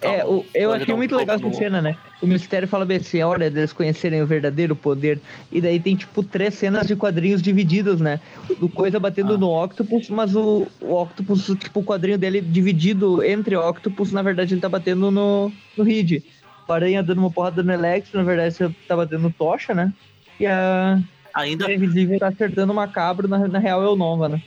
É, 0.00 0.24
o, 0.24 0.44
eu 0.54 0.72
achei 0.72 0.86
dá 0.86 0.94
um 0.94 0.96
muito 0.96 1.16
legal 1.16 1.36
essa 1.36 1.52
cena, 1.52 1.82
né? 1.82 1.96
O 2.22 2.26
mistério 2.26 2.68
fala 2.68 2.84
bem 2.84 2.98
assim, 2.98 3.20
a 3.20 3.26
hora 3.26 3.50
deles 3.50 3.72
conhecerem 3.72 4.22
o 4.22 4.26
verdadeiro 4.26 4.76
poder. 4.76 5.20
E 5.50 5.60
daí 5.60 5.80
tem, 5.80 5.96
tipo, 5.96 6.22
três 6.22 6.54
cenas 6.54 6.86
de 6.86 6.94
quadrinhos 6.94 7.42
divididos, 7.42 8.00
né? 8.00 8.20
Do 8.60 8.68
coisa 8.68 9.00
batendo 9.00 9.34
Ah. 9.34 9.38
no 9.38 9.64
Octopus, 9.64 10.08
mas 10.08 10.36
o, 10.36 10.66
o 10.80 10.94
Octopus, 10.94 11.46
tipo, 11.58 11.80
o 11.80 11.84
quadrinho 11.84 12.16
dele 12.16 12.40
dividido 12.40 13.22
entre 13.24 13.56
Octopus, 13.56 14.12
na 14.12 14.22
verdade 14.22 14.54
ele 14.54 14.60
tá 14.60 14.68
batendo 14.68 15.10
no, 15.10 15.52
no 15.76 15.84
Reed. 15.84 16.22
O 16.68 16.72
Aranha 16.72 17.02
dando 17.02 17.18
uma 17.18 17.30
porrada 17.30 17.62
no 17.62 17.72
Electro, 17.72 18.18
na 18.18 18.24
verdade 18.24 18.54
você 18.54 18.70
tá 18.88 18.96
batendo 18.96 19.22
no 19.22 19.32
Tocha, 19.32 19.74
né? 19.74 19.92
E 20.38 20.46
a 20.46 21.00
Ainda, 21.34 21.70
Invisível 21.72 22.18
tá 22.18 22.28
acertando 22.28 22.72
o 22.72 22.76
Macabro, 22.76 23.28
na, 23.28 23.46
na 23.46 23.58
real 23.58 23.82
é 23.82 23.88
o 23.88 23.96
Nova, 23.96 24.28
né? 24.28 24.42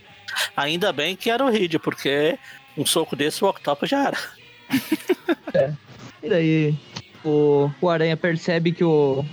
ainda 0.56 0.91
bem 0.91 1.16
que 1.16 1.30
era 1.30 1.44
o 1.44 1.50
Reed, 1.50 1.76
porque 1.80 2.38
um 2.78 2.86
soco 2.86 3.16
desse 3.16 3.44
o 3.44 3.48
Octopus 3.48 3.90
já 3.90 4.08
era. 4.08 4.18
E 6.22 6.30
daí 6.30 6.76
o, 7.24 7.72
o 7.80 7.90
Aranha 7.90 8.18
percebe 8.18 8.72
que 8.72 8.84
o, 8.84 9.24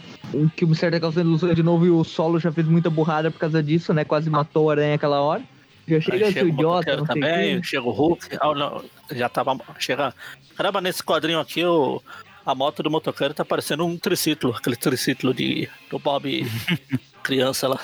que 0.54 0.64
o 0.64 0.68
Mistério 0.68 0.96
tá 0.96 1.00
causando 1.00 1.28
ilusão 1.28 1.52
de 1.52 1.62
novo 1.62 1.86
e 1.86 1.90
o 1.90 2.04
Solo 2.04 2.38
já 2.38 2.52
fez 2.52 2.66
muita 2.66 2.88
burrada 2.88 3.30
por 3.30 3.38
causa 3.38 3.62
disso, 3.62 3.92
né? 3.92 4.04
Quase 4.04 4.30
matou 4.30 4.66
o 4.66 4.70
Aranha 4.70 4.94
aquela 4.94 5.20
hora. 5.20 5.42
Já 5.88 6.00
chega 6.00 6.32
seu 6.32 6.44
o 6.44 6.48
idiota, 6.48 6.96
não 6.96 7.04
também, 7.04 7.62
chega 7.62 7.82
o 7.82 7.90
Hulk. 7.90 8.38
Ah, 8.40 8.54
não, 8.54 8.84
já 9.12 9.28
tava. 9.28 9.56
Chega. 9.78 10.12
Caramba, 10.56 10.80
nesse 10.80 11.02
quadrinho 11.02 11.38
aqui, 11.38 11.64
o, 11.64 12.02
a 12.44 12.54
moto 12.54 12.82
do 12.82 12.90
motoqueiro 12.90 13.34
tá 13.34 13.44
parecendo 13.44 13.86
um 13.86 13.96
triciclo, 13.96 14.54
aquele 14.56 14.76
triciclo 14.76 15.32
de, 15.32 15.68
do 15.88 15.98
Bob 15.98 16.44
criança 17.22 17.68
lá. 17.68 17.80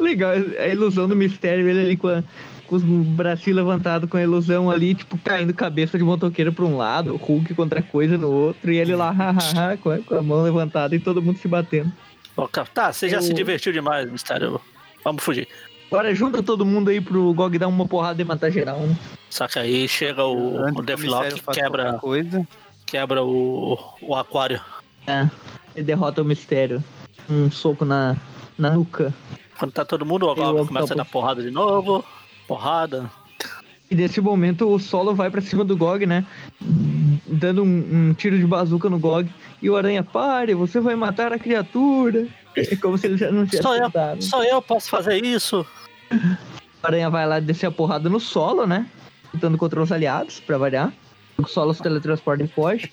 Legal, 0.00 0.32
a 0.58 0.68
ilusão 0.68 1.08
do 1.08 1.14
Mistério, 1.14 1.68
ele 1.68 1.80
ali 1.80 1.96
com, 2.80 3.00
os 3.00 3.06
bracinhos 3.06 3.56
levantados 3.56 4.08
com 4.08 4.16
a 4.16 4.22
ilusão 4.22 4.70
ali, 4.70 4.94
tipo, 4.94 5.18
caindo 5.18 5.52
cabeça 5.54 5.98
de 5.98 6.04
motoqueiro 6.04 6.52
pra 6.52 6.64
um 6.64 6.76
lado, 6.76 7.12
o 7.14 7.16
Hulk 7.16 7.54
contra 7.54 7.82
coisa 7.82 8.16
no 8.18 8.30
outro, 8.30 8.72
e 8.72 8.78
ele 8.78 8.94
lá, 8.96 9.10
hahaha, 9.10 9.76
com, 9.76 9.90
a- 9.90 9.98
com 9.98 10.14
a 10.16 10.22
mão 10.22 10.42
levantada 10.42 10.94
e 10.94 10.98
todo 10.98 11.20
mundo 11.22 11.38
se 11.38 11.48
batendo. 11.48 11.92
Tá, 12.72 12.92
você 12.92 13.08
já 13.08 13.18
Eu- 13.18 13.22
se 13.22 13.34
divertiu 13.34 13.72
demais, 13.72 14.10
mistério. 14.10 14.60
Vamos 15.04 15.22
fugir. 15.22 15.46
Agora 15.90 16.14
junta 16.14 16.42
todo 16.42 16.64
mundo 16.64 16.88
aí 16.88 17.00
pro 17.00 17.34
Gog 17.34 17.58
dar 17.58 17.68
uma 17.68 17.86
porrada 17.86 18.22
e 18.22 18.24
matar 18.24 18.50
geral, 18.50 18.78
né? 18.80 18.96
Só 19.28 19.46
que 19.46 19.58
aí 19.58 19.86
chega 19.86 20.24
o, 20.24 20.56
Antes 20.58 20.72
o 20.72 20.80
que 20.80 20.86
Deathlock 20.86 21.40
faça 21.42 21.60
quebra, 21.60 21.92
Coisa. 21.98 22.48
quebra 22.86 23.22
o, 23.22 23.78
o 24.00 24.14
aquário. 24.14 24.58
É, 25.06 25.28
ele 25.76 25.84
derrota 25.84 26.22
o 26.22 26.24
Mistério. 26.24 26.82
Um 27.28 27.50
soco 27.50 27.84
na, 27.84 28.16
na 28.56 28.70
nuca. 28.70 29.12
Quando 29.58 29.72
tá 29.72 29.84
todo 29.84 30.06
mundo, 30.06 30.26
Goblin 30.34 30.66
começa 30.66 30.94
a 30.94 30.96
dar 30.96 31.04
porrada 31.04 31.42
de 31.42 31.50
novo. 31.50 32.02
Porrada. 32.52 33.10
E 33.90 33.94
nesse 33.94 34.20
momento 34.20 34.68
o 34.68 34.78
Solo 34.78 35.14
vai 35.14 35.30
pra 35.30 35.40
cima 35.40 35.64
do 35.64 35.74
Gog, 35.74 36.04
né? 36.04 36.26
Dando 37.26 37.62
um, 37.64 38.08
um 38.10 38.14
tiro 38.14 38.36
de 38.38 38.46
bazuca 38.46 38.90
no 38.90 38.98
Gog. 38.98 39.26
E 39.62 39.70
o 39.70 39.76
Aranha, 39.76 40.02
pare, 40.02 40.52
você 40.52 40.78
vai 40.78 40.94
matar 40.94 41.32
a 41.32 41.38
criatura. 41.38 42.26
É 42.54 42.76
como 42.76 42.98
se 42.98 43.06
ele 43.06 43.16
já 43.16 43.32
não 43.32 43.46
tivesse 43.46 43.62
Só 43.62 43.74
eu, 43.74 43.90
só 44.20 44.44
eu 44.44 44.60
posso 44.60 44.90
fazer 44.90 45.24
isso. 45.24 45.64
O 46.12 46.86
Aranha 46.86 47.08
vai 47.08 47.26
lá 47.26 47.40
descer 47.40 47.64
a 47.66 47.70
porrada 47.70 48.10
no 48.10 48.20
Solo, 48.20 48.66
né? 48.66 48.86
Lutando 49.32 49.56
contra 49.56 49.82
os 49.82 49.90
aliados, 49.90 50.38
pra 50.40 50.58
variar. 50.58 50.92
O 51.38 51.46
Solo 51.46 51.72
se 51.72 51.82
teletransporta 51.82 52.44
e 52.44 52.48
foge. 52.48 52.92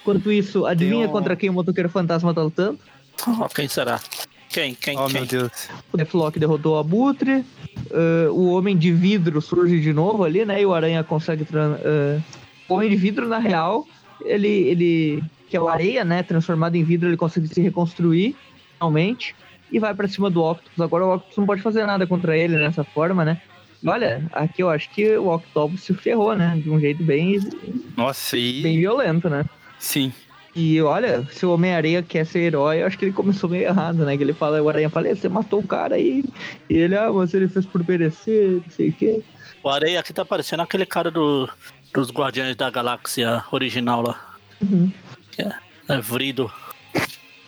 Enquanto 0.00 0.32
isso, 0.32 0.64
adivinha 0.64 1.06
um- 1.06 1.12
contra 1.12 1.36
quem 1.36 1.50
o 1.50 1.52
motoqueiro 1.52 1.90
fantasma 1.90 2.32
tá 2.32 2.42
lutando? 2.42 2.78
Ó, 3.28 3.48
quem 3.48 3.68
será? 3.68 4.00
Quem? 4.54 4.72
Quem? 4.72 4.96
Oh, 4.96 5.06
quem? 5.06 5.14
meu 5.14 5.26
Deus. 5.26 5.68
O 5.92 5.96
Deathlock 5.96 6.38
derrotou 6.38 6.76
o 6.76 6.78
Abutre. 6.78 7.44
ah, 7.90 8.30
o 8.30 8.52
Homem 8.52 8.76
de 8.76 8.92
Vidro 8.92 9.42
surge 9.42 9.80
de 9.80 9.92
novo 9.92 10.22
ali, 10.22 10.44
né? 10.44 10.62
E 10.62 10.64
o 10.64 10.72
Aranha 10.72 11.02
consegue. 11.02 11.44
ah, 11.52 12.20
o 12.68 12.74
Homem 12.74 12.88
de 12.88 12.94
Vidro, 12.94 13.26
na 13.26 13.38
real, 13.38 13.84
ele, 14.24 14.48
ele. 14.48 15.24
Que 15.50 15.56
é 15.56 15.60
o 15.60 15.68
Areia, 15.68 16.04
né? 16.04 16.22
Transformado 16.22 16.76
em 16.76 16.84
vidro, 16.84 17.08
ele 17.08 17.16
consegue 17.16 17.48
se 17.48 17.60
reconstruir, 17.60 18.36
finalmente. 18.74 19.34
E 19.72 19.80
vai 19.80 19.92
pra 19.92 20.06
cima 20.06 20.30
do 20.30 20.40
Octopus. 20.40 20.80
Agora 20.80 21.04
o 21.04 21.14
Octopus 21.14 21.36
não 21.36 21.46
pode 21.46 21.60
fazer 21.60 21.84
nada 21.84 22.06
contra 22.06 22.36
ele 22.36 22.56
dessa 22.56 22.84
forma, 22.84 23.24
né? 23.24 23.40
Olha, 23.84 24.24
aqui 24.32 24.62
eu 24.62 24.70
acho 24.70 24.88
que 24.90 25.16
o 25.16 25.34
Octopus 25.34 25.82
se 25.82 25.92
ferrou, 25.94 26.36
né? 26.36 26.60
De 26.62 26.70
um 26.70 26.78
jeito 26.78 27.02
bem, 27.02 27.40
Nossa, 27.96 28.36
e. 28.36 28.62
bem 28.62 28.78
violento, 28.78 29.28
né? 29.28 29.44
Sim. 29.80 30.12
E 30.54 30.80
olha, 30.80 31.26
se 31.32 31.44
o 31.44 31.52
Homem-Aranha 31.52 32.02
quer 32.02 32.24
ser 32.24 32.40
herói, 32.40 32.82
eu 32.82 32.86
acho 32.86 32.96
que 32.96 33.04
ele 33.06 33.12
começou 33.12 33.50
meio 33.50 33.64
errado, 33.64 34.04
né? 34.04 34.16
Que 34.16 34.22
ele 34.22 34.32
fala, 34.32 34.62
o 34.62 34.68
Aranha 34.68 34.88
fala, 34.88 35.08
"E, 35.08 35.16
você 35.16 35.28
matou 35.28 35.60
o 35.60 35.66
cara 35.66 35.96
aí. 35.96 36.24
E 36.70 36.76
ele, 36.76 36.96
ah, 36.96 37.12
mas 37.12 37.34
ele 37.34 37.48
fez 37.48 37.66
por 37.66 37.86
merecer, 37.86 38.62
não 38.64 38.70
sei 38.70 38.90
o 38.90 38.92
quê. 38.92 39.22
O 39.62 39.68
Areia 39.68 39.98
aqui 39.98 40.12
tá 40.12 40.24
parecendo 40.24 40.62
aquele 40.62 40.86
cara 40.86 41.10
do, 41.10 41.48
dos 41.92 42.10
Guardiões 42.10 42.54
da 42.54 42.70
Galáxia 42.70 43.42
original 43.50 44.02
lá. 44.02 44.36
Uhum. 44.62 44.92
É, 45.38 45.52
é 45.88 46.00
Vrido. 46.00 46.52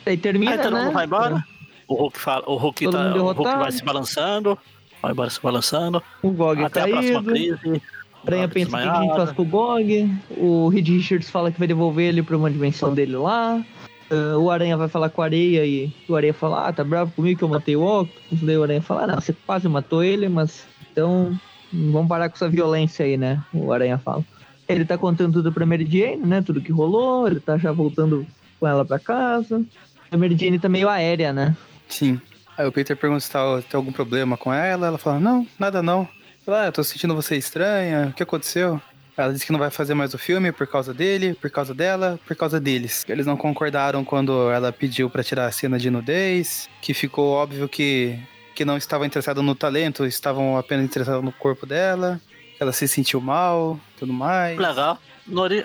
Aí 0.04 0.16
termina, 0.16 0.52
Aí 0.52 0.58
todo 0.58 0.74
né? 0.74 0.84
mundo 0.84 0.92
vai 0.94 1.04
embora. 1.04 1.44
O 1.86 1.94
Hulk, 1.94 2.18
fala, 2.18 2.44
o 2.48 2.56
Hulk, 2.56 2.90
tá, 2.90 3.14
o 3.14 3.32
Hulk 3.32 3.42
vai 3.58 3.70
se 3.70 3.84
balançando. 3.84 4.58
Vai 5.00 5.12
embora 5.12 5.30
se 5.30 5.40
balançando. 5.40 6.02
O 6.22 6.30
Gog 6.30 6.64
Até 6.64 6.82
a 6.82 6.88
próxima 6.88 7.22
crise. 7.22 7.82
O 8.26 8.34
Aranha 8.34 8.48
pensa 8.48 8.68
o 8.68 8.70
que 8.70 8.76
a 8.76 8.80
gente 8.80 8.90
desmaiado. 8.92 9.16
faz 9.16 9.32
com 9.36 9.42
o 9.42 9.44
Gog. 9.44 10.14
O 10.36 10.68
Reed 10.68 10.88
Richards 10.88 11.30
fala 11.30 11.52
que 11.52 11.58
vai 11.58 11.68
devolver 11.68 12.08
ele 12.08 12.22
pra 12.22 12.36
uma 12.36 12.50
dimensão 12.50 12.92
dele 12.92 13.16
lá. 13.16 13.64
Ah, 14.10 14.36
o 14.38 14.50
Aranha 14.50 14.76
vai 14.76 14.88
falar 14.88 15.10
com 15.10 15.22
a 15.22 15.26
Areia 15.26 15.64
e 15.64 15.92
o 16.08 16.16
Areia 16.16 16.34
fala, 16.34 16.68
ah, 16.68 16.72
tá 16.72 16.82
bravo 16.82 17.12
comigo 17.12 17.38
que 17.38 17.44
eu 17.44 17.48
matei 17.48 17.76
o 17.76 17.82
Octopus. 17.82 18.40
Daí 18.42 18.56
o 18.56 18.62
Aranha 18.62 18.82
fala, 18.82 19.04
ah, 19.04 19.06
não, 19.06 19.20
você 19.20 19.34
quase 19.46 19.68
matou 19.68 20.02
ele, 20.02 20.28
mas 20.28 20.66
então 20.90 21.38
vamos 21.72 22.08
parar 22.08 22.28
com 22.28 22.36
essa 22.36 22.48
violência 22.48 23.04
aí, 23.04 23.16
né? 23.16 23.42
O 23.52 23.72
Aranha 23.72 23.98
fala. 23.98 24.24
Ele 24.68 24.84
tá 24.84 24.98
contando 24.98 25.34
tudo 25.34 25.52
pra 25.52 25.64
Mary 25.64 25.86
Jane, 25.88 26.26
né? 26.26 26.42
Tudo 26.42 26.60
que 26.60 26.72
rolou, 26.72 27.28
ele 27.28 27.38
tá 27.38 27.56
já 27.56 27.70
voltando 27.70 28.26
com 28.58 28.66
ela 28.66 28.84
pra 28.84 28.98
casa. 28.98 29.64
A 30.10 30.16
Mary 30.16 30.36
Jane 30.36 30.58
tá 30.58 30.68
meio 30.68 30.88
aérea, 30.88 31.32
né? 31.32 31.56
Sim. 31.88 32.20
Aí 32.58 32.66
o 32.66 32.72
Peter 32.72 32.96
pergunta 32.96 33.20
se 33.20 33.30
tá, 33.30 33.62
tem 33.62 33.78
algum 33.78 33.92
problema 33.92 34.36
com 34.36 34.52
ela. 34.52 34.88
Ela 34.88 34.98
fala, 34.98 35.20
não, 35.20 35.46
nada 35.58 35.82
não. 35.82 36.08
Fala, 36.46 36.62
ah, 36.62 36.66
eu 36.66 36.72
tô 36.72 36.84
sentindo 36.84 37.12
você 37.12 37.36
estranha. 37.36 38.06
O 38.06 38.12
que 38.12 38.22
aconteceu? 38.22 38.80
Ela 39.16 39.32
disse 39.32 39.44
que 39.44 39.50
não 39.50 39.58
vai 39.58 39.68
fazer 39.68 39.94
mais 39.94 40.14
o 40.14 40.18
filme 40.18 40.52
por 40.52 40.64
causa 40.64 40.94
dele, 40.94 41.34
por 41.34 41.50
causa 41.50 41.74
dela, 41.74 42.20
por 42.24 42.36
causa 42.36 42.60
deles. 42.60 43.04
Eles 43.08 43.26
não 43.26 43.36
concordaram 43.36 44.04
quando 44.04 44.48
ela 44.52 44.70
pediu 44.70 45.10
pra 45.10 45.24
tirar 45.24 45.46
a 45.46 45.50
cena 45.50 45.76
de 45.76 45.90
nudez. 45.90 46.68
Que 46.80 46.94
ficou 46.94 47.32
óbvio 47.32 47.68
que 47.68 48.16
que 48.54 48.64
não 48.64 48.76
estavam 48.76 49.04
interessados 49.06 49.44
no 49.44 49.54
talento, 49.56 50.06
estavam 50.06 50.56
apenas 50.56 50.84
interessados 50.84 51.22
no 51.22 51.32
corpo 51.32 51.66
dela. 51.66 52.20
Ela 52.60 52.72
se 52.72 52.86
sentiu 52.86 53.20
mal, 53.20 53.78
tudo 53.98 54.12
mais. 54.12 54.56
Legal. 54.56 54.98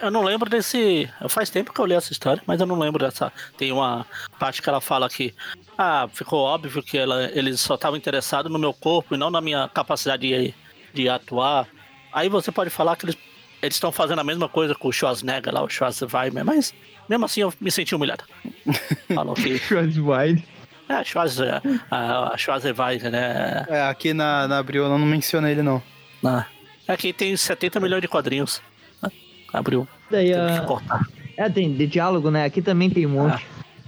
Eu 0.02 0.10
não 0.10 0.24
lembro 0.24 0.50
desse. 0.50 1.08
Faz 1.30 1.52
tempo 1.52 1.72
que 1.72 1.80
eu 1.80 1.86
li 1.86 1.94
essa 1.94 2.12
história, 2.12 2.42
mas 2.48 2.60
eu 2.60 2.66
não 2.66 2.80
lembro 2.80 3.06
dessa. 3.06 3.32
Tem 3.56 3.72
uma 3.72 4.06
parte 4.40 4.64
que 4.64 4.68
ela 4.68 4.82
fala 4.82 5.08
que. 5.08 5.34
Ah, 5.78 6.10
ficou 6.12 6.40
óbvio 6.40 6.82
que 6.82 6.98
ela, 6.98 7.30
eles 7.34 7.62
só 7.62 7.76
estavam 7.76 7.96
interessados 7.96 8.52
no 8.52 8.58
meu 8.58 8.74
corpo 8.74 9.14
e 9.14 9.18
não 9.18 9.30
na 9.30 9.40
minha 9.40 9.70
capacidade 9.70 10.28
de, 10.28 10.54
de 10.94 11.10
atuar. 11.10 11.68
Aí 12.14 12.30
você 12.30 12.52
pode 12.52 12.70
falar 12.70 12.96
que 12.96 13.06
eles 13.06 13.18
eles 13.62 13.76
estão 13.76 13.92
fazendo 13.92 14.20
a 14.20 14.24
mesma 14.24 14.50
coisa 14.50 14.74
com 14.74 14.88
o 14.88 14.92
Schwarzenegger 14.92 15.54
lá, 15.54 15.62
o 15.62 15.70
Schwarzenegger, 15.70 16.44
mas 16.44 16.74
mesmo 17.08 17.26
assim 17.26 17.42
eu 17.42 17.54
me 17.62 17.72
senti 17.72 17.94
humilhado. 17.94 18.24
Falou 19.14 19.36
que. 19.36 19.58
Schwarzwald. 19.60 20.44
É, 20.90 21.04
Schwarzenegger, 21.04 21.62
a, 21.92 22.34
a 22.34 22.38
Schwarzenegger, 22.38 23.12
né? 23.12 23.66
É, 23.70 23.82
aqui 23.84 24.14
na, 24.14 24.48
na 24.48 24.64
Briola 24.64 24.98
não 24.98 25.06
menciona 25.06 25.52
ele, 25.52 25.62
não. 25.62 25.82
Na, 26.24 26.48
aqui 26.88 27.14
tem 27.14 27.38
70 27.38 27.80
milhões 27.80 28.02
de 28.02 28.08
quadrinhos. 28.08 28.62
né? 29.02 29.12
Abriu. 29.54 29.88
Daí 30.10 30.34
a. 30.34 30.62
cortar. 30.62 31.08
É, 31.38 31.48
tem 31.48 31.74
de 31.74 31.88
diálogo, 31.88 32.32
né? 32.32 32.46
Aqui 32.46 32.62
também 32.62 32.90
tem 32.90 33.06
um 33.06 33.10
monte. 33.10 33.46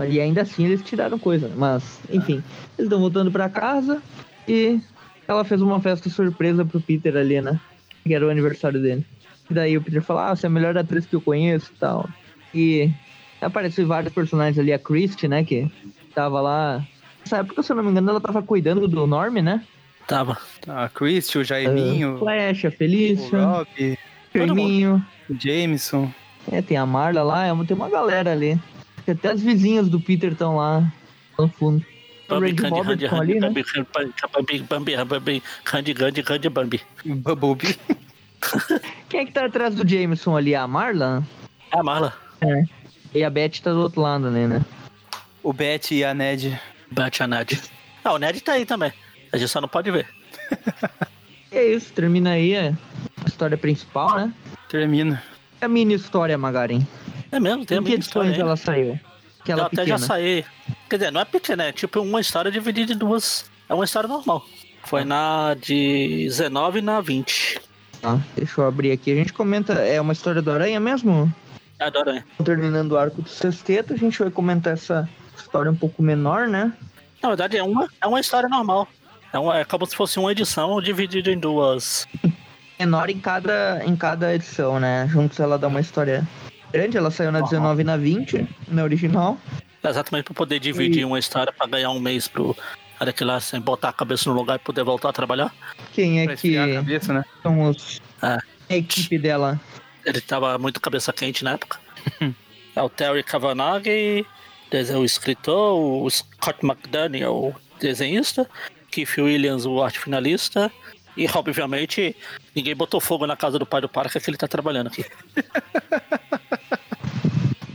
E 0.07 0.19
ainda 0.19 0.41
assim 0.41 0.65
eles 0.65 0.81
tiraram 0.81 1.19
coisa. 1.19 1.51
Mas, 1.55 1.99
enfim. 2.09 2.43
Eles 2.77 2.85
estão 2.85 2.99
voltando 2.99 3.31
pra 3.31 3.49
casa 3.49 4.01
e 4.47 4.79
ela 5.27 5.43
fez 5.43 5.61
uma 5.61 5.79
festa 5.81 6.09
surpresa 6.09 6.65
pro 6.65 6.81
Peter 6.81 7.15
ali, 7.15 7.41
né? 7.41 7.59
Que 8.05 8.13
era 8.13 8.25
o 8.25 8.29
aniversário 8.29 8.81
dele. 8.81 9.05
E 9.49 9.53
daí 9.53 9.77
o 9.77 9.81
Peter 9.81 10.01
fala, 10.01 10.31
ah, 10.31 10.35
você 10.35 10.45
é 10.45 10.47
a 10.47 10.51
melhor 10.51 10.77
atriz 10.77 11.05
que 11.05 11.15
eu 11.15 11.21
conheço 11.21 11.71
e 11.75 11.79
tal. 11.79 12.09
E 12.53 12.91
apareceu 13.41 13.85
vários 13.87 14.13
personagens 14.13 14.57
ali, 14.59 14.71
a 14.73 14.79
Christie, 14.79 15.27
né? 15.27 15.43
Que 15.43 15.69
tava 16.13 16.39
lá. 16.41 16.85
Nessa 17.21 17.37
época, 17.37 17.63
se 17.63 17.71
eu 17.71 17.75
não 17.75 17.83
me 17.83 17.91
engano, 17.91 18.09
ela 18.09 18.21
tava 18.21 18.41
cuidando 18.43 18.87
do 18.87 19.07
Norm, 19.07 19.35
né? 19.41 19.63
Tava. 20.07 20.37
A 20.67 20.89
Christie, 20.89 21.37
o 21.37 21.41
Ah, 21.41 21.43
Jaiminho, 21.45 22.17
Flash, 22.19 22.65
a 22.65 22.67
o 22.67 22.71
Felícia, 22.71 23.45
Rob, 23.45 23.97
Firminho. 24.31 25.05
o 25.29 25.35
Jameson. 25.39 26.11
É, 26.51 26.61
tem 26.61 26.75
a 26.75 26.85
Marla 26.85 27.23
lá, 27.23 27.47
é 27.47 27.63
tem 27.63 27.75
uma 27.75 27.89
galera 27.89 28.31
ali. 28.33 28.59
Até 29.07 29.31
as 29.31 29.41
vizinhas 29.41 29.87
do 29.89 29.99
Peter 29.99 30.33
estão 30.33 30.57
lá 30.57 30.91
no 31.39 31.47
fundo. 31.47 31.85
Bambi, 32.39 32.61
Randy 32.61 32.81
Randy, 32.81 33.05
Randy, 33.05 33.21
ali, 33.33 33.39
né? 33.39 33.47
Bambi, 34.33 34.59
Bambi, 34.61 34.95
Bambi, 35.05 35.43
Candy, 35.63 35.93
Candy, 35.93 36.23
Candy, 36.23 36.49
Bambi. 36.49 36.81
Bumblebee. 37.05 37.77
Quem 39.09 39.21
é 39.21 39.25
que 39.25 39.31
tá 39.31 39.45
atrás 39.45 39.75
do 39.75 39.87
Jameson 39.87 40.35
ali? 40.35 40.53
A 40.55 40.67
Marla? 40.67 41.23
É 41.71 41.79
a 41.79 41.83
Marla. 41.83 42.13
E 43.13 43.23
a 43.23 43.29
Beth 43.29 43.61
tá 43.63 43.71
do 43.71 43.79
outro 43.79 44.01
lado 44.01 44.27
ali, 44.27 44.47
né? 44.47 44.61
O 45.41 45.53
Betty 45.53 45.95
e 45.95 46.03
a 46.03 46.13
Ned. 46.13 46.59
Bate 46.91 47.23
a 47.23 47.27
Ned. 47.27 47.59
Ah, 48.03 48.13
o 48.13 48.17
Ned 48.17 48.41
tá 48.41 48.53
aí 48.53 48.65
também. 48.65 48.91
A 49.31 49.37
gente 49.37 49.49
só 49.49 49.61
não 49.61 49.67
pode 49.69 49.89
ver. 49.91 50.07
E 51.51 51.55
é 51.55 51.67
isso, 51.75 51.93
termina 51.93 52.31
aí 52.31 52.57
a 52.57 52.73
história 53.27 53.55
principal, 53.55 54.15
né? 54.15 54.33
Termina. 54.67 55.21
E 55.61 55.65
a 55.65 55.67
mini 55.67 55.93
história, 55.93 56.35
Magarin. 56.35 56.83
É 57.31 57.39
mesmo, 57.39 57.63
tem 57.63 57.77
a 57.77 57.79
Em 57.79 57.83
que 57.83 57.89
minha 57.89 57.95
edições 57.97 58.29
história 58.29 58.31
aí. 58.33 58.41
ela 58.41 58.55
saiu? 58.57 58.99
Aquela 59.39 59.61
Eu 59.61 59.65
até 59.67 59.75
pequena. 59.77 59.97
já 59.99 60.03
saí. 60.03 60.43
Quer 60.93 60.97
dizer, 60.97 61.11
não 61.11 61.21
é 61.21 61.25
pequena, 61.25 61.63
é 61.63 61.71
tipo 61.71 61.99
uma 62.01 62.21
história 62.21 62.51
dividida 62.51 62.93
em 62.93 62.95
duas. 62.95 63.49
É 63.67 63.73
uma 63.73 63.83
história 63.83 64.07
normal. 64.07 64.45
Foi 64.83 65.03
na 65.03 65.55
de 65.59 66.25
19 66.27 66.77
e 66.77 66.81
na 66.83 67.01
20. 67.01 67.59
Tá, 67.99 68.19
deixa 68.35 68.61
eu 68.61 68.67
abrir 68.67 68.91
aqui. 68.91 69.11
A 69.11 69.15
gente 69.15 69.33
comenta, 69.33 69.73
é 69.73 69.99
uma 69.99 70.13
história 70.13 70.39
do 70.39 70.51
Aranha 70.51 70.79
mesmo? 70.79 71.33
É 71.79 71.89
da 71.89 72.01
Aranha. 72.01 72.23
Terminando 72.45 72.91
o 72.91 72.97
arco 72.99 73.23
do 73.23 73.27
sexteto, 73.27 73.91
a 73.91 73.97
gente 73.97 74.19
vai 74.19 74.29
comentar 74.29 74.73
essa 74.73 75.09
história 75.35 75.71
um 75.71 75.75
pouco 75.75 76.03
menor, 76.03 76.47
né? 76.47 76.71
Na 77.23 77.29
verdade, 77.29 77.57
é 77.57 77.63
uma, 77.63 77.87
é 77.99 78.05
uma 78.05 78.19
história 78.19 78.47
normal. 78.47 78.87
É, 79.33 79.39
uma- 79.39 79.57
é 79.57 79.65
como 79.65 79.87
se 79.87 79.95
fosse 79.95 80.19
uma 80.19 80.31
edição 80.31 80.79
dividida 80.79 81.31
em 81.31 81.39
duas. 81.39 82.05
menor 82.79 83.09
em 83.09 83.19
cada, 83.19 83.81
em 83.83 83.95
cada 83.95 84.35
edição, 84.35 84.79
né? 84.79 85.07
Juntos 85.09 85.39
ela 85.39 85.57
dá 85.57 85.67
uma 85.67 85.81
história 85.81 86.23
grande, 86.71 86.97
ela 86.97 87.09
saiu 87.09 87.31
na 87.31 87.41
19 87.41 87.81
e 87.81 87.83
na 87.83 87.97
20, 87.97 88.47
na 88.67 88.83
original. 88.83 89.39
Exatamente 89.83 90.25
para 90.25 90.33
poder 90.33 90.59
dividir 90.59 91.05
uma 91.05 91.19
história 91.19 91.51
para 91.51 91.67
ganhar 91.67 91.89
um 91.91 91.99
mês 91.99 92.27
pro 92.27 92.55
cara 92.97 93.11
que 93.11 93.23
lá 93.23 93.39
sem 93.39 93.59
botar 93.59 93.89
a 93.89 93.93
cabeça 93.93 94.29
no 94.29 94.35
lugar 94.35 94.55
e 94.55 94.59
poder 94.59 94.83
voltar 94.83 95.09
a 95.09 95.13
trabalhar. 95.13 95.53
Quem 95.93 96.21
é 96.21 96.25
Pra 96.25 96.35
que 96.37 96.57
a 96.57 96.73
cabeça, 96.75 97.13
né? 97.13 97.25
são 97.41 97.69
os. 97.69 98.01
É. 98.21 98.37
A 98.69 98.77
equipe 98.77 99.17
dela. 99.17 99.59
Ele 100.05 100.21
tava 100.21 100.57
muito 100.57 100.79
cabeça 100.79 101.11
quente 101.11 101.43
na 101.43 101.51
época. 101.53 101.79
é 102.75 102.81
o 102.81 102.89
Terry 102.89 103.23
Cavanagh, 103.23 103.83
dese- 104.71 104.95
o 104.95 105.03
escritor, 105.03 105.77
o 105.77 106.09
Scott 106.09 106.59
McDaniel, 106.65 107.33
o 107.33 107.55
desenhista, 107.79 108.49
Keith 108.89 109.17
Williams, 109.17 109.65
o 109.65 109.81
arte 109.83 109.99
finalista. 109.99 110.71
E, 111.15 111.27
obviamente, 111.35 112.15
ninguém 112.55 112.75
botou 112.75 112.99
fogo 112.99 113.27
na 113.27 113.35
casa 113.37 113.59
do 113.59 113.65
pai 113.65 113.81
do 113.81 113.87
Parker 113.89 114.19
que 114.21 114.29
ele 114.29 114.37
tá 114.37 114.47
trabalhando 114.47 114.87
aqui. 114.87 115.05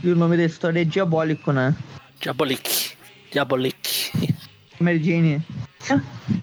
E 0.01 0.09
o 0.09 0.15
nome 0.15 0.37
da 0.37 0.45
história 0.45 0.79
é 0.81 0.85
Diabólico, 0.85 1.51
né? 1.51 1.75
Diabolique. 2.19 2.97
Diabolique. 3.31 4.11
Mary 4.79 5.03
Jane. 5.03 5.41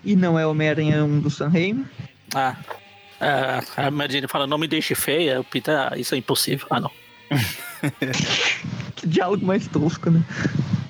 E 0.05 0.16
não 0.16 0.39
é 0.39 0.47
Homem-Aranha 0.47 1.05
1 1.05 1.20
do 1.20 1.31
Sam 1.31 1.48
Raimi. 1.48 1.86
Ah. 2.35 2.57
É, 3.20 3.86
a 3.86 3.90
Medine 3.90 4.28
fala, 4.28 4.47
não 4.47 4.59
me 4.59 4.69
deixe 4.69 4.94
feia. 4.94 5.40
O 5.40 5.44
Peter, 5.44 5.74
ah, 5.74 5.94
isso 5.97 6.15
é 6.15 6.19
impossível. 6.19 6.66
Ah, 6.70 6.81
não. 6.81 6.90
Que 8.97 9.07
diálogo 9.07 9.44
mais 9.44 9.69
tosco, 9.69 10.11
né? 10.11 10.24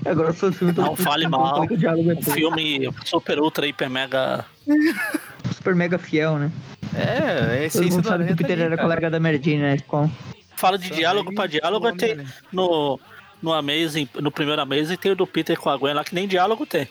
Agora 0.05 0.33
foi 0.33 0.51
o 0.51 0.53
filme 0.53 0.73
todo 0.73 0.85
Não 0.85 0.95
fale 0.97 1.27
mal. 1.27 1.63
O 1.63 1.77
diálogo 1.77 2.13
é 2.13 2.23
filme 2.23 2.89
super, 3.05 3.41
ultra, 3.41 3.67
hiper, 3.67 3.91
mega... 3.91 4.45
super 5.53 5.75
mega 5.75 5.99
fiel, 5.99 6.39
né? 6.39 6.53
É, 6.95 7.65
é 7.65 7.69
Todo 7.69 7.91
mundo 7.91 8.03
do 8.03 8.09
sabe 8.09 8.27
que 8.27 8.33
o 8.33 8.37
Peter 8.37 8.53
ali, 8.53 8.63
era 8.63 8.77
cara. 8.77 8.89
colega 8.89 9.11
da 9.11 9.19
Mary 9.19 9.41
Jane 9.43 9.59
na 9.59 9.75
escola. 9.75 10.09
Fala 10.55 10.79
de 10.79 10.89
Sam 10.89 10.95
diálogo 10.95 11.35
pra 11.35 11.49
diálogo, 11.49 11.93
tem 11.97 12.13
Homem-Aranha. 12.13 12.27
no, 12.53 13.01
no 13.47 13.53
Amazing, 13.53 14.09
no 14.17 14.31
primeiro 14.33 14.61
Amazing 14.61 14.97
tem 14.97 15.13
o 15.13 15.17
do 15.17 15.27
Peter 15.27 15.57
com 15.57 15.71
a 15.71 15.77
Gwen 15.77 15.95
lá, 15.95 16.03
que 16.03 16.15
nem 16.15 16.27
diálogo 16.27 16.67
tem. 16.67 16.89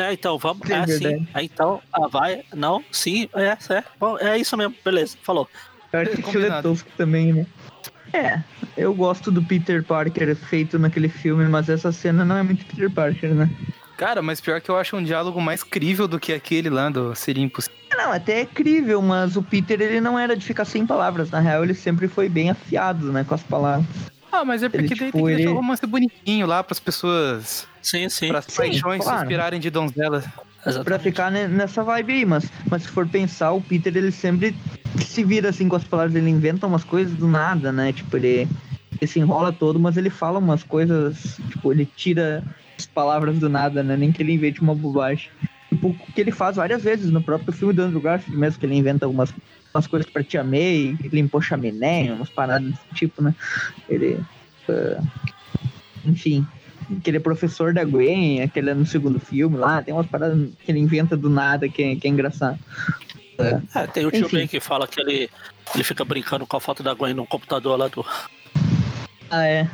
Ah, 0.00 0.12
então, 0.12 0.36
vamos, 0.36 0.66
Sim, 0.66 0.74
é 0.74 0.78
assim, 0.78 0.98
verdade. 0.98 1.28
ah, 1.32 1.42
então, 1.42 1.82
ah, 1.92 2.08
vai, 2.08 2.42
não, 2.54 2.84
sim, 2.90 3.28
é, 3.34 3.56
é, 3.74 3.84
bom, 3.98 4.18
é 4.18 4.36
isso 4.36 4.56
mesmo, 4.56 4.74
beleza, 4.84 5.16
falou. 5.22 5.48
Eu 5.92 6.00
acho 6.00 6.10
que 6.12 6.20
aquilo 6.20 6.46
é 6.46 6.62
tosco 6.62 6.88
também, 6.96 7.32
né? 7.32 7.46
É, 8.12 8.40
eu 8.76 8.92
gosto 8.94 9.30
do 9.30 9.42
Peter 9.42 9.82
Parker 9.82 10.36
feito 10.36 10.78
naquele 10.78 11.08
filme, 11.08 11.48
mas 11.48 11.68
essa 11.68 11.90
cena 11.92 12.24
não 12.24 12.36
é 12.36 12.42
muito 12.42 12.64
Peter 12.66 12.90
Parker, 12.90 13.34
né? 13.34 13.50
Cara, 13.96 14.20
mas 14.20 14.40
pior 14.40 14.60
que 14.60 14.70
eu 14.70 14.76
acho 14.76 14.96
um 14.96 15.02
diálogo 15.02 15.40
mais 15.40 15.62
crível 15.62 16.08
do 16.08 16.18
que 16.18 16.32
aquele 16.32 16.68
lá 16.68 16.90
do 16.90 17.14
Seria 17.14 17.44
Impossível. 17.44 17.76
Não, 17.96 18.12
até 18.12 18.40
é 18.40 18.46
crível, 18.46 19.00
mas 19.00 19.36
o 19.36 19.42
Peter 19.42 19.80
ele 19.80 20.00
não 20.00 20.18
era 20.18 20.36
de 20.36 20.44
ficar 20.44 20.64
sem 20.64 20.86
palavras. 20.86 21.30
Na 21.30 21.40
real, 21.40 21.62
ele 21.62 21.74
sempre 21.74 22.08
foi 22.08 22.28
bem 22.28 22.50
afiado, 22.50 23.12
né, 23.12 23.24
com 23.24 23.34
as 23.34 23.42
palavras. 23.42 24.11
Ah, 24.32 24.44
mas 24.46 24.62
é 24.62 24.68
porque 24.68 24.94
Ele, 24.94 24.94
daí 24.94 25.06
tipo, 25.12 25.18
tem 25.18 25.26
que 25.26 25.30
deixar 25.34 25.42
ele- 25.50 25.50
o 25.50 25.54
romance 25.60 25.86
bonitinho 25.86 26.46
lá 26.46 26.64
pras 26.64 26.80
pessoas, 26.80 27.68
Sim, 27.82 28.08
sim, 28.08 28.28
pras 28.28 28.46
Sim, 28.48 28.56
paixões 28.56 29.02
se 29.02 29.08
claro. 29.10 29.22
inspirarem 29.22 29.60
de 29.60 29.68
donzelas. 29.70 30.24
Pra 30.24 30.70
exatamente. 30.70 31.02
ficar 31.02 31.30
ne- 31.30 31.48
nessa 31.48 31.82
vibe 31.84 32.12
aí, 32.12 32.24
mas, 32.24 32.50
mas 32.70 32.82
se 32.82 32.88
for 32.88 33.06
pensar, 33.06 33.52
o 33.52 33.60
Peter 33.60 33.94
ele 33.96 34.10
sempre 34.12 34.56
se 35.04 35.22
vira 35.24 35.50
assim 35.50 35.68
com 35.68 35.76
as 35.76 35.84
palavras, 35.84 36.14
ele 36.14 36.30
inventa 36.30 36.66
umas 36.66 36.84
coisas 36.84 37.14
do 37.14 37.26
nada, 37.26 37.70
né? 37.72 37.92
Tipo, 37.92 38.16
ele, 38.16 38.48
ele 39.00 39.06
se 39.06 39.18
enrola 39.20 39.52
todo, 39.52 39.78
mas 39.78 39.96
ele 39.96 40.08
fala 40.08 40.38
umas 40.38 40.62
coisas, 40.62 41.38
tipo, 41.50 41.72
ele 41.72 41.84
tira 41.84 42.42
as 42.78 42.86
palavras 42.86 43.38
do 43.38 43.48
nada, 43.48 43.82
né? 43.82 43.96
Nem 43.96 44.12
que 44.12 44.22
ele 44.22 44.32
invente 44.32 44.62
uma 44.62 44.74
bobagem. 44.74 45.30
Tipo, 45.68 45.88
o 45.88 46.12
que 46.12 46.20
ele 46.20 46.30
faz 46.30 46.56
várias 46.56 46.82
vezes 46.82 47.10
no 47.10 47.22
próprio 47.22 47.52
filme 47.52 47.74
do 47.74 47.82
Andrew 47.82 48.00
Garfield 48.00 48.38
mesmo, 48.38 48.60
que 48.60 48.64
ele 48.66 48.76
inventa 48.76 49.04
algumas 49.04 49.32
umas 49.74 49.86
coisas 49.86 50.08
pra 50.08 50.22
Tia 50.22 50.44
May, 50.44 50.96
limpou 51.12 51.40
chaminé, 51.40 52.12
umas 52.12 52.28
paradas 52.28 52.68
desse 52.68 52.94
tipo, 52.94 53.22
né? 53.22 53.34
Ele. 53.88 54.20
ah, 54.68 55.02
enfim, 56.04 56.46
que 57.02 57.10
ele 57.10 57.18
é 57.18 57.20
professor 57.20 57.72
da 57.72 57.84
Gwen, 57.84 58.42
aquele 58.42 58.70
é 58.70 58.74
no 58.74 58.84
segundo 58.84 59.20
filme 59.20 59.56
lá, 59.56 59.82
tem 59.82 59.94
umas 59.94 60.06
paradas 60.06 60.48
que 60.64 60.70
ele 60.70 60.80
inventa 60.80 61.16
do 61.16 61.30
nada 61.30 61.68
que 61.68 61.82
é, 61.82 61.96
que 61.96 62.06
é 62.06 62.10
engraçado. 62.10 62.58
É, 63.38 63.86
tem 63.86 64.06
o 64.06 64.10
tio 64.10 64.26
Enfim. 64.26 64.36
Ben 64.36 64.48
que 64.48 64.60
fala 64.60 64.86
que 64.86 65.00
ele, 65.00 65.30
ele 65.74 65.84
fica 65.84 66.04
brincando 66.04 66.46
com 66.46 66.56
a 66.56 66.60
foto 66.60 66.82
da 66.82 66.94
Gwen 66.94 67.14
no 67.14 67.26
computador 67.26 67.78
lá 67.78 67.88
do... 67.88 68.04
Ah, 69.30 69.46
é. 69.46 69.70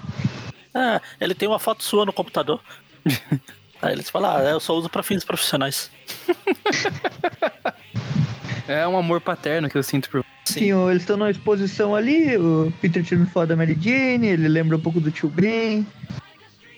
É, 0.75 1.01
ele 1.21 1.35
tem 1.35 1.49
uma 1.49 1.59
foto 1.59 1.83
sua 1.83 2.07
no 2.07 2.13
computador. 2.13 2.61
Aí 3.83 3.93
eles 3.93 4.11
falam, 4.11 4.37
ah, 4.37 4.43
eu 4.43 4.61
só 4.61 4.77
uso 4.77 4.89
pra 4.89 5.03
fins 5.03 5.25
profissionais. 5.25 5.91
É 8.69 8.87
um 8.87 8.97
amor 8.99 9.21
paterno 9.21 9.69
que 9.69 9.77
eu 9.79 9.83
sinto 9.83 10.11
por 10.11 10.25
Sim. 10.45 10.61
Sim, 10.61 10.89
eles 10.91 11.03
estão 11.03 11.17
numa 11.17 11.31
exposição 11.31 11.95
ali, 11.95 12.37
o 12.37 12.73
Peter 12.81 13.03
tirando 13.05 13.29
foto 13.29 13.49
da 13.49 13.57
Mary 13.57 13.77
Jane, 13.81 14.29
ele 14.29 14.49
lembra 14.49 14.77
um 14.77 14.81
pouco 14.81 14.99
do 15.01 15.11
tio 15.11 15.29
Ben. 15.29 15.87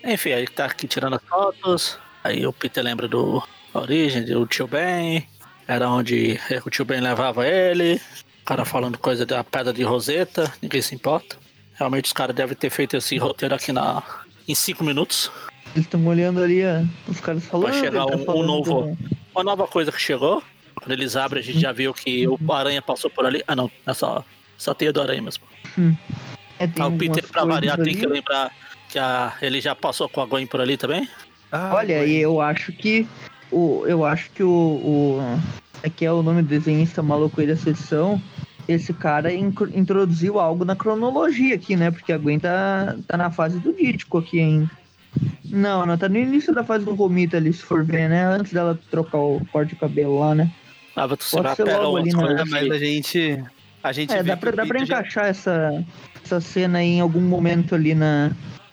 Enfim, 0.04 0.32
aí 0.32 0.46
tá 0.48 0.64
aqui 0.66 0.88
tirando 0.88 1.16
as 1.16 1.22
fotos. 1.22 1.98
Aí 2.24 2.44
o 2.46 2.52
Peter 2.52 2.82
lembra 2.82 3.06
do 3.06 3.42
da 3.72 3.80
origem 3.80 4.24
do 4.24 4.44
tio 4.46 4.66
Ben. 4.66 5.26
Era 5.68 5.88
onde 5.88 6.38
o 6.66 6.70
tio 6.70 6.84
Ben 6.84 7.00
levava 7.00 7.46
ele. 7.46 8.00
O 8.42 8.44
cara 8.44 8.64
falando 8.64 8.98
coisa 8.98 9.24
da 9.24 9.44
pedra 9.44 9.72
de 9.72 9.82
Roseta, 9.84 10.52
ninguém 10.60 10.82
se 10.82 10.94
importa. 10.94 11.36
Realmente 11.74 12.06
os 12.06 12.12
caras 12.12 12.34
devem 12.34 12.56
ter 12.56 12.70
feito 12.70 12.96
esse 12.96 13.16
roteiro 13.18 13.54
aqui 13.54 13.70
na, 13.72 14.02
em 14.48 14.54
cinco 14.54 14.82
minutos. 14.82 15.30
Eles 15.74 15.86
estão 15.86 16.04
olhando 16.06 16.42
ali, 16.42 16.62
ó, 16.64 16.82
os 17.08 17.20
caras 17.20 17.44
falando. 17.44 17.72
chegar 17.74 18.02
ele 18.02 18.10
tá 18.10 18.16
um- 18.16 18.22
um 18.22 18.24
falando 18.24 18.46
novo- 18.46 18.98
uma 19.32 19.44
nova 19.44 19.68
coisa 19.68 19.92
que 19.92 20.00
chegou. 20.00 20.42
Quando 20.80 20.92
eles 20.92 21.14
abrem, 21.16 21.42
a 21.42 21.44
gente 21.44 21.60
já 21.60 21.72
viu 21.72 21.92
que 21.92 22.26
o 22.26 22.38
Aranha 22.52 22.80
passou 22.82 23.10
por 23.10 23.26
ali. 23.26 23.42
Ah, 23.46 23.54
não. 23.54 23.70
É 23.86 23.92
só, 23.94 24.24
só 24.56 24.72
teia 24.74 24.92
do 24.92 25.00
Aranha 25.00 25.22
mesmo. 25.22 25.44
É, 26.58 26.66
tem 26.66 26.82
Ah, 26.82 26.86
o 26.88 26.96
Peter, 26.96 27.26
pra 27.28 27.44
variar, 27.44 27.76
tem 27.78 27.94
que 27.94 28.06
lembrar 28.06 28.50
que 28.88 28.98
a, 28.98 29.32
ele 29.42 29.60
já 29.60 29.74
passou 29.74 30.08
com 30.08 30.20
a 30.20 30.26
Gwen 30.26 30.46
por 30.46 30.60
ali 30.60 30.76
também. 30.76 31.08
Ah, 31.52 31.72
Olha, 31.74 31.98
Gwen. 31.98 32.08
e 32.10 32.16
eu 32.16 32.40
acho 32.40 32.72
que 32.72 33.06
o 33.52 33.84
eu 33.86 34.04
acho 34.04 34.30
que 34.30 34.42
o, 34.42 34.48
o 34.48 35.20
aqui 35.84 36.04
é 36.04 36.12
o 36.12 36.22
nome 36.22 36.42
do 36.42 36.48
desenhista 36.48 37.02
maluco 37.02 37.40
aí 37.40 37.46
da 37.46 37.56
sessão. 37.56 38.20
Esse 38.68 38.92
cara 38.92 39.32
incru- 39.32 39.70
introduziu 39.74 40.38
algo 40.38 40.64
na 40.64 40.76
cronologia 40.76 41.54
aqui, 41.56 41.74
né? 41.76 41.90
Porque 41.90 42.12
a 42.12 42.18
Gwen 42.18 42.38
tá, 42.38 42.96
tá 43.08 43.16
na 43.16 43.30
fase 43.30 43.58
do 43.58 43.72
Dítico 43.72 44.18
aqui 44.18 44.38
ainda. 44.40 44.70
Não, 45.44 45.84
não 45.84 45.98
tá 45.98 46.08
no 46.08 46.16
início 46.18 46.54
da 46.54 46.62
fase 46.62 46.84
do 46.84 46.94
Romita 46.94 47.36
ali, 47.36 47.52
se 47.52 47.62
for 47.62 47.84
ver, 47.84 48.08
né? 48.08 48.24
Antes 48.24 48.52
dela 48.52 48.78
trocar 48.90 49.18
o 49.18 49.44
corte 49.50 49.70
de 49.70 49.80
cabelo 49.80 50.20
lá, 50.20 50.34
né? 50.36 50.48
Na- 51.00 51.56
coisas 51.56 52.40
É, 52.40 52.44
mas 52.50 52.70
a 52.70 52.78
gente. 52.78 53.44
A 53.82 53.92
gente 53.92 54.12
É, 54.12 54.22
dá 54.22 54.36
pra, 54.36 54.50
o 54.50 54.56
dá 54.56 54.66
pra 54.66 54.74
Peter 54.74 54.86
já- 54.86 54.98
encaixar 55.00 55.26
essa, 55.26 55.84
essa 56.24 56.40
cena 56.40 56.78
aí 56.80 56.96
em 56.96 57.00
algum 57.00 57.20
momento 57.20 57.74
ali 57.74 57.94
na. 57.94 58.30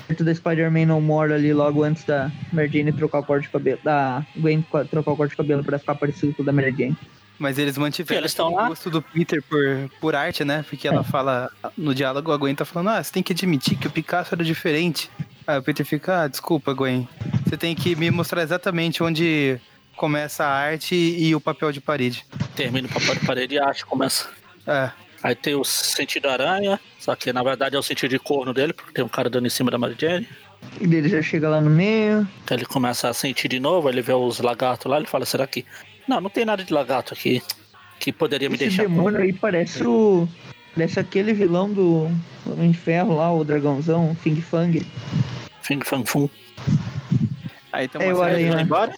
Perto 0.07 0.23
da 0.23 0.33
Spider-Man 0.33 0.85
No 0.85 1.01
More 1.01 1.33
ali, 1.33 1.51
logo 1.53 1.83
antes 1.83 2.05
da 2.05 2.31
Mary 2.53 2.69
Jane 2.71 2.93
trocar 2.93 3.19
o 3.19 3.23
corte 3.23 3.43
de 3.43 3.49
cabelo. 3.49 3.77
Da 3.83 4.25
Gwen 4.37 4.61
trocar 4.89 5.11
o 5.11 5.17
corte 5.17 5.31
de 5.31 5.37
cabelo 5.37 5.63
pra 5.65 5.77
ficar 5.77 5.95
parecido 5.95 6.33
com 6.33 6.43
o 6.43 6.45
da 6.45 6.53
Mary 6.53 6.71
Jane. 6.71 6.95
Mas 7.37 7.57
eles 7.57 7.77
mantiveram 7.77 8.21
Eles 8.21 8.35
lá? 8.37 8.69
gosto 8.69 8.89
do 8.89 9.01
Peter 9.01 9.43
por, 9.43 9.89
por 9.99 10.15
arte, 10.15 10.43
né? 10.45 10.65
Porque 10.67 10.87
ela 10.87 11.03
fala 11.03 11.51
no 11.77 11.93
diálogo, 11.93 12.31
a 12.31 12.37
Gwen 12.37 12.55
tá 12.55 12.63
falando, 12.65 12.89
ah, 12.89 13.03
você 13.03 13.11
tem 13.11 13.21
que 13.21 13.33
admitir 13.33 13.77
que 13.77 13.85
o 13.85 13.91
Picasso 13.91 14.33
era 14.33 14.43
diferente. 14.45 15.09
Aí 15.45 15.57
o 15.59 15.61
Peter 15.61 15.85
fica, 15.85 16.23
ah, 16.23 16.27
desculpa, 16.27 16.73
Gwen. 16.73 17.07
Você 17.45 17.55
tem 17.57 17.75
que 17.75 17.95
me 17.95 18.09
mostrar 18.09 18.41
exatamente 18.41 19.03
onde 19.03 19.59
começa 19.97 20.45
a 20.45 20.49
arte 20.49 20.95
e 20.95 21.35
o 21.35 21.41
papel 21.41 21.71
de 21.71 21.81
parede. 21.81 22.25
termina 22.55 22.87
o 22.87 22.91
papel 22.91 23.15
de 23.15 23.25
parede 23.25 23.55
e 23.55 23.59
acha 23.59 23.85
começa. 23.85 24.29
É. 24.65 24.91
Aí 25.23 25.35
tem 25.35 25.55
o 25.55 25.63
sentido 25.65 26.29
aranha, 26.29 26.79
só 26.99 27.15
que 27.15 27.33
na 27.33 27.41
verdade 27.43 27.75
é 27.75 27.79
o 27.79 27.83
sentido 27.83 28.11
de 28.11 28.19
corno 28.19 28.53
dele, 28.53 28.71
porque 28.71 28.93
tem 28.93 29.03
um 29.03 29.09
cara 29.09 29.29
dando 29.29 29.47
em 29.47 29.49
cima 29.49 29.71
da 29.71 29.77
Mary 29.77 29.95
Jane. 29.99 30.27
E 30.79 30.87
dele 30.87 31.09
já 31.09 31.21
chega 31.21 31.49
lá 31.49 31.59
no 31.59 31.69
meio. 31.69 32.27
Então 32.43 32.55
ele 32.55 32.65
começa 32.65 33.09
a 33.09 33.13
sentir 33.13 33.47
de 33.47 33.59
novo, 33.59 33.89
ele 33.89 34.01
vê 34.01 34.13
os 34.13 34.39
lagartos 34.39 34.89
lá, 34.89 34.97
ele 34.97 35.07
fala, 35.07 35.25
será 35.25 35.45
que. 35.47 35.65
Não, 36.07 36.21
não 36.21 36.29
tem 36.29 36.45
nada 36.45 36.63
de 36.63 36.71
lagarto 36.71 37.13
aqui 37.13 37.41
que 37.99 38.11
poderia 38.13 38.47
me 38.47 38.55
Esse 38.55 38.65
deixar. 38.65 38.83
demônio 38.83 39.19
aí 39.19 39.33
parece 39.33 39.85
o. 39.85 40.27
Parece 40.75 40.99
aquele 40.99 41.33
vilão 41.33 41.73
do 41.73 42.09
Homem 42.45 42.69
de 42.71 42.77
Ferro 42.77 43.15
lá, 43.15 43.33
o 43.33 43.43
dragãozão, 43.43 44.15
Fing 44.21 44.39
Fang. 44.39 44.85
Fing 45.63 45.83
Fang 45.83 46.07
Fum. 46.07 46.29
Aí 47.73 47.87
tem 47.87 48.01
É, 48.01 48.13
uma 48.13 48.25
aranha, 48.25 48.47
Ele 48.47 48.55
de 48.57 48.61
embora, 48.63 48.95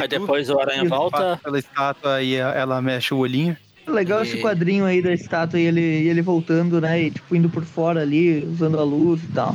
aí 0.00 0.08
depois 0.08 0.50
o 0.50 0.58
aranha 0.60 0.84
volta. 0.84 1.38
pela 1.42 1.58
estátua 1.58 2.22
e 2.22 2.34
ela 2.34 2.80
mexe 2.82 3.12
o 3.14 3.18
olhinho. 3.18 3.56
Legal 3.86 4.24
E- 4.24 4.28
esse 4.28 4.38
quadrinho 4.40 4.84
aí 4.86 5.02
da 5.02 5.12
estátua 5.12 5.60
e 5.60 5.64
ele, 5.64 5.80
ele 5.80 6.22
voltando, 6.22 6.80
né? 6.80 7.02
E 7.02 7.10
tipo, 7.10 7.34
indo 7.36 7.48
por 7.50 7.64
fora 7.64 8.00
ali, 8.00 8.44
usando 8.44 8.78
a 8.78 8.82
luz 8.84 9.22
e 9.22 9.26
tal. 9.28 9.54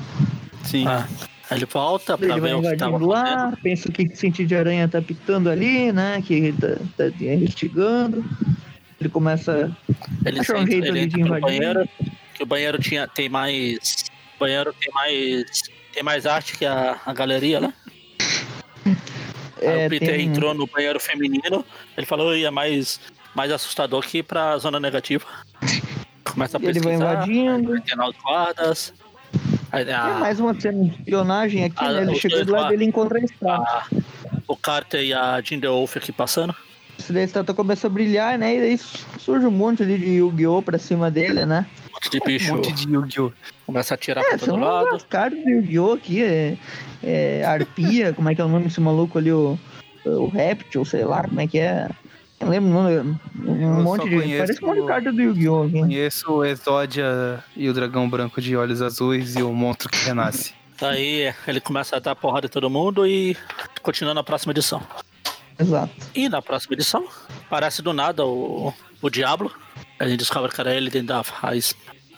Sim. 0.64 0.86
Ah, 0.88 1.08
ele 1.52 1.66
volta 1.66 2.16
pra 2.16 2.28
Ele 2.28 2.40
ver 2.42 2.56
o 2.56 2.62
que 2.62 2.76
tava 2.76 2.92
invadindo 2.98 3.08
lá, 3.10 3.22
acontecendo. 3.24 3.64
pensa 3.64 3.90
o 3.90 3.92
que 3.92 4.04
o 4.04 4.16
sentido 4.16 4.48
de 4.48 4.56
aranha 4.56 4.88
tá 4.88 5.02
pitando 5.02 5.50
ali, 5.50 5.92
né? 5.92 6.22
Que 6.26 6.34
ele 6.36 6.54
tá, 6.54 6.78
tá 6.96 7.08
investigando. 7.08 8.24
Ele 9.00 9.10
começa. 9.10 9.76
Ele, 10.26 10.42
Achou 10.42 10.58
um 10.58 10.68
jeito 10.68 10.86
ele 10.86 11.08
de 11.08 11.22
invadir. 11.22 11.42
banheiro, 11.42 11.90
que 12.36 12.44
o 12.44 12.46
banheiro 12.46 12.78
tinha, 12.78 13.08
tem 13.08 13.30
mais. 13.30 14.06
O 14.36 14.40
banheiro 14.42 14.74
tem 14.80 14.94
mais. 14.94 15.46
Tem 15.92 16.04
mais 16.04 16.28
arte 16.28 16.56
que 16.56 16.66
a, 16.66 16.98
a 17.04 17.14
galeria 17.14 17.60
lá. 17.62 17.74
É, 19.62 19.88
o 19.88 19.90
Peter 19.90 20.16
tem- 20.16 20.26
entrou 20.28 20.54
no 20.54 20.66
banheiro 20.68 21.00
feminino, 21.00 21.66
ele 21.98 22.06
falou 22.06 22.36
ia 22.36 22.52
mais, 22.52 23.00
mais 23.36 23.52
assustador 23.52 24.02
que 24.06 24.22
pra 24.24 24.58
zona 24.58 24.80
negativa. 24.80 25.26
Começa 26.24 26.58
a 26.58 26.62
E 26.62 26.66
ele 26.68 26.80
vai 26.80 26.94
pesquisar, 26.94 27.14
invadindo. 27.14 27.72
vai 27.72 27.82
treinar 27.82 28.10
os 28.10 28.16
guardas. 28.24 28.94
Aí, 29.72 29.86
Tem 29.86 29.94
a- 29.94 30.08
mais 30.20 30.40
uma 30.40 30.60
cena 30.60 30.84
de 30.86 30.90
espionagem 30.96 31.64
aqui, 31.66 31.76
Ah, 31.78 31.92
né? 31.92 32.02
Ele 32.14 32.30
dois 32.30 32.46
do 32.46 32.52
lado 32.54 32.74
e 32.82 32.86
encontra 32.86 33.20
a 33.20 33.22
estátua. 33.22 33.66
a- 33.66 33.88
o 34.48 34.56
Carter 34.56 35.04
e 35.04 35.14
a 35.14 35.40
Jinder 35.42 35.70
Wolf 35.72 35.98
aqui 35.98 36.12
passando. 36.12 36.56
Isso 36.98 37.14
daí 37.14 37.22
a 37.22 37.26
estátua 37.26 37.54
começa 37.56 37.88
a 37.88 37.90
brilhar, 37.90 38.38
né? 38.38 38.56
E 38.56 38.60
daí 38.60 38.78
surge 39.20 39.46
um 39.46 39.52
monte 39.52 39.84
ali 39.84 39.98
de 39.98 40.06
Yu-Gi-Oh! 40.06 40.62
pra 40.62 40.78
cima 40.80 41.10
dele, 41.12 41.46
né? 41.46 41.66
Um 42.02 42.06
monte 42.06 42.10
de 42.12 42.18
Um 42.22 42.26
bicho 42.26 42.56
monte 42.56 42.72
de 42.72 42.94
Yu-Gi-Oh! 42.94 43.32
começa 43.66 43.94
a 43.94 43.96
atirar 43.96 44.24
É, 44.24 44.30
pra 44.30 44.38
todo 44.40 44.58
lado. 44.58 44.88
umas 44.90 45.04
cartas 45.04 45.44
do 45.44 45.50
Yu-Gi-Oh! 45.50 45.94
aqui, 45.94 46.24
é, 46.24 46.58
é 47.04 47.44
arpia, 47.46 48.14
como 48.16 48.30
é 48.30 48.36
que 48.36 48.42
é 48.42 48.46
o 48.46 48.48
nome 48.48 48.66
desse 48.66 48.80
maluco 48.82 49.18
ali, 49.18 49.32
o, 49.32 49.58
o 50.06 50.28
réptil, 50.28 50.86
sei 50.86 51.04
lá, 51.04 51.24
como 51.24 51.40
é 51.42 51.48
que 51.48 51.60
é. 51.60 51.90
Eu 52.40 52.46
não 52.46 52.52
lembro 52.54 52.70
o 52.70 52.74
nome, 52.74 53.20
um 53.46 53.62
Eu 53.62 53.84
monte 53.84 54.08
de... 54.10 54.38
Parece 54.38 54.64
um 54.64 54.68
monte 54.68 54.76
de 54.78 54.82
o- 54.82 54.86
carta 54.86 55.12
do 55.12 55.22
Yu-Gi-Oh! 55.22 55.64
aqui. 55.64 55.80
Conheço 55.80 56.32
o 56.32 56.46
Exódia 56.46 57.44
e 57.56 57.68
o 57.68 57.74
dragão 57.74 58.10
branco 58.10 58.42
de 58.42 58.56
olhos 58.56 58.82
azuis 58.82 59.36
e 59.36 59.44
o 59.44 59.52
monstro 59.52 59.90
que 59.90 59.98
renasce. 60.06 60.54
Aí 60.82 61.34
ele 61.46 61.60
começa 61.60 61.98
a 61.98 62.00
dar 62.00 62.16
porrada 62.16 62.46
em 62.48 62.50
todo 62.50 62.70
mundo 62.70 63.06
e 63.06 63.36
continua 63.82 64.14
na 64.14 64.24
próxima 64.24 64.54
edição. 64.54 64.82
Exato. 65.60 65.92
E 66.16 66.30
na 66.30 66.42
próxima 66.42 66.74
edição, 66.74 67.06
aparece 67.46 67.82
do 67.82 67.92
nada 67.92 68.26
o, 68.26 68.74
o 69.02 69.10
Diablo. 69.10 69.52
A 70.00 70.08
gente 70.08 70.20
descobre 70.20 70.52
que 70.52 70.62
era 70.62 70.74
ele 70.74 70.90
dentro 70.90 71.08
da 71.08 71.20
a, 71.20 71.52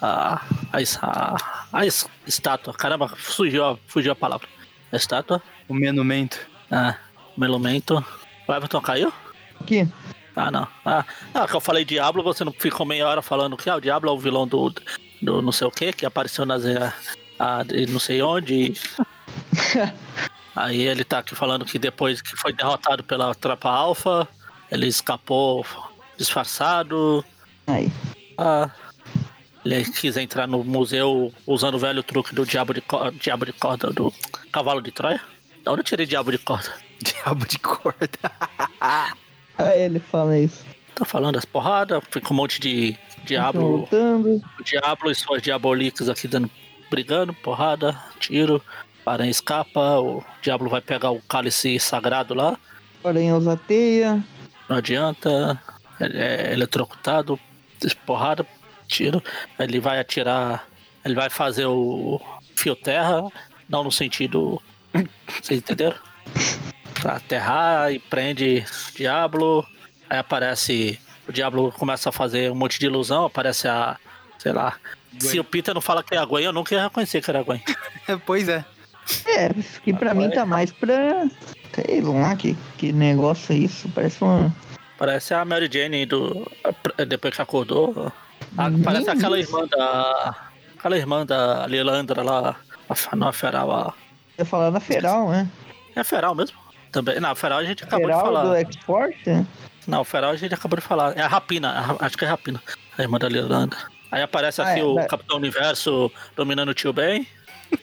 a, 0.01 0.41
a, 0.73 0.81
es- 0.81 0.99
a, 1.01 1.35
a 1.73 1.85
es- 1.85 2.07
estátua. 2.27 2.73
Caramba, 2.73 3.07
fugiu, 3.09 3.65
a- 3.65 3.77
fugiu 3.87 4.11
a 4.11 4.15
palavra. 4.15 4.47
A 4.91 4.95
estátua. 4.95 5.41
O 5.67 5.73
menumento. 5.73 6.37
Ah, 6.69 6.95
o 7.37 7.43
elemento. 7.43 8.03
O 8.47 8.53
Everton 8.53 8.81
caiu? 8.81 9.11
Aqui. 9.59 9.87
Ah, 10.35 10.49
não. 10.51 10.67
Ah, 10.85 11.05
ah, 11.33 11.47
que 11.47 11.55
eu 11.55 11.59
falei 11.61 11.83
Diablo, 11.83 12.23
você 12.23 12.43
não 12.43 12.53
ficou 12.53 12.85
meia 12.85 13.07
hora 13.07 13.21
falando 13.21 13.57
que 13.57 13.69
ah, 13.69 13.75
o 13.77 13.81
Diablo 13.81 14.09
é 14.09 14.13
o 14.13 14.17
vilão 14.19 14.47
do, 14.47 14.73
do 15.21 15.41
não 15.41 15.51
sei 15.51 15.67
o 15.67 15.71
que, 15.71 15.91
que 15.91 16.05
apareceu 16.05 16.45
nas. 16.45 16.63
eh, 16.65 16.93
ah, 17.39 17.63
de 17.63 17.85
não 17.87 17.99
sei 17.99 18.21
onde. 18.21 18.73
Aí 20.55 20.81
ele 20.81 21.03
tá 21.03 21.19
aqui 21.19 21.33
falando 21.35 21.65
que 21.65 21.79
depois 21.79 22.21
que 22.21 22.35
foi 22.35 22.51
derrotado 22.53 23.03
pela 23.03 23.33
tropa 23.33 23.69
alfa, 23.69 24.27
ele 24.69 24.87
escapou 24.87 25.65
disfarçado. 26.17 27.23
Aí. 27.67 27.91
Ah, 28.37 28.69
ele 29.63 29.83
quis 29.85 30.17
entrar 30.17 30.47
no 30.47 30.63
museu 30.63 31.33
usando 31.45 31.75
o 31.75 31.79
velho 31.79 32.01
truque 32.03 32.33
do 32.33 32.45
diabo 32.45 32.73
de, 32.73 32.81
co- 32.81 33.11
diabo 33.11 33.45
de 33.45 33.53
corda, 33.53 33.89
do 33.91 34.11
cavalo 34.51 34.81
de 34.81 34.91
Troia. 34.91 35.21
Da 35.63 35.71
onde 35.71 35.81
eu 35.81 35.85
tirei 35.85 36.05
diabo 36.05 36.31
de 36.31 36.37
corda? 36.39 36.71
Diabo 37.01 37.47
de 37.47 37.57
corda. 37.59 38.09
Aí 39.57 39.81
ele 39.83 39.99
fala 39.99 40.37
isso. 40.37 40.63
Tá 40.95 41.03
falando 41.05 41.37
as 41.37 41.45
porradas, 41.45 42.01
fica 42.11 42.31
um 42.31 42.35
monte 42.35 42.59
de 42.61 42.95
diabo, 43.25 43.77
lutando. 43.77 44.41
o 44.59 44.63
diabo 44.63 45.09
e 45.09 45.15
suas 45.15 45.41
diabolicas 45.41 46.09
aqui 46.09 46.27
dando, 46.27 46.49
brigando, 46.89 47.33
porrada, 47.33 47.97
tiro. 48.19 48.61
O 49.05 49.09
aranha 49.09 49.31
escapa, 49.31 49.99
o 49.99 50.23
diabo 50.43 50.69
vai 50.69 50.81
pegar 50.81 51.09
o 51.11 51.21
cálice 51.21 51.79
sagrado 51.79 52.33
lá, 52.35 52.55
O 53.03 53.07
aranha 53.07 53.35
usa 53.35 53.57
teia. 53.57 54.23
não 54.69 54.77
adianta, 54.77 55.59
ele 55.99 56.19
é 56.19 56.53
eletrocutado, 56.53 57.39
porrada, 58.05 58.45
tiro. 58.87 59.23
Ele 59.59 59.79
vai 59.79 59.99
atirar, 59.99 60.67
ele 61.03 61.15
vai 61.15 61.29
fazer 61.29 61.65
o 61.65 62.21
fio 62.55 62.75
terra, 62.75 63.27
não 63.67 63.83
no 63.83 63.91
sentido. 63.91 64.61
Vocês 65.41 65.59
entenderam? 65.59 65.97
Pra 66.99 67.15
aterrar 67.15 67.91
e 67.91 67.99
prende 67.99 68.65
o 68.89 68.97
Diablo. 68.97 69.65
Aí 70.09 70.19
aparece. 70.19 70.99
O 71.27 71.31
Diablo 71.31 71.71
começa 71.71 72.09
a 72.09 72.11
fazer 72.11 72.51
um 72.51 72.55
monte 72.55 72.79
de 72.79 72.85
ilusão, 72.85 73.25
aparece 73.25 73.67
a. 73.67 73.97
Sei 74.37 74.51
lá. 74.51 74.75
Se 75.19 75.39
o 75.39 75.43
Peter 75.43 75.73
não 75.73 75.81
fala 75.81 76.03
que 76.03 76.15
é 76.15 76.17
a 76.17 76.25
Gwen, 76.25 76.45
eu 76.45 76.53
nunca 76.53 76.73
ia 76.73 76.83
reconhecer 76.83 77.21
que 77.21 77.29
era 77.29 77.39
a 77.39 77.43
Gwen. 77.43 77.61
pois 78.25 78.47
é. 78.47 78.65
É, 79.25 79.51
isso 79.57 79.77
aqui 79.77 79.93
pra 79.93 80.13
mim 80.13 80.29
tá 80.29 80.45
mais 80.45 80.71
pra. 80.71 81.27
Sei 81.73 82.01
lá, 82.01 82.35
que, 82.35 82.55
que 82.77 82.91
negócio 82.91 83.53
é 83.53 83.57
isso? 83.57 83.89
Parece 83.89 84.23
uma. 84.23 84.53
Parece 85.01 85.33
a 85.33 85.43
Mary 85.43 85.67
Jane 85.73 86.05
do. 86.05 86.45
Depois 87.07 87.33
que 87.35 87.41
acordou. 87.41 88.13
A- 88.55 88.69
Nem 88.69 88.83
parece 88.83 89.09
aquela 89.09 89.39
irmã 89.39 89.65
da. 89.67 90.35
Aquela 90.77 90.95
irmã 90.95 91.25
da 91.25 91.65
Lilandra 91.65 92.21
lá. 92.21 92.55
A, 92.87 93.15
não, 93.15 93.29
a 93.29 93.33
Feral. 93.33 93.71
A, 93.71 93.93
Eu 94.37 94.43
ia 94.43 94.45
falar 94.45 94.69
na 94.69 94.79
Feral, 94.79 95.27
né? 95.31 95.47
é 95.95 96.01
a 96.01 96.03
Feral 96.03 96.35
mesmo? 96.35 96.55
Também. 96.91 97.19
Não, 97.19 97.31
a 97.31 97.35
Feral 97.35 97.57
a 97.57 97.63
gente 97.63 97.83
acabou 97.83 98.05
de 98.05 98.13
Feral 98.13 98.25
falar. 98.25 98.43
do 98.43 98.55
Export? 98.57 99.17
Não, 99.87 100.01
o 100.01 100.03
Feral 100.03 100.29
a 100.29 100.35
gente 100.35 100.53
acabou 100.53 100.77
de 100.79 100.85
falar. 100.85 101.17
É 101.17 101.21
a 101.23 101.27
Rapina, 101.27 101.71
a 101.71 101.81
Ra- 101.81 101.97
acho 102.01 102.15
que 102.15 102.23
é 102.23 102.27
a 102.27 102.31
Rapina, 102.31 102.61
a 102.95 103.01
irmã 103.01 103.17
da 103.17 103.27
Lilandra. 103.27 103.79
Aí 104.11 104.21
aparece 104.21 104.61
Ah, 104.61 104.69
aqui 104.69 104.81
é, 104.81 104.83
o 104.83 105.03
Capitão 105.07 105.37
Universo 105.37 106.11
dominando 106.35 106.69
o 106.69 106.73
tio 106.75 106.93
Ben. 106.93 107.25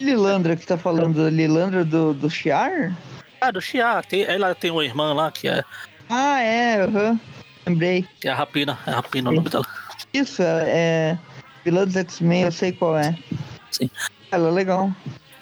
Lilandra 0.00 0.54
que 0.54 0.62
você 0.62 0.68
tá 0.68 0.78
falando? 0.78 1.28
Lilandra 1.28 1.84
do, 1.84 2.14
do 2.14 2.30
Shiar? 2.30 2.96
Ah, 3.40 3.50
do 3.50 3.60
Chia, 3.60 4.02
tem, 4.08 4.22
ela 4.22 4.54
tem 4.54 4.70
uma 4.70 4.84
irmã 4.84 5.12
lá 5.12 5.32
que 5.32 5.48
é, 5.48 5.64
Ah, 6.08 6.40
é, 6.40 6.82
aham. 6.82 7.20
Lembrei. 7.66 8.06
que 8.20 8.28
é 8.28 8.30
a 8.30 8.34
Rapina, 8.34 8.78
é 8.86 8.90
a 8.90 8.94
Rapina 8.96 9.30
o 9.30 9.34
nome 9.34 9.48
dela. 9.48 9.66
Isso, 10.12 10.42
é. 10.42 11.18
vilã 11.64 11.84
dos 11.84 11.96
X-Men, 11.96 12.42
eu 12.42 12.52
sei 12.52 12.72
qual 12.72 12.96
é. 12.96 13.16
Sim. 13.70 13.90
Ela 14.30 14.48
é 14.48 14.52
legal. 14.52 14.92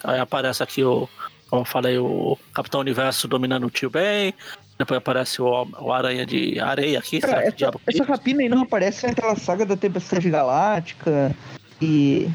Aí 0.03 0.19
aparece 0.19 0.61
aqui 0.61 0.83
o, 0.83 1.07
Como 1.49 1.61
eu 1.61 1.65
falei, 1.65 1.97
o 1.97 2.37
Capitão 2.53 2.81
Universo 2.81 3.27
dominando 3.27 3.65
o 3.65 3.69
tio 3.69 3.89
Ben. 3.89 4.33
Depois 4.77 4.97
aparece 4.99 5.41
o, 5.41 5.67
o 5.79 5.91
Aranha 5.91 6.25
de 6.25 6.59
Areia 6.59 6.99
aqui. 6.99 7.19
Cara, 7.19 7.41
que 7.41 7.47
essa, 7.47 7.55
diabo 7.55 7.79
que 7.79 7.89
essa 7.89 8.03
rapina 8.03 8.41
aí 8.41 8.49
não 8.49 8.61
aparece 8.61 9.07
naquela 9.07 9.35
saga 9.35 9.65
da 9.65 9.75
Tempestade 9.75 10.29
Galáctica. 10.29 11.35
E 11.81 12.29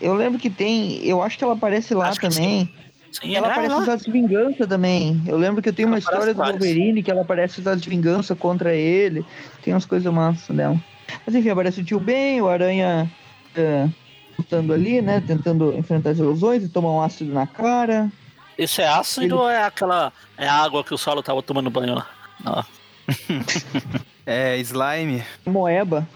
eu 0.00 0.14
lembro 0.14 0.38
que 0.38 0.48
tem. 0.48 1.04
Eu 1.04 1.22
acho 1.22 1.36
que 1.36 1.42
ela 1.42 1.54
aparece 1.54 1.94
lá 1.94 2.08
Acho 2.08 2.20
que 2.20 2.28
também. 2.28 2.72
Sim, 3.12 3.34
Ela 3.34 3.48
é, 3.48 3.50
aparece 3.50 3.88
lá. 3.90 3.96
de 3.96 4.10
Vingança 4.10 4.66
também. 4.66 5.22
Eu 5.26 5.36
lembro 5.38 5.62
que 5.62 5.68
eu 5.68 5.72
tenho 5.72 5.86
Ela 5.88 5.94
uma 5.94 5.98
história 5.98 6.34
do. 6.34 6.42
Wolverine 6.42 7.02
que 7.02 7.10
ela 7.10 7.22
aparece 7.22 7.62
de 7.62 7.88
Vingança 7.90 8.36
contra 8.36 8.74
ele. 8.74 9.24
Tem 9.62 9.72
umas 9.72 9.86
coisas 9.86 10.12
massas 10.12 10.54
dela. 10.54 10.78
Mas 11.26 11.34
enfim, 11.34 11.48
aparece 11.48 11.80
o 11.80 11.84
tio 11.84 11.98
Ben, 11.98 12.40
o 12.42 12.48
Aranha 12.48 13.10
é, 13.56 13.88
lutando 14.38 14.72
ali, 14.74 15.00
né? 15.00 15.22
Tentando 15.26 15.74
enfrentar 15.76 16.10
as 16.10 16.18
ilusões 16.18 16.62
e 16.62 16.68
tomar 16.68 16.90
um 16.90 17.00
ácido 17.02 17.32
na 17.32 17.46
cara. 17.46 18.12
Isso 18.58 18.82
é 18.82 18.88
ácido 18.88 19.24
Ele- 19.26 19.32
ou 19.34 19.48
é 19.48 19.64
aquela. 19.64 20.12
É 20.36 20.46
a 20.46 20.54
água 20.62 20.84
que 20.84 20.92
o 20.92 20.98
solo 20.98 21.22
tava 21.22 21.42
tomando 21.42 21.70
banho 21.70 21.94
lá? 21.94 22.06
Não, 22.44 22.64
É, 24.26 24.58
slime. 24.58 25.24
é 25.46 25.50
Moeba. 25.50 26.06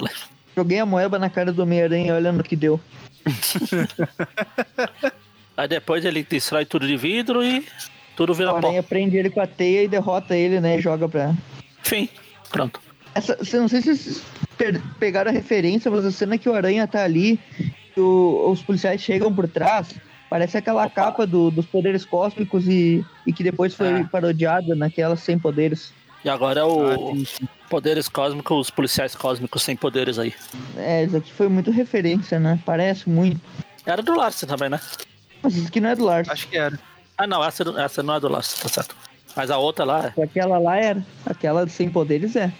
lá. 0.00 0.10
Joguei 0.54 0.78
a 0.80 0.86
moeba 0.86 1.18
na 1.18 1.30
cara 1.30 1.52
do 1.52 1.62
Homem-Aranha, 1.62 2.14
olha 2.14 2.32
no 2.32 2.42
que 2.44 2.54
deu. 2.56 2.78
Aí 5.58 5.66
depois 5.66 6.04
ele 6.04 6.22
destrói 6.22 6.64
tudo 6.64 6.86
de 6.86 6.96
vidro 6.96 7.42
e 7.42 7.66
tudo 8.16 8.32
vira 8.32 8.52
pó. 8.52 8.58
Aranha 8.68 8.80
prende 8.80 9.16
ele 9.16 9.28
com 9.28 9.40
a 9.40 9.46
teia 9.46 9.82
e 9.82 9.88
derrota 9.88 10.36
ele, 10.36 10.60
né? 10.60 10.78
E 10.78 10.80
joga 10.80 11.08
pra. 11.08 11.34
Enfim, 11.84 12.08
pronto. 12.48 12.80
Essa, 13.12 13.36
não 13.58 13.66
sei 13.66 13.82
se 13.82 13.96
vocês 13.96 14.22
pegaram 15.00 15.30
a 15.32 15.34
referência, 15.34 15.90
mas 15.90 16.04
a 16.04 16.12
cena 16.12 16.38
que 16.38 16.48
o 16.48 16.54
Aranha 16.54 16.86
tá 16.86 17.02
ali, 17.02 17.40
o- 17.96 18.50
os 18.52 18.62
policiais 18.62 19.00
chegam 19.00 19.34
por 19.34 19.48
trás, 19.48 19.88
parece 20.30 20.56
aquela 20.56 20.84
Opa. 20.86 20.94
capa 20.94 21.26
do- 21.26 21.50
dos 21.50 21.66
poderes 21.66 22.04
cósmicos 22.04 22.68
e, 22.68 23.04
e 23.26 23.32
que 23.32 23.42
depois 23.42 23.74
foi 23.74 23.88
É. 24.02 24.04
parodiada 24.04 24.76
naquela 24.76 25.16
sem 25.16 25.36
poderes. 25.40 25.92
E 26.24 26.28
agora 26.28 26.60
é 26.60 26.62
Ah, 26.62 26.66
o 26.66 27.16
sim. 27.26 27.48
poderes 27.68 28.08
cósmicos, 28.08 28.56
os 28.60 28.70
policiais 28.70 29.16
cósmicos 29.16 29.62
sem 29.64 29.74
poderes 29.74 30.20
aí. 30.20 30.32
É, 30.76 31.02
isso 31.04 31.16
aqui 31.16 31.32
foi 31.32 31.48
muito 31.48 31.72
referência, 31.72 32.38
né? 32.38 32.60
Parece 32.64 33.08
muito. 33.08 33.40
Era 33.84 34.02
do 34.02 34.14
Larsen 34.14 34.48
também, 34.48 34.68
né? 34.68 34.78
Mas 35.42 35.56
isso 35.56 35.68
aqui 35.68 35.80
não 35.80 35.90
é 35.90 35.96
do 35.96 36.04
Lars. 36.04 36.28
Acho 36.28 36.48
que 36.48 36.56
era. 36.56 36.78
Ah, 37.16 37.26
não, 37.26 37.44
essa, 37.44 37.64
essa 37.80 38.02
não 38.02 38.14
é 38.14 38.20
do 38.20 38.28
Larsen, 38.28 38.62
tá 38.62 38.68
certo. 38.68 38.94
Mas 39.36 39.50
a 39.50 39.58
outra 39.58 39.84
lá, 39.84 40.12
é. 40.16 40.22
Aquela 40.22 40.58
lá 40.58 40.76
era. 40.76 41.04
Aquela 41.26 41.66
sem 41.68 41.88
poderes 41.90 42.36
é. 42.36 42.52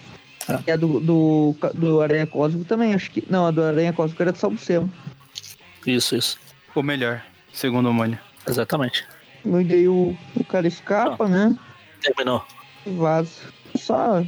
Ah. 0.47 0.61
E 0.65 0.71
a 0.71 0.75
do, 0.75 0.99
do, 0.99 1.55
do 1.73 2.01
Aranha 2.01 2.25
Cósmico 2.27 2.65
também, 2.65 2.93
acho 2.93 3.09
que. 3.11 3.23
Não, 3.29 3.45
a 3.45 3.51
do 3.51 3.63
Aranha 3.63 3.93
Cósmico 3.93 4.21
era 4.21 4.31
do 4.31 4.37
Salbucema. 4.37 4.89
isso, 5.85 6.15
isso. 6.15 6.37
Ou 6.75 6.83
melhor, 6.83 7.21
segundo 7.53 7.89
o 7.89 7.93
Mônio. 7.93 8.19
Exatamente. 8.47 9.05
E 9.45 9.63
daí 9.63 9.87
o, 9.87 10.15
o 10.35 10.43
cara 10.43 10.67
escapa, 10.67 11.27
né? 11.27 11.55
Terminou. 12.01 12.43
Vaza. 12.85 13.31
Só 13.77 14.23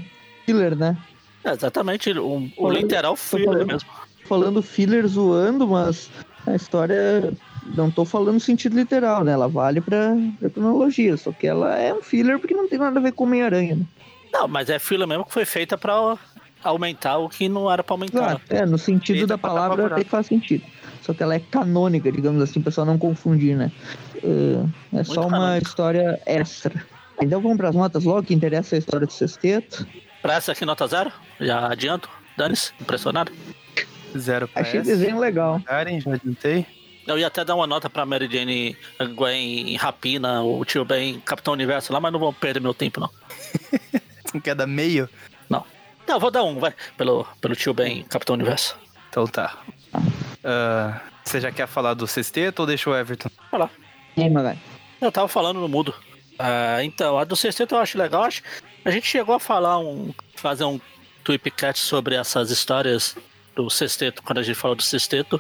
killer, 0.46 0.76
né? 0.76 0.98
É, 1.44 1.52
exatamente, 1.52 2.12
o, 2.12 2.50
o 2.58 2.72
literal 2.72 3.16
filler 3.16 3.48
falando- 3.48 3.68
mesmo. 3.68 3.90
falando 4.26 4.62
filler 4.62 5.08
zoando, 5.08 5.68
mas 5.68 6.10
a 6.46 6.56
história. 6.56 7.34
Não 7.76 7.92
tô 7.92 8.06
falando 8.06 8.34
no 8.34 8.40
sentido 8.40 8.76
literal, 8.76 9.24
né? 9.24 9.32
Ela 9.34 9.48
vale 9.48 9.82
pra, 9.82 10.16
pra 10.40 10.50
cronologia, 10.50 11.16
só 11.18 11.32
que 11.32 11.46
ela 11.48 11.78
é 11.78 11.94
um 11.94 12.02
filler 12.02 12.40
porque 12.40 12.54
não 12.56 12.68
tem 12.68 12.80
nada 12.80 13.00
a 13.00 13.02
ver 13.02 13.12
com 13.14 13.24
Homem-Aranha, 13.24 13.76
né? 13.76 13.86
Não, 14.34 14.48
mas 14.48 14.70
é 14.70 14.80
filler 14.80 15.08
mesmo 15.08 15.26
que 15.26 15.34
foi 15.34 15.46
feita 15.46 15.78
pra 15.78 16.18
aumentar 16.64 17.18
o 17.18 17.30
que 17.30 17.48
não 17.50 17.72
era 17.72 17.84
pra 17.84 17.94
aumentar. 17.94 18.20
Claro, 18.20 18.42
é, 18.50 18.66
no 18.66 18.78
sentido 18.78 19.18
Feita 19.18 19.28
da 19.28 19.38
palavra 19.38 19.88
até 19.88 20.04
que 20.04 20.10
faz 20.10 20.28
sentido. 20.28 20.64
Só 21.02 21.14
que 21.14 21.22
ela 21.24 21.36
é 21.36 21.40
canônica, 21.40 22.12
digamos 22.12 22.42
assim, 22.42 22.62
pessoal 22.62 22.86
não 22.86 22.98
confundir, 22.98 23.56
né? 23.58 23.72
É, 24.24 25.00
é 25.00 25.04
só 25.04 25.22
uma 25.22 25.32
canônica. 25.32 25.68
história 25.68 26.22
extra. 26.26 26.86
Então 27.22 27.42
vamos 27.42 27.58
pras 27.58 27.76
notas 27.76 28.04
logo, 28.04 28.24
que 28.24 28.34
interessa 28.34 28.76
é 28.76 28.78
a 28.78 28.80
história 28.80 29.06
do 29.06 29.14
sexteto. 29.14 29.86
Pra 30.22 30.36
essa 30.36 30.52
aqui, 30.52 30.66
nota 30.66 30.88
zero? 30.88 31.12
Já 31.40 31.72
adianto. 31.72 32.10
Dane-se, 32.38 32.72
impressionado. 32.80 33.32
Zero 34.18 34.48
pra 34.48 34.62
Achei 34.62 34.80
o 34.80 34.82
essa. 34.82 34.92
desenho 34.92 35.20
legal. 35.20 35.60
Karen, 35.66 36.00
já 36.00 36.14
adiantei. 36.14 36.66
Eu 37.12 37.20
ia 37.20 37.28
até 37.28 37.44
dar 37.44 37.56
uma 37.56 37.68
nota 37.68 37.90
pra 37.90 38.06
Mary 38.06 38.30
Jane 38.32 38.78
Gwen 39.14 39.76
Rapina, 39.76 40.42
o 40.42 40.64
tio 40.64 40.86
Ben 40.86 41.20
Capitão 41.20 41.54
Universo 41.54 41.92
lá, 41.92 42.00
mas 42.00 42.12
não 42.12 42.20
vou 42.20 42.32
perder 42.32 42.62
meu 42.62 42.74
tempo, 42.74 43.02
não. 43.02 43.10
Não 44.34 44.40
quer 44.42 44.56
dar 44.56 44.66
meio? 44.66 45.10
Não. 45.50 45.66
Não, 46.08 46.20
vou 46.20 46.32
dar 46.32 46.44
um, 46.44 46.58
vai. 46.58 46.74
Pelo, 46.98 47.28
pelo 47.42 47.56
tio 47.56 47.74
Ben 47.74 48.04
Capitão 48.04 48.36
Universo. 48.36 48.78
Então 49.10 49.28
tá. 49.28 49.58
Ah, 50.42 51.02
você 51.24 51.42
já 51.42 51.52
quer 51.52 51.68
falar 51.68 51.94
do 51.94 52.08
sexteto 52.08 52.62
ou 52.62 52.66
deixa 52.66 52.90
o 52.90 52.96
Everton? 52.96 53.30
Vai 53.52 53.60
lá. 53.60 53.70
E 54.16 54.24
aí, 54.24 54.30
Magai? 54.30 54.58
Eu 55.02 55.12
tava 55.12 55.28
falando 55.28 55.60
no 55.60 55.68
mudo. 55.68 55.94
Ah, 56.40 56.84
então, 56.84 57.18
a 57.18 57.26
do 57.26 57.36
sexteto 57.36 57.76
eu 57.76 57.80
acho 57.80 57.98
legal. 57.98 58.24
Acho, 58.24 58.42
a 58.86 58.90
gente 58.90 59.06
chegou 59.06 59.36
a 59.36 59.40
falar 59.40 59.80
um. 59.80 60.14
fazer 60.36 60.64
um 60.64 60.80
tweepcat 61.24 61.78
sobre 61.78 62.16
essas 62.16 62.50
histórias 62.52 63.16
do 63.56 63.70
sexteto, 63.70 64.24
quando 64.24 64.40
a 64.40 64.44
gente 64.44 64.56
falou 64.56 64.76
do 64.76 64.84
sexteto. 64.84 65.40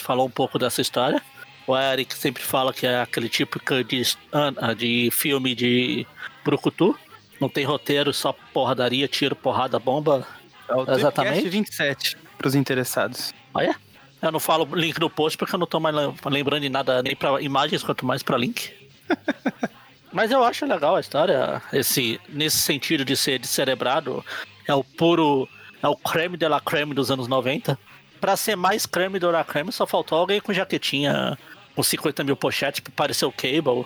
Falou 0.00 0.26
um 0.26 0.30
pouco 0.30 0.58
dessa 0.58 0.80
história. 0.80 1.20
O 1.66 1.76
Eric 1.76 2.14
sempre 2.14 2.42
fala 2.42 2.72
que 2.72 2.86
é 2.86 3.00
aquele 3.02 3.28
tipo 3.28 3.60
de, 3.84 4.02
ah, 4.32 4.72
de 4.74 5.10
filme 5.12 5.54
de 5.54 6.06
Brucutu. 6.44 6.96
Não 7.40 7.48
tem 7.48 7.64
roteiro, 7.64 8.12
só 8.12 8.32
porradaria, 8.52 9.06
tiro, 9.08 9.34
porrada, 9.34 9.78
bomba. 9.78 10.26
É 10.68 10.74
o 10.74 10.82
Exatamente. 10.90 11.40
Tweepcast 11.42 11.48
27, 11.50 12.16
pros 12.38 12.54
interessados. 12.54 13.32
Ah, 13.54 13.64
é? 13.64 13.74
Eu 14.20 14.30
não 14.30 14.38
falo 14.40 14.64
link 14.76 14.98
no 15.00 15.10
post 15.10 15.36
porque 15.36 15.54
eu 15.54 15.58
não 15.58 15.66
tô 15.66 15.80
mais 15.80 15.94
lem- 15.94 16.14
lembrando 16.26 16.62
de 16.62 16.68
nada, 16.68 17.02
nem 17.02 17.16
pra 17.16 17.40
imagens, 17.42 17.82
quanto 17.82 18.06
mais 18.06 18.22
pra 18.22 18.36
link. 18.38 18.72
Mas 20.12 20.30
eu 20.30 20.44
acho 20.44 20.66
legal 20.66 20.94
a 20.96 21.00
história, 21.00 21.62
esse, 21.72 22.20
nesse 22.28 22.58
sentido 22.58 23.04
de 23.04 23.16
ser 23.16 23.38
descerebrado. 23.38 24.24
É 24.68 24.74
o 24.74 24.84
puro. 24.84 25.48
É 25.82 25.88
o 25.88 25.96
creme 25.96 26.36
de 26.36 26.46
la 26.46 26.60
creme 26.60 26.94
dos 26.94 27.10
anos 27.10 27.26
90. 27.26 27.76
Pra 28.22 28.36
ser 28.36 28.54
mais 28.54 28.86
creme 28.86 29.18
la 29.18 29.42
creme, 29.42 29.72
só 29.72 29.84
faltou 29.84 30.16
alguém 30.16 30.40
com 30.40 30.52
jaquetinha 30.52 31.36
com 31.74 31.82
50 31.82 32.22
mil 32.22 32.36
pochetes 32.36 32.78
pra 32.78 32.92
parecer 32.94 33.24
o 33.24 33.32
Cable. 33.32 33.84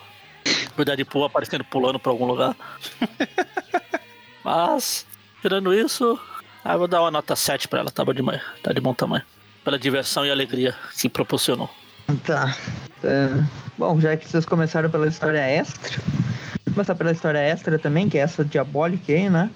O 0.77 0.85
Deadpool 0.85 1.25
aparecendo 1.25 1.65
pulando 1.65 1.99
pra 1.99 2.13
algum 2.13 2.27
lugar. 2.27 2.55
Mas, 4.45 5.07
tirando 5.41 5.73
isso, 5.73 6.21
ah, 6.63 6.75
eu 6.75 6.81
vou 6.81 6.87
dar 6.87 7.01
uma 7.01 7.11
nota 7.11 7.35
7 7.35 7.67
pra 7.67 7.81
ela, 7.81 7.91
tá 7.91 8.05
bom, 8.05 8.13
de, 8.13 8.23
tá 8.63 8.75
de 8.75 8.81
bom 8.81 8.93
tamanho. 8.93 9.25
Pela 9.65 9.79
diversão 9.79 10.27
e 10.27 10.31
alegria 10.31 10.75
que 11.01 11.09
proporcionou. 11.09 11.71
Tá. 12.23 12.55
É, 13.03 13.43
bom, 13.79 13.99
já 13.99 14.19
que 14.19 14.29
vocês 14.29 14.45
começaram 14.45 14.91
pela 14.91 15.09
história 15.09 15.41
extra, 15.41 15.99
vou 16.67 16.75
começar 16.75 16.95
pela 16.95 17.11
história 17.11 17.39
extra 17.39 17.79
também, 17.79 18.07
que 18.07 18.19
é 18.19 18.21
essa 18.21 18.45
diabólica 18.45 19.15
aí, 19.15 19.31
né? 19.31 19.49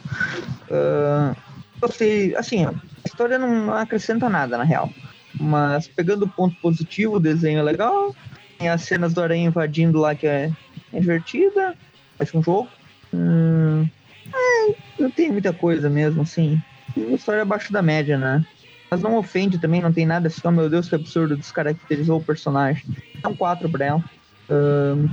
Ah, 0.71 1.37
gostei, 1.81 2.35
assim, 2.37 2.67
a 2.67 2.73
história 3.05 3.39
não 3.39 3.73
acrescenta 3.75 4.29
nada, 4.29 4.59
na 4.59 4.65
real. 4.65 4.91
Mas 5.39 5.89
pegando 5.89 6.25
o 6.25 6.29
ponto 6.29 6.55
positivo, 6.57 7.17
o 7.17 7.21
desenho 7.21 7.59
é 7.61 7.63
legal. 7.63 8.15
Tem 8.59 8.69
as 8.69 8.83
cenas 8.83 9.15
do 9.15 9.23
Aranha 9.23 9.47
invadindo 9.47 9.99
lá 9.99 10.15
que 10.15 10.27
é, 10.27 10.51
é 10.93 11.01
divertida. 11.01 11.75
Parece 12.19 12.37
um 12.37 12.43
jogo. 12.43 12.69
Hum, 13.15 13.87
é, 14.33 14.75
não 14.99 15.11
tem 15.11 15.31
muita 15.31 15.53
coisa 15.53 15.89
mesmo, 15.89 16.23
assim. 16.23 16.61
Uma 16.97 17.17
história 17.17 17.43
abaixo 17.43 17.73
da 17.73 17.81
média, 17.81 18.19
né? 18.19 18.45
Mas 18.91 19.03
não 19.03 19.17
ofende 19.17 19.59
também, 19.59 19.81
não 19.81 19.93
tem 19.93 20.05
nada 20.05 20.27
assim, 20.27 20.41
oh 20.45 20.51
meu 20.51 20.69
Deus, 20.69 20.89
que 20.89 20.97
absurdo, 20.97 21.37
descaracterizou 21.37 22.19
o 22.19 22.25
personagem. 22.25 22.85
Então, 23.17 23.35
quatro 23.37 23.71
pra 23.71 23.87
ela. 23.87 24.05
Ahn, 24.51 25.09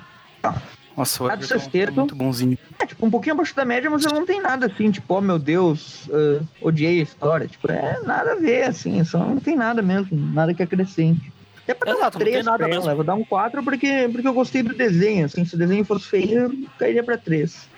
Nossa, 0.97 1.23
o 1.23 1.27
do 1.27 1.33
Everton 1.33 1.59
sexteto. 1.59 1.91
é 1.91 1.95
muito 1.95 2.15
bonzinho. 2.15 2.57
é, 2.79 2.85
tipo, 2.87 3.05
um 3.05 3.11
pouquinho 3.11 3.35
abaixo 3.35 3.55
da 3.55 3.63
média, 3.63 3.87
mas 3.87 4.03
ela 4.03 4.15
não 4.19 4.25
tem 4.25 4.41
nada 4.41 4.65
assim, 4.65 4.89
tipo, 4.89 5.13
oh 5.13 5.21
meu 5.21 5.37
Deus, 5.37 6.09
ah, 6.11 6.43
odiei 6.59 6.99
a 6.99 7.03
história. 7.03 7.47
Tipo, 7.47 7.71
é 7.71 7.99
nada 8.03 8.31
a 8.31 8.35
ver, 8.35 8.63
assim, 8.63 9.03
só 9.03 9.19
não 9.19 9.39
tem 9.39 9.55
nada 9.55 9.83
mesmo, 9.83 10.17
nada 10.33 10.55
que 10.55 10.63
acrescente. 10.63 11.31
Até 11.63 11.75
pra 11.75 11.85
dar 11.85 11.95
um 11.95 11.99
Exato, 11.99 12.17
não 12.17 12.25
tem 12.25 12.33
três 12.33 12.45
nada 12.45 12.57
pra 12.57 12.67
mesmo. 12.67 12.81
ela, 12.81 12.91
eu 12.93 12.95
vou 12.95 13.05
dar 13.05 13.13
um 13.13 13.23
4 13.23 13.63
porque, 13.63 14.09
porque 14.11 14.27
eu 14.27 14.33
gostei 14.33 14.63
do 14.63 14.73
desenho, 14.73 15.25
assim, 15.25 15.45
se 15.45 15.53
o 15.53 15.57
desenho 15.57 15.85
fosse 15.85 16.07
feio, 16.07 16.39
eu 16.39 16.51
cairia 16.79 17.03
pra 17.03 17.17
3. 17.17 17.69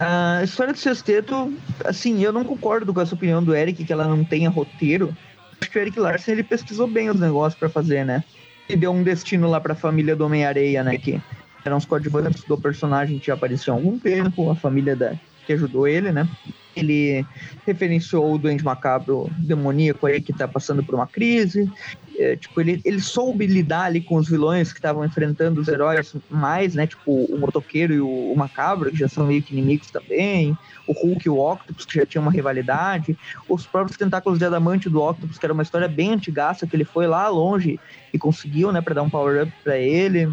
a 0.00 0.42
história 0.42 0.72
do 0.72 0.78
sexteto, 0.78 1.52
assim, 1.84 2.22
eu 2.24 2.32
não 2.32 2.42
concordo 2.42 2.92
com 2.92 3.00
essa 3.00 3.14
opinião 3.14 3.42
do 3.42 3.54
Eric, 3.54 3.84
que 3.84 3.92
ela 3.92 4.08
não 4.08 4.24
tenha 4.24 4.50
roteiro. 4.50 5.16
Acho 5.60 5.70
que 5.70 5.78
o 5.78 5.80
Eric 5.82 6.00
Larson, 6.00 6.32
ele 6.32 6.42
pesquisou 6.42 6.86
bem 6.86 7.10
os 7.10 7.20
negócios 7.20 7.58
pra 7.58 7.68
fazer, 7.68 8.04
né? 8.04 8.24
E 8.70 8.76
deu 8.76 8.92
um 8.92 9.02
destino 9.02 9.48
lá 9.48 9.60
pra 9.60 9.74
família 9.74 10.14
do 10.14 10.24
Homem-Areia, 10.24 10.84
né, 10.84 10.96
que 10.96 11.20
eram 11.64 11.76
os 11.76 11.84
coadjuvantes 11.84 12.44
do 12.44 12.56
personagem 12.56 13.18
que 13.18 13.26
já 13.26 13.34
apareceu 13.34 13.74
há 13.74 13.76
algum 13.76 13.98
tempo, 13.98 14.50
a 14.50 14.54
família 14.54 14.94
da, 14.94 15.14
que 15.46 15.52
ajudou 15.52 15.86
ele, 15.88 16.12
né? 16.12 16.28
Ele 16.76 17.26
referenciou 17.66 18.32
o 18.32 18.38
Duende 18.38 18.64
Macabro 18.64 19.30
demoníaco 19.38 20.06
aí 20.06 20.20
que 20.20 20.32
tá 20.32 20.46
passando 20.46 20.84
por 20.84 20.94
uma 20.94 21.06
crise. 21.06 21.70
É, 22.18 22.36
tipo, 22.36 22.60
ele, 22.60 22.80
ele 22.84 23.00
soube 23.00 23.46
lidar 23.46 23.84
ali 23.84 24.00
com 24.00 24.16
os 24.16 24.28
vilões 24.28 24.72
que 24.72 24.78
estavam 24.78 25.04
enfrentando 25.04 25.60
os 25.60 25.68
heróis 25.68 26.14
mais, 26.28 26.74
né? 26.74 26.86
Tipo, 26.86 27.24
o 27.24 27.38
motoqueiro 27.38 27.94
e 27.94 28.00
o, 28.00 28.32
o 28.32 28.36
macabro, 28.36 28.90
que 28.90 28.98
já 28.98 29.08
são 29.08 29.26
meio 29.26 29.42
que 29.42 29.52
inimigos 29.52 29.90
também. 29.90 30.56
O 30.86 30.92
Hulk 30.92 31.26
e 31.26 31.30
o 31.30 31.38
Octopus, 31.38 31.86
que 31.86 31.98
já 31.98 32.06
tinham 32.06 32.22
uma 32.22 32.32
rivalidade. 32.32 33.16
Os 33.48 33.66
próprios 33.66 33.96
tentáculos 33.96 34.38
de 34.38 34.44
adamante 34.44 34.88
do 34.88 35.00
Octopus, 35.00 35.38
que 35.38 35.46
era 35.46 35.54
uma 35.54 35.62
história 35.62 35.88
bem 35.88 36.12
antigaça, 36.12 36.66
que 36.66 36.76
ele 36.76 36.84
foi 36.84 37.06
lá 37.06 37.28
longe 37.28 37.80
e 38.12 38.18
conseguiu, 38.18 38.70
né, 38.70 38.80
pra 38.80 38.94
dar 38.94 39.02
um 39.02 39.10
power-up 39.10 39.50
pra 39.64 39.78
ele. 39.78 40.30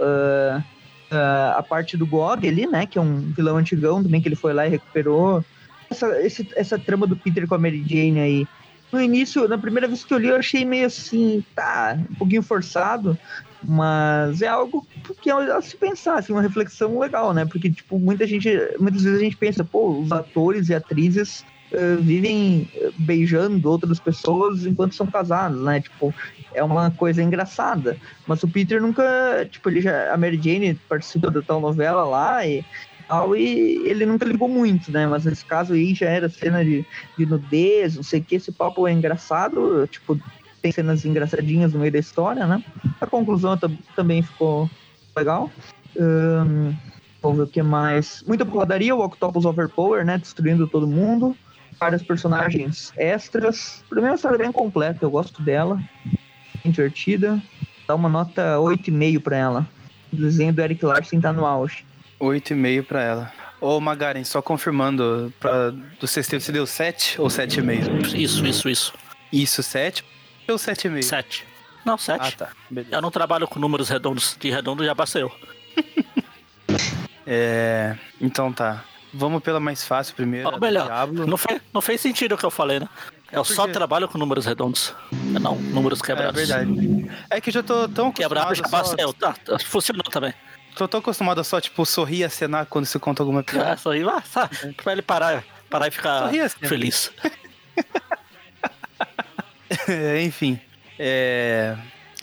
ah, 0.00 0.62
ah, 1.10 1.56
a 1.58 1.62
parte 1.62 1.96
do 1.96 2.06
Gog 2.06 2.46
ali, 2.46 2.66
né? 2.66 2.86
Que 2.86 2.98
é 2.98 3.00
um 3.00 3.18
vilão 3.32 3.56
antigão 3.56 4.02
também, 4.02 4.22
que 4.22 4.28
ele 4.28 4.36
foi 4.36 4.52
lá 4.52 4.66
e 4.66 4.70
recuperou. 4.70 5.44
Essa, 5.90 6.20
esse- 6.22 6.48
essa 6.56 6.78
trama 6.78 7.06
do 7.06 7.16
Peter 7.16 7.46
com 7.48 7.54
a 7.54 7.58
Mary 7.58 7.84
Jane 7.86 8.20
aí. 8.20 8.46
No 8.92 9.00
início, 9.00 9.46
na 9.48 9.58
primeira 9.58 9.86
vez 9.86 10.04
que 10.04 10.12
eu 10.12 10.18
li, 10.18 10.28
eu 10.28 10.36
achei 10.36 10.64
meio 10.64 10.86
assim, 10.86 11.44
tá, 11.54 11.96
um 12.10 12.14
pouquinho 12.14 12.42
forçado, 12.42 13.16
mas 13.62 14.42
é 14.42 14.48
algo 14.48 14.84
que 15.20 15.30
é 15.30 15.60
se 15.60 15.76
pensar, 15.76 16.18
assim, 16.18 16.32
uma 16.32 16.42
reflexão 16.42 16.98
legal, 16.98 17.32
né? 17.32 17.44
Porque, 17.44 17.70
tipo, 17.70 17.98
muita 18.00 18.26
gente, 18.26 18.48
muitas 18.80 19.02
vezes 19.02 19.18
a 19.20 19.22
gente 19.22 19.36
pensa, 19.36 19.64
pô, 19.64 20.00
os 20.00 20.10
atores 20.10 20.68
e 20.70 20.74
atrizes 20.74 21.44
eh, 21.72 21.96
vivem 21.96 22.68
eh, 22.74 22.90
beijando 22.96 23.68
outras 23.70 24.00
pessoas 24.00 24.66
enquanto 24.66 24.94
são 24.96 25.06
casados, 25.06 25.62
né? 25.62 25.80
Tipo, 25.80 26.12
é 26.52 26.64
uma 26.64 26.90
coisa 26.90 27.22
engraçada. 27.22 27.96
Mas 28.26 28.42
o 28.42 28.48
Peter 28.48 28.82
nunca, 28.82 29.46
tipo, 29.48 29.68
ele 29.70 29.80
já, 29.80 30.12
a 30.12 30.16
Mary 30.16 30.40
Jane 30.42 30.74
participou 30.88 31.30
da 31.30 31.42
tal 31.42 31.60
novela 31.60 32.02
lá 32.04 32.44
e 32.44 32.64
tal, 33.10 33.34
e 33.34 33.88
ele 33.88 34.06
nunca 34.06 34.24
ligou 34.24 34.48
muito, 34.48 34.92
né? 34.92 35.04
Mas 35.04 35.24
nesse 35.24 35.44
caso 35.44 35.72
aí 35.72 35.92
já 35.94 36.06
era 36.08 36.28
cena 36.28 36.64
de, 36.64 36.86
de 37.18 37.26
nudez, 37.26 37.96
não 37.96 38.04
sei 38.04 38.20
o 38.20 38.24
que, 38.24 38.36
esse 38.36 38.52
papo 38.52 38.86
é 38.86 38.92
engraçado, 38.92 39.84
tipo, 39.88 40.16
tem 40.62 40.70
cenas 40.70 41.04
engraçadinhas 41.04 41.72
no 41.74 41.80
meio 41.80 41.90
da 41.90 41.98
história, 41.98 42.46
né? 42.46 42.62
A 43.00 43.06
conclusão 43.06 43.56
tam- 43.58 43.76
também 43.96 44.22
ficou 44.22 44.70
legal. 45.18 45.50
Ahn, 45.98 46.72
vamos 47.20 47.38
ver 47.38 47.44
o 47.44 47.46
que 47.48 47.62
mais. 47.64 48.22
Muita 48.28 48.46
porradaria, 48.46 48.94
o 48.94 49.04
Octopus 49.04 49.44
Overpower, 49.44 50.04
né? 50.04 50.16
Destruindo 50.16 50.68
todo 50.68 50.86
mundo. 50.86 51.36
Vários 51.80 52.02
personagens 52.04 52.92
extras. 52.96 53.82
É 53.92 53.98
uma 53.98 54.14
história 54.14 54.38
bem 54.38 54.52
completa, 54.52 55.04
eu 55.04 55.10
gosto 55.10 55.42
dela. 55.42 55.82
Bem 56.62 56.70
divertida. 56.70 57.42
Dá 57.88 57.96
uma 57.96 58.08
nota 58.08 58.58
8,5 58.60 59.20
pra 59.20 59.36
ela. 59.36 59.68
O 60.12 60.16
desenho 60.16 60.52
do 60.52 60.60
Eric 60.60 60.84
Larson 60.84 61.20
tá 61.20 61.32
no 61.32 61.44
auge. 61.44 61.84
8,5 62.20 62.84
pra 62.84 63.02
ela. 63.02 63.32
Ô, 63.60 63.80
Magaren, 63.80 64.24
só 64.24 64.40
confirmando, 64.40 65.32
pra, 65.38 65.70
do 65.70 66.06
sexteto 66.06 66.42
você 66.42 66.52
deu 66.52 66.66
7 66.66 67.20
ou 67.20 67.28
7,5? 67.28 68.14
Isso, 68.14 68.44
isso, 68.46 68.68
isso. 68.68 68.92
Isso, 69.32 69.62
7 69.62 70.04
ou 70.48 70.56
7,5? 70.56 71.02
Sete. 71.02 71.46
Não, 71.84 71.96
sete. 71.96 72.20
Ah, 72.20 72.32
tá. 72.46 72.48
Beleza. 72.68 72.94
Eu 72.96 73.00
não 73.00 73.10
trabalho 73.10 73.48
com 73.48 73.58
números 73.58 73.88
redondos. 73.88 74.36
De 74.38 74.50
redondo 74.50 74.84
já 74.84 74.94
eu. 75.16 75.32
É, 77.32 77.96
então 78.20 78.52
tá. 78.52 78.82
Vamos 79.14 79.40
pela 79.42 79.60
mais 79.60 79.84
fácil 79.84 80.14
primeiro. 80.16 80.48
Ou 80.50 80.58
melhor, 80.58 80.86
Diablo. 80.86 81.26
não 81.28 81.36
fez, 81.36 81.60
não 81.72 81.80
fez 81.80 82.00
sentido 82.00 82.34
o 82.34 82.38
que 82.38 82.44
eu 82.44 82.50
falei, 82.50 82.80
né? 82.80 82.88
Eu 83.30 83.44
Por 83.44 83.54
só 83.54 83.68
trabalho 83.68 84.08
com 84.08 84.18
números 84.18 84.46
redondos. 84.46 84.92
Não, 85.12 85.54
números 85.54 86.00
É 86.00 86.06
quebrados. 86.06 86.34
verdade. 86.34 87.08
É 87.30 87.40
que 87.40 87.50
eu 87.50 87.54
já 87.54 87.62
tô 87.62 87.88
tão 87.88 88.10
Quebrado 88.10 88.52
já 88.54 88.62
acostumado. 88.62 88.82
basta 88.82 88.96
Só, 88.96 89.08
eu. 89.08 89.12
Tá, 89.12 89.32
tá, 89.32 89.58
funcionou 89.60 90.02
também. 90.04 90.34
Tô 90.74 90.88
tão 90.88 91.00
acostumado 91.00 91.40
a 91.40 91.44
só, 91.44 91.60
tipo, 91.60 91.84
sorrir 91.84 92.18
e 92.18 92.24
acenar 92.24 92.66
quando 92.66 92.86
se 92.86 92.98
conta 92.98 93.22
alguma 93.22 93.42
piada. 93.44 93.70
É, 93.70 93.76
só 93.76 93.92
aí, 93.92 94.02
ah, 94.02 94.22
tá, 94.32 94.50
pra 94.82 94.92
ele 94.92 95.02
parar, 95.02 95.44
parar 95.68 95.88
e 95.88 95.90
ficar 95.90 96.24
Sorri 96.24 96.40
assim. 96.40 96.66
feliz. 96.66 97.12
É, 99.88 100.20
Enfim. 100.22 100.60
É, 100.98 101.76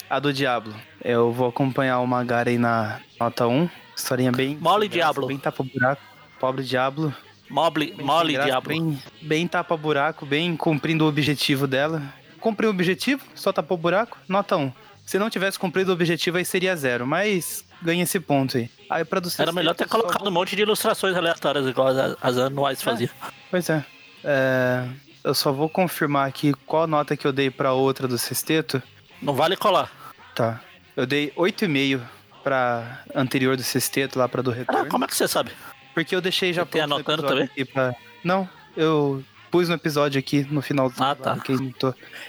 a 0.10 0.19
do 0.19 0.34
Diablo. 0.34 0.76
Eu 1.03 1.32
vou 1.32 1.48
acompanhar 1.48 1.99
o 1.99 2.06
Magaren 2.06 2.57
na 2.57 2.99
nota 3.19 3.48
1. 3.48 3.69
Historinha 3.95 4.32
bem. 4.32 4.57
Mole 4.57 4.88
Diablo. 4.88 5.28
Bem 5.28 5.38
tapa-buraco. 5.38 6.02
Pobre 6.40 6.64
Diablo. 6.64 7.14
Mole 7.49 7.88
sem 7.95 8.34
graça, 8.34 8.45
diabo. 8.45 8.68
Bem, 8.68 9.02
bem 9.22 9.48
tapa-buraco, 9.48 10.26
bem 10.26 10.56
cumprindo 10.57 11.06
o 11.06 11.07
objetivo 11.07 11.65
dela. 11.65 12.02
Cumpriu 12.40 12.69
o 12.69 12.74
objetivo, 12.74 13.24
só 13.34 13.52
tapou 13.52 13.78
o 13.78 13.82
buraco, 13.82 14.18
nota 14.28 14.57
1. 14.57 14.72
Se 15.06 15.18
não 15.18 15.30
tivesse 15.30 15.57
cumprido 15.57 15.91
o 15.91 15.94
objetivo, 15.94 16.38
aí 16.38 16.45
seria 16.45 16.76
zero. 16.76 17.07
Mas 17.07 17.65
ganha 17.82 18.04
esse 18.04 18.20
ponto 18.20 18.58
aí. 18.58 18.70
Aí 18.90 19.04
pra 19.06 19.20
do 19.20 19.30
Era 19.38 19.52
melhor 19.52 19.76
ter 19.76 19.88
só 19.88 19.98
colocado 19.99 20.28
um 20.28 20.32
monte 20.32 20.56
de 20.56 20.62
ilustrações 20.62 21.16
aleatórias, 21.16 21.66
igual 21.68 21.88
as, 21.90 22.16
as 22.22 22.38
anuais 22.38 22.82
faziam. 22.82 23.10
Pois 23.52 23.70
é. 23.70 23.86
É, 24.24 24.88
Eu 25.24 25.34
só 25.34 25.52
vou 25.52 25.68
confirmar 25.70 26.28
aqui 26.28 26.54
qual 26.66 26.88
nota 26.88 27.16
que 27.18 27.26
eu 27.28 27.32
dei 27.34 27.49
pra 27.49 27.74
outra 27.74 28.08
do 28.08 28.18
sexteto. 28.18 28.82
Não 29.22 29.34
vale 29.34 29.56
colar. 29.58 29.91
Tá. 30.34 30.62
Eu 30.95 31.06
dei 31.06 31.32
8,5 31.36 32.02
pra 32.44 33.02
anterior 33.14 33.58
do 33.58 33.64
sexteto, 33.64 34.18
lá 34.18 34.28
pra 34.30 34.41
do 34.41 34.52
Ah, 34.52 34.56
retorno. 34.56 34.90
como 34.90 35.04
é 35.04 35.08
que 35.08 35.16
você 35.16 35.28
sabe? 35.28 35.52
Porque 35.94 36.16
eu 36.16 36.22
deixei 36.22 36.54
já 36.54 36.64
Você 36.64 36.72
tem 36.72 36.82
pronto 36.88 36.94
anotando 37.12 37.28
também? 37.28 37.66
pra... 37.66 37.94
Não, 38.24 38.48
eu 38.76 39.24
pus 39.52 39.68
no 39.68 39.76
episódio 39.76 40.20
aqui 40.20 40.45
no 40.49 40.62
final 40.62 40.90
do 40.90 41.04
Ah, 41.04 41.16
tá. 41.16 41.38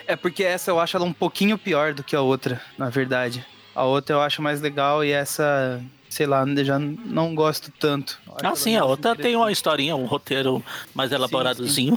É 0.07 0.17
porque 0.17 0.43
essa 0.43 0.71
eu 0.71 0.81
acho 0.81 0.97
ela 0.97 1.07
um 1.07 1.13
pouquinho 1.13 1.57
pior 1.59 1.93
do 1.95 2.03
que 2.03 2.17
a 2.17 2.21
outra, 2.21 2.61
na 2.77 2.89
verdade. 2.91 3.45
A 3.79 3.85
outra 3.85 4.17
eu 4.17 4.21
acho 4.21 4.43
mais 4.43 4.61
legal 4.61 5.05
e 5.05 5.13
essa, 5.13 5.81
sei 6.11 6.27
lá, 6.27 6.45
já 6.65 6.81
não 6.81 7.33
gosto 7.33 7.71
tanto. 7.79 8.19
Ah, 8.43 8.57
sim, 8.57 8.77
a 8.77 8.85
outra 8.85 9.15
tem 9.15 9.37
uma 9.37 9.53
historinha, 9.53 9.95
um 9.95 10.05
roteiro 10.05 10.61
mais 10.93 11.13
elaboradozinho. 11.13 11.97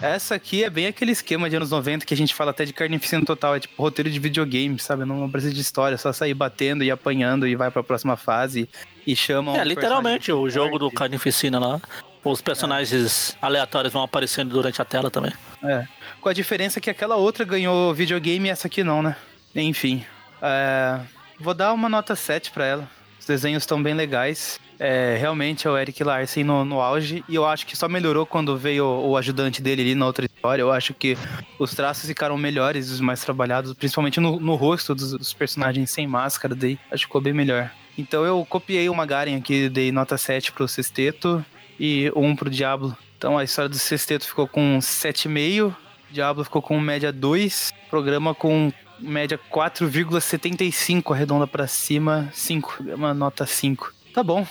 Essa 0.00 0.36
aqui 0.36 0.64
é 0.64 0.70
bem 0.70 0.86
aquele 0.86 1.12
esquema 1.12 1.50
de 1.50 1.56
anos 1.56 1.70
90 1.70 2.06
que 2.06 2.14
a 2.14 2.16
gente 2.16 2.34
fala 2.34 2.52
até 2.52 2.64
de 2.64 2.72
carnificina 2.72 3.22
total. 3.22 3.54
É 3.54 3.60
tipo 3.60 3.82
roteiro 3.82 4.10
de 4.10 4.18
videogame, 4.18 4.78
sabe? 4.78 5.04
Não 5.04 5.30
precisa 5.30 5.52
de 5.52 5.60
história, 5.60 5.94
é 5.94 5.98
só 5.98 6.10
sair 6.10 6.32
batendo 6.32 6.82
e 6.82 6.90
apanhando 6.90 7.46
e 7.46 7.54
vai 7.54 7.70
pra 7.70 7.82
próxima 7.82 8.16
fase 8.16 8.66
e 9.06 9.14
chamam. 9.14 9.54
É, 9.54 9.60
um 9.60 9.64
literalmente, 9.64 10.32
o 10.32 10.48
jogo 10.48 10.78
do. 10.78 10.90
Carnificina 10.90 11.58
lá. 11.58 11.82
Os 12.24 12.40
personagens 12.40 13.36
aleatórios 13.42 13.92
vão 13.92 14.02
aparecendo 14.02 14.48
durante 14.48 14.80
a 14.80 14.86
tela 14.86 15.10
também. 15.10 15.32
É. 15.62 15.86
Com 16.18 16.30
a 16.30 16.32
diferença 16.32 16.80
que 16.80 16.88
aquela 16.88 17.16
outra 17.16 17.44
ganhou 17.44 17.92
videogame 17.92 18.48
e 18.48 18.50
essa 18.50 18.68
aqui 18.68 18.82
não, 18.82 19.02
né? 19.02 19.16
Enfim. 19.54 20.02
É, 20.42 21.00
Vou 21.40 21.54
dar 21.54 21.72
uma 21.72 21.88
nota 21.88 22.14
7 22.14 22.50
pra 22.50 22.66
ela. 22.66 22.90
Os 23.18 23.24
desenhos 23.24 23.62
estão 23.62 23.82
bem 23.82 23.94
legais. 23.94 24.60
É, 24.78 25.16
realmente 25.18 25.66
é 25.66 25.70
o 25.70 25.76
Eric 25.76 26.04
Larsen 26.04 26.44
no, 26.44 26.66
no 26.66 26.82
auge. 26.82 27.24
E 27.26 27.34
eu 27.34 27.46
acho 27.46 27.66
que 27.66 27.74
só 27.74 27.88
melhorou 27.88 28.26
quando 28.26 28.58
veio 28.58 28.84
o, 28.84 29.10
o 29.10 29.16
ajudante 29.16 29.62
dele 29.62 29.80
ali 29.80 29.94
na 29.94 30.04
outra 30.04 30.26
história. 30.26 30.60
Eu 30.60 30.70
acho 30.70 30.92
que 30.92 31.16
os 31.58 31.74
traços 31.74 32.06
ficaram 32.06 32.36
melhores, 32.36 32.90
os 32.90 33.00
mais 33.00 33.24
trabalhados, 33.24 33.72
principalmente 33.72 34.20
no, 34.20 34.38
no 34.38 34.54
rosto 34.54 34.94
dos, 34.94 35.12
dos 35.12 35.32
personagens 35.32 35.90
sem 35.90 36.06
máscara. 36.06 36.54
Daí 36.54 36.78
acho 36.90 37.04
que 37.04 37.06
ficou 37.06 37.22
bem 37.22 37.32
melhor. 37.32 37.70
Então 37.96 38.22
eu 38.22 38.44
copiei 38.46 38.90
o 38.90 38.94
Magaren 38.94 39.36
aqui, 39.36 39.70
dei 39.70 39.90
nota 39.90 40.18
7 40.18 40.52
pro 40.52 40.68
Sexteto 40.68 41.42
e 41.78 42.12
1 42.14 42.36
pro 42.36 42.50
Diablo. 42.50 42.94
Então 43.16 43.38
a 43.38 43.44
história 43.44 43.68
do 43.68 43.78
Sexteto 43.78 44.26
ficou 44.26 44.46
com 44.46 44.78
7,5, 44.78 45.74
Diablo 46.10 46.44
ficou 46.44 46.60
com 46.60 46.78
média 46.78 47.10
2, 47.12 47.72
programa 47.88 48.34
com 48.34 48.70
média 49.00 49.38
4,75, 49.50 51.12
arredonda 51.14 51.46
pra 51.46 51.66
cima, 51.66 52.28
5, 52.32 52.84
uma 52.94 53.12
nota 53.14 53.46
5. 53.46 53.92
Tá 54.14 54.22
bom, 54.22 54.46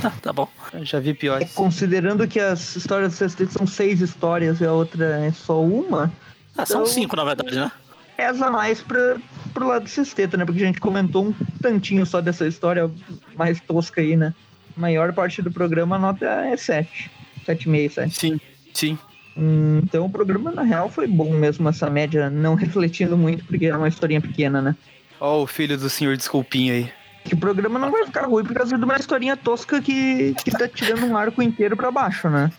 Tá, 0.00 0.10
tá 0.22 0.32
bom. 0.32 0.48
eu 0.72 0.84
já 0.84 1.00
vi 1.00 1.10
É, 1.10 1.14
piores. 1.14 1.52
considerando 1.52 2.26
que 2.28 2.38
as 2.38 2.76
histórias 2.76 3.12
do 3.12 3.16
sexteto 3.16 3.52
são 3.52 3.66
seis 3.66 4.00
histórias 4.00 4.60
e 4.60 4.64
a 4.64 4.72
outra 4.72 5.04
é 5.26 5.32
só 5.32 5.60
uma, 5.62 6.12
Ah, 6.56 6.66
são 6.66 6.82
Então- 6.82 6.92
cinco, 6.92 7.16
na 7.16 7.24
verdade, 7.24 7.54
né? 7.56 7.72
pesa 8.16 8.50
mais 8.50 8.80
pra, 8.82 9.16
pro 9.54 9.66
lado 9.66 9.84
do 9.84 9.88
sexteto, 9.88 10.36
né? 10.36 10.44
Porque 10.44 10.62
a 10.62 10.66
gente 10.66 10.78
comentou 10.78 11.24
um 11.28 11.34
tantinho 11.62 12.04
só 12.04 12.20
dessa 12.20 12.46
história 12.46 12.90
mais 13.36 13.58
tosca 13.60 14.00
aí, 14.02 14.16
né? 14.16 14.34
A 14.76 14.80
maior 14.80 15.12
parte 15.14 15.40
do 15.40 15.50
programa 15.50 15.96
a 15.96 15.98
nota 15.98 16.26
é 16.26 16.56
7. 16.56 17.10
7,5, 17.46 17.90
7. 17.94 18.14
Sim, 18.14 18.40
sim. 18.74 18.98
Hum, 19.36 19.80
então 19.82 20.04
o 20.04 20.10
programa, 20.10 20.50
na 20.50 20.62
real, 20.62 20.90
foi 20.90 21.06
bom 21.06 21.32
mesmo, 21.32 21.68
essa 21.68 21.88
média, 21.88 22.28
não 22.28 22.54
refletindo 22.54 23.16
muito, 23.16 23.44
porque 23.44 23.66
é 23.66 23.76
uma 23.76 23.88
historinha 23.88 24.20
pequena, 24.20 24.60
né? 24.60 24.76
Ó 25.20 25.42
o 25.42 25.46
filho 25.46 25.78
do 25.78 25.88
senhor 25.88 26.16
Desculpinha 26.16 26.74
aí. 26.74 26.92
Que 27.24 27.34
o 27.34 27.38
programa 27.38 27.78
não 27.78 27.90
vai 27.90 28.04
ficar 28.04 28.26
ruim 28.26 28.44
por 28.44 28.54
causa 28.54 28.76
de 28.76 28.84
uma 28.84 28.96
historinha 28.96 29.36
tosca 29.36 29.80
que, 29.80 30.34
que 30.44 30.50
tá 30.50 30.66
tirando 30.66 31.06
um 31.06 31.16
arco 31.16 31.40
inteiro 31.40 31.76
pra 31.76 31.90
baixo, 31.90 32.28
né? 32.28 32.50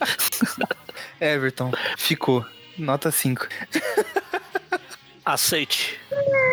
Everton, 1.20 1.70
ficou. 1.96 2.44
Nota 2.76 3.10
5. 3.10 3.46
Aceite. 5.24 6.00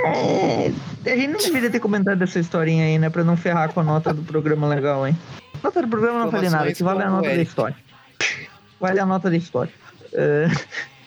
É, 0.05 0.71
a 1.11 1.15
gente 1.15 1.31
não 1.31 1.39
deveria 1.39 1.71
ter 1.71 1.79
comentado 1.79 2.21
essa 2.21 2.37
historinha 2.37 2.85
aí, 2.85 2.99
né? 2.99 3.09
Pra 3.09 3.23
não 3.23 3.35
ferrar 3.35 3.73
com 3.73 3.79
a 3.79 3.83
nota 3.83 4.13
do 4.13 4.21
programa 4.21 4.67
legal, 4.67 5.07
hein? 5.07 5.17
Nota 5.63 5.81
do 5.81 5.87
programa 5.87 6.25
não 6.25 6.31
falei 6.31 6.49
nada, 6.49 6.71
que 6.71 6.83
vale 6.83 7.01
a 7.01 7.09
nota 7.09 7.29
da 7.29 7.41
história. 7.41 7.75
Vale 8.79 8.99
a 8.99 9.05
nota 9.05 9.29
da 9.29 9.37
história. 9.37 9.73
É, 10.13 10.47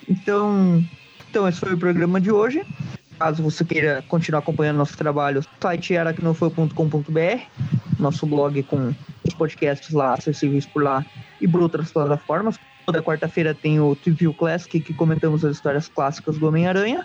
então, 0.08 0.84
então, 1.30 1.48
esse 1.48 1.60
foi 1.60 1.74
o 1.74 1.78
programa 1.78 2.20
de 2.20 2.32
hoje. 2.32 2.64
Caso 3.18 3.42
você 3.42 3.64
queira 3.64 4.02
continuar 4.08 4.40
acompanhando 4.40 4.78
nosso 4.78 4.96
trabalho, 4.96 5.40
o 5.40 5.44
site 5.62 5.96
aracnofoi.com.br, 5.96 7.40
nosso 7.98 8.26
blog 8.26 8.62
com 8.64 8.92
os 9.24 9.34
podcasts 9.34 9.90
lá 9.90 10.14
acessíveis 10.14 10.66
por 10.66 10.82
lá 10.82 11.04
e 11.40 11.46
por 11.46 11.60
outras 11.60 11.92
plataformas. 11.92 12.58
Toda 12.86 13.02
quarta-feira 13.02 13.54
tem 13.54 13.78
o 13.78 13.94
Trivia 13.94 14.32
Classic, 14.32 14.80
que 14.80 14.94
comentamos 14.94 15.44
as 15.44 15.56
histórias 15.56 15.86
clássicas 15.86 16.38
do 16.38 16.48
Homem-Aranha. 16.48 17.04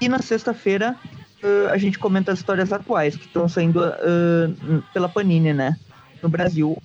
E 0.00 0.08
na 0.08 0.20
sexta-feira 0.20 0.94
eh, 1.42 1.68
a 1.70 1.78
gente 1.78 1.98
comenta 1.98 2.30
as 2.30 2.38
histórias 2.38 2.72
atuais 2.72 3.16
que 3.16 3.26
estão 3.26 3.48
saindo 3.48 3.82
eh, 3.84 4.50
pela 4.92 5.08
Panini, 5.08 5.52
né? 5.52 5.76
No 6.22 6.28
Brasil, 6.28 6.80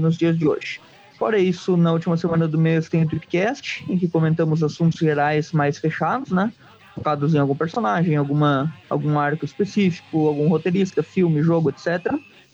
nos 0.00 0.16
dias 0.16 0.38
de 0.38 0.48
hoje. 0.48 0.80
Fora 1.24 1.38
isso, 1.38 1.74
na 1.74 1.90
última 1.90 2.18
semana 2.18 2.46
do 2.46 2.58
mês 2.58 2.86
tem 2.86 3.02
o 3.02 3.08
Tripcast, 3.08 3.82
em 3.88 3.96
que 3.96 4.06
comentamos 4.06 4.62
assuntos 4.62 5.00
gerais 5.00 5.52
mais 5.52 5.78
fechados, 5.78 6.30
né? 6.30 6.52
focados 6.94 7.34
em 7.34 7.38
algum 7.38 7.56
personagem, 7.56 8.14
alguma, 8.14 8.70
algum 8.90 9.18
arco 9.18 9.42
específico, 9.42 10.28
algum 10.28 10.48
roteirista, 10.48 11.02
filme, 11.02 11.42
jogo, 11.42 11.70
etc. 11.70 12.12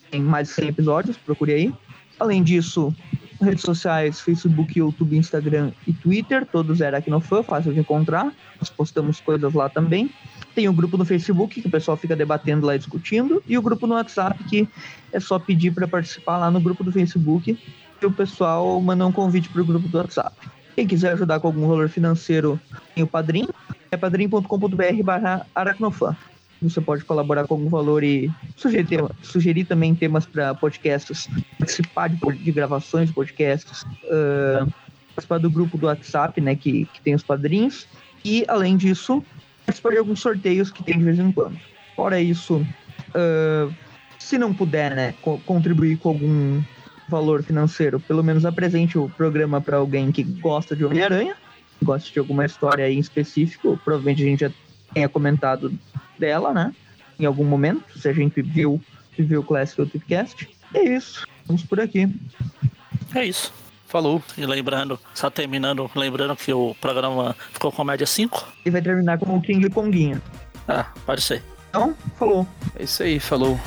Tem 0.09 0.23
mais 0.23 0.47
de 0.47 0.55
100 0.55 0.69
episódios, 0.69 1.17
procure 1.17 1.53
aí. 1.53 1.75
Além 2.21 2.45
disso, 2.45 2.95
redes 3.41 3.65
sociais, 3.65 4.21
Facebook, 4.21 4.79
YouTube, 4.79 5.17
Instagram 5.17 5.73
e 5.85 5.93
Twitter, 5.93 6.47
todos 6.47 6.81
é 6.81 6.87
Aracnofan, 6.87 7.43
fácil 7.43 7.75
de 7.75 7.81
encontrar. 7.81 8.33
Nós 8.61 8.71
postamos 8.71 9.21
coisas 9.21 9.53
lá 9.53 9.69
também. 9.69 10.11
Tem 10.55 10.69
o 10.69 10.73
grupo 10.73 10.97
no 10.97 11.05
Facebook, 11.05 11.61
que 11.61 11.67
o 11.67 11.71
pessoal 11.71 11.97
fica 11.97 12.15
debatendo 12.15 12.67
lá 12.67 12.77
discutindo, 12.77 13.43
e 13.49 13.59
o 13.59 13.63
grupo 13.63 13.89
no 13.89 13.95
WhatsApp, 13.95 14.45
que 14.45 14.69
é 15.13 15.19
só 15.19 15.41
pedir 15.41 15.73
para 15.73 15.89
participar 15.89 16.39
lá 16.39 16.53
no 16.53 16.61
grupo 16.61 16.85
do 16.85 16.93
Facebook, 16.93 17.59
o 18.07 18.13
pessoal 18.13 18.81
manda 18.81 19.07
um 19.07 19.13
convite 19.13 19.49
para 19.49 19.63
o 19.63 19.65
grupo 19.65 19.89
do 19.89 19.99
WhatsApp. 19.99 20.35
Quem 20.77 20.87
quiser 20.87 21.13
ajudar 21.13 21.41
com 21.41 21.49
algum 21.49 21.67
valor 21.69 21.89
financeiro, 21.89 22.61
tem 22.95 23.05
o 23.05 23.07
Padrim, 23.07 23.47
é 23.91 23.97
padrim.com.br 23.97 25.03
barra 25.05 25.47
aracnofan. 25.55 26.17
Você 26.63 26.81
pode 26.81 27.05
colaborar 27.05 27.47
com 27.47 27.55
algum 27.55 27.69
valor 27.69 28.05
e 28.05 28.31
sugerir, 28.57 28.87
tema- 28.87 29.11
sugerir 29.23 29.65
também 29.65 29.95
temas 29.95 30.27
para 30.27 30.55
podcasts, 30.55 31.29
participar 31.59 32.09
de, 32.09 32.17
de 32.39 32.53
gravações 32.53 33.09
de 33.09 33.15
podcasts, 33.15 33.85
ah, 34.11 34.67
participar 35.15 35.39
do 35.39 35.51
grupo 35.51 35.79
do 35.79 35.87
WhatsApp, 35.87 36.41
né, 36.41 36.55
que, 36.55 36.85
que 36.87 37.01
tem 37.03 37.15
os 37.15 37.23
padrinhos, 37.23 37.89
e 38.25 38.45
além 38.47 38.77
disso, 38.77 39.25
participar 39.65 39.91
de 39.91 39.99
alguns 39.99 40.21
sorteios 40.21 40.71
que 40.71 40.85
tem 40.85 40.99
de 40.99 41.05
vez 41.05 41.19
em 41.19 41.33
quando. 41.33 41.59
Fora 41.97 42.21
isso, 42.21 42.65
ah, 43.15 43.69
se 44.19 44.37
não 44.37 44.53
puder, 44.53 44.95
né, 44.95 45.15
co- 45.23 45.41
contribuir 45.47 45.97
com 45.97 46.11
algum 46.11 46.63
valor 47.11 47.43
financeiro, 47.43 48.01
pelo 48.01 48.23
menos 48.23 48.47
apresente 48.47 48.97
o 48.97 49.09
programa 49.11 49.61
para 49.61 49.77
alguém 49.77 50.11
que 50.11 50.23
gosta 50.23 50.75
de 50.75 50.85
Homem-Aranha, 50.85 51.37
gosta 51.83 52.11
de 52.11 52.19
alguma 52.19 52.47
história 52.47 52.85
aí 52.85 52.95
em 52.95 53.01
específico, 53.01 53.79
provavelmente 53.85 54.23
a 54.23 54.27
gente 54.27 54.41
já 54.41 54.51
tenha 54.95 55.09
comentado 55.09 55.73
dela, 56.19 56.55
né? 56.55 56.75
Em 57.19 57.27
algum 57.27 57.45
momento, 57.45 57.99
se 57.99 58.09
a 58.09 58.13
gente 58.13 58.41
viu, 58.41 58.81
viu 59.19 59.41
o 59.41 59.45
Classic 59.45 59.81
Outcast. 59.81 60.49
É 60.73 60.83
isso. 60.83 61.27
Vamos 61.47 61.65
por 61.65 61.81
aqui. 61.81 62.09
É 63.15 63.25
isso. 63.25 63.53
Falou. 63.87 64.23
E 64.39 64.47
lembrando, 64.47 64.99
só 65.13 65.29
terminando, 65.29 65.91
lembrando 65.97 66.37
que 66.37 66.53
o 66.53 66.75
programa 66.81 67.35
ficou 67.53 67.73
com 67.73 67.83
média 67.83 68.07
5. 68.07 68.49
E 68.65 68.71
vai 68.71 68.81
terminar 68.81 69.19
com 69.19 69.37
o 69.37 69.43
King 69.43 69.69
Konguinho. 69.69 70.23
Ah, 70.69 70.87
pode 71.05 71.21
ser. 71.21 71.43
Então, 71.71 71.95
falou. 72.17 72.47
É 72.77 72.85
isso 72.85 73.03
aí, 73.03 73.19
falou. 73.19 73.59